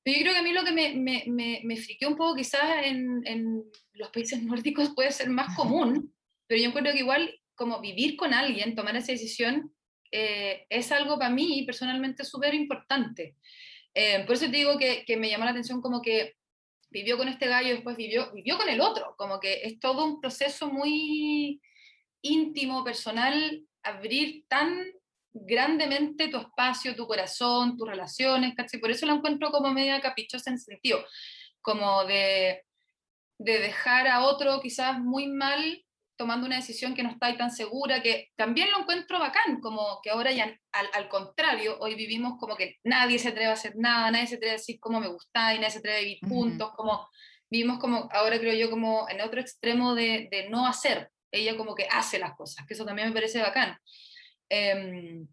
pero 0.03 0.17
yo 0.17 0.23
creo 0.23 0.33
que 0.33 0.39
a 0.39 0.43
mí 0.43 0.53
lo 0.53 0.63
que 0.63 0.71
me, 0.71 0.93
me, 0.95 1.23
me, 1.27 1.61
me 1.63 1.77
friqueó 1.77 2.09
un 2.09 2.17
poco 2.17 2.35
quizás 2.35 2.85
en, 2.85 3.21
en, 3.25 3.63
los 3.93 4.09
países 4.09 4.41
nórdicos 4.43 4.93
puede 4.95 5.11
ser 5.11 5.29
más 5.29 5.55
común, 5.55 6.13
pero 6.47 6.61
yo 6.61 6.69
encuentro 6.69 6.93
que 6.93 6.99
igual 6.99 7.39
como 7.55 7.79
vivir 7.81 8.15
con 8.17 8.33
alguien, 8.33 8.75
tomar 8.75 8.95
esa 8.95 9.11
decisión, 9.11 9.73
eh, 10.11 10.65
es 10.69 10.91
algo 10.91 11.17
para 11.17 11.29
mí 11.29 11.63
personalmente 11.65 12.23
súper 12.25 12.53
importante. 12.53 13.35
Eh, 13.93 14.23
por 14.25 14.35
eso 14.35 14.45
te 14.45 14.57
digo 14.57 14.77
que, 14.77 15.03
que, 15.05 15.17
me 15.17 15.29
llamó 15.29 15.45
la 15.45 15.51
atención 15.51 15.81
como 15.81 16.01
que 16.01 16.35
vivió 16.89 17.17
con 17.17 17.27
este 17.27 17.47
gallo, 17.47 17.73
después 17.73 17.95
vivió, 17.95 18.31
vivió 18.33 18.57
con 18.57 18.69
el 18.69 18.81
otro, 18.81 19.15
como 19.17 19.39
que 19.39 19.61
es 19.63 19.79
todo 19.79 20.05
un 20.05 20.19
proceso 20.19 20.67
muy 20.67 21.61
íntimo, 22.21 22.83
personal, 22.83 23.65
abrir 23.83 24.45
tan 24.47 24.85
grandemente 25.33 26.27
tu 26.27 26.37
espacio, 26.37 26.95
tu 26.95 27.07
corazón, 27.07 27.77
tus 27.77 27.87
relaciones, 27.87 28.53
¿cachai? 28.55 28.79
Por 28.79 28.91
eso 28.91 29.05
lo 29.05 29.13
encuentro 29.13 29.49
como 29.51 29.73
media 29.73 30.01
caprichosa 30.01 30.51
en 30.51 30.59
sentido, 30.59 31.03
como 31.61 32.03
de, 32.03 32.63
de 33.37 33.59
dejar 33.59 34.07
a 34.07 34.25
otro 34.25 34.59
quizás 34.61 34.99
muy 34.99 35.27
mal 35.27 35.83
tomando 36.21 36.45
una 36.45 36.57
decisión 36.57 36.93
que 36.93 37.01
no 37.01 37.09
está 37.09 37.35
tan 37.35 37.49
segura, 37.49 38.03
que 38.03 38.29
también 38.35 38.69
lo 38.69 38.81
encuentro 38.81 39.17
bacán, 39.17 39.59
como 39.59 39.99
que 40.03 40.11
ahora 40.11 40.31
ya 40.31 40.55
al, 40.71 40.87
al, 40.93 41.09
contrario, 41.09 41.79
hoy 41.79 41.95
vivimos 41.95 42.37
como 42.39 42.55
que 42.55 42.75
nadie 42.83 43.17
se 43.17 43.29
atreve 43.29 43.47
a 43.49 43.53
hacer 43.53 43.73
nada, 43.75 44.11
nadie 44.11 44.27
se 44.27 44.35
atreve 44.35 44.51
a 44.51 44.57
decir 44.57 44.79
cómo 44.79 44.99
me 44.99 45.07
gusta 45.07 45.55
y 45.55 45.57
nadie 45.57 45.71
se 45.71 45.79
atreve 45.79 45.97
a 45.97 46.01
vivir 46.01 46.19
juntos, 46.29 46.73
como 46.75 47.09
vivimos 47.49 47.79
como, 47.79 48.07
ahora 48.11 48.37
creo 48.37 48.53
yo 48.53 48.69
como 48.69 49.09
en 49.09 49.19
otro 49.21 49.41
extremo 49.41 49.95
de, 49.95 50.27
de, 50.29 50.47
no 50.51 50.67
hacer, 50.67 51.09
ella 51.31 51.57
como 51.57 51.73
que 51.73 51.87
hace 51.89 52.19
las 52.19 52.35
cosas, 52.35 52.67
que 52.67 52.75
eso 52.75 52.85
también 52.85 53.07
me 53.07 53.15
parece 53.15 53.41
bacán. 53.41 53.75
Eh, 54.47 55.23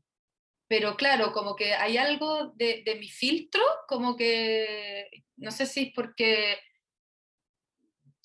pero 0.68 0.96
claro, 0.96 1.34
como 1.34 1.54
que 1.54 1.74
hay 1.74 1.98
algo 1.98 2.52
de, 2.54 2.82
de 2.86 2.94
mi 2.94 3.08
filtro, 3.10 3.62
como 3.86 4.16
que, 4.16 5.06
no 5.36 5.50
sé 5.50 5.66
si 5.66 5.88
es 5.88 5.92
porque 5.94 6.58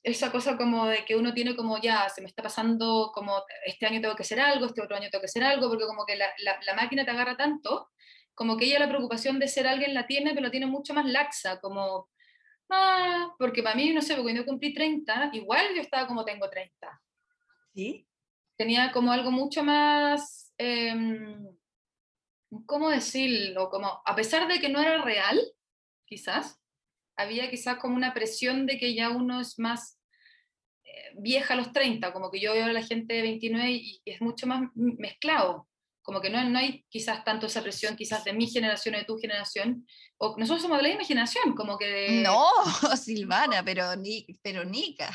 esa 0.03 0.31
cosa 0.31 0.57
como 0.57 0.85
de 0.85 1.05
que 1.05 1.15
uno 1.15 1.33
tiene 1.33 1.55
como 1.55 1.79
ya, 1.79 2.09
se 2.09 2.21
me 2.21 2.27
está 2.27 2.43
pasando 2.43 3.11
como 3.13 3.41
este 3.65 3.85
año 3.85 4.01
tengo 4.01 4.15
que 4.15 4.23
hacer 4.23 4.39
algo, 4.39 4.65
este 4.65 4.81
otro 4.81 4.97
año 4.97 5.09
tengo 5.09 5.21
que 5.21 5.27
hacer 5.27 5.43
algo, 5.43 5.69
porque 5.69 5.85
como 5.85 6.05
que 6.05 6.17
la, 6.17 6.27
la, 6.43 6.75
máquina 6.75 7.05
te 7.05 7.11
agarra 7.11 7.37
tanto, 7.37 7.89
como 8.35 8.57
que 8.57 8.65
ella 8.65 8.79
la 8.79 8.89
preocupación 8.89 9.39
de 9.39 9.47
ser 9.47 9.65
alguien 9.65 9.93
la 9.93 10.05
tiene, 10.05 10.31
pero 10.31 10.41
la 10.41 10.51
tiene 10.51 10.65
mucho 10.65 10.93
más 10.93 11.05
laxa, 11.05 11.61
como, 11.61 12.09
ah, 12.69 13.33
porque 13.39 13.63
para 13.63 13.75
mí, 13.75 13.93
no 13.93 14.01
sé, 14.01 14.15
porque 14.15 14.23
cuando 14.23 14.41
yo 14.41 14.45
cumplí 14.45 14.73
30, 14.73 15.29
igual 15.33 15.67
yo 15.73 15.81
estaba 15.81 16.05
como 16.05 16.25
tengo 16.25 16.49
30. 16.49 17.01
¿Sí? 17.73 18.05
Tenía 18.57 18.91
como 18.91 19.13
algo 19.13 19.31
mucho 19.31 19.63
más, 19.63 20.53
eh, 20.57 20.93
¿cómo 22.65 22.89
decirlo? 22.89 23.69
Como, 23.69 24.01
a 24.05 24.15
pesar 24.15 24.49
de 24.49 24.59
que 24.59 24.67
no 24.67 24.81
era 24.81 25.01
real, 25.01 25.41
quizás, 26.05 26.61
había 27.23 27.49
quizás 27.49 27.77
como 27.77 27.95
una 27.95 28.13
presión 28.13 28.65
de 28.65 28.77
que 28.77 28.93
ya 28.93 29.09
uno 29.09 29.41
es 29.41 29.59
más 29.59 29.99
eh, 30.83 31.11
vieja 31.17 31.53
a 31.53 31.57
los 31.57 31.71
30, 31.71 32.13
como 32.13 32.29
que 32.29 32.39
yo 32.39 32.53
veo 32.53 32.65
a 32.65 32.73
la 32.73 32.83
gente 32.83 33.15
de 33.15 33.21
29 33.21 33.71
y, 33.71 34.01
es 34.05 34.21
mucho 34.21 34.47
más 34.47 34.69
mezclado, 34.75 35.67
como 36.01 36.21
que 36.21 36.29
no, 36.29 36.43
no 36.49 36.59
hay 36.59 36.85
quizás 36.89 37.23
tanto 37.23 37.47
esa 37.47 37.63
presión 37.63 37.95
quizás 37.95 38.23
de 38.23 38.33
mi 38.33 38.47
generación 38.47 38.95
o 38.95 38.97
de 38.97 39.05
tu 39.05 39.17
generación, 39.17 39.87
o 40.17 40.35
nosotros 40.37 40.61
somos 40.61 40.77
de 40.77 40.83
la 40.83 40.89
misma 40.89 41.05
generación, 41.05 41.55
como 41.55 41.77
que 41.77 41.87
de... 41.87 42.09
No, 42.21 42.45
Silvana, 42.97 43.63
pero, 43.63 43.95
ni, 43.95 44.25
pero 44.41 44.63
Nica. 44.63 45.09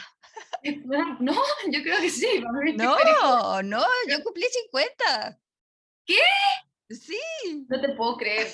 No, 1.21 1.35
yo 1.71 1.83
creo 1.83 2.01
que 2.01 2.11
sí. 2.11 2.43
No, 2.77 3.63
no, 3.63 3.85
yo 4.09 4.23
cumplí 4.23 4.45
50. 4.45 5.41
¿Qué? 6.07 6.17
Sí. 6.91 7.21
No 7.69 7.81
te 7.81 7.91
puedo 7.91 8.17
creer. 8.17 8.49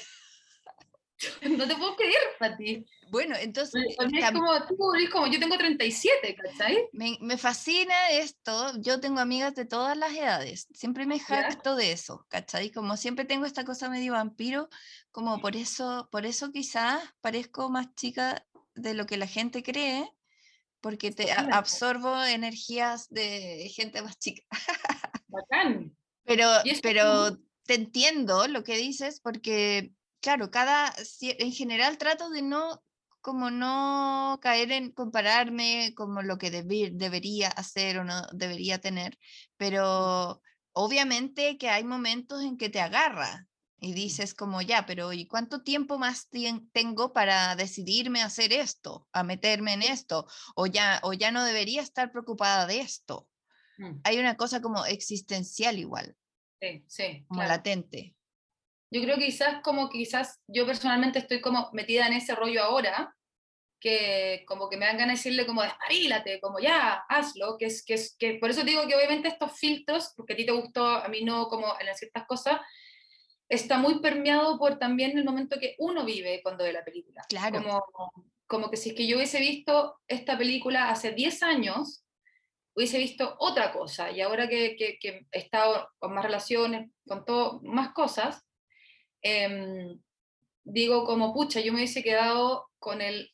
No 1.43 1.67
te 1.67 1.77
puedo 1.77 1.97
creer, 1.97 2.23
Pati. 2.39 2.85
Bueno, 3.15 3.37
entonces... 3.41 3.81
Es 3.97 4.33
como, 4.33 4.67
tú 4.67 4.77
como, 5.13 5.29
yo 5.29 5.39
tengo 5.39 5.57
37, 5.57 6.35
¿cachai? 6.35 6.89
Me, 6.93 7.17
me, 7.21 7.39
fascina 7.39 8.11
esto, 8.11 8.73
yo 8.81 8.99
tengo 8.99 9.21
amigas 9.21 9.55
de 9.55 9.65
todas 9.65 9.97
las 9.97 10.13
edades, 10.13 10.67
siempre 10.75 11.07
me 11.07 11.21
jacto 11.21 11.77
de 11.77 11.93
eso, 11.93 12.27
¿cachai? 12.29 12.73
Como 12.73 12.97
siempre 12.97 13.25
tengo 13.25 13.47
esta 13.47 13.65
cosa 13.65 13.89
medio 13.89 14.15
vampiro, 14.15 14.69
como 15.13 15.41
por 15.41 15.55
eso, 15.55 16.09
por 16.11 16.27
eso 16.27 16.51
quizás 16.51 17.01
parezco 17.21 17.71
más 17.71 17.95
chica 17.95 18.45
de 18.75 18.95
lo 18.95 19.07
que 19.07 19.17
la 19.17 19.29
gente 19.29 19.63
cree, 19.63 20.11
porque 20.81 21.13
te 21.13 21.31
absorbo 21.31 22.21
energías 22.25 23.09
de 23.11 23.71
gente 23.73 24.03
más 24.03 24.19
chica. 24.19 24.43
Bacán. 25.29 25.97
Pero, 26.25 26.49
pero 26.83 27.39
te 27.63 27.75
entiendo 27.75 28.49
lo 28.49 28.65
que 28.65 28.77
dices, 28.77 29.21
porque, 29.21 29.93
claro, 30.21 30.51
cada, 30.51 30.93
en 31.21 31.53
general 31.53 31.97
trato 31.97 32.29
de 32.29 32.43
no 32.43 32.83
como 33.25 33.51
no 33.51 34.39
caer 34.43 34.71
en 34.71 34.93
compararme 34.93 35.95
como 35.97 36.21
lo 36.21 36.37
que 36.37 36.51
debería 36.51 37.49
hacer 37.49 37.97
o 37.97 38.05
no 38.05 38.21
debería 38.35 38.83
tener, 38.83 39.19
pero 39.57 40.43
obviamente 40.73 41.57
que 41.57 41.71
hay 41.71 41.85
momentos 41.85 42.43
en 42.43 42.59
que 42.59 42.69
te 42.69 42.83
agarra 42.83 43.49
y 43.79 43.95
dices 43.95 44.35
como 44.35 44.61
ya, 44.61 44.85
pero 44.85 45.15
¿y 45.15 45.27
cuánto 45.27 45.63
tiempo 45.63 45.99
más 45.99 46.29
tengo 46.73 47.15
para 47.15 47.57
decidirme 47.57 48.21
a 48.21 48.27
hacer 48.27 48.53
esto, 48.53 49.09
a 49.11 49.23
meterme 49.23 49.73
en 49.73 49.83
esto? 49.83 50.27
O 50.55 50.67
ya, 50.67 51.01
o 51.03 51.15
ya 51.15 51.31
no 51.31 51.45
debería 51.45 51.81
estar 51.81 52.13
preocupada 52.13 52.67
de 52.67 52.81
esto. 52.81 53.27
Mm. 53.79 54.01
Hay 54.05 54.19
una 54.19 54.37
cosa 54.37 54.61
como 54.61 54.85
existencial 54.85 55.79
igual. 55.79 56.15
Sí, 56.61 56.85
sí. 56.89 57.25
Como 57.27 57.43
latente 57.43 58.15
yo 58.95 59.03
creo 59.03 59.17
que 59.17 59.27
quizás 59.27 59.61
como 59.63 59.91
quizás 59.91 60.41
yo 60.47 60.65
personalmente 60.65 61.19
estoy 61.19 61.41
como 61.41 61.69
metida 61.73 62.07
en 62.07 62.13
ese 62.13 62.37
rollo 62.37 62.63
ahora, 62.63 63.13
que 63.81 64.45
como 64.47 64.71
que 64.71 64.77
me 64.77 64.87
dan 64.87 64.99
ganas 64.99 65.17
de 65.17 65.31
decirle 65.31 65.47
como 65.47 65.63
desparílate, 65.63 66.41
como 66.41 66.61
ya, 66.61 67.05
hazlo, 67.09 67.59
que 67.59 67.67
es, 67.67 67.85
que 67.85 67.95
es, 67.95 68.17
que 68.17 68.35
por 68.35 68.51
eso 68.51 68.63
digo 68.63 68.87
que 68.87 68.95
obviamente 68.95 69.27
estos 69.27 69.59
filtros, 69.59 70.13
porque 70.17 70.35
a 70.35 70.37
ti 70.37 70.47
te 70.47 70.53
gustó, 70.53 70.87
a 70.87 71.09
mí 71.09 71.23
no, 71.23 71.49
como 71.49 71.75
en 71.81 71.93
ciertas 71.97 72.25
cosas, 72.25 72.61
está 73.49 73.79
muy 73.79 73.99
permeado 73.99 74.57
por 74.59 74.79
también 74.79 75.19
el 75.19 75.25
momento 75.25 75.59
que 75.59 75.75
uno 75.81 76.05
vive 76.05 76.41
cuando 76.41 76.63
ve 76.63 76.73
la 76.73 76.85
película. 76.85 77.23
Claro. 77.29 77.61
Como, 77.63 78.13
como 78.47 78.71
que 78.71 78.77
si 78.77 78.91
es 78.91 78.95
que 78.95 79.09
yo 79.09 79.17
hubiese 79.17 79.41
visto 79.41 79.97
esta 80.07 80.39
película 80.39 80.89
hace 80.89 81.11
10 81.11 81.43
años, 81.43 82.05
hubiese 82.77 82.99
visto 82.99 83.35
otra 83.41 83.73
cosa, 83.73 84.13
y 84.13 84.21
ahora 84.21 84.49
que, 84.49 84.77
que, 84.77 84.99
que 85.01 85.27
he 85.33 85.39
estado 85.39 85.89
con 85.99 86.15
más 86.15 86.25
relaciones, 86.25 86.93
con 87.09 87.25
todo, 87.25 87.61
más 87.65 87.93
cosas, 87.93 88.45
Em, 89.25 89.99
digo 90.65 91.05
como, 91.07 91.33
pucha, 91.33 91.61
yo 91.61 91.73
me 91.73 91.79
hubiese 91.79 92.03
quedado 92.03 92.71
con 92.79 93.01
el... 93.01 93.31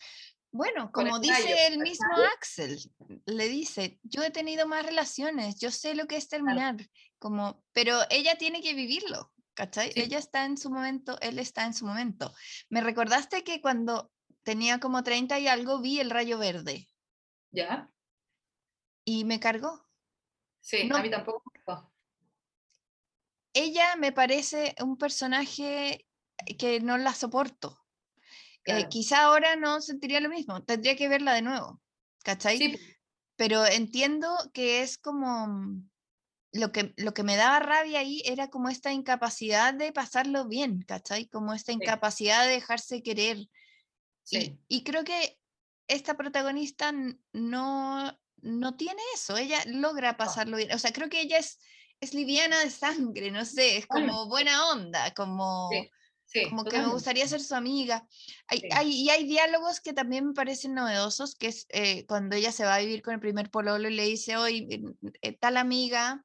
Bueno, 0.53 0.91
como 0.93 1.19
dice 1.21 1.67
el 1.67 1.79
mismo 1.79 2.09
Axel, 2.37 2.79
le 3.27 3.49
dice, 3.49 4.01
yo 4.03 4.23
he 4.23 4.31
tenido 4.31 4.67
más 4.67 4.85
relaciones, 4.85 5.61
yo 5.61 5.71
sé 5.71 5.95
lo 5.95 6.07
que 6.07 6.17
es 6.17 6.29
terminar, 6.29 6.77
como, 7.19 7.63
pero 7.73 8.01
ella 8.11 8.37
tiene 8.37 8.61
que 8.61 8.75
vivirlo, 8.75 9.33
¿cachai? 9.55 9.93
Ella 9.95 10.19
está 10.19 10.45
en 10.45 10.57
su 10.57 10.71
momento, 10.71 11.21
él 11.21 11.39
está 11.39 11.67
en 11.67 11.75
su 11.75 11.87
momento. 11.87 12.35
Me 12.69 12.81
recordaste 12.81 13.45
que 13.45 13.61
cuando 13.61 14.11
tenía 14.43 14.81
como 14.81 15.05
30 15.05 15.39
y 15.39 15.47
algo 15.47 15.81
vi 15.81 16.01
el 16.01 16.11
rayo 16.11 16.37
verde. 16.39 16.89
¿Ya? 17.53 17.89
Y 19.05 19.25
me 19.25 19.39
cargó. 19.39 19.89
Sí, 20.61 20.89
a 20.93 21.03
mí 21.03 21.11
tampoco 21.11 21.45
ella 23.53 23.97
me 23.97 24.13
parece 24.13 24.75
un 24.81 24.97
personaje 24.97 26.07
que 26.59 26.81
no 26.81 26.99
la 26.99 27.15
soporto. 27.15 27.79
Eh, 28.67 28.89
quizá 28.89 29.23
ahora 29.23 29.57
no 29.57 29.81
sentiría 29.81 30.21
lo 30.21 30.29
mismo, 30.29 30.63
tendría 30.63 30.95
que 30.95 31.09
verla 31.09 31.35
de 31.35 31.43
nuevo, 31.43 31.81
¿cachai? 32.23 32.79
Pero 33.37 33.65
entiendo 33.67 34.29
que 34.53 34.83
es 34.83 34.99
como 34.99 35.83
lo 36.53 36.73
que, 36.73 36.93
lo 36.97 37.15
que 37.15 37.23
me 37.23 37.37
daba 37.37 37.59
rabia 37.61 38.01
ahí 38.01 38.23
era 38.27 38.49
como 38.49 38.69
esta 38.69 38.93
incapacidad 38.93 39.73
de 39.73 39.93
pasarlo 39.93 40.47
bien, 40.47 40.83
¿cachai? 40.83 41.27
Como 41.27 41.55
esta 41.55 41.73
incapacidad 41.73 42.45
de 42.45 42.53
dejarse 42.53 43.03
querer. 43.03 43.39
Y, 44.31 44.59
y, 44.69 44.85
creo 44.85 45.05
que 45.05 45.39
esta 45.89 46.17
protagonista 46.17 46.93
no, 47.33 48.21
no 48.43 48.77
tiene 48.77 49.03
eso, 49.15 49.37
ella 49.37 49.59
logra 49.67 50.17
pasarlo 50.17 50.57
bien. 50.57 50.73
O 50.73 50.79
sea, 50.79 50.93
creo 50.93 51.09
que 51.09 51.23
ella 51.23 51.39
es 51.39 51.59
es 52.01 52.15
liviana 52.15 52.61
de 52.61 52.71
sangre, 52.71 53.31
no 53.31 53.45
sé, 53.45 53.79
es 53.79 53.87
como 53.87 54.27
buena 54.29 54.71
onda, 54.71 55.13
como, 55.15 55.71
como 56.49 56.65
que 56.65 56.79
me 56.79 56.89
gustaría 56.89 57.29
ser 57.29 57.41
su 57.41 57.55
amiga. 57.55 58.07
Hay, 58.47 58.63
hay, 58.73 58.93
y 58.93 59.11
hay 59.11 59.25
diálogos 59.27 59.81
que 59.81 59.93
también 59.93 60.29
me 60.29 60.35
parecen 60.35 60.75
novedosos, 60.75 61.35
que 61.35 61.49
es 61.49 61.67
eh, 61.69 62.07
cuando 62.07 62.37
ella 62.37 62.53
se 62.53 62.65
va 62.65 62.77
a 62.77 62.81
vivir 62.81 63.03
con 63.03 63.15
el 63.15 63.21
primer 63.21 63.51
pololo 63.51 63.89
y 63.89 63.95
le 63.95 64.05
dice, 64.05 64.37
hoy 64.37 64.97
eh, 65.21 65.33
tal 65.39 65.57
amiga 65.57 66.25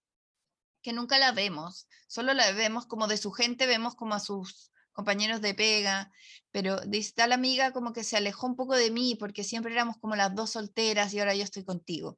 que 0.82 0.93
nunca 0.93 1.17
la 1.17 1.32
vemos, 1.32 1.88
solo 2.07 2.34
la 2.34 2.51
vemos 2.51 2.86
como 2.86 3.07
de 3.07 3.17
su 3.17 3.32
gente, 3.32 3.65
vemos 3.65 3.95
como 3.95 4.13
a 4.15 4.19
sus 4.19 4.71
compañeros 4.93 5.41
de 5.41 5.53
pega, 5.53 6.11
pero 6.51 6.80
dice 6.82 7.11
tal 7.15 7.34
amiga 7.34 7.73
como 7.73 7.91
que 7.91 8.03
se 8.05 8.15
alejó 8.15 8.47
un 8.47 8.55
poco 8.55 8.76
de 8.76 8.91
mí 8.91 9.15
porque 9.15 9.43
siempre 9.43 9.73
éramos 9.73 9.97
como 9.97 10.15
las 10.15 10.34
dos 10.34 10.51
solteras 10.51 11.13
y 11.13 11.19
ahora 11.19 11.36
yo 11.36 11.43
estoy 11.43 11.65
contigo. 11.65 12.17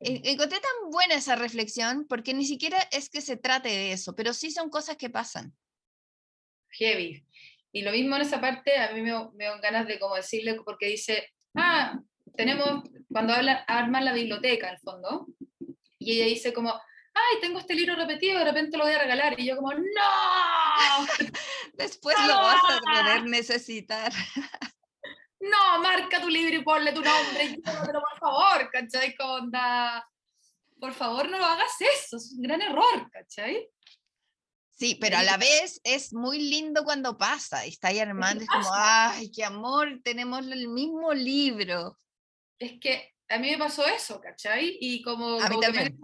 Encontré 0.00 0.60
tan 0.60 0.90
buena 0.90 1.16
esa 1.16 1.34
reflexión 1.34 2.06
porque 2.08 2.32
ni 2.32 2.44
siquiera 2.44 2.78
es 2.92 3.10
que 3.10 3.20
se 3.20 3.36
trate 3.36 3.68
de 3.68 3.92
eso, 3.92 4.14
pero 4.14 4.32
sí 4.32 4.50
son 4.50 4.70
cosas 4.70 4.96
que 4.96 5.10
pasan. 5.10 5.52
Heavy. 6.70 7.24
Y 7.72 7.82
lo 7.82 7.90
mismo 7.90 8.16
en 8.16 8.22
esa 8.22 8.40
parte, 8.40 8.76
a 8.78 8.92
mí 8.92 9.02
me, 9.02 9.12
me 9.34 9.44
dan 9.44 9.60
ganas 9.60 9.86
de 9.86 9.98
como 9.98 10.14
decirle, 10.14 10.54
porque 10.64 10.86
dice, 10.86 11.32
ah, 11.54 11.98
tenemos, 12.36 12.82
cuando 13.10 13.34
habla, 13.34 13.64
arman 13.66 14.04
la 14.04 14.12
biblioteca 14.12 14.70
al 14.70 14.78
fondo, 14.78 15.26
y 15.98 16.12
ella 16.12 16.26
dice 16.26 16.52
como, 16.52 16.72
ay, 16.72 17.40
tengo 17.40 17.58
este 17.58 17.74
libro 17.74 17.96
repetido, 17.96 18.38
de 18.38 18.44
repente 18.44 18.78
lo 18.78 18.84
voy 18.84 18.94
a 18.94 18.98
regalar, 19.00 19.38
y 19.38 19.46
yo 19.46 19.56
como, 19.56 19.72
no. 19.74 21.06
Después 21.74 22.16
lo 22.26 22.34
vas 22.34 22.62
a 22.68 22.80
querer 22.94 23.24
necesitar. 23.24 24.12
no, 25.40 25.82
marca 25.82 26.20
tu 26.20 26.28
libro 26.28 26.56
y 26.56 26.62
ponle 26.62 26.92
tu 26.92 27.02
nombre, 27.02 27.58
pero 27.64 28.00
por 28.00 28.18
favor, 28.18 28.70
¿cachai? 28.72 29.14
Por 30.80 30.94
favor, 30.94 31.28
no 31.28 31.38
lo 31.38 31.44
hagas 31.44 31.72
eso, 31.80 32.16
es 32.16 32.32
un 32.36 32.42
gran 32.42 32.62
error, 32.62 33.10
¿cachai? 33.10 33.68
Sí, 34.70 34.96
pero 35.00 35.18
a 35.18 35.24
la 35.24 35.36
vez 35.36 35.80
es 35.82 36.12
muy 36.12 36.38
lindo 36.38 36.84
cuando 36.84 37.18
pasa 37.18 37.66
y 37.66 37.70
está 37.70 37.88
ahí 37.88 37.98
Armando, 37.98 38.44
es 38.44 38.48
como, 38.48 38.68
ay, 38.72 39.30
qué 39.32 39.44
amor, 39.44 40.00
tenemos 40.04 40.46
el 40.46 40.68
mismo 40.68 41.12
libro. 41.12 41.98
Es 42.60 42.78
que 42.80 43.12
a 43.28 43.38
mí 43.38 43.50
me 43.50 43.58
pasó 43.58 43.86
eso, 43.86 44.20
¿cachai? 44.20 44.78
Y 44.80 45.02
como... 45.02 45.40
A 45.40 45.48
mí 45.48 45.60
también. 45.60 45.98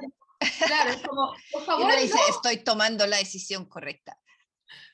claro, 0.67 0.91
es 0.91 1.03
como, 1.03 1.35
por 1.53 1.65
favor. 1.67 1.97
Dice, 2.01 2.19
estoy 2.29 2.65
tomando 2.65 3.07
la 3.07 3.19
decisión 3.19 3.67
correcta. 3.67 4.19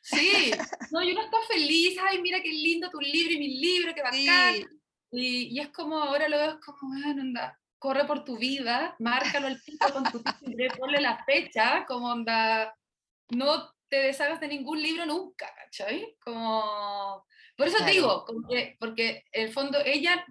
Sí, 0.03 0.53
no, 0.91 1.03
yo 1.03 1.15
no 1.15 1.23
estoy 1.23 1.41
feliz, 1.49 1.97
ay, 2.03 2.21
mira 2.23 2.41
qué 2.43 2.51
lindo 2.51 2.91
tu 2.91 3.01
libro 3.01 3.33
y 3.35 3.39
mi 3.39 3.61
libro, 3.61 3.95
qué 3.95 4.03
bacán. 4.03 4.67
Y, 5.13 5.57
y, 5.57 5.61
es 5.61 5.69
como, 5.69 5.99
ahora 5.99 6.29
lo 6.29 6.39
veo 6.39 6.61
como, 6.65 6.95
bueno, 6.95 7.23
anda, 7.23 7.59
corre 7.79 8.05
por 8.07 8.25
tu 8.25 8.39
vida, 8.39 8.95
márcalo 8.99 9.49
al 9.49 9.61
pico 9.61 9.93
con 9.93 10.05
tu 10.05 10.23
timbre, 10.23 10.69
ponle 10.79 11.01
la 11.01 11.23
fecha, 11.25 11.85
como 11.87 12.09
onda, 12.09 12.75
no 13.31 13.75
te 13.89 13.97
deshagas 13.97 14.41
de 14.41 14.49
ningún 14.49 14.81
libro 14.81 15.05
nunca, 15.05 15.53
¿cachai? 15.57 16.17
Como, 16.21 17.27
por 17.57 17.67
eso 17.67 17.85
te 17.85 17.91
digo, 17.91 18.25
porque, 18.25 18.77
porque 18.79 19.25
en 19.33 19.47
el 19.47 19.53
fondo 19.53 19.79
ella, 19.85 20.25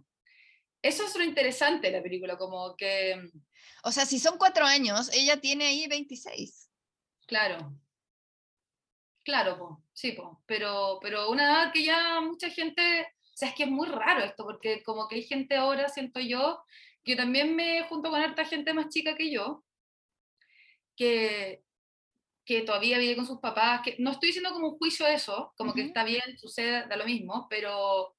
eso 0.82 1.04
es 1.04 1.16
lo 1.16 1.24
interesante 1.24 1.88
de 1.88 1.98
la 1.98 2.04
película, 2.04 2.38
como 2.38 2.76
que... 2.76 3.30
O 3.84 3.92
sea, 3.92 4.06
si 4.06 4.18
son 4.20 4.38
cuatro 4.38 4.66
años, 4.66 5.10
ella 5.14 5.40
tiene 5.40 5.66
ahí 5.66 5.88
26. 5.88 6.70
Claro, 7.28 7.74
Claro, 9.24 9.84
sí, 9.94 10.18
pero, 10.46 10.98
pero 11.02 11.30
una 11.30 11.44
edad 11.44 11.74
que 11.74 11.84
ya 11.84 12.20
mucha 12.22 12.50
gente, 12.50 12.82
o 13.04 13.38
sea, 13.38 13.50
es 13.50 13.56
que 13.56 13.64
es 13.64 13.70
muy 13.70 13.88
raro 13.88 14.24
esto, 14.24 14.44
porque 14.44 14.82
como 14.84 15.08
que 15.08 15.16
hay 15.16 15.24
gente 15.24 15.56
ahora, 15.56 15.88
siento 15.90 16.20
yo, 16.20 16.64
que 17.04 17.16
también 17.16 17.56
me 17.56 17.84
junto 17.84 18.10
con 18.10 18.20
harta 18.22 18.46
gente 18.46 18.74
más 18.74 18.90
chica 18.90 19.16
que 19.16 19.32
yo, 19.32 19.64
que, 20.96 21.64
que 22.46 22.62
todavía 22.64 22.98
vive 23.00 23.16
con 23.16 23.26
sus 23.28 23.40
papás, 23.40 23.82
que 23.84 23.96
no 24.00 24.12
estoy 24.12 24.30
diciendo 24.30 24.52
como 24.52 24.70
un 24.70 24.78
juicio 24.78 25.08
eso, 25.08 25.54
como 25.58 25.74
que 25.74 25.82
está 25.84 26.04
bien, 26.04 26.38
sucede, 26.38 26.88
da 26.88 26.98
lo 26.98 27.06
mismo, 27.06 27.48
pero, 27.50 28.16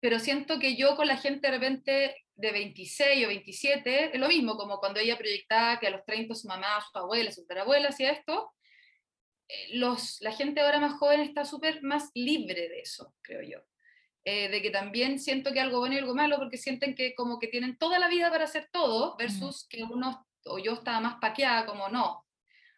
pero 0.00 0.18
siento 0.18 0.58
que 0.58 0.76
yo 0.76 0.96
con 0.96 1.06
la 1.06 1.16
gente 1.16 1.48
de 1.48 1.58
repente 1.58 2.16
de 2.34 2.52
26 2.52 3.24
o 3.24 3.28
27, 3.28 4.14
es 4.14 4.20
lo 4.20 4.28
mismo, 4.28 4.56
como 4.56 4.78
cuando 4.78 5.00
ella 5.00 5.18
proyectaba 5.18 5.78
que 5.78 5.86
a 5.86 5.90
los 5.90 6.04
30 6.04 6.34
su 6.34 6.48
mamá, 6.48 6.80
su 6.80 6.98
abuela, 6.98 7.30
su 7.32 7.46
terabuela 7.46 7.88
hacía 7.90 8.10
esto, 8.10 8.52
los, 9.72 10.20
la 10.20 10.32
gente 10.32 10.60
ahora 10.60 10.80
más 10.80 10.94
joven 10.94 11.20
está 11.20 11.44
súper 11.44 11.82
más 11.82 12.10
libre 12.14 12.68
de 12.68 12.80
eso, 12.80 13.14
creo 13.22 13.42
yo. 13.42 13.58
Eh, 14.24 14.48
de 14.48 14.62
que 14.62 14.70
también 14.70 15.18
siento 15.18 15.52
que 15.52 15.60
algo 15.60 15.80
bueno 15.80 15.94
y 15.96 15.98
algo 15.98 16.14
malo, 16.14 16.38
porque 16.38 16.56
sienten 16.56 16.94
que 16.94 17.14
como 17.14 17.40
que 17.40 17.48
tienen 17.48 17.76
toda 17.76 17.98
la 17.98 18.08
vida 18.08 18.30
para 18.30 18.44
hacer 18.44 18.68
todo, 18.72 19.16
versus 19.16 19.66
que 19.68 19.82
uno 19.82 20.26
o 20.44 20.58
yo 20.58 20.74
estaba 20.74 21.00
más 21.00 21.16
paqueada, 21.20 21.66
como 21.66 21.88
no. 21.88 22.24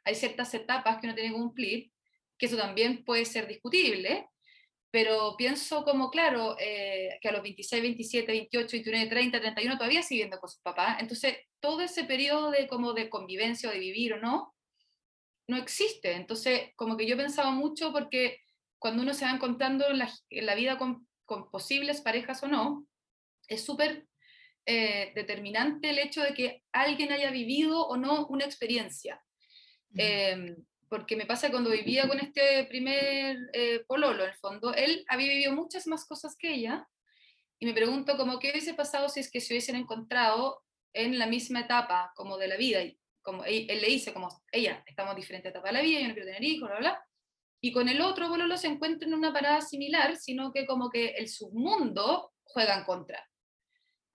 Hay 0.05 0.15
ciertas 0.15 0.53
etapas 0.55 0.99
que 0.99 1.07
uno 1.07 1.15
tiene 1.15 1.31
que 1.31 1.37
cumplir, 1.37 1.93
que 2.39 2.47
eso 2.47 2.57
también 2.57 3.05
puede 3.05 3.25
ser 3.27 3.47
discutible, 3.47 4.29
pero 4.91 5.35
pienso 5.37 5.85
como, 5.85 6.11
claro, 6.11 6.57
eh, 6.59 7.19
que 7.21 7.29
a 7.29 7.33
los 7.33 7.43
26, 7.43 7.83
27, 7.83 8.33
28, 8.33 8.69
29, 8.71 9.07
30, 9.11 9.41
31 9.41 9.77
todavía 9.77 10.03
sigue 10.03 10.19
viviendo 10.19 10.41
con 10.41 10.49
sus 10.49 10.63
papás, 10.63 10.99
entonces 11.01 11.37
todo 11.61 11.83
ese 11.83 12.05
periodo 12.05 12.51
de, 12.51 12.69
como 12.69 12.93
de 12.93 13.11
convivencia 13.11 13.69
o 13.69 13.73
de 13.73 13.81
vivir 13.81 14.15
o 14.15 14.19
no, 14.19 14.54
no 15.47 15.57
existe. 15.57 16.13
Entonces, 16.13 16.71
como 16.77 16.97
que 16.97 17.07
yo 17.07 17.17
pensaba 17.17 17.51
mucho 17.51 17.93
porque 17.93 18.39
cuando 18.79 19.03
uno 19.03 19.15
se 19.15 19.25
va 19.25 19.31
encontrando 19.31 19.87
en 19.89 19.99
la, 20.47 20.55
vida 20.55 20.79
con, 20.79 21.07
posibles 21.51 22.01
parejas 22.01 22.43
o 22.43 22.49
no, 22.49 22.87
es 23.49 23.65
súper 23.65 24.07
eh, 24.67 25.13
determinante 25.15 25.91
el 25.91 25.99
hecho 25.99 26.23
de 26.23 26.35
que 26.35 26.63
alguien 26.73 27.13
haya 27.13 27.31
vivido 27.31 27.87
o 27.87 27.97
no 27.97 28.27
una 28.27 28.45
experiencia. 28.45 29.23
Em, 29.97 30.57
porque 30.89 31.17
me 31.17 31.27
pasa 31.27 31.51
cuando 31.51 31.71
vivía 31.71 32.07
con 32.09 32.19
este 32.19 32.65
primer 32.65 33.37
eh, 33.53 33.85
pololo, 33.87 34.25
en 34.25 34.31
el 34.31 34.37
fondo, 34.37 34.75
él 34.75 35.05
había 35.09 35.29
vivido 35.29 35.53
muchas 35.53 35.87
más 35.87 36.05
cosas 36.05 36.37
que 36.37 36.53
ella, 36.55 36.87
y 37.59 37.67
me 37.67 37.73
pregunto 37.73 38.17
como 38.17 38.39
qué 38.39 38.51
hubiese 38.51 38.75
pasado 38.75 39.09
si 39.09 39.21
es 39.21 39.31
que 39.31 39.41
se 39.41 39.55
hubiesen 39.55 39.77
encontrado 39.77 40.63
en 40.93 41.19
la 41.19 41.27
misma 41.27 41.61
etapa 41.61 42.13
como 42.17 42.37
de 42.37 42.49
la 42.49 42.57
vida, 42.57 42.83
y 42.83 42.99
como 43.25 43.45
él, 43.45 43.67
le 43.67 43.89
dice 43.89 44.13
como, 44.13 44.29
ella, 44.53 44.85
estamos 44.87 45.13
en 45.13 45.21
diferentes 45.21 45.51
etapas 45.51 45.71
de 45.71 45.79
la 45.79 45.83
vida, 45.83 46.01
yo 46.01 46.09
no 46.09 46.15
quiero 46.15 46.27
tener 46.27 46.45
hijos, 46.45 46.69
bla, 46.69 46.79
bla, 46.79 47.05
y 47.61 47.73
con 47.73 47.89
el 47.89 48.01
otro 48.03 48.29
pololo 48.29 48.57
se 48.57 48.69
encuentra 48.69 49.09
en 49.09 49.15
una 49.15 49.33
parada 49.33 49.61
similar, 49.63 50.17
sino 50.17 50.53
que 50.53 50.67
como 50.67 50.91
que 50.91 51.09
el 51.17 51.29
submundo 51.29 52.33
juega 52.45 52.79
en 52.79 52.85
contra. 52.85 53.27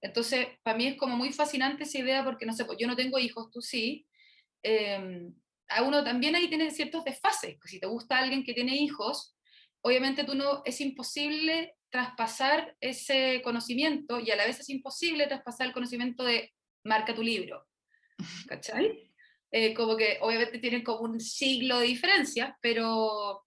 Entonces, 0.02 0.48
para 0.64 0.78
mí 0.78 0.88
es 0.88 0.98
como 0.98 1.18
muy 1.18 1.34
fascinante 1.34 1.84
esa 1.84 2.00
idea 2.00 2.24
porque, 2.24 2.46
no 2.46 2.54
sé, 2.54 2.64
pues 2.66 2.78
yo 2.78 2.88
no 2.88 2.96
tengo 2.96 3.20
hijos, 3.20 3.50
tú 3.52 3.62
sí, 3.62 4.08
eh, 4.64 5.32
a 5.70 5.84
uno 5.84 6.04
también 6.04 6.36
ahí 6.36 6.48
tiene 6.48 6.72
ciertos 6.72 7.04
desfases. 7.04 7.58
Si 7.66 7.80
te 7.80 7.88
gusta 7.88 8.18
alguien 8.18 8.44
que 8.44 8.54
tiene 8.54 8.76
hijos, 8.76 9.36
obviamente 9.82 10.24
tú 10.24 10.36
no, 10.36 10.62
es 10.66 10.82
imposible 10.82 11.76
traspasar 11.90 12.76
ese 12.82 13.42
conocimiento 13.44 14.20
y 14.20 14.32
a 14.32 14.36
la 14.36 14.46
vez 14.46 14.60
es 14.60 14.70
imposible 14.70 15.28
traspasar 15.28 15.68
el 15.68 15.74
conocimiento 15.74 16.24
de 16.24 16.54
marca 16.84 17.16
tu 17.16 17.24
libro. 17.24 17.69
¿Cachai? 18.48 19.10
Eh, 19.52 19.74
como 19.74 19.98
que 19.98 20.20
obviamente 20.22 20.60
tienen 20.60 20.84
como 20.84 21.02
un 21.02 21.20
siglo 21.20 21.80
de 21.80 21.88
diferencia, 21.88 22.58
pero, 22.62 23.46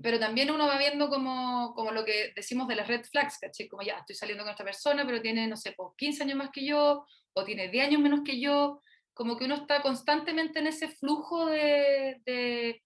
pero 0.00 0.18
también 0.18 0.50
uno 0.50 0.66
va 0.66 0.78
viendo 0.78 1.08
como, 1.08 1.72
como 1.74 1.92
lo 1.92 2.04
que 2.04 2.32
decimos 2.34 2.66
de 2.66 2.74
las 2.74 2.88
red 2.88 3.04
flags, 3.04 3.38
¿cachai? 3.38 3.68
Como 3.68 3.82
ya, 3.82 3.98
estoy 3.98 4.16
saliendo 4.16 4.42
con 4.42 4.50
esta 4.50 4.64
persona, 4.64 5.06
pero 5.06 5.22
tiene, 5.22 5.46
no 5.46 5.56
sé, 5.56 5.72
pues 5.76 5.90
15 5.96 6.24
años 6.24 6.36
más 6.36 6.50
que 6.50 6.66
yo, 6.66 7.06
o 7.34 7.44
tiene 7.44 7.68
10 7.68 7.86
años 7.86 8.00
menos 8.00 8.20
que 8.24 8.40
yo, 8.40 8.80
como 9.14 9.36
que 9.36 9.44
uno 9.44 9.54
está 9.54 9.80
constantemente 9.82 10.58
en 10.58 10.66
ese 10.66 10.88
flujo 10.88 11.46
de, 11.46 12.20
de, 12.24 12.82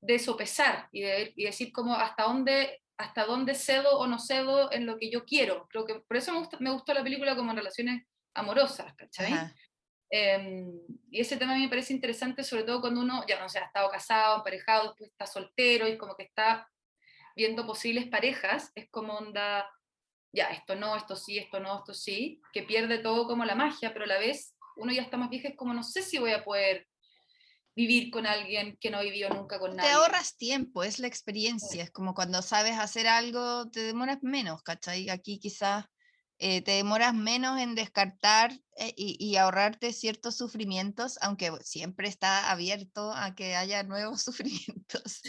de 0.00 0.18
sopesar 0.18 0.88
y, 0.92 1.02
de, 1.02 1.32
y 1.36 1.44
decir 1.44 1.72
como 1.72 1.94
hasta 1.94 2.24
dónde, 2.24 2.82
hasta 2.96 3.26
dónde 3.26 3.54
cedo 3.54 3.98
o 3.98 4.06
no 4.06 4.18
cedo 4.18 4.72
en 4.72 4.86
lo 4.86 4.96
que 4.96 5.10
yo 5.10 5.26
quiero. 5.26 5.66
Creo 5.68 5.84
que 5.84 5.96
por 6.00 6.16
eso 6.16 6.32
me, 6.32 6.38
gusta, 6.38 6.56
me 6.60 6.70
gustó 6.70 6.94
la 6.94 7.02
película 7.02 7.36
como 7.36 7.50
en 7.50 7.58
relaciones 7.58 8.06
amorosas, 8.34 8.94
¿cachai? 8.94 9.32
Em, 10.08 10.80
y 11.10 11.20
ese 11.20 11.36
tema 11.36 11.52
a 11.52 11.56
mí 11.56 11.62
me 11.62 11.68
parece 11.68 11.92
interesante, 11.92 12.44
sobre 12.44 12.62
todo 12.62 12.80
cuando 12.80 13.00
uno 13.00 13.24
ya 13.26 13.40
no 13.40 13.48
sé, 13.48 13.58
ha 13.58 13.64
estado 13.64 13.90
casado, 13.90 14.36
emparejado, 14.36 14.88
después 14.88 15.10
está 15.10 15.26
soltero 15.26 15.88
y 15.88 15.98
como 15.98 16.14
que 16.16 16.24
está 16.24 16.70
viendo 17.34 17.66
posibles 17.66 18.06
parejas, 18.06 18.70
es 18.74 18.88
como 18.90 19.14
onda, 19.14 19.68
ya, 20.32 20.46
esto 20.46 20.74
no, 20.76 20.96
esto 20.96 21.16
sí, 21.16 21.38
esto 21.38 21.60
no, 21.60 21.78
esto 21.78 21.92
sí, 21.92 22.40
que 22.52 22.62
pierde 22.62 22.98
todo 22.98 23.26
como 23.26 23.44
la 23.44 23.54
magia, 23.54 23.92
pero 23.92 24.04
a 24.04 24.08
la 24.08 24.18
vez 24.18 24.54
uno 24.76 24.92
ya 24.92 25.02
está 25.02 25.16
más 25.16 25.28
viejo, 25.28 25.48
es 25.48 25.56
como 25.56 25.74
no 25.74 25.82
sé 25.82 26.02
si 26.02 26.18
voy 26.18 26.32
a 26.32 26.44
poder 26.44 26.86
vivir 27.74 28.10
con 28.10 28.26
alguien 28.26 28.78
que 28.80 28.90
no 28.90 29.02
vivió 29.02 29.28
nunca 29.28 29.58
con 29.58 29.76
nadie. 29.76 29.90
Te 29.90 29.94
ahorras 29.94 30.38
tiempo, 30.38 30.82
es 30.82 30.98
la 30.98 31.08
experiencia, 31.08 31.82
es 31.82 31.90
como 31.90 32.14
cuando 32.14 32.40
sabes 32.40 32.78
hacer 32.78 33.06
algo, 33.06 33.68
te 33.70 33.80
demoras 33.80 34.22
menos, 34.22 34.62
¿cachai? 34.62 35.10
Aquí 35.10 35.38
quizás 35.38 35.84
eh, 36.38 36.60
te 36.60 36.72
demoras 36.72 37.14
menos 37.14 37.58
en 37.58 37.74
descartar 37.74 38.52
eh, 38.76 38.92
y, 38.96 39.36
ahorrarte 39.36 39.94
ciertos 39.94 40.36
sufrimientos, 40.36 41.18
aunque 41.22 41.50
siempre 41.62 42.08
está 42.08 42.50
abierto 42.50 43.10
a 43.12 43.34
que 43.34 43.56
haya 43.56 43.82
nuevos 43.84 44.22
sufrimientos 44.24 45.22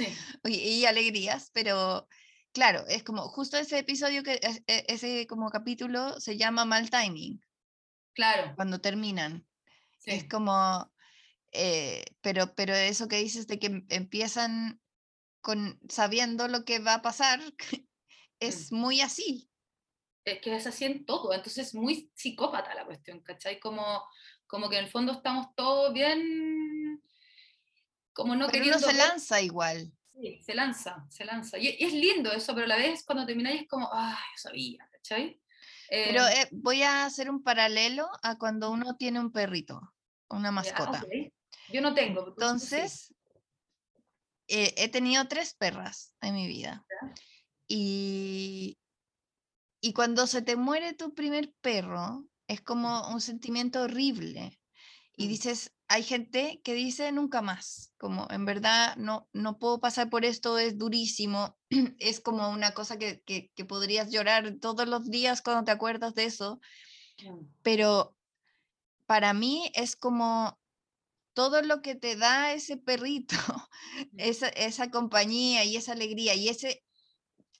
y, 0.43 0.85
alegrías, 0.85 1.49
pero 1.53 2.07
claro, 2.51 2.85
es 2.88 3.03
como 3.03 3.21
justo 3.29 3.57
ese 3.57 3.79
episodio, 3.79 4.21
que 4.21 4.34
e, 4.34 4.85
ese 4.88 5.27
como 5.27 5.49
capítulo 5.49 6.19
se 6.19 6.38
llama 6.38 6.65
Mal 6.65 6.89
Timing. 6.89 7.41
Claro. 8.13 8.53
Cuando 8.55 8.81
terminan. 8.81 9.45
Es 10.03 10.23
como, 10.23 10.91
eh, 11.51 12.03
pero, 12.21 12.55
pero 12.55 12.73
eso 12.73 13.07
que 13.07 13.17
dices 13.17 13.45
de 13.47 13.59
que 13.59 13.67
em, 13.67 13.85
empiezan 13.89 14.81
con 15.41 15.79
sabiendo 15.89 16.47
lo 16.47 16.65
que 16.65 16.79
va 16.79 16.95
a 16.95 17.01
pasar, 17.01 17.39
es 18.39 18.71
muy 18.71 19.01
así. 19.01 19.49
Es 20.32 20.41
que 20.41 20.56
es 20.56 20.68
así 20.68 20.86
en 20.86 21.06
todo, 21.06 21.34
entonces 21.34 21.68
es 21.68 21.74
muy 21.74 22.12
psicópata 22.14 22.76
la 22.76 22.86
cuestión, 22.86 23.22
¿cachai? 23.22 23.60
Como, 23.60 24.04
como 24.45 24.70
que 24.70 24.78
en 24.78 24.86
el 24.86 24.91
fondo 24.91 25.14
estamos 25.14 25.56
todos 25.56 25.94
bien, 25.94 27.02
como 28.14 28.36
no 28.36 28.48
pero 28.49 28.66
Uno 28.66 28.80
se 28.80 28.94
lanza 28.94 29.41
igual. 29.41 29.91
Sí, 30.20 30.41
se 30.44 30.56
lanza, 30.56 31.06
se 31.10 31.24
lanza. 31.24 31.58
Y, 31.58 31.78
es 31.80 31.94
lindo 31.94 32.32
eso, 32.32 32.54
pero 32.54 32.66
a 32.66 32.70
la 32.70 32.78
vez 32.78 33.04
cuando 33.06 33.26
termináis 33.26 33.62
es 33.62 33.68
como, 33.68 33.90
ay, 33.94 34.16
yo 34.36 34.38
sabía, 34.38 34.90
¿cachai? 34.91 35.40
Pero 35.90 36.28
em, 36.28 36.34
eh, 36.34 36.49
voy 36.52 36.84
a 36.84 37.06
hacer 37.06 37.30
un 37.30 37.44
paralelo 37.44 38.10
a 38.22 38.38
cuando 38.38 38.72
uno 38.72 38.98
tiene 38.98 39.20
un 39.20 39.32
perrito, 39.32 39.94
una 40.30 40.52
mascota. 40.52 41.06
Yo 41.70 41.82
no 41.82 41.94
tengo. 41.94 42.28
Entonces, 42.28 43.14
eh, 44.48 44.74
he 44.78 44.90
tenido 44.90 45.28
tres 45.28 45.54
perras 45.54 46.14
en 46.22 46.36
mi 46.36 46.48
vida. 46.48 46.86
Y, 47.68 48.78
y 49.80 49.94
cuando 49.94 50.28
se 50.28 50.41
te 50.41 50.56
muere 50.56 50.94
tu 50.94 51.14
primer 51.14 51.54
perro, 51.62 52.26
es 52.48 52.62
como 52.62 53.10
un 53.10 53.22
sentimiento 53.22 53.84
horrible. 53.84 54.60
Y 55.16 55.26
mm. 55.26 55.30
dices, 55.30 55.72
hay 55.88 56.04
gente 56.04 56.62
que 56.64 56.74
dice 56.74 57.12
nunca 57.12 57.41
más, 57.41 57.94
como 57.98 58.28
en 58.30 58.45
verdad 58.45 58.95
no, 58.98 59.30
no 59.34 59.58
puedo 59.58 59.80
pasar 59.80 60.10
por 60.10 60.26
esto, 60.26 60.58
es 60.58 60.78
durísimo, 60.78 61.58
es 61.99 62.20
como 62.20 62.49
una 62.49 62.74
cosa 62.74 62.98
que, 62.98 63.22
que, 63.26 63.66
podrías 63.66 64.12
llorar 64.12 64.56
todos 64.60 64.88
los 64.88 65.10
días 65.10 65.41
cuando 65.41 65.64
te 65.64 65.72
acuerdas 65.72 66.14
de 66.14 66.26
eso, 66.26 66.60
pero 67.62 68.16
para 69.06 69.34
mí 69.34 69.72
es 69.76 69.95
como 69.95 70.60
todo 71.34 71.62
lo 71.62 71.82
que 71.82 71.95
te 71.95 72.16
da 72.16 72.54
ese 72.54 72.78
perrito, 72.78 73.36
esa, 74.18 74.49
esa 74.49 74.91
compañía 74.91 75.64
y 75.64 75.78
esa 75.78 75.94
alegría 75.94 76.36
y 76.36 76.49
ese 76.49 76.84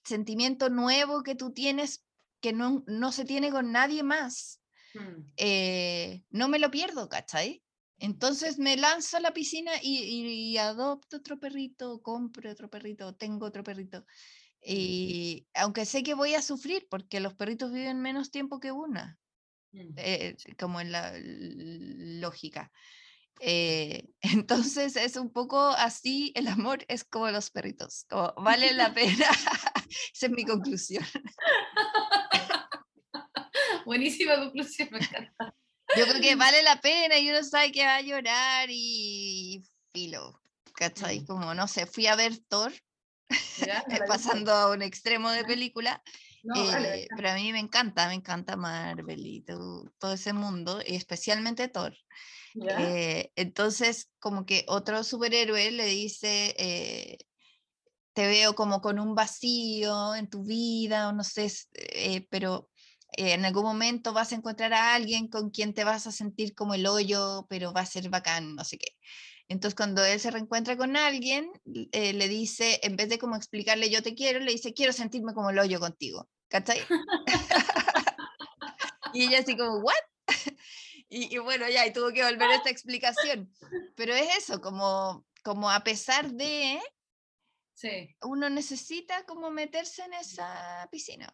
sentimiento 0.04 0.70
nuevo 0.70 1.24
que 1.24 1.36
tú 1.36 1.52
tienes 1.54 2.07
que 2.42 2.54
no, 2.54 2.84
no 2.88 3.12
se 3.12 3.26
tiene 3.26 3.52
con 3.52 3.72
nadie 3.72 4.04
más. 4.04 4.62
Mm. 4.94 5.32
Eh, 5.38 6.24
no 6.30 6.48
me 6.48 6.60
lo 6.60 6.72
pierdo, 6.72 7.10
¿cachai? 7.10 7.64
Entonces 8.00 8.60
me 8.60 8.78
lanzo 8.78 9.18
a 9.18 9.22
la 9.22 9.34
piscina 9.34 9.72
y, 9.82 10.56
adopto 10.58 11.18
otro 11.18 11.40
perrito, 11.40 12.02
compro 12.02 12.52
otro 12.52 12.70
perrito, 12.70 13.16
tengo 13.16 13.48
otro 13.48 13.64
perrito. 13.64 14.06
Y 14.62 15.48
aunque 15.54 15.86
sé 15.86 16.04
que 16.04 16.14
voy 16.14 16.36
a 16.36 16.42
sufrir 16.42 16.88
porque 16.90 17.20
los 17.20 17.34
perritos 17.34 17.72
viven 17.72 18.02
menos 18.02 18.30
tiempo 18.30 18.60
que 18.60 18.72
una, 18.72 19.18
mm. 19.72 19.94
eh, 19.98 20.38
como 20.58 20.80
en 20.80 20.92
la 20.92 21.14
lógica. 21.18 22.72
Eh, 23.40 24.08
entonces 24.22 24.96
es 24.96 25.16
un 25.16 25.32
poco 25.32 25.60
así, 25.60 26.32
el 26.36 26.48
amor 26.48 26.86
es 26.88 27.04
como 27.04 27.30
los 27.30 27.50
perritos, 27.50 28.06
como 28.10 28.34
vale 28.38 28.74
la 28.74 28.94
pena. 28.94 29.26
Esa 30.14 30.26
es 30.26 30.32
mi 30.32 30.44
conclusión. 30.44 31.06
Buenísima 33.88 34.36
conclusión, 34.36 34.90
me 34.92 34.98
encanta. 34.98 35.56
Yo 35.96 36.06
creo 36.08 36.22
que 36.22 36.36
vale 36.36 36.62
la 36.62 36.82
pena 36.82 37.18
y 37.20 37.30
uno 37.30 37.42
sabe 37.42 37.72
que 37.72 37.86
va 37.86 37.96
a 37.96 38.02
llorar 38.02 38.68
y 38.70 39.64
filo, 39.94 40.42
¿cachai? 40.74 41.24
Como, 41.24 41.54
no 41.54 41.70
sé, 41.70 41.86
fui 41.86 42.06
a 42.08 42.18
ver 42.18 42.38
Thor, 42.50 42.74
pasando 44.10 44.52
a 44.52 44.72
un 44.72 44.82
extremo 44.82 45.32
de 45.32 45.46
película, 45.46 46.04
eh, 46.54 47.08
pero 47.16 47.30
a 47.30 47.36
mí 47.36 47.54
me 47.54 47.60
encanta, 47.60 48.10
me 48.10 48.16
encanta 48.16 48.58
Marvel 48.58 49.26
y 49.26 49.44
todo, 49.44 49.90
ese 50.14 50.34
mundo, 50.34 50.82
y 50.86 50.98
especialmente 50.98 51.70
Thor. 51.70 51.96
Eh, 52.56 53.32
entonces, 53.38 54.10
como 54.20 54.46
que 54.46 54.66
otro 54.68 55.02
superhéroe 55.06 55.72
le 55.72 55.86
dice, 55.86 56.54
eh, 56.58 57.20
te 58.12 58.28
veo 58.28 58.54
como 58.54 58.82
con 58.82 59.00
un 59.00 59.16
vacío 59.16 60.14
en 60.14 60.30
tu 60.30 60.44
vida, 60.44 61.08
o 61.08 61.14
no 61.14 61.24
sé, 61.24 61.50
pero 62.30 62.70
eh, 63.18 63.34
en 63.34 63.46
algún 63.46 63.64
momento 63.64 64.14
vas 64.14 64.32
a 64.32 64.36
encontrar 64.36 64.74
a 64.74 64.96
alguien 64.96 65.28
con 65.28 65.50
quien 65.50 65.74
te 65.74 65.84
vas 65.84 66.08
a 66.08 66.12
sentir 66.12 66.56
como 66.56 66.74
el 66.74 66.88
hoyo, 66.88 67.46
pero 67.50 67.74
va 67.74 67.82
a 67.82 67.86
ser 67.86 68.10
bacán, 68.10 68.56
no 68.56 68.64
sé 68.64 68.78
qué. 68.78 68.96
Entonces, 69.50 69.76
cuando 69.76 70.04
él 70.04 70.20
se 70.20 70.32
reencuentra 70.32 70.78
con 70.78 70.96
alguien, 70.96 71.50
eh, 71.92 72.14
le 72.14 72.28
dice, 72.28 72.80
en 72.84 72.96
vez 72.96 73.10
de 73.10 73.18
como 73.18 73.36
explicarle 73.36 73.90
yo 73.90 74.04
te 74.04 74.14
quiero, 74.14 74.40
le 74.40 74.52
dice 74.52 74.74
quiero 74.74 74.94
sentirme 74.94 75.34
como 75.34 75.50
el 75.50 75.60
hoyo 75.60 75.80
contigo. 75.80 76.30
¿Cachai? 76.50 76.80
y 79.14 79.24
ella 79.24 79.40
así 79.40 79.58
como, 79.58 79.80
¿what? 79.80 79.94
y, 81.10 81.38
bueno, 81.40 81.68
ya, 81.70 81.86
y 81.86 81.94
tuvo 81.94 82.12
que 82.12 82.24
volver 82.24 82.50
a 82.50 82.56
esta 82.56 82.70
explicación. 82.70 83.52
Pero 83.96 84.14
es 84.14 84.38
eso, 84.38 84.62
como, 84.62 85.26
como 85.44 85.70
a 85.70 85.84
pesar 85.84 86.32
de, 86.32 86.80
Sí. 87.78 88.10
Uno 88.24 88.50
necesita 88.50 89.24
como 89.28 89.52
meterse 89.52 90.04
en 90.04 90.16
esa 90.16 90.90
piscina. 90.92 91.32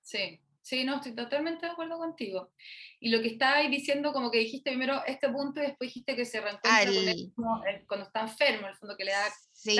Sí, 0.00 0.40
sí, 0.62 0.84
no, 0.84 0.96
estoy 0.96 1.14
totalmente 1.14 1.66
de 1.66 1.72
acuerdo 1.72 1.98
contigo. 1.98 2.52
Y 3.00 3.10
lo 3.10 3.20
que 3.20 3.28
estabas 3.28 3.68
diciendo, 3.70 4.12
como 4.12 4.30
que 4.30 4.38
dijiste 4.38 4.70
primero 4.70 5.02
este 5.06 5.28
punto 5.28 5.60
y 5.60 5.66
después 5.66 5.88
dijiste 5.88 6.16
que 6.16 6.24
se 6.24 6.40
reencuentra 6.40 6.86
con 7.34 7.66
él 7.68 7.84
cuando 7.86 8.06
está 8.06 8.20
enfermo, 8.22 8.68
el 8.68 8.76
fondo 8.76 8.96
que 8.96 9.04
le 9.04 9.12
da 9.12 9.32
sí. 9.52 9.76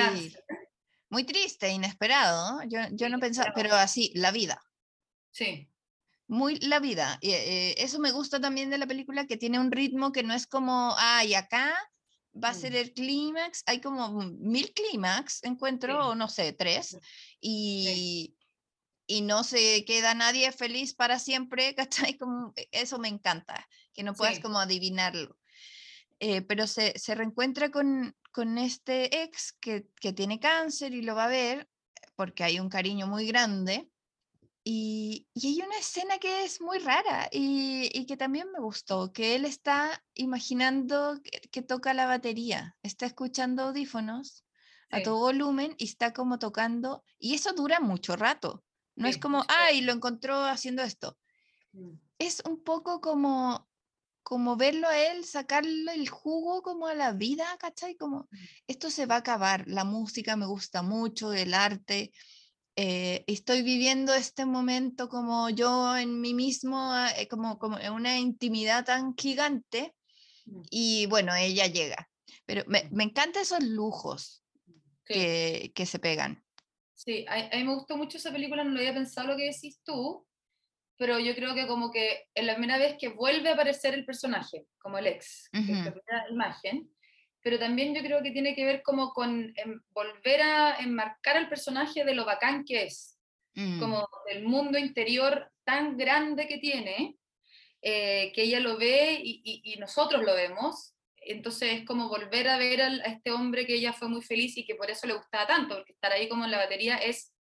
Muy 1.09 1.23
triste, 1.25 1.69
inesperado. 1.69 2.61
Yo, 2.67 2.79
yo 2.91 3.07
no 3.07 3.19
pensaba, 3.19 3.51
pero 3.53 3.75
así, 3.75 4.11
la 4.15 4.31
vida. 4.31 4.59
Sí. 5.31 5.69
Muy 6.27 6.55
la 6.59 6.79
vida. 6.79 7.19
Y, 7.21 7.31
eh, 7.31 7.75
eso 7.83 7.99
me 7.99 8.11
gusta 8.11 8.39
también 8.39 8.69
de 8.69 8.79
la 8.79 8.87
película, 8.87 9.27
que 9.27 9.37
tiene 9.37 9.59
un 9.59 9.71
ritmo 9.71 10.11
que 10.11 10.23
no 10.23 10.33
es 10.33 10.47
como, 10.47 10.95
ay, 10.97 11.35
acá 11.35 11.73
va 12.41 12.49
a 12.49 12.53
ser 12.53 12.73
mm. 12.73 12.75
el 12.77 12.93
clímax, 12.93 13.63
hay 13.67 13.79
como 13.79 14.09
mil 14.23 14.73
clímax, 14.73 15.43
encuentro, 15.43 16.15
no 16.15 16.27
sé, 16.29 16.53
tres, 16.53 16.97
y, 17.39 18.35
y 19.07 19.21
no 19.21 19.43
se 19.43 19.85
queda 19.85 20.13
nadie 20.13 20.51
feliz 20.51 20.93
para 20.93 21.19
siempre, 21.19 21.75
¿cachai? 22.11 22.17
Como, 22.17 22.53
e, 22.55 22.67
eso 22.71 22.99
me 22.99 23.07
encanta, 23.07 23.67
que 23.93 24.03
no 24.03 24.13
puedas 24.13 24.39
como 24.39 24.59
adivinarlo. 24.59 25.37
Eh, 26.19 26.41
pero 26.41 26.67
se, 26.67 26.97
se, 26.97 27.15
reencuentra 27.15 27.69
con, 27.69 28.15
con 28.31 28.57
este 28.57 29.23
ex 29.23 29.53
que, 29.59 29.87
que, 29.99 30.13
tiene 30.13 30.39
cáncer 30.39 30.93
y 30.93 31.01
lo 31.01 31.15
va 31.15 31.25
a 31.25 31.27
ver 31.27 31.67
porque 32.15 32.43
hay 32.43 32.59
un 32.59 32.69
cariño 32.69 33.07
muy 33.07 33.27
grande. 33.27 33.89
Y, 34.65 35.27
y 35.33 35.47
hay 35.47 35.61
una 35.65 35.77
escena 35.77 36.19
que 36.19 36.45
es 36.45 36.61
muy 36.61 36.79
rara 36.79 37.27
y, 37.29 37.89
y, 37.91 38.05
que 38.05 38.15
también 38.15 38.49
me 38.53 38.61
gustó, 38.61 39.11
que 39.11 39.35
él 39.35 39.43
está 39.43 40.01
imaginando 40.13 41.19
que, 41.51 41.61
toca 41.61 41.93
la 41.93 42.05
batería, 42.05 42.77
está 42.81 43.05
escuchando 43.05 43.63
audífonos 43.63 44.45
a 44.89 45.01
todo 45.01 45.17
volumen 45.17 45.75
y 45.77 45.85
está 45.85 46.13
como 46.13 46.39
tocando, 46.39 47.03
y 47.19 47.33
eso 47.33 47.51
dura 47.51 47.81
mucho 47.81 48.15
rato. 48.15 48.63
No 48.95 49.07
es 49.07 49.17
como, 49.17 49.43
ay, 49.47 49.81
lo 49.81 49.91
encontró 49.91 50.35
haciendo 50.45 50.83
esto. 50.83 51.17
Mm. 51.71 51.93
Es 52.19 52.41
un 52.45 52.63
poco 52.63 53.01
como, 53.01 53.67
como 54.21 54.55
verlo 54.55 54.87
a 54.87 54.97
él, 54.97 55.25
sacarle 55.25 55.93
el 55.93 56.09
jugo 56.09 56.61
como 56.61 56.87
a 56.87 56.93
la 56.93 57.11
vida, 57.11 57.45
¿cachai? 57.59 57.95
Como, 57.95 58.27
mm. 58.31 58.37
esto 58.67 58.89
se 58.89 59.05
va 59.05 59.15
a 59.15 59.19
acabar, 59.19 59.65
la 59.67 59.83
música 59.83 60.35
me 60.35 60.45
gusta 60.45 60.81
mucho, 60.81 61.33
el 61.33 61.53
arte. 61.53 62.11
Eh, 62.75 63.23
estoy 63.27 63.61
viviendo 63.61 64.13
este 64.13 64.45
momento 64.45 65.07
como 65.07 65.49
yo 65.49 65.95
en 65.95 66.21
mí 66.21 66.33
mismo, 66.33 66.95
eh, 67.17 67.27
como, 67.27 67.59
como 67.59 67.77
en 67.77 67.93
una 67.93 68.19
intimidad 68.19 68.85
tan 68.85 69.15
gigante. 69.15 69.95
Mm. 70.45 70.61
Y 70.69 71.05
bueno, 71.07 71.33
ella 71.35 71.67
llega. 71.67 72.09
Pero 72.45 72.63
me, 72.67 72.89
me 72.91 73.05
encantan 73.05 73.41
esos 73.41 73.63
lujos 73.63 74.43
que, 75.05 75.71
que 75.75 75.85
se 75.85 75.99
pegan. 75.99 76.43
Sí, 76.95 77.25
a, 77.27 77.55
mí 77.55 77.63
me 77.63 77.75
gustó 77.75 77.97
mucho 77.97 78.17
esa 78.17 78.31
película, 78.31 78.63
no 78.63 78.71
lo 78.71 78.79
había 78.79 78.93
pensado 78.93 79.27
lo 79.27 79.37
que 79.37 79.51
decís 79.51 79.81
tú, 79.83 80.25
pero 80.97 81.19
yo 81.19 81.35
creo 81.35 81.55
que 81.55 81.67
como 81.67 81.91
que 81.91 82.27
es 82.33 82.45
la 82.45 82.55
primera 82.55 82.77
vez 82.77 82.95
que 82.99 83.09
vuelve 83.09 83.49
a 83.49 83.53
aparecer 83.53 83.93
el 83.93 84.05
personaje, 84.05 84.67
como 84.77 84.97
el 84.97 85.07
ex, 85.07 85.49
que 85.51 85.59
es 85.59 85.85
la 85.85 85.91
primera 85.91 86.29
imagen, 86.29 86.89
pero 87.41 87.59
también 87.59 87.93
yo 87.93 88.01
creo 88.01 88.23
que 88.23 88.31
tiene 88.31 88.55
que 88.55 88.63
ver 88.63 88.81
como 88.83 89.11
con 89.11 89.53
em, 89.57 89.81
volver 89.89 90.41
a 90.41 90.77
enmarcar 90.77 91.35
al 91.35 91.49
personaje 91.49 92.05
de 92.05 92.15
lo 92.15 92.25
bacán 92.25 92.63
que 92.63 92.83
es, 92.83 93.19
mm. 93.55 93.79
como 93.79 94.07
del 94.27 94.45
mundo 94.45 94.77
interior 94.77 95.51
tan 95.65 95.97
grande 95.97 96.47
que 96.47 96.59
tiene, 96.59 97.17
eh, 97.81 98.31
que 98.33 98.43
ella 98.43 98.61
lo 98.61 98.77
ve 98.77 99.19
y, 99.21 99.41
y, 99.43 99.73
y, 99.73 99.77
nosotros 99.77 100.23
lo 100.23 100.33
vemos, 100.35 100.92
entonces 101.25 101.79
es 101.79 101.85
como 101.85 102.09
volver 102.09 102.47
a 102.47 102.57
ver 102.57 102.81
a 102.81 102.89
este 103.05 103.31
hombre 103.31 103.65
que 103.65 103.75
ella 103.75 103.93
fue 103.93 104.07
muy 104.07 104.21
feliz 104.21 104.57
y 104.57 104.65
que 104.65 104.75
por 104.75 104.89
eso 104.89 105.07
le 105.07 105.13
gustaba 105.13 105.47
tanto, 105.47 105.75
porque 105.75 105.93
estar 105.93 106.11
ahí 106.11 106.27
como 106.27 106.45
en 106.45 106.51
la 106.51 106.57
batería 106.57 106.97
es, 106.97 107.33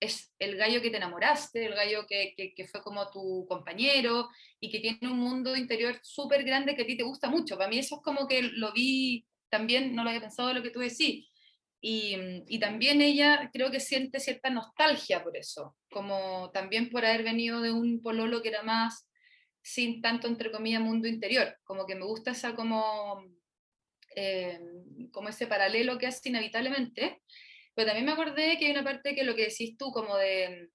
es 0.00 0.32
el 0.38 0.56
gallo 0.56 0.80
que 0.80 0.90
te 0.90 0.96
enamoraste, 0.96 1.66
el 1.66 1.74
gallo 1.74 2.06
que, 2.06 2.34
que, 2.36 2.68
fue 2.68 2.82
como 2.82 3.10
tu 3.10 3.46
compañero 3.48 4.28
y 4.60 4.70
que 4.70 4.80
tiene 4.80 5.12
un 5.12 5.18
mundo 5.18 5.56
interior 5.56 5.98
súper 6.02 6.44
grande 6.44 6.74
que 6.76 6.82
a 6.82 6.86
ti 6.86 6.96
te 6.96 7.02
gusta 7.02 7.28
mucho. 7.28 7.56
Para 7.56 7.70
mí 7.70 7.78
eso 7.78 7.96
es 7.96 8.02
como 8.02 8.26
que 8.26 8.42
lo 8.42 8.72
vi 8.72 9.26
también, 9.48 9.94
no 9.94 10.04
lo 10.04 10.10
había 10.10 10.20
pensado 10.20 10.52
lo 10.52 10.62
que 10.62 10.70
tú 10.70 10.80
decís. 10.80 11.28
Y, 11.80 12.16
y, 12.48 12.58
también 12.58 13.00
ella 13.00 13.50
creo 13.52 13.70
que 13.70 13.78
siente 13.78 14.18
cierta 14.18 14.50
nostalgia 14.50 15.22
por 15.22 15.36
eso, 15.36 15.76
como 15.92 16.50
también 16.52 16.90
por 16.90 17.04
haber 17.04 17.22
venido 17.22 17.60
de 17.60 17.70
un 17.70 18.02
pololo 18.02 18.42
que 18.42 18.48
era 18.48 18.64
más 18.64 19.08
sin 19.68 20.00
tanto, 20.00 20.26
entre 20.28 20.50
comillas, 20.50 20.80
mundo 20.80 21.06
interior. 21.06 21.58
Como 21.62 21.84
que 21.86 21.94
me 21.94 22.06
gusta 22.06 22.30
esa 22.30 22.54
como, 22.54 23.22
eh, 24.16 24.58
como 25.12 25.28
ese 25.28 25.46
paralelo 25.46 25.98
que 25.98 26.06
hace 26.06 26.30
inevitablemente. 26.30 27.22
Pero 27.74 27.86
también 27.86 28.06
me 28.06 28.12
acordé 28.12 28.56
que 28.58 28.66
hay 28.66 28.72
una 28.72 28.82
parte 28.82 29.14
que 29.14 29.24
lo 29.24 29.34
que 29.34 29.48
decís 29.48 29.76
tú, 29.76 29.92
como 29.92 30.16
de, 30.16 30.70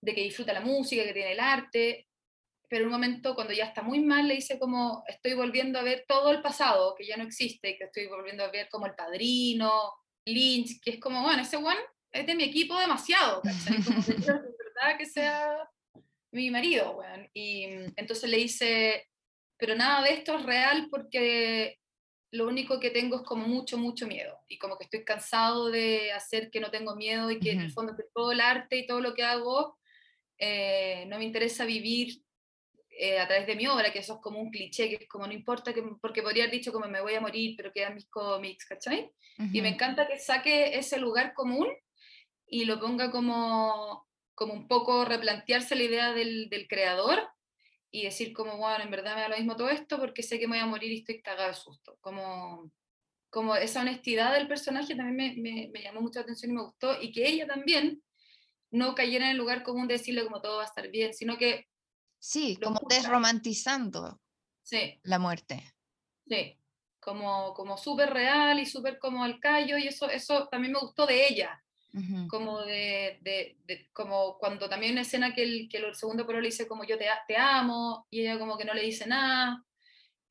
de 0.00 0.14
que 0.14 0.22
disfruta 0.22 0.52
la 0.52 0.60
música, 0.60 1.02
que 1.02 1.12
tiene 1.12 1.32
el 1.32 1.40
arte, 1.40 2.06
pero 2.68 2.82
en 2.82 2.86
un 2.86 2.92
momento 2.92 3.34
cuando 3.34 3.52
ya 3.52 3.64
está 3.64 3.82
muy 3.82 4.00
mal 4.00 4.28
le 4.28 4.34
dice 4.34 4.58
como 4.58 5.02
estoy 5.06 5.34
volviendo 5.34 5.78
a 5.78 5.82
ver 5.82 6.04
todo 6.06 6.30
el 6.30 6.42
pasado 6.42 6.94
que 6.94 7.06
ya 7.06 7.16
no 7.16 7.24
existe, 7.24 7.76
que 7.76 7.84
estoy 7.84 8.06
volviendo 8.06 8.44
a 8.44 8.50
ver 8.50 8.68
como 8.68 8.86
el 8.86 8.94
padrino, 8.94 9.92
Lynch, 10.24 10.80
que 10.82 10.90
es 10.90 11.00
como, 11.00 11.22
bueno, 11.22 11.42
ese 11.42 11.56
one 11.56 11.80
es 12.12 12.26
de 12.26 12.34
mi 12.34 12.44
equipo 12.44 12.78
demasiado, 12.78 13.42
¿cachai? 13.42 13.82
Como 13.82 14.04
que 14.04 14.12
verdad 14.22 14.98
que 14.98 15.06
sea 15.06 15.68
mi 16.30 16.50
marido, 16.50 16.96
weón. 16.96 17.28
Y 17.32 17.66
mm, 17.66 17.92
entonces 17.96 18.28
le 18.30 18.36
dice, 18.36 19.08
pero 19.56 19.74
nada 19.74 20.02
de 20.02 20.14
esto 20.14 20.36
es 20.36 20.44
real 20.44 20.88
porque 20.90 21.78
lo 22.30 22.46
único 22.46 22.78
que 22.78 22.90
tengo 22.90 23.16
es 23.16 23.22
como 23.22 23.46
mucho, 23.46 23.78
mucho 23.78 24.06
miedo. 24.06 24.38
Y 24.48 24.58
como 24.58 24.76
que 24.76 24.84
estoy 24.84 25.04
cansado 25.04 25.70
de 25.70 26.12
hacer 26.12 26.50
que 26.50 26.60
no 26.60 26.70
tengo 26.70 26.94
miedo 26.94 27.30
y 27.30 27.38
que 27.38 27.52
en 27.52 27.60
el 27.60 27.72
fondo 27.72 27.96
que 27.96 28.04
todo 28.14 28.32
el 28.32 28.40
arte 28.40 28.78
y 28.78 28.86
todo 28.86 29.00
lo 29.00 29.14
que 29.14 29.22
hago, 29.22 29.78
eh, 30.38 31.04
no 31.08 31.18
me 31.18 31.24
interesa 31.24 31.64
vivir 31.64 32.22
eh, 32.90 33.18
a 33.18 33.26
través 33.26 33.46
de 33.46 33.56
mi 33.56 33.66
obra, 33.66 33.92
que 33.92 34.00
eso 34.00 34.14
es 34.14 34.20
como 34.20 34.40
un 34.40 34.50
cliché, 34.50 34.88
que 34.88 35.04
es 35.04 35.08
como 35.08 35.26
no 35.26 35.32
importa, 35.32 35.72
que, 35.72 35.82
porque 36.00 36.22
podría 36.22 36.44
haber 36.44 36.54
dicho 36.54 36.72
como 36.72 36.88
me 36.88 37.00
voy 37.00 37.14
a 37.14 37.20
morir, 37.20 37.54
pero 37.56 37.72
quedan 37.72 37.94
mis 37.94 38.08
cómics, 38.08 38.66
¿cachai? 38.66 39.10
Y 39.52 39.62
me 39.62 39.68
encanta 39.68 40.08
que 40.08 40.18
saque 40.18 40.76
ese 40.76 40.98
lugar 40.98 41.32
común 41.32 41.68
y 42.44 42.64
lo 42.64 42.80
ponga 42.80 43.12
como 43.12 44.07
como 44.38 44.54
un 44.54 44.68
poco 44.68 45.04
replantearse 45.04 45.74
la 45.74 45.82
idea 45.82 46.12
del, 46.12 46.48
del, 46.48 46.68
creador 46.68 47.28
y 47.90 48.04
decir 48.04 48.32
como, 48.32 48.56
bueno, 48.56 48.84
en 48.84 48.90
verdad 48.92 49.16
me 49.16 49.22
da 49.22 49.28
lo 49.30 49.36
mismo 49.36 49.56
todo 49.56 49.68
esto 49.68 49.98
porque 49.98 50.22
sé 50.22 50.38
que 50.38 50.46
me 50.46 50.58
voy 50.58 50.62
a 50.64 50.66
morir 50.66 50.92
y 50.92 51.00
estoy 51.00 51.20
cagado 51.20 51.48
de 51.48 51.56
susto. 51.56 51.98
Como, 52.00 52.70
como 53.30 53.56
esa 53.56 53.80
honestidad 53.80 54.32
del 54.32 54.46
personaje 54.46 54.94
también 54.94 55.42
me, 55.42 55.42
me, 55.42 55.68
me, 55.72 55.82
llamó 55.82 56.02
mucha 56.02 56.20
atención 56.20 56.52
y 56.52 56.54
me 56.54 56.62
gustó 56.62 57.02
y 57.02 57.10
que 57.10 57.26
ella 57.26 57.48
también 57.48 58.00
no 58.70 58.94
cayera 58.94 59.24
en 59.24 59.32
el 59.32 59.38
lugar 59.38 59.64
común 59.64 59.88
de 59.88 59.94
decirle 59.94 60.22
como 60.22 60.40
todo 60.40 60.58
va 60.58 60.62
a 60.62 60.66
estar 60.66 60.88
bien, 60.88 61.12
sino 61.14 61.36
que... 61.36 61.66
Sí, 62.20 62.60
como 62.62 62.78
desromantizando 62.88 64.20
sí. 64.62 65.00
la 65.02 65.18
muerte. 65.18 65.74
Sí, 66.28 66.56
como, 67.00 67.54
como 67.54 67.76
súper 67.76 68.10
real 68.10 68.60
y 68.60 68.66
súper 68.66 69.00
como 69.00 69.24
al 69.24 69.40
callo 69.40 69.78
y 69.78 69.88
eso, 69.88 70.08
eso 70.08 70.46
también 70.46 70.74
me 70.74 70.80
gustó 70.80 71.06
de 71.06 71.26
ella 71.26 71.60
como 72.28 72.60
de, 72.62 73.18
de, 73.22 73.88
como 73.92 74.38
cuando 74.38 74.68
también 74.68 74.92
una 74.92 75.00
escena 75.02 75.34
que 75.34 75.42
el, 75.42 75.68
que 75.68 75.78
el 75.78 75.94
segundo 75.94 76.26
pero 76.26 76.40
le 76.40 76.48
dice 76.48 76.68
como 76.68 76.84
yo 76.84 76.98
te, 76.98 77.06
te 77.26 77.36
amo 77.36 78.06
y 78.10 78.20
ella 78.20 78.38
como 78.38 78.56
que 78.56 78.64
no 78.64 78.74
le 78.74 78.82
dice 78.82 79.06
nada, 79.06 79.64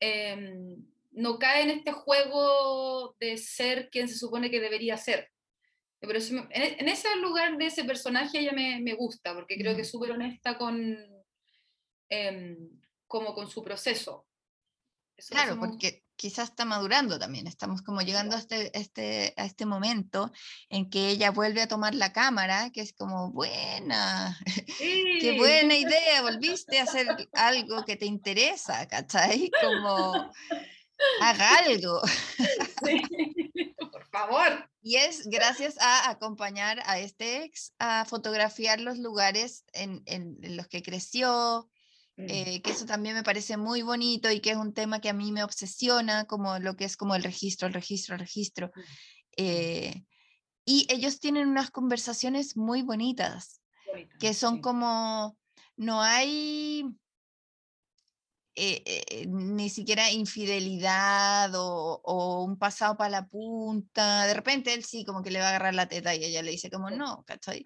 em, 0.00 0.76
no 1.10 1.38
cae 1.38 1.62
en 1.62 1.70
este 1.70 1.92
juego 1.92 3.16
de 3.18 3.36
ser 3.36 3.90
quien 3.90 4.08
se 4.08 4.16
supone 4.16 4.50
que 4.50 4.60
debería 4.60 4.96
ser. 4.96 5.30
Pero 6.00 6.18
en, 6.50 6.88
ese 6.88 7.16
lugar 7.16 7.58
de 7.58 7.66
ese 7.66 7.82
personaje 7.84 8.38
ella 8.38 8.52
me, 8.52 8.80
me 8.80 8.94
gusta, 8.94 9.34
porque 9.34 9.58
creo 9.58 9.74
que 9.74 9.82
es 9.82 9.90
súper 9.90 10.12
honesta 10.12 10.56
con, 10.56 10.96
em, 12.08 12.56
como 13.08 13.34
con 13.34 13.50
su 13.50 13.64
proceso. 13.64 14.26
claro, 15.28 15.58
porque 15.58 15.97
quizás 16.18 16.50
está 16.50 16.64
madurando 16.66 17.18
también. 17.18 17.46
Estamos 17.46 17.80
como 17.80 18.02
llegando 18.02 18.36
a 18.36 18.40
este, 18.40 18.76
este, 18.76 19.32
a 19.36 19.46
este 19.46 19.64
momento 19.64 20.30
en 20.68 20.90
que 20.90 21.08
ella 21.08 21.30
vuelve 21.30 21.62
a 21.62 21.68
tomar 21.68 21.94
la 21.94 22.12
cámara, 22.12 22.70
que 22.70 22.82
es 22.82 22.92
como, 22.92 23.30
buena, 23.30 24.38
qué 24.78 25.36
buena 25.38 25.74
idea, 25.76 26.20
volviste 26.22 26.80
a 26.80 26.82
hacer 26.82 27.06
algo 27.32 27.84
que 27.84 27.96
te 27.96 28.04
interesa, 28.04 28.86
¿cachai? 28.88 29.50
Como, 29.62 30.30
haga 31.22 31.56
algo. 31.58 32.02
por 33.92 34.04
favor. 34.10 34.68
Y 34.82 34.96
es 34.96 35.28
gracias 35.28 35.78
a 35.78 36.10
acompañar 36.10 36.82
a 36.84 36.98
este 36.98 37.44
ex 37.44 37.72
a 37.78 38.04
fotografiar 38.04 38.80
los 38.80 38.98
lugares 38.98 39.64
en, 39.72 40.02
en 40.06 40.56
los 40.56 40.66
que 40.66 40.82
creció. 40.82 41.70
Eh, 42.20 42.60
que 42.62 42.72
eso 42.72 42.84
también 42.84 43.14
me 43.14 43.22
parece 43.22 43.56
muy 43.56 43.82
bonito 43.82 44.28
y 44.30 44.40
que 44.40 44.50
es 44.50 44.56
un 44.56 44.74
tema 44.74 45.00
que 45.00 45.08
a 45.08 45.12
mí 45.12 45.30
me 45.30 45.44
obsesiona, 45.44 46.24
como 46.24 46.58
lo 46.58 46.74
que 46.74 46.84
es 46.84 46.96
como 46.96 47.14
el 47.14 47.22
registro, 47.22 47.68
el 47.68 47.74
registro, 47.74 48.14
el 48.14 48.20
registro. 48.20 48.72
Mm. 48.74 48.80
Eh, 49.36 50.04
y 50.64 50.86
ellos 50.90 51.20
tienen 51.20 51.48
unas 51.48 51.70
conversaciones 51.70 52.56
muy 52.56 52.82
bonitas, 52.82 53.62
que 54.20 54.34
son 54.34 54.60
como, 54.60 55.38
no 55.76 56.02
hay, 56.02 56.84
eh, 58.54 58.82
eh, 58.84 59.26
ni 59.28 59.70
siquiera 59.70 60.10
infidelidad 60.10 61.52
o, 61.54 62.42
un 62.44 62.58
pasado 62.58 62.96
para 62.96 63.08
la 63.08 63.26
punta. 63.26 64.26
De 64.26 64.34
repente 64.34 64.74
él 64.74 64.84
sí, 64.84 65.04
como 65.04 65.22
que 65.22 65.30
le 65.30 65.38
va 65.38 65.46
a 65.46 65.48
agarrar 65.50 65.74
la 65.74 65.88
teta 65.88 66.14
y 66.14 66.24
ella 66.24 66.42
le 66.42 66.50
dice 66.50 66.68
como 66.68 66.90
no, 66.90 67.22
¿cachai? 67.24 67.64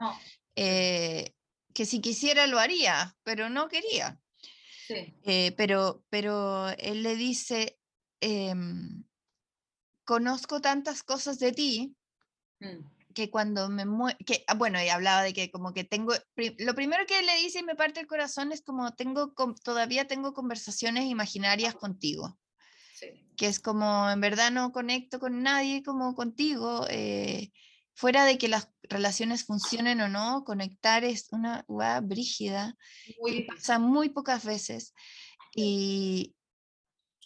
Eh, 0.54 1.34
que 1.74 1.86
si 1.86 2.00
quisiera 2.00 2.46
lo 2.46 2.58
haría, 2.58 3.16
pero 3.24 3.48
no 3.48 3.68
quería. 3.68 4.20
Pero, 5.56 6.04
pero 6.10 6.68
él 6.78 7.02
le 7.02 7.16
dice, 7.16 7.78
em, 8.20 9.04
conozco 10.04 10.60
tantas 10.60 11.02
cosas 11.02 11.38
de 11.38 11.52
ti 11.52 11.96
mm 12.60 12.92
que 13.12 13.30
cuando 13.30 13.68
me 13.68 13.84
que, 14.24 14.44
ah, 14.46 14.54
bueno, 14.54 14.82
y 14.82 14.88
hablaba 14.88 15.22
de 15.22 15.32
que 15.32 15.50
como 15.50 15.72
que 15.72 15.84
tengo, 15.84 16.12
lo 16.58 16.74
primero 16.74 17.04
que 17.06 17.22
le 17.22 17.36
dice 17.36 17.60
y 17.60 17.62
me 17.62 17.74
parte 17.74 18.00
el 18.00 18.06
corazón 18.06 18.52
es 18.52 18.62
como 18.62 18.92
tengo, 18.94 19.34
todavía 19.62 20.06
tengo 20.06 20.32
conversaciones 20.32 21.04
imaginarias 21.04 21.74
contigo. 21.74 22.38
Que 23.36 23.46
es 23.46 23.60
como, 23.60 24.10
en 24.10 24.20
verdad 24.20 24.50
no 24.50 24.72
conecto 24.72 25.18
con 25.18 25.42
nadie 25.42 25.82
como 25.82 26.14
contigo. 26.14 26.86
Eh, 26.90 27.50
fuera 27.94 28.24
de 28.24 28.38
que 28.38 28.48
las 28.48 28.70
relaciones 28.82 29.44
funcionen 29.44 30.00
o 30.00 30.08
no, 30.08 30.44
conectar 30.44 31.04
es 31.04 31.28
una 31.30 31.64
guay 31.68 32.00
brígida 32.02 32.76
muy 33.20 33.42
pasa 33.44 33.78
muy 33.78 34.08
pocas 34.08 34.44
veces. 34.44 34.94
Y, 35.54 36.34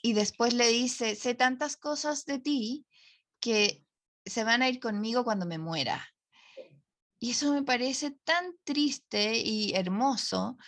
y 0.02 0.12
después 0.12 0.55
le 0.55 0.68
dice, 0.68 1.14
sé 1.14 1.34
tantas 1.34 1.76
cosas 1.76 2.24
de 2.24 2.38
ti 2.38 2.86
que 3.40 3.84
se 4.24 4.44
van 4.44 4.62
a 4.62 4.68
ir 4.68 4.80
conmigo 4.80 5.24
cuando 5.24 5.47
me 5.47 5.59
muera. 5.59 6.06
Y 7.18 7.30
eso 7.30 7.52
me 7.52 7.62
parece 7.62 8.10
tan 8.24 8.55
triste 8.64 9.38
y 9.38 9.72
hermoso 9.74 10.59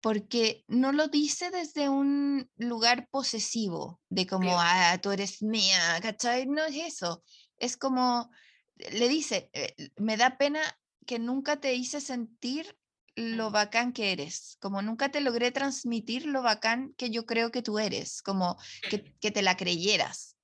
porque 0.00 0.64
no 0.68 0.92
lo 0.92 1.08
dice 1.08 1.50
desde 1.50 1.88
un 1.88 2.48
lugar 2.56 3.08
posesivo, 3.08 4.00
de 4.08 4.26
como, 4.26 4.56
ah, 4.60 4.98
tú 5.02 5.10
eres 5.10 5.42
mía, 5.42 5.98
¿cachai? 6.02 6.46
No 6.46 6.64
es 6.64 6.76
eso. 6.76 7.24
Es 7.56 7.76
como, 7.76 8.30
le 8.76 9.08
dice, 9.08 9.50
eh, 9.52 9.74
me 9.96 10.16
da 10.16 10.38
pena 10.38 10.60
que 11.06 11.18
nunca 11.18 11.60
te 11.60 11.74
hice 11.74 12.00
sentir 12.00 12.76
lo 13.14 13.50
bacán 13.50 13.92
que 13.92 14.12
eres, 14.12 14.58
como 14.60 14.82
nunca 14.82 15.10
te 15.10 15.20
logré 15.20 15.50
transmitir 15.50 16.26
lo 16.26 16.42
bacán 16.42 16.92
que 16.98 17.10
yo 17.10 17.24
creo 17.24 17.50
que 17.50 17.62
tú 17.62 17.78
eres, 17.78 18.20
como 18.20 18.58
que, 18.90 19.14
que 19.20 19.30
te 19.30 19.42
la 19.42 19.56
creyeras. 19.56 20.36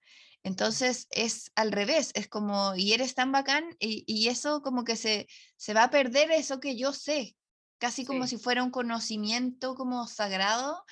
Entonces 0.42 1.06
es 1.10 1.52
al 1.54 1.70
revés, 1.70 2.10
es 2.14 2.28
como, 2.28 2.74
y 2.74 2.92
eres 2.92 3.14
tan 3.14 3.30
bacán 3.30 3.76
y, 3.78 4.28
eso 4.28 4.60
como 4.62 4.82
que 4.82 4.96
se, 4.96 5.28
se 5.56 5.74
va 5.74 5.84
a 5.84 5.90
perder 5.90 6.32
eso 6.32 6.58
que 6.58 6.76
yo 6.76 6.92
sé, 6.92 7.36
casi 7.78 8.04
como 8.04 8.26
si 8.26 8.38
fuera 8.38 8.64
un 8.64 8.70
conocimiento 8.70 9.74
como 9.76 10.06
sagrado 10.08 10.84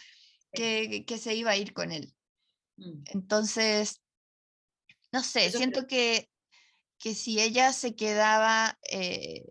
que, 0.53 1.05
que, 1.05 1.19
se 1.19 1.35
iba 1.35 1.51
a 1.51 1.57
ir 1.57 1.73
con 1.73 1.91
él. 1.91 2.15
Mm. 2.77 3.03
Entonces, 3.07 4.01
no 5.11 5.23
sé, 5.25 5.51
siento 5.51 5.87
que, 5.89 6.30
que 7.01 7.15
si 7.15 7.41
ella 7.41 7.73
se 7.73 7.97
quedaba 7.97 8.79
eh, 8.93 9.47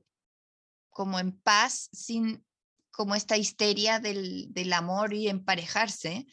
como 0.90 1.20
en 1.20 1.38
paz, 1.38 1.90
sin 1.92 2.46
como 2.92 3.16
esta 3.16 3.36
histeria 3.36 4.00
del, 4.00 4.54
del 4.54 4.72
amor 4.72 5.14
y 5.14 5.28
emparejarse, 5.28 6.26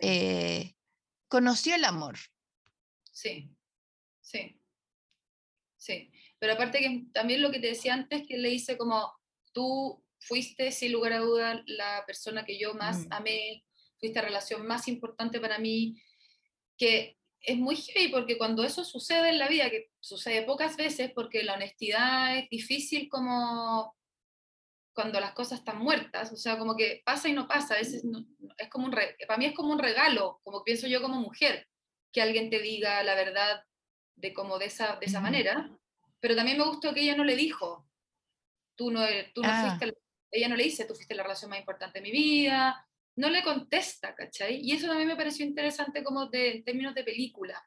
eh, 0.00 0.74
conoció 1.28 1.74
el 1.74 1.84
amor, 1.84 2.18
Sí, 3.18 3.50
sí, 4.20 4.60
sí. 5.76 6.12
Pero 6.38 6.52
aparte 6.52 6.78
que 6.78 7.06
también 7.12 7.42
lo 7.42 7.50
que 7.50 7.58
te 7.58 7.66
decía 7.66 7.94
antes, 7.94 8.24
que 8.28 8.38
le 8.38 8.50
hice 8.50 8.78
como, 8.78 9.12
tú 9.52 10.04
fuiste 10.20 10.70
sin 10.70 10.92
lugar 10.92 11.14
a 11.14 11.18
duda 11.18 11.64
la 11.66 12.04
persona 12.06 12.44
que 12.44 12.60
yo 12.60 12.74
más 12.74 13.08
mm. 13.08 13.12
amé, 13.12 13.64
fuiste 13.98 14.20
la 14.20 14.26
relación 14.26 14.64
más 14.68 14.86
importante 14.86 15.40
para 15.40 15.58
mí, 15.58 16.00
que 16.76 17.18
es 17.40 17.56
muy 17.56 17.74
heavy 17.74 18.06
porque 18.12 18.38
cuando 18.38 18.62
eso 18.62 18.84
sucede 18.84 19.30
en 19.30 19.38
la 19.38 19.48
vida, 19.48 19.68
que 19.68 19.90
sucede 20.08 20.42
pocas 20.42 20.76
veces 20.76 21.12
porque 21.14 21.42
la 21.42 21.54
honestidad 21.54 22.38
es 22.38 22.48
difícil 22.48 23.08
como 23.08 23.94
cuando 24.94 25.20
las 25.20 25.32
cosas 25.32 25.60
están 25.60 25.78
muertas, 25.78 26.32
o 26.32 26.36
sea, 26.36 26.58
como 26.58 26.74
que 26.74 27.02
pasa 27.04 27.28
y 27.28 27.32
no 27.32 27.46
pasa, 27.46 27.74
a 27.74 27.78
veces 27.78 28.02
es 28.56 28.68
como 28.68 28.86
un, 28.86 28.90
para 28.90 29.38
mí 29.38 29.44
es 29.44 29.54
como 29.54 29.72
un 29.72 29.78
regalo, 29.78 30.40
como 30.42 30.64
pienso 30.64 30.88
yo 30.88 31.00
como 31.00 31.20
mujer, 31.20 31.68
que 32.12 32.20
alguien 32.20 32.50
te 32.50 32.58
diga 32.58 33.02
la 33.04 33.14
verdad 33.14 33.62
de 34.16 34.32
como 34.32 34.58
de 34.58 34.64
esa, 34.64 34.96
de 34.96 35.06
esa 35.06 35.20
manera, 35.20 35.70
pero 36.18 36.34
también 36.34 36.58
me 36.58 36.64
gustó 36.64 36.92
que 36.92 37.02
ella 37.02 37.14
no 37.14 37.22
le 37.22 37.36
dijo, 37.36 37.86
tú 38.76 38.90
no, 38.90 39.02
tú 39.34 39.42
no 39.42 39.48
ah. 39.48 39.78
fuiste, 39.78 39.96
ella 40.32 40.48
no 40.48 40.56
le 40.56 40.64
dice, 40.64 40.84
tú 40.84 40.94
fuiste 40.94 41.14
la 41.14 41.22
relación 41.22 41.50
más 41.50 41.60
importante 41.60 42.00
de 42.00 42.02
mi 42.02 42.10
vida, 42.10 42.84
no 43.16 43.30
le 43.30 43.42
contesta, 43.42 44.14
¿cachai? 44.14 44.60
Y 44.62 44.72
eso 44.72 44.88
también 44.88 45.08
me 45.08 45.16
pareció 45.16 45.44
interesante 45.44 46.02
como 46.02 46.26
de, 46.26 46.56
en 46.56 46.64
términos 46.64 46.94
de 46.94 47.04
película, 47.04 47.62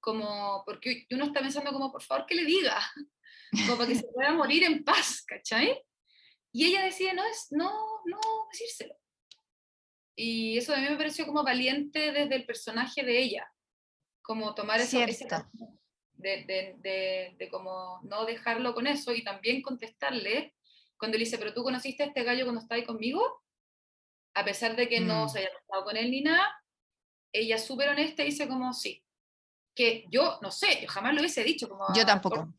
como, 0.00 0.62
porque 0.64 1.06
uno 1.10 1.24
está 1.26 1.40
pensando 1.40 1.72
como, 1.72 1.90
por 1.90 2.02
favor, 2.02 2.26
que 2.26 2.34
le 2.34 2.44
diga, 2.44 2.78
como 3.66 3.76
para 3.76 3.88
que 3.88 3.96
se 3.96 4.06
pueda 4.12 4.32
morir 4.32 4.64
en 4.64 4.84
paz, 4.84 5.24
¿cachai? 5.26 5.82
Y 6.52 6.66
ella 6.66 6.84
decide 6.84 7.14
no, 7.14 7.24
es, 7.24 7.48
no, 7.50 7.70
no 8.06 8.18
decírselo. 8.50 8.94
Y 10.16 10.56
eso 10.56 10.72
a 10.74 10.78
mí 10.78 10.88
me 10.88 10.96
pareció 10.96 11.26
como 11.26 11.44
valiente 11.44 12.12
desde 12.12 12.34
el 12.34 12.46
personaje 12.46 13.04
de 13.04 13.18
ella, 13.18 13.52
como 14.22 14.54
tomar 14.54 14.80
eso, 14.80 14.98
de, 14.98 16.44
de, 16.78 17.34
de, 17.38 17.48
como 17.50 18.00
no 18.04 18.24
dejarlo 18.24 18.74
con 18.74 18.86
eso 18.86 19.12
y 19.12 19.22
también 19.22 19.60
contestarle 19.60 20.54
cuando 20.96 21.18
le 21.18 21.24
dice, 21.24 21.36
pero 21.36 21.52
tú 21.52 21.62
conociste 21.62 22.02
a 22.02 22.06
este 22.06 22.24
gallo 22.24 22.44
cuando 22.44 22.62
estaba 22.62 22.78
ahí 22.78 22.86
conmigo, 22.86 23.42
a 24.34 24.44
pesar 24.44 24.76
de 24.76 24.88
que 24.88 25.00
no 25.00 25.26
mm. 25.26 25.28
se 25.28 25.38
haya 25.40 25.48
estado 25.48 25.84
con 25.84 25.96
él 25.96 26.10
ni 26.10 26.22
nada, 26.22 26.46
ella 27.32 27.58
súper 27.58 27.90
honesta 27.90 28.22
dice 28.22 28.48
como, 28.48 28.72
sí, 28.72 29.04
que 29.76 30.06
yo, 30.10 30.38
no 30.42 30.50
sé, 30.50 30.80
yo 30.82 30.88
jamás 30.88 31.14
lo 31.14 31.20
hubiese 31.20 31.44
dicho. 31.44 31.68
Como, 31.68 31.86
yo 31.94 32.04
tampoco. 32.04 32.52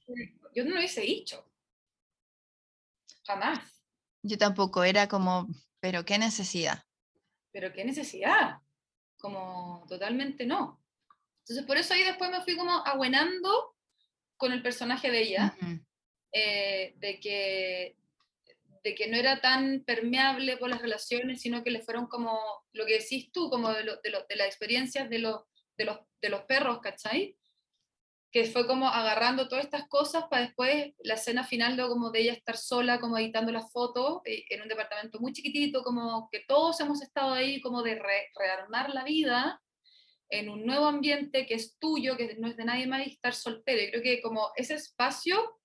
Yo 0.56 0.64
no 0.64 0.70
lo 0.72 0.78
hubiese 0.78 1.02
dicho. 1.02 1.44
Jamás. 3.26 3.84
Yo 4.22 4.38
tampoco, 4.38 4.84
era 4.84 5.08
como, 5.08 5.48
pero 5.80 6.06
qué 6.06 6.18
necesidad. 6.18 6.84
Pero 7.52 7.74
qué 7.74 7.84
necesidad. 7.84 8.62
Como 9.18 9.86
totalmente 9.90 10.46
no. 10.46 10.80
Entonces, 11.40 11.66
por 11.66 11.78
eso 11.78 11.94
ahí 11.94 12.04
después 12.04 12.30
me 12.30 12.42
fui 12.42 12.56
como 12.56 12.86
abuenando 12.86 13.76
con 14.38 14.52
el 14.54 14.62
personaje 14.62 15.10
de 15.10 15.22
ella, 15.22 15.58
eh, 16.32 16.94
de, 16.98 17.20
que, 17.20 17.98
de 18.84 18.94
que 18.94 19.08
no 19.08 19.18
era 19.18 19.42
tan 19.42 19.84
permeable 19.84 20.58
por 20.58 20.70
las 20.70 20.82
relaciones, 20.82 21.42
sino 21.42 21.64
que 21.64 21.72
le 21.72 21.82
fueron 21.82 22.06
como, 22.06 22.40
lo 22.74 22.86
que 22.86 23.00
decís 23.00 23.32
tú, 23.32 23.50
como 23.50 23.74
de, 23.74 23.84
de, 23.84 24.26
de 24.30 24.36
las 24.36 24.48
experiencias 24.48 25.10
de, 25.10 25.20
los, 25.20 25.42
de, 25.78 25.86
los, 25.86 26.00
de 26.22 26.30
los 26.30 26.42
perros, 26.44 26.80
¿cachai? 26.82 27.38
que 28.32 28.46
fue 28.46 28.68
como 28.68 28.88
agarrando 28.88 29.48
todas 29.48 29.66
estas 29.66 29.88
cosas 29.88 30.26
para 30.30 30.44
después 30.44 30.94
la 31.00 31.14
escena 31.14 31.44
final 31.46 31.78
de 31.78 31.88
como 31.88 32.12
de 32.12 32.22
ella 32.22 32.34
estar 32.34 32.58
sola, 32.58 33.00
como 33.00 33.18
editando 33.18 33.52
las 33.52 33.72
fotos 33.72 34.22
eh, 34.26 34.44
en 34.50 34.62
un 34.62 34.68
departamento 34.68 35.20
muy 35.20 35.32
chiquitito, 35.34 35.82
como 35.82 36.28
que 36.32 36.44
todos 36.48 36.80
hemos 36.82 37.02
estado 37.02 37.34
ahí 37.34 37.62
como 37.62 37.84
de 37.84 38.00
rearmar 38.36 38.90
la 38.94 39.04
vida 39.04 39.62
en 40.30 40.50
un 40.50 40.66
nuevo 40.66 40.88
ambiente 40.88 41.46
que 41.46 41.54
es 41.54 41.78
tuyo, 41.80 42.18
que 42.18 42.36
no 42.36 42.48
es 42.48 42.58
de 42.58 42.66
nadie 42.66 42.86
más, 42.86 43.08
y 43.08 43.12
estar 43.12 43.34
soltero. 43.34 43.82
Y 43.82 43.92
creo 43.92 44.04
que 44.04 44.22
como 44.22 44.52
ese 44.58 44.76
espacio, 44.76 45.60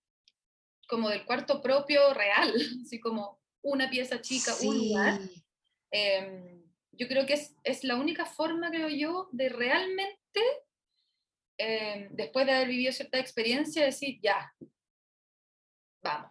como 0.89 1.09
del 1.09 1.25
cuarto 1.25 1.61
propio 1.61 2.15
real, 2.15 2.55
así 2.87 3.01
como 3.01 3.41
una 3.63 3.91
pieza 3.91 4.21
chica, 4.21 4.55
un 4.63 4.79
lugar, 4.79 5.21
em, 5.91 6.62
yo 6.93 7.09
creo 7.09 7.27
que 7.27 7.35
es, 7.35 7.57
es, 7.65 7.85
la 7.85 7.97
única 7.97 8.27
forma, 8.27 8.71
creo 8.71 8.89
yo, 8.89 9.29
de 9.33 9.49
realmente, 9.49 10.41
em, 11.59 12.09
después 12.13 12.47
de 12.47 12.53
haber 12.53 12.69
vivido 12.69 12.93
cierta 12.93 13.19
experiencia, 13.19 13.85
decir, 13.85 14.19
ya, 14.23 14.53
vamos, 16.03 16.31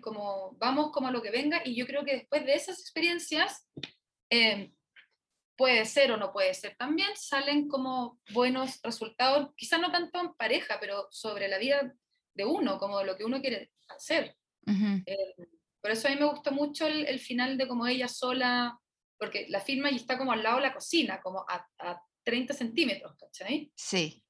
Como 0.00 0.56
vamos 0.58 0.90
como 0.92 1.08
a 1.08 1.10
lo 1.10 1.22
que 1.22 1.30
venga, 1.30 1.62
y 1.64 1.76
yo 1.76 1.86
creo 1.86 2.04
que 2.04 2.14
después 2.14 2.44
de 2.44 2.54
esas 2.54 2.80
experiencias, 2.80 3.68
eh, 4.30 4.72
puede 5.56 5.84
ser 5.86 6.12
o 6.12 6.16
no 6.16 6.32
puede 6.32 6.54
ser 6.54 6.76
también, 6.76 7.08
salen 7.14 7.68
como 7.68 8.20
buenos 8.32 8.80
resultados, 8.82 9.50
quizás 9.56 9.80
no 9.80 9.90
tanto 9.90 10.20
en 10.20 10.34
pareja, 10.34 10.78
pero 10.80 11.08
sobre 11.10 11.48
la 11.48 11.58
vida 11.58 11.94
de 12.34 12.44
uno, 12.44 12.78
como 12.78 13.02
lo 13.02 13.16
que 13.16 13.24
uno 13.24 13.40
quiere 13.40 13.72
hacer. 13.88 14.36
Eh, 14.66 15.34
por 15.80 15.90
eso 15.90 16.08
a 16.08 16.10
mí 16.10 16.16
me 16.16 16.26
gustó 16.26 16.52
mucho 16.52 16.86
el, 16.86 17.18
final 17.20 17.56
de 17.56 17.66
como 17.66 17.86
ella 17.86 18.08
sola, 18.08 18.78
porque 19.18 19.46
la 19.48 19.60
firma 19.60 19.90
y 19.90 19.96
está 19.96 20.18
como 20.18 20.32
al 20.32 20.42
lado 20.42 20.56
de 20.56 20.62
la 20.62 20.74
cocina, 20.74 21.20
como 21.20 21.44
a, 21.48 21.66
30 22.24 22.54
centímetros, 22.54 23.14
¿cachai? 23.16 23.70
Sí. 23.76 24.24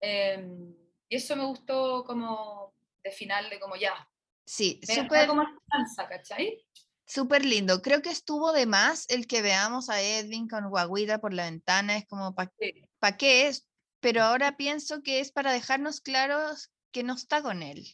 Em, 0.00 0.74
y 1.06 1.16
eso 1.16 1.36
me 1.36 1.44
gustó 1.44 2.02
como 2.04 2.74
de 3.04 3.10
final 3.10 3.50
de 3.50 3.60
como 3.60 3.76
ya. 3.76 4.08
Sí, 4.46 4.80
súper. 4.82 5.28
como 5.28 5.42
esperanza, 5.42 6.08
¿cachai? 6.08 6.64
Súper 7.04 7.44
lindo. 7.44 7.82
Creo 7.82 8.00
que 8.00 8.08
estuvo 8.08 8.52
de 8.52 8.64
más 8.64 9.06
el 9.10 9.26
que 9.26 9.42
veamos 9.42 9.90
a 9.90 10.00
Edwin 10.00 10.48
con 10.48 10.70
guaguita 10.70 11.20
por 11.20 11.34
la 11.34 11.44
ventana. 11.44 11.98
Es 11.98 12.06
como, 12.06 12.34
¿para 12.34 13.16
qué 13.18 13.48
es? 13.48 13.68
Pero 14.00 14.22
ahora 14.22 14.56
pienso 14.56 15.02
que 15.02 15.20
es 15.20 15.30
para 15.30 15.52
dejarnos 15.52 16.00
claros 16.00 16.72
que 16.90 17.02
no 17.02 17.14
está 17.14 17.42
con 17.42 17.62
él. 17.62 17.86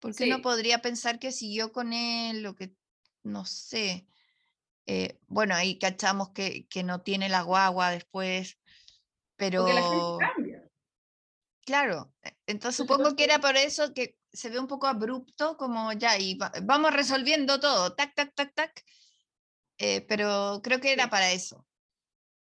Porque 0.00 0.24
uno 0.24 0.40
podría 0.40 0.80
pensar 0.80 1.18
que 1.18 1.30
siguió 1.30 1.72
con 1.72 1.92
él 1.92 2.46
o 2.46 2.54
que, 2.54 2.74
no 3.22 3.44
sé. 3.44 4.06
Eh, 4.86 5.18
bueno, 5.26 5.54
ahí 5.54 5.78
cachamos 5.78 6.30
que, 6.30 6.66
que, 6.68 6.84
no 6.84 7.02
tiene 7.02 7.28
la 7.28 7.42
guagua 7.42 7.90
después, 7.90 8.58
pero... 9.36 9.62
Porque 9.62 9.74
la 9.74 9.82
gente 9.82 10.16
cambia. 10.34 10.70
Claro, 11.64 12.12
e, 12.22 12.36
entonces 12.46 12.76
supongo 12.76 13.16
que 13.16 13.24
era 13.24 13.40
por 13.40 13.56
eso 13.56 13.92
que 13.92 14.16
se 14.32 14.48
ve 14.48 14.60
un 14.60 14.68
poco 14.68 14.86
abrupto, 14.86 15.56
como 15.56 15.92
ya, 15.92 16.16
y 16.18 16.38
vamos 16.62 16.92
resolviendo 16.92 17.58
todo, 17.58 17.94
tac, 17.94 18.14
tac, 18.14 18.32
tac, 18.34 18.54
tac, 18.54 18.84
eh, 19.78 20.02
pero 20.02 20.60
creo 20.62 20.80
que 20.80 20.92
era 20.92 21.10
para 21.10 21.32
eso. 21.32 21.66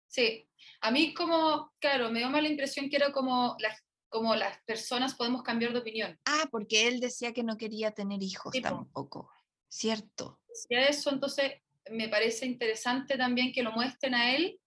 Sí, 0.09 0.49
a 0.81 0.91
mí 0.91 1.13
como, 1.13 1.73
claro, 1.79 2.11
me 2.11 2.21
dio 2.21 2.31
más 2.31 2.43
la 2.43 2.49
impresión 2.49 2.89
que 2.89 2.97
era 2.97 3.13
como 3.13 3.57
las, 3.59 3.85
como 4.09 4.35
las 4.35 4.59
personas 4.63 5.15
podemos 5.15 5.43
cambiar 5.43 5.73
de 5.73 5.81
opinión. 5.81 6.19
Ah, 6.25 6.49
porque 6.51 6.89
él 6.89 7.01
decía 7.01 7.33
que 7.33 7.43
no 7.43 7.57
quería 7.57 7.93
tener 7.93 8.23
hijos 8.23 8.55
tampoco, 8.63 9.31
¿cierto? 9.69 10.41
Decía 10.49 10.89
eso, 10.89 11.11
entonces 11.11 11.53
me 11.91 12.09
parece 12.09 12.47
interesante 12.47 13.17
también 13.17 13.53
que 13.53 13.63
lo 13.63 13.73
muestren 13.73 14.15
a 14.15 14.35
él 14.35 14.59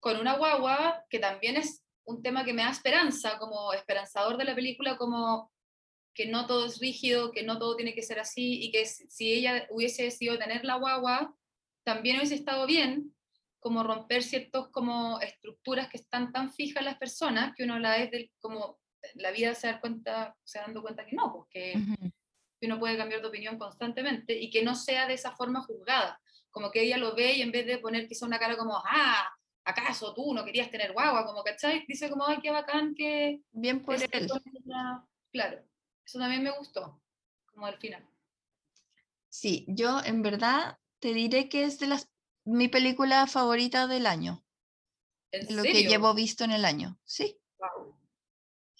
con 0.00 0.18
una 0.18 0.36
guagua, 0.36 1.04
que 1.08 1.18
también 1.18 1.56
es 1.56 1.84
un 2.04 2.22
tema 2.22 2.44
que 2.44 2.52
me 2.52 2.62
da 2.62 2.70
esperanza, 2.70 3.38
como 3.38 3.72
esperanzador 3.72 4.36
de 4.36 4.44
la 4.44 4.54
película, 4.54 4.96
como 4.96 5.52
que 6.14 6.26
no 6.26 6.46
todo 6.46 6.66
es 6.66 6.80
rígido, 6.80 7.30
que 7.30 7.42
no 7.42 7.58
todo 7.58 7.76
tiene 7.76 7.94
que 7.94 8.02
ser 8.02 8.18
así, 8.18 8.64
y 8.64 8.72
que 8.72 8.84
si 8.84 9.32
ella 9.32 9.66
hubiese 9.70 10.02
decidido 10.02 10.38
tener 10.38 10.64
la 10.64 10.76
guagua, 10.76 11.34
también 11.84 12.16
hubiese 12.16 12.34
estado 12.34 12.66
bien, 12.66 13.14
como 13.60 13.84
romper 13.84 14.24
ciertas 14.24 14.68
como 14.68 15.20
estructuras 15.20 15.88
que 15.88 15.98
están 15.98 16.32
tan 16.32 16.52
fijas 16.52 16.80
en 16.80 16.86
las 16.86 16.98
personas 16.98 17.54
que 17.54 17.62
uno 17.62 17.78
la 17.78 17.96
es 17.98 18.10
del, 18.10 18.30
como 18.40 18.80
la 19.14 19.30
vida 19.30 19.54
se 19.54 19.68
da 19.68 19.80
cuenta, 19.80 20.36
se 20.42 20.58
dando 20.58 20.82
cuenta 20.82 21.06
que 21.06 21.14
no, 21.14 21.32
porque 21.32 21.74
pues, 21.98 22.12
uno 22.62 22.78
puede 22.78 22.96
cambiar 22.96 23.20
de 23.20 23.28
opinión 23.28 23.58
constantemente 23.58 24.36
y 24.38 24.50
que 24.50 24.62
no 24.62 24.74
sea 24.74 25.06
de 25.06 25.14
esa 25.14 25.32
forma 25.36 25.62
juzgada, 25.62 26.20
como 26.52 26.70
que 26.70 26.82
ella 26.82 26.98
lo 26.98 27.16
ve 27.16 27.32
y 27.32 27.42
en 27.42 27.50
vez 27.50 27.66
de 27.66 27.78
poner 27.78 28.06
quizá 28.06 28.26
una 28.26 28.38
cara 28.38 28.56
como, 28.56 28.76
ah, 28.76 29.28
¿acaso 29.64 30.14
tú 30.14 30.32
no 30.32 30.44
querías 30.44 30.70
tener 30.70 30.92
guagua? 30.92 31.26
Como, 31.26 31.42
¿cachai? 31.42 31.84
Dice 31.88 32.08
como, 32.08 32.26
ay, 32.26 32.38
qué 32.40 32.50
bacán 32.50 32.94
que... 32.94 33.42
Bien 33.50 33.82
por 33.82 33.96
él. 33.96 34.08
Claro, 35.32 35.64
eso 36.04 36.18
también 36.18 36.42
me 36.42 36.56
gustó, 36.56 37.00
como 37.46 37.66
al 37.66 37.78
final. 37.78 38.06
Sí, 39.28 39.64
yo 39.66 40.00
en 40.04 40.22
verdad 40.22 40.78
te 41.00 41.14
diré 41.14 41.48
que 41.48 41.64
es 41.64 41.78
de 41.80 41.86
las 41.86 42.10
mi 42.44 42.68
película 42.68 43.26
favorita 43.26 43.86
del 43.86 44.06
año. 44.06 44.44
¿En 45.30 45.56
lo 45.56 45.62
que 45.62 45.84
llevo 45.84 46.12
visto 46.12 46.44
en 46.44 46.50
el 46.50 46.64
año, 46.64 46.98
sí. 47.04 47.38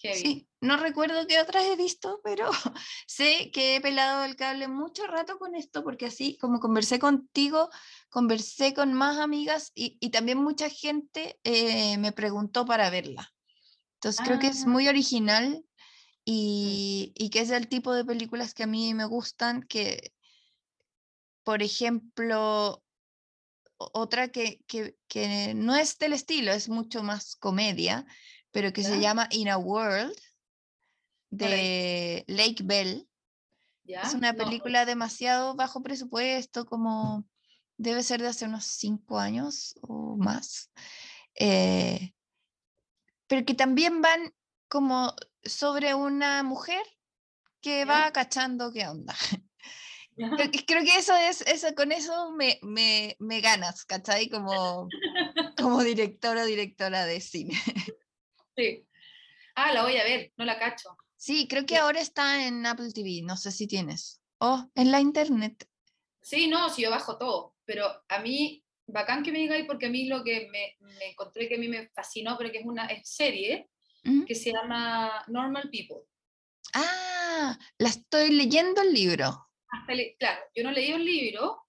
Sí, 0.02 0.48
no 0.60 0.76
recuerdo 0.76 1.26
qué 1.26 1.40
otras 1.40 1.64
he 1.64 1.76
visto, 1.76 2.20
pero 2.24 2.50
sé 3.06 3.50
que 3.52 3.76
he 3.76 3.80
pelado 3.80 4.24
el 4.24 4.36
cable 4.36 4.68
mucho 4.68 5.06
rato 5.06 5.38
con 5.38 5.54
esto, 5.54 5.84
porque 5.84 6.06
así 6.06 6.36
como 6.38 6.60
conversé 6.60 6.98
contigo, 6.98 7.70
conversé 8.08 8.74
con 8.74 8.92
más 8.94 9.18
amigas 9.18 9.70
y, 9.74 10.10
también 10.10 10.38
mucha 10.38 10.68
gente 10.68 11.38
eh, 11.44 11.96
me 11.98 12.12
preguntó 12.12 12.66
para 12.66 12.90
verla. 12.90 13.32
Entonces 13.94 14.24
creo 14.26 14.38
que 14.40 14.48
es 14.48 14.64
ah. 14.64 14.68
muy 14.68 14.88
original 14.88 15.64
y, 16.24 17.12
y, 17.16 17.30
que 17.30 17.40
es 17.40 17.50
el 17.50 17.68
tipo 17.68 17.94
de 17.94 18.04
películas 18.04 18.54
que 18.54 18.64
a 18.64 18.66
mí 18.66 18.94
me 18.94 19.04
gustan, 19.04 19.62
que, 19.62 20.12
por 21.44 21.62
ejemplo, 21.62 22.82
otra 23.92 24.28
que, 24.28 24.60
que, 24.66 25.52
no 25.54 25.74
es 25.74 25.98
del 25.98 26.12
estilo, 26.12 26.52
es 26.52 26.68
mucho 26.68 27.02
más 27.02 27.36
comedia, 27.36 28.06
pero 28.52 28.72
que 28.72 28.84
se 28.84 29.00
llama 29.00 29.28
In 29.30 29.48
a 29.48 29.58
World 29.58 30.16
de 31.30 32.24
Lake 32.28 32.62
Bell. 32.62 33.08
Es 33.84 34.14
una 34.14 34.34
película 34.34 34.84
demasiado 34.84 35.54
bajo 35.54 35.82
presupuesto, 35.82 36.66
como 36.66 37.26
debe 37.76 38.02
ser 38.02 38.22
de 38.22 38.28
hace 38.28 38.44
unos 38.44 38.64
cinco 38.64 39.18
años 39.18 39.74
o 39.82 40.16
más. 40.16 40.70
Eh, 41.34 42.14
pero 43.26 43.44
que 43.44 43.54
también 43.54 44.02
van 44.02 44.34
como 44.68 45.14
sobre 45.42 45.94
una 45.94 46.42
mujer 46.42 46.82
que 47.60 47.84
va 47.84 48.12
cachando 48.12 48.72
qué 48.72 48.86
onda. 48.86 49.14
Creo, 50.66 50.84
que 50.84 50.96
eso 50.98 51.16
es, 51.16 51.40
eso, 51.42 51.74
con 51.74 51.90
eso 51.90 52.32
me, 52.32 52.58
me, 52.62 53.16
me 53.18 53.40
ganas, 53.40 53.86
¿cachai? 53.86 54.28
Como, 54.28 54.88
como 55.56 55.82
director 55.82 56.36
o 56.36 56.44
directora 56.44 57.06
de 57.06 57.20
cine. 57.20 57.54
Sí. 58.56 58.86
Ah, 59.54 59.72
la 59.72 59.82
voy 59.82 59.96
a 59.96 60.04
ver, 60.04 60.32
no 60.36 60.44
la 60.44 60.58
cacho. 60.58 60.96
Sí, 61.16 61.46
creo 61.48 61.66
que 61.66 61.76
ahora 61.76 62.00
está 62.00 62.46
en 62.46 62.64
Apple 62.66 62.92
TV, 62.92 63.20
no 63.22 63.36
sé 63.36 63.52
si 63.52 63.66
tienes. 63.66 64.20
O 64.38 64.70
en 64.74 64.90
la 64.90 65.00
internet. 65.00 65.68
Sí, 66.20 66.46
no, 66.48 66.68
sí, 66.68 66.82
yo 66.82 66.90
bajo 66.90 67.18
todo, 67.18 67.56
pero 67.64 67.86
a 68.08 68.18
mí, 68.20 68.64
bacán 68.86 69.22
que 69.22 69.32
me 69.32 69.38
digáis, 69.38 69.66
porque 69.66 69.86
a 69.86 69.90
mí 69.90 70.06
lo 70.06 70.24
que 70.24 70.48
me, 70.50 70.76
me, 70.80 71.10
encontré 71.10 71.48
que 71.48 71.56
a 71.56 71.58
mí 71.58 71.68
me 71.68 71.88
fascinó, 71.90 72.36
pero 72.38 72.50
que 72.50 72.58
es 72.58 72.66
una 72.66 72.88
serie 73.04 73.68
¿Mm? 74.04 74.24
que 74.24 74.34
se 74.34 74.52
llama 74.52 75.24
Normal 75.28 75.68
People. 75.70 76.06
Ah, 76.74 77.58
la 77.78 77.88
estoy 77.88 78.30
leyendo 78.30 78.82
el 78.82 78.92
libro 78.92 79.52
claro, 80.18 80.40
yo 80.54 80.64
no 80.64 80.72
leí 80.72 80.92
un 80.92 81.04
libro, 81.04 81.62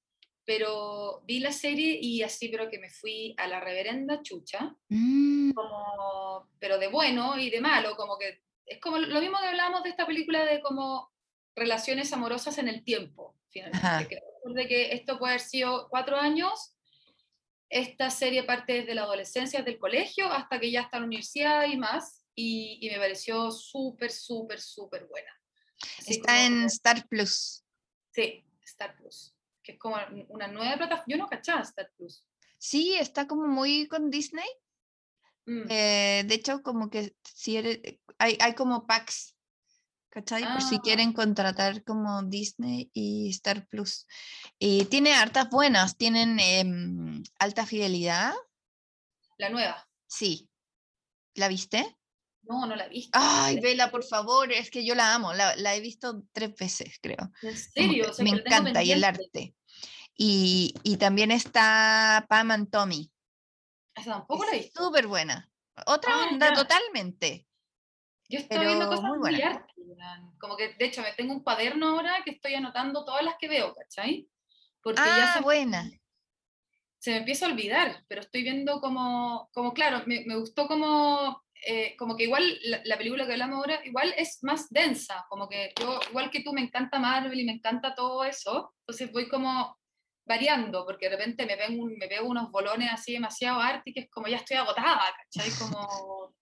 pero 0.45 1.21
vi 1.25 1.39
la 1.39 1.51
serie 1.51 1.97
y 2.01 2.21
así 2.21 2.49
pero 2.49 2.69
que 2.69 2.79
me 2.79 2.89
fui 2.89 3.33
a 3.37 3.47
la 3.47 3.59
reverenda 3.59 4.21
chucha, 4.21 4.75
mm. 4.89 5.51
como, 5.53 6.49
pero 6.59 6.77
de 6.77 6.87
bueno 6.87 7.37
y 7.37 7.49
de 7.49 7.61
malo, 7.61 7.95
como 7.95 8.17
que 8.17 8.41
es 8.65 8.79
como 8.79 8.97
lo 8.97 9.21
mismo 9.21 9.37
que 9.39 9.47
hablábamos 9.47 9.83
de 9.83 9.89
esta 9.89 10.05
película 10.05 10.45
de 10.45 10.61
como 10.61 11.11
relaciones 11.55 12.11
amorosas 12.13 12.57
en 12.57 12.67
el 12.67 12.83
tiempo, 12.83 13.37
finalmente, 13.49 14.21
de 14.45 14.67
que 14.67 14.93
esto 14.93 15.19
puede 15.19 15.33
haber 15.33 15.45
sido 15.45 15.87
cuatro 15.89 16.17
años, 16.17 16.75
esta 17.69 18.09
serie 18.09 18.43
parte 18.43 18.73
desde 18.73 18.95
la 18.95 19.03
adolescencia, 19.03 19.61
del 19.63 19.79
colegio, 19.79 20.31
hasta 20.31 20.59
que 20.59 20.71
ya 20.71 20.81
está 20.81 20.97
en 20.97 21.03
la 21.03 21.07
universidad 21.07 21.65
y 21.65 21.77
más, 21.77 22.23
y, 22.35 22.79
y 22.81 22.89
me 22.89 22.97
pareció 22.97 23.51
súper, 23.51 24.11
súper, 24.11 24.59
súper 24.59 25.07
buena. 25.07 25.31
está 26.05 26.45
en 26.45 26.63
Star 26.65 27.07
Plus. 27.07 27.63
Sí, 28.11 28.45
Star 28.63 28.95
Plus, 28.95 29.32
que 29.63 29.73
es 29.73 29.79
como 29.79 29.95
una 30.29 30.47
nueva 30.47 30.77
plataforma. 30.77 31.05
Yo 31.07 31.17
no 31.17 31.27
cachaba 31.27 31.61
Star 31.61 31.89
Plus. 31.97 32.25
Sí, 32.57 32.95
está 32.95 33.27
como 33.27 33.47
muy 33.47 33.87
con 33.87 34.09
Disney. 34.09 34.47
Mm. 35.45 35.65
Eh, 35.69 36.23
de 36.25 36.35
hecho, 36.35 36.61
como 36.61 36.89
que 36.89 37.15
si 37.23 37.57
eres, 37.57 37.79
hay, 38.17 38.37
hay 38.39 38.53
como 38.55 38.85
packs, 38.85 39.35
¿cachai? 40.09 40.43
Por 40.43 40.61
si 40.61 40.75
ah. 40.75 40.81
quieren 40.83 41.13
contratar 41.13 41.83
como 41.83 42.23
Disney 42.23 42.89
y 42.93 43.29
Star 43.31 43.67
Plus. 43.67 44.07
Y 44.59 44.85
tiene 44.85 45.13
hartas 45.13 45.49
buenas, 45.49 45.97
tienen 45.97 46.39
em, 46.39 47.23
alta 47.39 47.65
fidelidad. 47.65 48.33
La 49.37 49.49
nueva. 49.49 49.87
Sí. 50.07 50.49
¿La 51.33 51.47
viste? 51.47 51.97
No, 52.43 52.65
no 52.65 52.75
la 52.75 52.85
he 52.85 52.89
visto. 52.89 53.11
Ay, 53.13 53.59
vela, 53.59 53.89
por 53.89 54.03
favor, 54.03 54.51
es 54.51 54.69
que 54.69 54.85
yo 54.85 54.95
la 54.95 55.13
amo, 55.15 55.33
la, 55.33 55.75
he 55.75 55.79
visto 55.79 56.23
tres 56.31 56.53
veces, 56.55 56.99
creo. 57.01 57.31
¿En 57.41 57.57
serio? 57.57 58.11
me 58.19 58.31
encanta, 58.31 58.83
y 58.83 58.91
el 58.91 59.03
arte. 59.03 59.55
Y, 60.15 60.97
también 60.99 61.31
está 61.31 62.25
Pam 62.29 62.51
and 62.51 62.69
Tommy. 62.69 63.11
Esa 63.95 64.11
tampoco 64.11 64.45
la 64.45 64.51
he 64.51 64.59
visto. 64.59 64.85
Súper 64.85 65.07
buena. 65.07 65.49
Otra 65.87 66.13
ah, 66.13 66.27
onda 66.31 66.53
totalmente. 66.53 67.47
Yo 68.29 68.39
estoy 68.39 68.59
viendo 68.59 68.87
cosas 68.87 69.05
muy, 69.05 69.19
buenas. 69.19 69.63
Como 70.39 70.57
que, 70.57 70.73
de 70.73 70.85
hecho, 70.85 71.01
me 71.01 71.13
tengo 71.13 71.33
un 71.33 71.43
cuaderno 71.43 71.89
ahora 71.89 72.21
que 72.23 72.31
estoy 72.31 72.55
anotando 72.55 73.05
todas 73.05 73.23
las 73.23 73.35
que 73.39 73.47
veo, 73.47 73.73
¿cachai? 73.73 74.27
Porque 74.81 75.01
ah, 75.01 75.17
ya 75.17 75.33
se, 75.33 75.41
buena. 75.41 75.89
Se 76.99 77.11
me 77.11 77.17
empieza 77.17 77.45
a 77.45 77.49
olvidar, 77.49 78.03
pero 78.07 78.21
estoy 78.21 78.43
viendo 78.43 78.81
como, 78.81 79.49
como 79.53 79.73
claro, 79.73 80.03
me, 80.05 80.23
me 80.25 80.35
gustó 80.35 80.67
como 80.67 81.42
eh, 81.65 81.95
como 81.97 82.17
que 82.17 82.23
igual 82.23 82.59
la, 82.83 82.97
película 82.97 83.25
que 83.25 83.33
hablamos 83.33 83.57
ahora, 83.57 83.79
igual 83.85 84.13
es 84.17 84.43
más 84.43 84.69
densa, 84.69 85.25
como 85.29 85.47
que 85.47 85.73
yo, 85.79 85.97
igual 86.09 86.29
que 86.29 86.43
tú, 86.43 86.51
me 86.51 86.61
encanta 86.61 86.99
Marvel 86.99 87.39
y 87.39 87.45
me 87.45 87.53
encanta 87.53 87.95
todo 87.95 88.25
eso, 88.25 88.73
entonces 88.81 89.11
voy 89.13 89.29
como 89.29 89.77
variando, 90.25 90.85
porque 90.85 91.09
de 91.09 91.15
repente 91.15 91.45
me 91.45 91.55
pego, 91.55 91.85
me 91.85 92.07
pego 92.07 92.27
unos 92.27 92.51
bolones 92.51 92.89
así 92.91 93.13
demasiado 93.13 93.61
arte 93.61 93.93
que 93.93 94.01
es 94.01 94.09
como 94.09 94.27
ya 94.27 94.37
estoy 94.37 94.57
agotada, 94.57 95.03
¿cachai? 95.17 95.51
Como... 95.57 96.35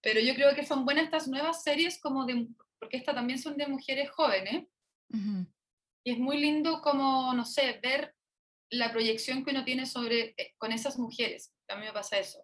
Pero 0.00 0.20
yo 0.20 0.34
creo 0.34 0.54
que 0.54 0.64
son 0.64 0.84
buenas 0.84 1.04
estas 1.04 1.28
nuevas 1.28 1.62
series 1.62 2.00
como 2.00 2.24
de, 2.24 2.46
porque 2.78 2.96
estas 2.96 3.14
también 3.14 3.38
son 3.38 3.58
de 3.58 3.66
mujeres 3.66 4.10
jóvenes, 4.10 4.66
y 5.10 6.10
es 6.10 6.18
muy 6.18 6.38
lindo 6.38 6.80
como, 6.80 7.34
no 7.34 7.44
sé, 7.44 7.78
ver 7.82 8.14
la 8.70 8.90
proyección 8.92 9.44
que 9.44 9.50
uno 9.50 9.64
tiene 9.64 9.84
sobre, 9.86 10.34
eh, 10.36 10.54
con 10.56 10.72
esas 10.72 10.98
mujeres, 10.98 11.54
a 11.68 11.76
mí 11.76 11.84
me 11.84 11.92
pasa 11.92 12.18
eso 12.18 12.43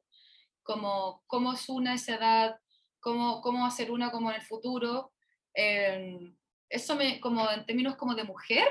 como 0.70 1.24
cómo 1.26 1.52
es 1.52 1.68
una 1.68 1.94
esa 1.94 2.14
edad, 2.14 2.60
cómo, 3.00 3.40
cómo 3.40 3.62
va 3.62 3.66
a 3.66 3.72
ser 3.72 3.90
una 3.90 4.12
como 4.12 4.30
en 4.30 4.36
el 4.36 4.42
futuro. 4.42 5.12
Em, 5.52 6.36
eso 6.68 6.94
me, 6.94 7.20
como 7.20 7.50
en 7.50 7.66
términos 7.66 7.96
como 7.96 8.14
de 8.14 8.22
mujer, 8.22 8.68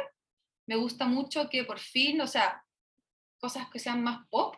me 0.66 0.78
gusta 0.78 1.08
mucho 1.08 1.50
que 1.50 1.66
por 1.66 1.78
fin, 1.78 2.22
o 2.22 2.28
sea, 2.28 2.64
cosas 3.38 3.70
que 3.70 3.80
sean 3.80 4.02
más 4.02 4.26
pop, 4.30 4.56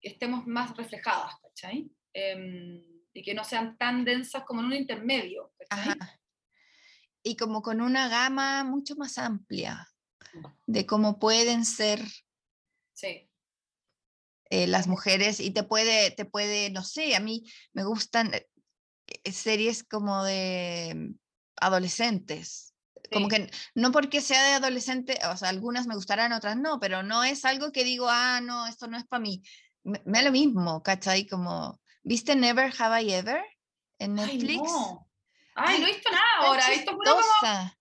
que 0.00 0.08
estemos 0.08 0.44
más 0.48 0.76
reflejadas, 0.76 1.36
¿cachai? 1.40 1.88
Em, 2.12 2.82
y 3.14 3.22
que 3.22 3.34
no 3.34 3.44
sean 3.44 3.78
tan 3.78 4.04
densas 4.04 4.42
como 4.42 4.62
en 4.62 4.66
un 4.66 4.74
intermedio. 4.74 5.52
Y 7.22 7.36
como 7.36 7.62
con 7.62 7.80
una 7.80 8.08
gama 8.08 8.64
mucho 8.64 8.96
más 8.96 9.16
amplia 9.16 9.86
de 10.66 10.86
cómo 10.86 11.20
pueden 11.20 11.64
ser 11.64 12.00
Sí. 12.94 13.31
Eh, 14.52 14.66
las 14.66 14.86
mujeres 14.86 15.40
y 15.40 15.50
te 15.50 15.62
puede, 15.62 16.10
te 16.10 16.26
puede, 16.26 16.68
no 16.68 16.84
sé, 16.84 17.16
a 17.16 17.20
mí 17.20 17.50
me 17.72 17.84
gustan 17.84 18.34
eh, 18.34 18.46
eh, 19.06 19.32
series 19.32 19.82
como 19.82 20.22
de 20.24 21.14
adolescentes. 21.56 22.74
Como 23.10 23.28
que 23.28 23.50
no 23.74 23.92
porque 23.92 24.20
sea 24.20 24.42
de 24.42 24.52
adolescente, 24.52 25.18
o 25.32 25.38
sea, 25.38 25.48
algunas 25.48 25.86
me 25.86 25.94
gustarán, 25.94 26.34
otras 26.34 26.58
no, 26.58 26.78
pero 26.80 27.02
no 27.02 27.24
es 27.24 27.46
algo 27.46 27.72
que 27.72 27.82
digo, 27.82 28.08
ah, 28.10 28.42
no, 28.42 28.66
esto 28.66 28.88
no 28.88 28.98
es 28.98 29.06
para 29.06 29.22
mí. 29.22 29.42
Me, 29.84 30.02
da 30.04 30.20
lo 30.20 30.32
mismo, 30.32 30.82
¿cachai? 30.82 31.26
Como, 31.26 31.80
¿viste 32.02 32.36
Never 32.36 32.74
Have 32.78 33.04
I 33.04 33.14
Ever 33.14 33.42
en 34.00 34.16
Netflix? 34.16 34.50
Ay, 34.50 34.56
no, 34.58 35.08
Ay, 35.54 35.80
no 35.80 35.86
he 35.86 35.92
visto 35.94 36.10
nada 36.10 36.46
ahora, 36.46 36.72
esto 36.74 36.94
puro 36.94 37.14
como 37.14 37.72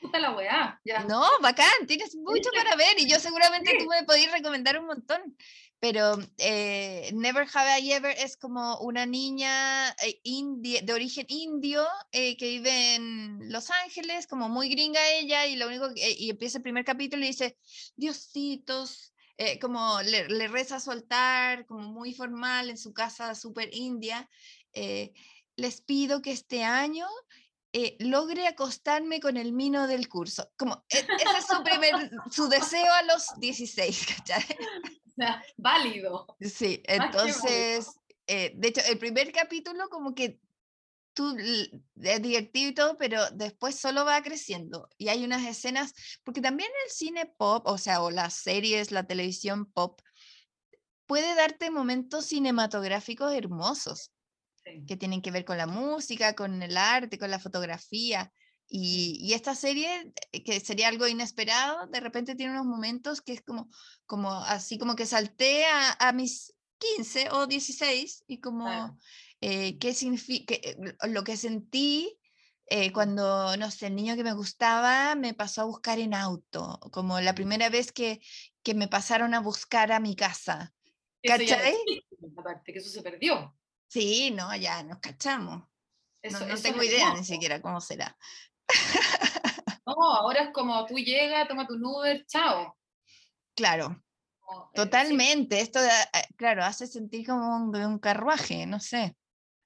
puta 0.00 0.18
la 0.18 0.32
weá. 0.32 0.80
Ya. 0.84 1.04
No, 1.04 1.22
bacán, 1.40 1.86
tienes 1.86 2.14
mucho 2.14 2.50
para 2.54 2.76
ver 2.76 2.98
y 2.98 3.08
yo 3.08 3.18
seguramente 3.18 3.76
tú 3.78 3.86
me 3.86 4.04
podías 4.04 4.32
recomendar 4.32 4.78
un 4.78 4.86
montón. 4.86 5.36
Pero 5.78 6.18
eh, 6.38 7.10
Never 7.14 7.46
Have 7.52 7.80
I 7.80 7.92
Ever 7.92 8.16
es 8.18 8.36
como 8.36 8.78
una 8.78 9.04
niña 9.06 9.90
eh, 10.02 10.20
de 10.24 10.92
origen 10.92 11.26
indio 11.28 11.86
eh, 12.12 12.36
que 12.36 12.46
vive 12.46 12.94
en 12.94 13.52
Los 13.52 13.70
Ángeles, 13.70 14.26
como 14.26 14.48
muy 14.48 14.68
gringa 14.70 15.00
ella, 15.10 15.46
y 15.46 15.56
lo 15.56 15.66
único 15.66 15.90
y 15.94 16.30
empieza 16.30 16.58
el 16.58 16.62
primer 16.62 16.84
capítulo 16.84 17.24
y 17.24 17.28
dice, 17.28 17.58
Diositos, 17.94 19.12
como 19.60 20.00
le, 20.00 20.28
le, 20.28 20.48
reza 20.48 20.76
a 20.76 20.80
su 20.80 20.90
altar, 20.90 21.66
como 21.66 21.92
muy 21.92 22.14
formal 22.14 22.70
en 22.70 22.78
su 22.78 22.94
casa 22.94 23.34
súper 23.34 23.68
india. 23.74 24.28
les 25.56 25.80
pido 25.82 26.22
que 26.22 26.32
este 26.32 26.64
año 26.64 27.06
eh, 27.78 27.94
logre 27.98 28.46
acostarme 28.46 29.20
con 29.20 29.36
el 29.36 29.52
mino 29.52 29.86
del 29.86 30.08
curso. 30.08 30.50
Como, 30.56 30.82
e, 30.88 30.96
ese 30.96 31.38
es 31.38 31.46
su, 31.46 31.62
primer, 31.62 32.10
su 32.30 32.48
deseo 32.48 32.90
a 32.90 33.02
los 33.02 33.38
16, 33.38 34.06
¿cachai? 34.16 34.46
Válido. 35.56 36.26
Sí, 36.40 36.82
entonces, 36.84 37.88
eh, 38.26 38.52
de 38.54 38.68
hecho, 38.68 38.80
el 38.88 38.98
primer 38.98 39.32
capítulo 39.32 39.88
como 39.88 40.14
que 40.14 40.40
tú 41.14 41.34
es 41.38 42.22
divertido 42.22 42.70
y 42.70 42.74
todo, 42.74 42.96
pero 42.98 43.30
después 43.30 43.80
solo 43.80 44.04
va 44.04 44.22
creciendo. 44.22 44.88
Y 44.98 45.08
hay 45.08 45.24
unas 45.24 45.46
escenas, 45.46 45.94
porque 46.24 46.42
también 46.42 46.70
el 46.84 46.90
cine 46.90 47.26
pop, 47.38 47.66
o 47.66 47.78
sea, 47.78 48.02
o 48.02 48.10
las 48.10 48.34
series, 48.34 48.90
la 48.90 49.06
televisión 49.06 49.64
pop, 49.72 50.00
puede 51.06 51.34
darte 51.34 51.70
momentos 51.70 52.26
cinematográficos 52.26 53.32
hermosos 53.32 54.12
que 54.86 54.96
tienen 54.96 55.22
que 55.22 55.30
ver 55.30 55.44
con 55.44 55.56
la 55.56 55.66
música, 55.66 56.34
con 56.34 56.62
el 56.62 56.76
arte, 56.76 57.18
con 57.18 57.30
la 57.30 57.38
fotografía. 57.38 58.32
Y, 58.68 59.32
esta 59.32 59.54
serie, 59.54 60.12
eh, 60.32 60.42
que 60.42 60.58
sería 60.60 60.88
algo 60.88 61.06
inesperado, 61.06 61.86
de 61.86 62.00
repente 62.00 62.34
tiene 62.34 62.52
unos 62.52 62.66
momentos 62.66 63.20
que 63.20 63.32
es 63.34 63.42
como, 63.42 63.68
como 64.06 64.32
así 64.32 64.78
como 64.78 64.96
que 64.96 65.06
salté 65.06 65.64
a, 65.66 66.12
mis 66.12 66.54
15 66.78 67.30
o 67.30 67.46
16 67.46 68.24
y 68.26 68.40
como 68.40 68.98
eh, 69.40 69.78
qué 69.78 69.94
significa, 69.94 70.54
eh, 70.54 70.76
lo 71.08 71.24
que 71.24 71.36
sentí 71.36 72.18
cuando, 72.92 73.56
no 73.56 73.70
sé, 73.70 73.86
el 73.86 73.94
niño 73.94 74.16
que 74.16 74.24
me 74.24 74.32
gustaba 74.32 75.14
me 75.14 75.34
pasó 75.34 75.62
a 75.62 75.66
buscar 75.66 76.00
en 76.00 76.14
auto, 76.14 76.80
como 76.90 77.20
la 77.20 77.32
primera 77.32 77.68
vez 77.68 77.92
que, 77.92 78.20
que 78.64 78.74
me 78.74 78.88
pasaron 78.88 79.34
a 79.34 79.40
buscar 79.40 79.92
a 79.92 80.00
mi 80.00 80.16
casa. 80.16 80.74
¿Cachai? 81.22 81.76
aparte, 82.36 82.72
que 82.72 82.80
eso 82.80 82.90
se 82.90 83.02
perdió. 83.02 83.56
Sí, 83.86 84.32
no, 84.32 84.54
ya 84.56 84.82
nos 84.82 84.98
cachamos. 84.98 85.62
no, 86.24 86.56
tengo 86.60 86.82
idea 86.82 87.14
ni 87.14 87.24
siquiera 87.24 87.62
cómo 87.62 87.80
será. 87.80 88.16
No, 89.86 89.94
ahora 90.02 90.42
es 90.42 90.50
como 90.52 90.84
tú 90.84 90.96
llegas, 90.96 91.46
toma 91.46 91.64
tu 91.66 91.74
Uber, 91.74 92.26
chao. 92.26 92.76
Claro, 93.54 93.92
eh, 93.92 94.74
totalmente. 94.74 95.60
Esto, 95.60 95.78
eh, 95.78 96.26
claro, 96.36 96.64
hace 96.64 96.88
sentir 96.88 97.24
como 97.24 97.56
un, 97.56 97.98
carruaje, 98.00 98.66
no 98.66 98.80
sé. 98.80 99.16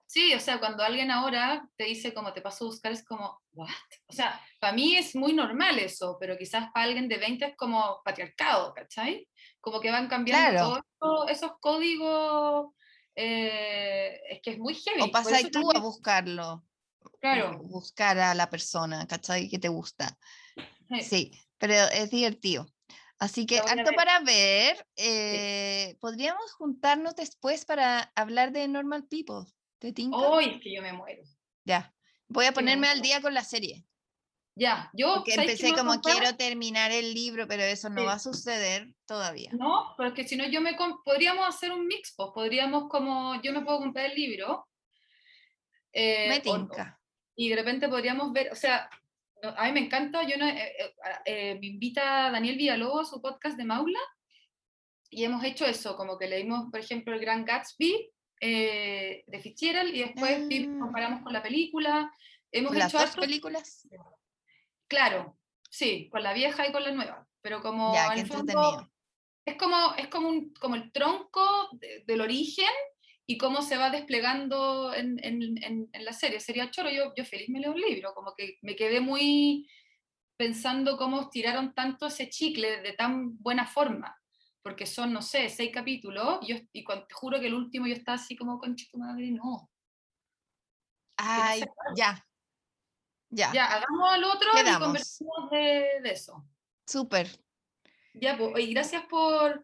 Sí, 0.07 0.35
o 0.35 0.41
sea, 0.41 0.59
cuando 0.59 0.83
alguien 0.83 1.11
ahora 1.11 1.67
te 1.77 1.85
dice 1.85 2.13
como 2.13 2.35
te 2.35 2.43
paso 2.43 2.65
a 2.65 2.69
buscar, 2.69 2.93
es 2.93 3.05
como, 3.05 3.41
¿what? 3.53 3.71
O 4.09 4.13
sea, 4.13 4.39
para 4.61 4.75
mí 4.75 4.97
es 4.97 5.17
muy 5.17 5.33
normal 5.33 5.79
eso, 5.79 6.19
pero 6.21 6.37
quizás 6.37 6.71
para 6.73 6.85
alguien 6.85 7.09
de 7.09 7.17
20 7.17 7.45
es 7.47 7.57
como 7.57 8.03
patriarcado, 8.05 8.75
¿cachai? 8.75 9.27
Como 9.61 9.81
que 9.81 9.91
van 9.91 10.09
cambiando 10.09 10.83
todos 10.99 11.31
esos 11.31 11.53
códigos 11.61 12.75
eh, 13.15 14.21
es 14.31 14.43
que 14.43 14.51
es 14.51 14.59
muy 14.59 14.75
heavy. 14.75 15.03
O 15.03 15.11
pasa 15.11 15.39
tú 15.51 15.71
a 15.75 15.79
buscarlo. 15.79 16.65
Claro. 17.21 17.59
Buscar 17.59 18.19
a 18.19 18.35
la 18.35 18.49
persona, 18.49 19.07
¿cachai? 19.07 19.49
Que 19.49 19.59
te 19.59 19.69
gusta. 19.69 20.19
Sí, 21.03 21.33
pero 21.59 21.75
es 21.75 22.11
divertido. 22.11 22.67
Así 23.19 23.45
que, 23.45 23.59
harto 23.59 23.93
para 23.95 24.21
ver, 24.21 24.87
eh, 24.97 25.97
podríamos 26.01 26.53
juntarnos 26.53 27.15
después 27.15 27.67
para 27.67 28.11
hablar 28.15 28.51
de 28.51 28.67
Normal 28.67 29.07
People. 29.09 29.45
¿Te 29.79 29.93
tinca? 29.93 30.17
Hoy 30.17 30.59
que 30.61 30.75
yo 30.75 30.81
me 30.81 30.95
muero. 30.95 31.23
Ya. 31.65 31.95
Voy 32.29 32.47
a 32.47 32.53
ponerme 32.53 32.89
al 32.89 33.03
día 33.03 33.21
con 33.21 33.35
la 33.35 33.45
serie. 33.45 33.85
Ya, 34.57 34.91
yo. 34.95 35.17
Porque 35.17 35.35
empecé 35.35 35.75
como 35.75 36.01
quiero 36.01 36.35
terminar 36.37 36.93
el 36.93 37.15
libro, 37.15 37.47
pero 37.47 37.63
eso 37.63 37.89
no 37.91 38.05
va 38.05 38.15
a 38.15 38.19
suceder 38.19 38.95
todavía. 39.07 39.51
No, 39.53 39.95
pero 39.97 40.11
es 40.11 40.15
que 40.15 40.27
si 40.27 40.37
no, 40.37 40.47
yo 40.49 40.61
me. 40.61 40.77
Podríamos 41.05 41.47
hacer 41.47 41.73
un 41.73 41.87
mix, 41.87 42.15
pues 42.17 42.31
podríamos, 42.35 42.89
como. 42.89 43.41
Yo 43.43 43.53
me 43.53 43.63
puedo 43.63 43.79
comprar 43.79 44.07
el 44.07 44.15
libro. 44.15 44.67
Eh, 45.93 46.29
me 46.29 46.41
tinca. 46.41 47.01
y 47.37 47.49
de 47.49 47.57
repente 47.57 47.89
podríamos 47.89 48.33
ver, 48.33 48.53
o 48.53 48.55
sea, 48.55 48.89
a 49.43 49.65
mí 49.65 49.73
me 49.73 49.81
encanta, 49.81 50.23
yo 50.23 50.37
no, 50.37 50.47
eh, 50.47 50.95
eh, 51.25 51.59
me 51.61 51.67
invita 51.67 52.31
Daniel 52.31 52.57
Villalobos 52.57 53.09
a 53.09 53.11
su 53.11 53.23
podcast 53.23 53.57
de 53.57 53.65
Maula 53.65 54.01
y 55.09 55.25
hemos 55.25 55.43
hecho 55.45 55.67
eso, 55.67 55.97
como 55.97 56.19
que 56.19 56.29
leímos, 56.29 56.71
por 56.71 56.81
ejemplo, 56.81 57.15
el 57.15 57.21
Gran 57.21 57.45
Gatsby 57.45 58.13
de 58.41 59.41
Fitzgerald 59.43 59.95
y 59.95 60.01
después 60.01 60.49
ah. 60.51 60.79
comparamos 60.81 61.23
con 61.23 61.33
la 61.33 61.43
película. 61.43 62.11
Hemos 62.53 62.75
¿Las 62.75 62.93
dos 62.93 63.17
películas? 63.17 63.87
Claro, 64.89 65.39
sí, 65.69 66.09
con 66.11 66.23
la 66.23 66.33
vieja 66.33 66.67
y 66.67 66.73
con 66.73 66.85
la 66.85 66.93
nueva, 66.93 67.27
pero 67.43 67.61
como 67.61 67.93
ya, 67.93 68.15
es 68.15 69.57
como, 69.57 69.95
es 69.97 70.09
como, 70.09 70.29
un, 70.29 70.55
como 70.55 70.77
el 70.77 70.93
tronco 70.93 71.71
del 72.07 72.21
origen 72.21 72.71
y 73.31 73.39
cómo 73.39 73.63
se 73.63 73.77
va 73.77 73.91
desplegando 73.91 74.93
en, 74.93 75.21
en, 75.23 75.89
en, 75.93 76.05
la 76.05 76.13
serie. 76.13 76.41
Sería 76.41 76.69
choro, 76.73 76.91
yo, 76.91 77.15
yo 77.15 77.25
feliz 77.25 77.49
me 77.49 77.61
leo 77.61 77.71
un 77.71 77.81
libro, 77.81 78.13
como 78.13 78.35
que 78.35 78.59
me 78.61 78.75
quedé 78.75 79.01
muy 79.01 79.71
pensando 80.37 80.97
cómo 80.97 81.31
tiraron 81.31 81.73
tanto 81.73 82.09
ese 82.09 82.29
chicle 82.29 82.81
de 82.81 82.93
tan 82.93 83.41
buena 83.41 83.69
forma, 83.69 84.21
porque 84.63 84.85
son, 84.85 85.13
no 85.13 85.23
sé, 85.23 85.49
seis 85.49 85.71
capítulos, 85.73 86.41
y, 86.43 86.49
yo, 86.49 86.57
y 86.73 86.85
te 86.85 87.15
juro 87.15 87.39
que 87.39 87.47
el 87.47 87.55
último 87.55 87.87
yo 87.87 87.95
estaba 87.95 88.17
así 88.17 88.35
como, 88.35 88.59
con 88.59 88.75
tu 88.75 88.99
madre, 88.99 89.31
no. 89.31 89.71
Ay, 91.17 91.63
ya, 91.95 92.27
ya. 93.29 93.53
Ya, 93.53 93.67
hagamos 93.77 94.11
al 94.11 94.25
otro 94.25 94.49
y 94.59 94.81
conversamos 94.81 95.51
de, 95.53 96.01
eso. 96.03 96.45
Súper. 96.85 97.29
Ya, 98.15 98.37
pues, 98.37 98.59
y 98.59 98.75
gracias 98.75 99.05
por, 99.07 99.63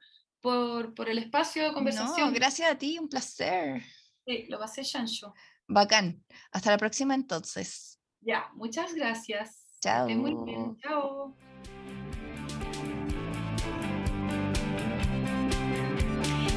por, 0.95 1.09
el 1.09 1.19
espacio 1.19 1.65
de 1.65 1.73
conversación. 1.73 2.29
No, 2.29 2.33
gracias 2.33 2.71
a 2.71 2.77
ti, 2.77 2.99
un 3.01 3.09
placer. 3.09 3.83
Sí, 4.25 4.47
lo 4.49 4.61
pasé 4.61 4.83
chancho. 4.83 5.35
Bacán. 5.67 6.25
Hasta 6.53 6.71
la 6.71 6.79
próxima 6.79 7.17
entonces. 7.17 7.99
Ya, 8.21 8.47
muchas 8.55 8.95
gracias. 8.95 9.67
Chao. 9.81 10.09
muy 10.09 10.35
bien. 10.45 10.77
Chao. 10.79 11.37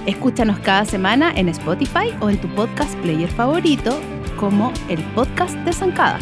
Escúchanos 0.06 0.60
cada 0.60 0.86
semana 0.86 1.32
en 1.36 1.50
Spotify 1.50 2.16
o 2.22 2.30
en 2.30 2.40
tu 2.40 2.48
podcast 2.56 2.96
player 3.00 3.30
favorito 3.30 4.00
como 4.40 4.72
el 4.88 5.04
podcast 5.14 5.56
de 5.66 5.74
Zancada. 5.74 6.20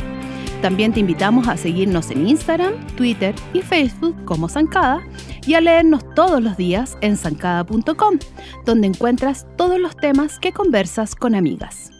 También 0.61 0.93
te 0.93 1.01
invitamos 1.01 1.47
a 1.47 1.55
seguirnos 1.55 2.09
en 2.11 2.27
Instagram, 2.27 2.87
Twitter 2.95 3.35
y 3.53 3.61
Facebook 3.61 4.23
como 4.25 4.49
Zancada 4.49 5.05
y 5.47 5.55
a 5.55 5.61
leernos 5.61 6.03
todos 6.13 6.43
los 6.43 6.57
días 6.57 6.97
en 7.01 7.17
zancada.com, 7.17 8.19
donde 8.65 8.87
encuentras 8.87 9.47
todos 9.57 9.79
los 9.79 9.95
temas 9.95 10.37
que 10.39 10.51
conversas 10.51 11.15
con 11.15 11.33
amigas. 11.33 11.96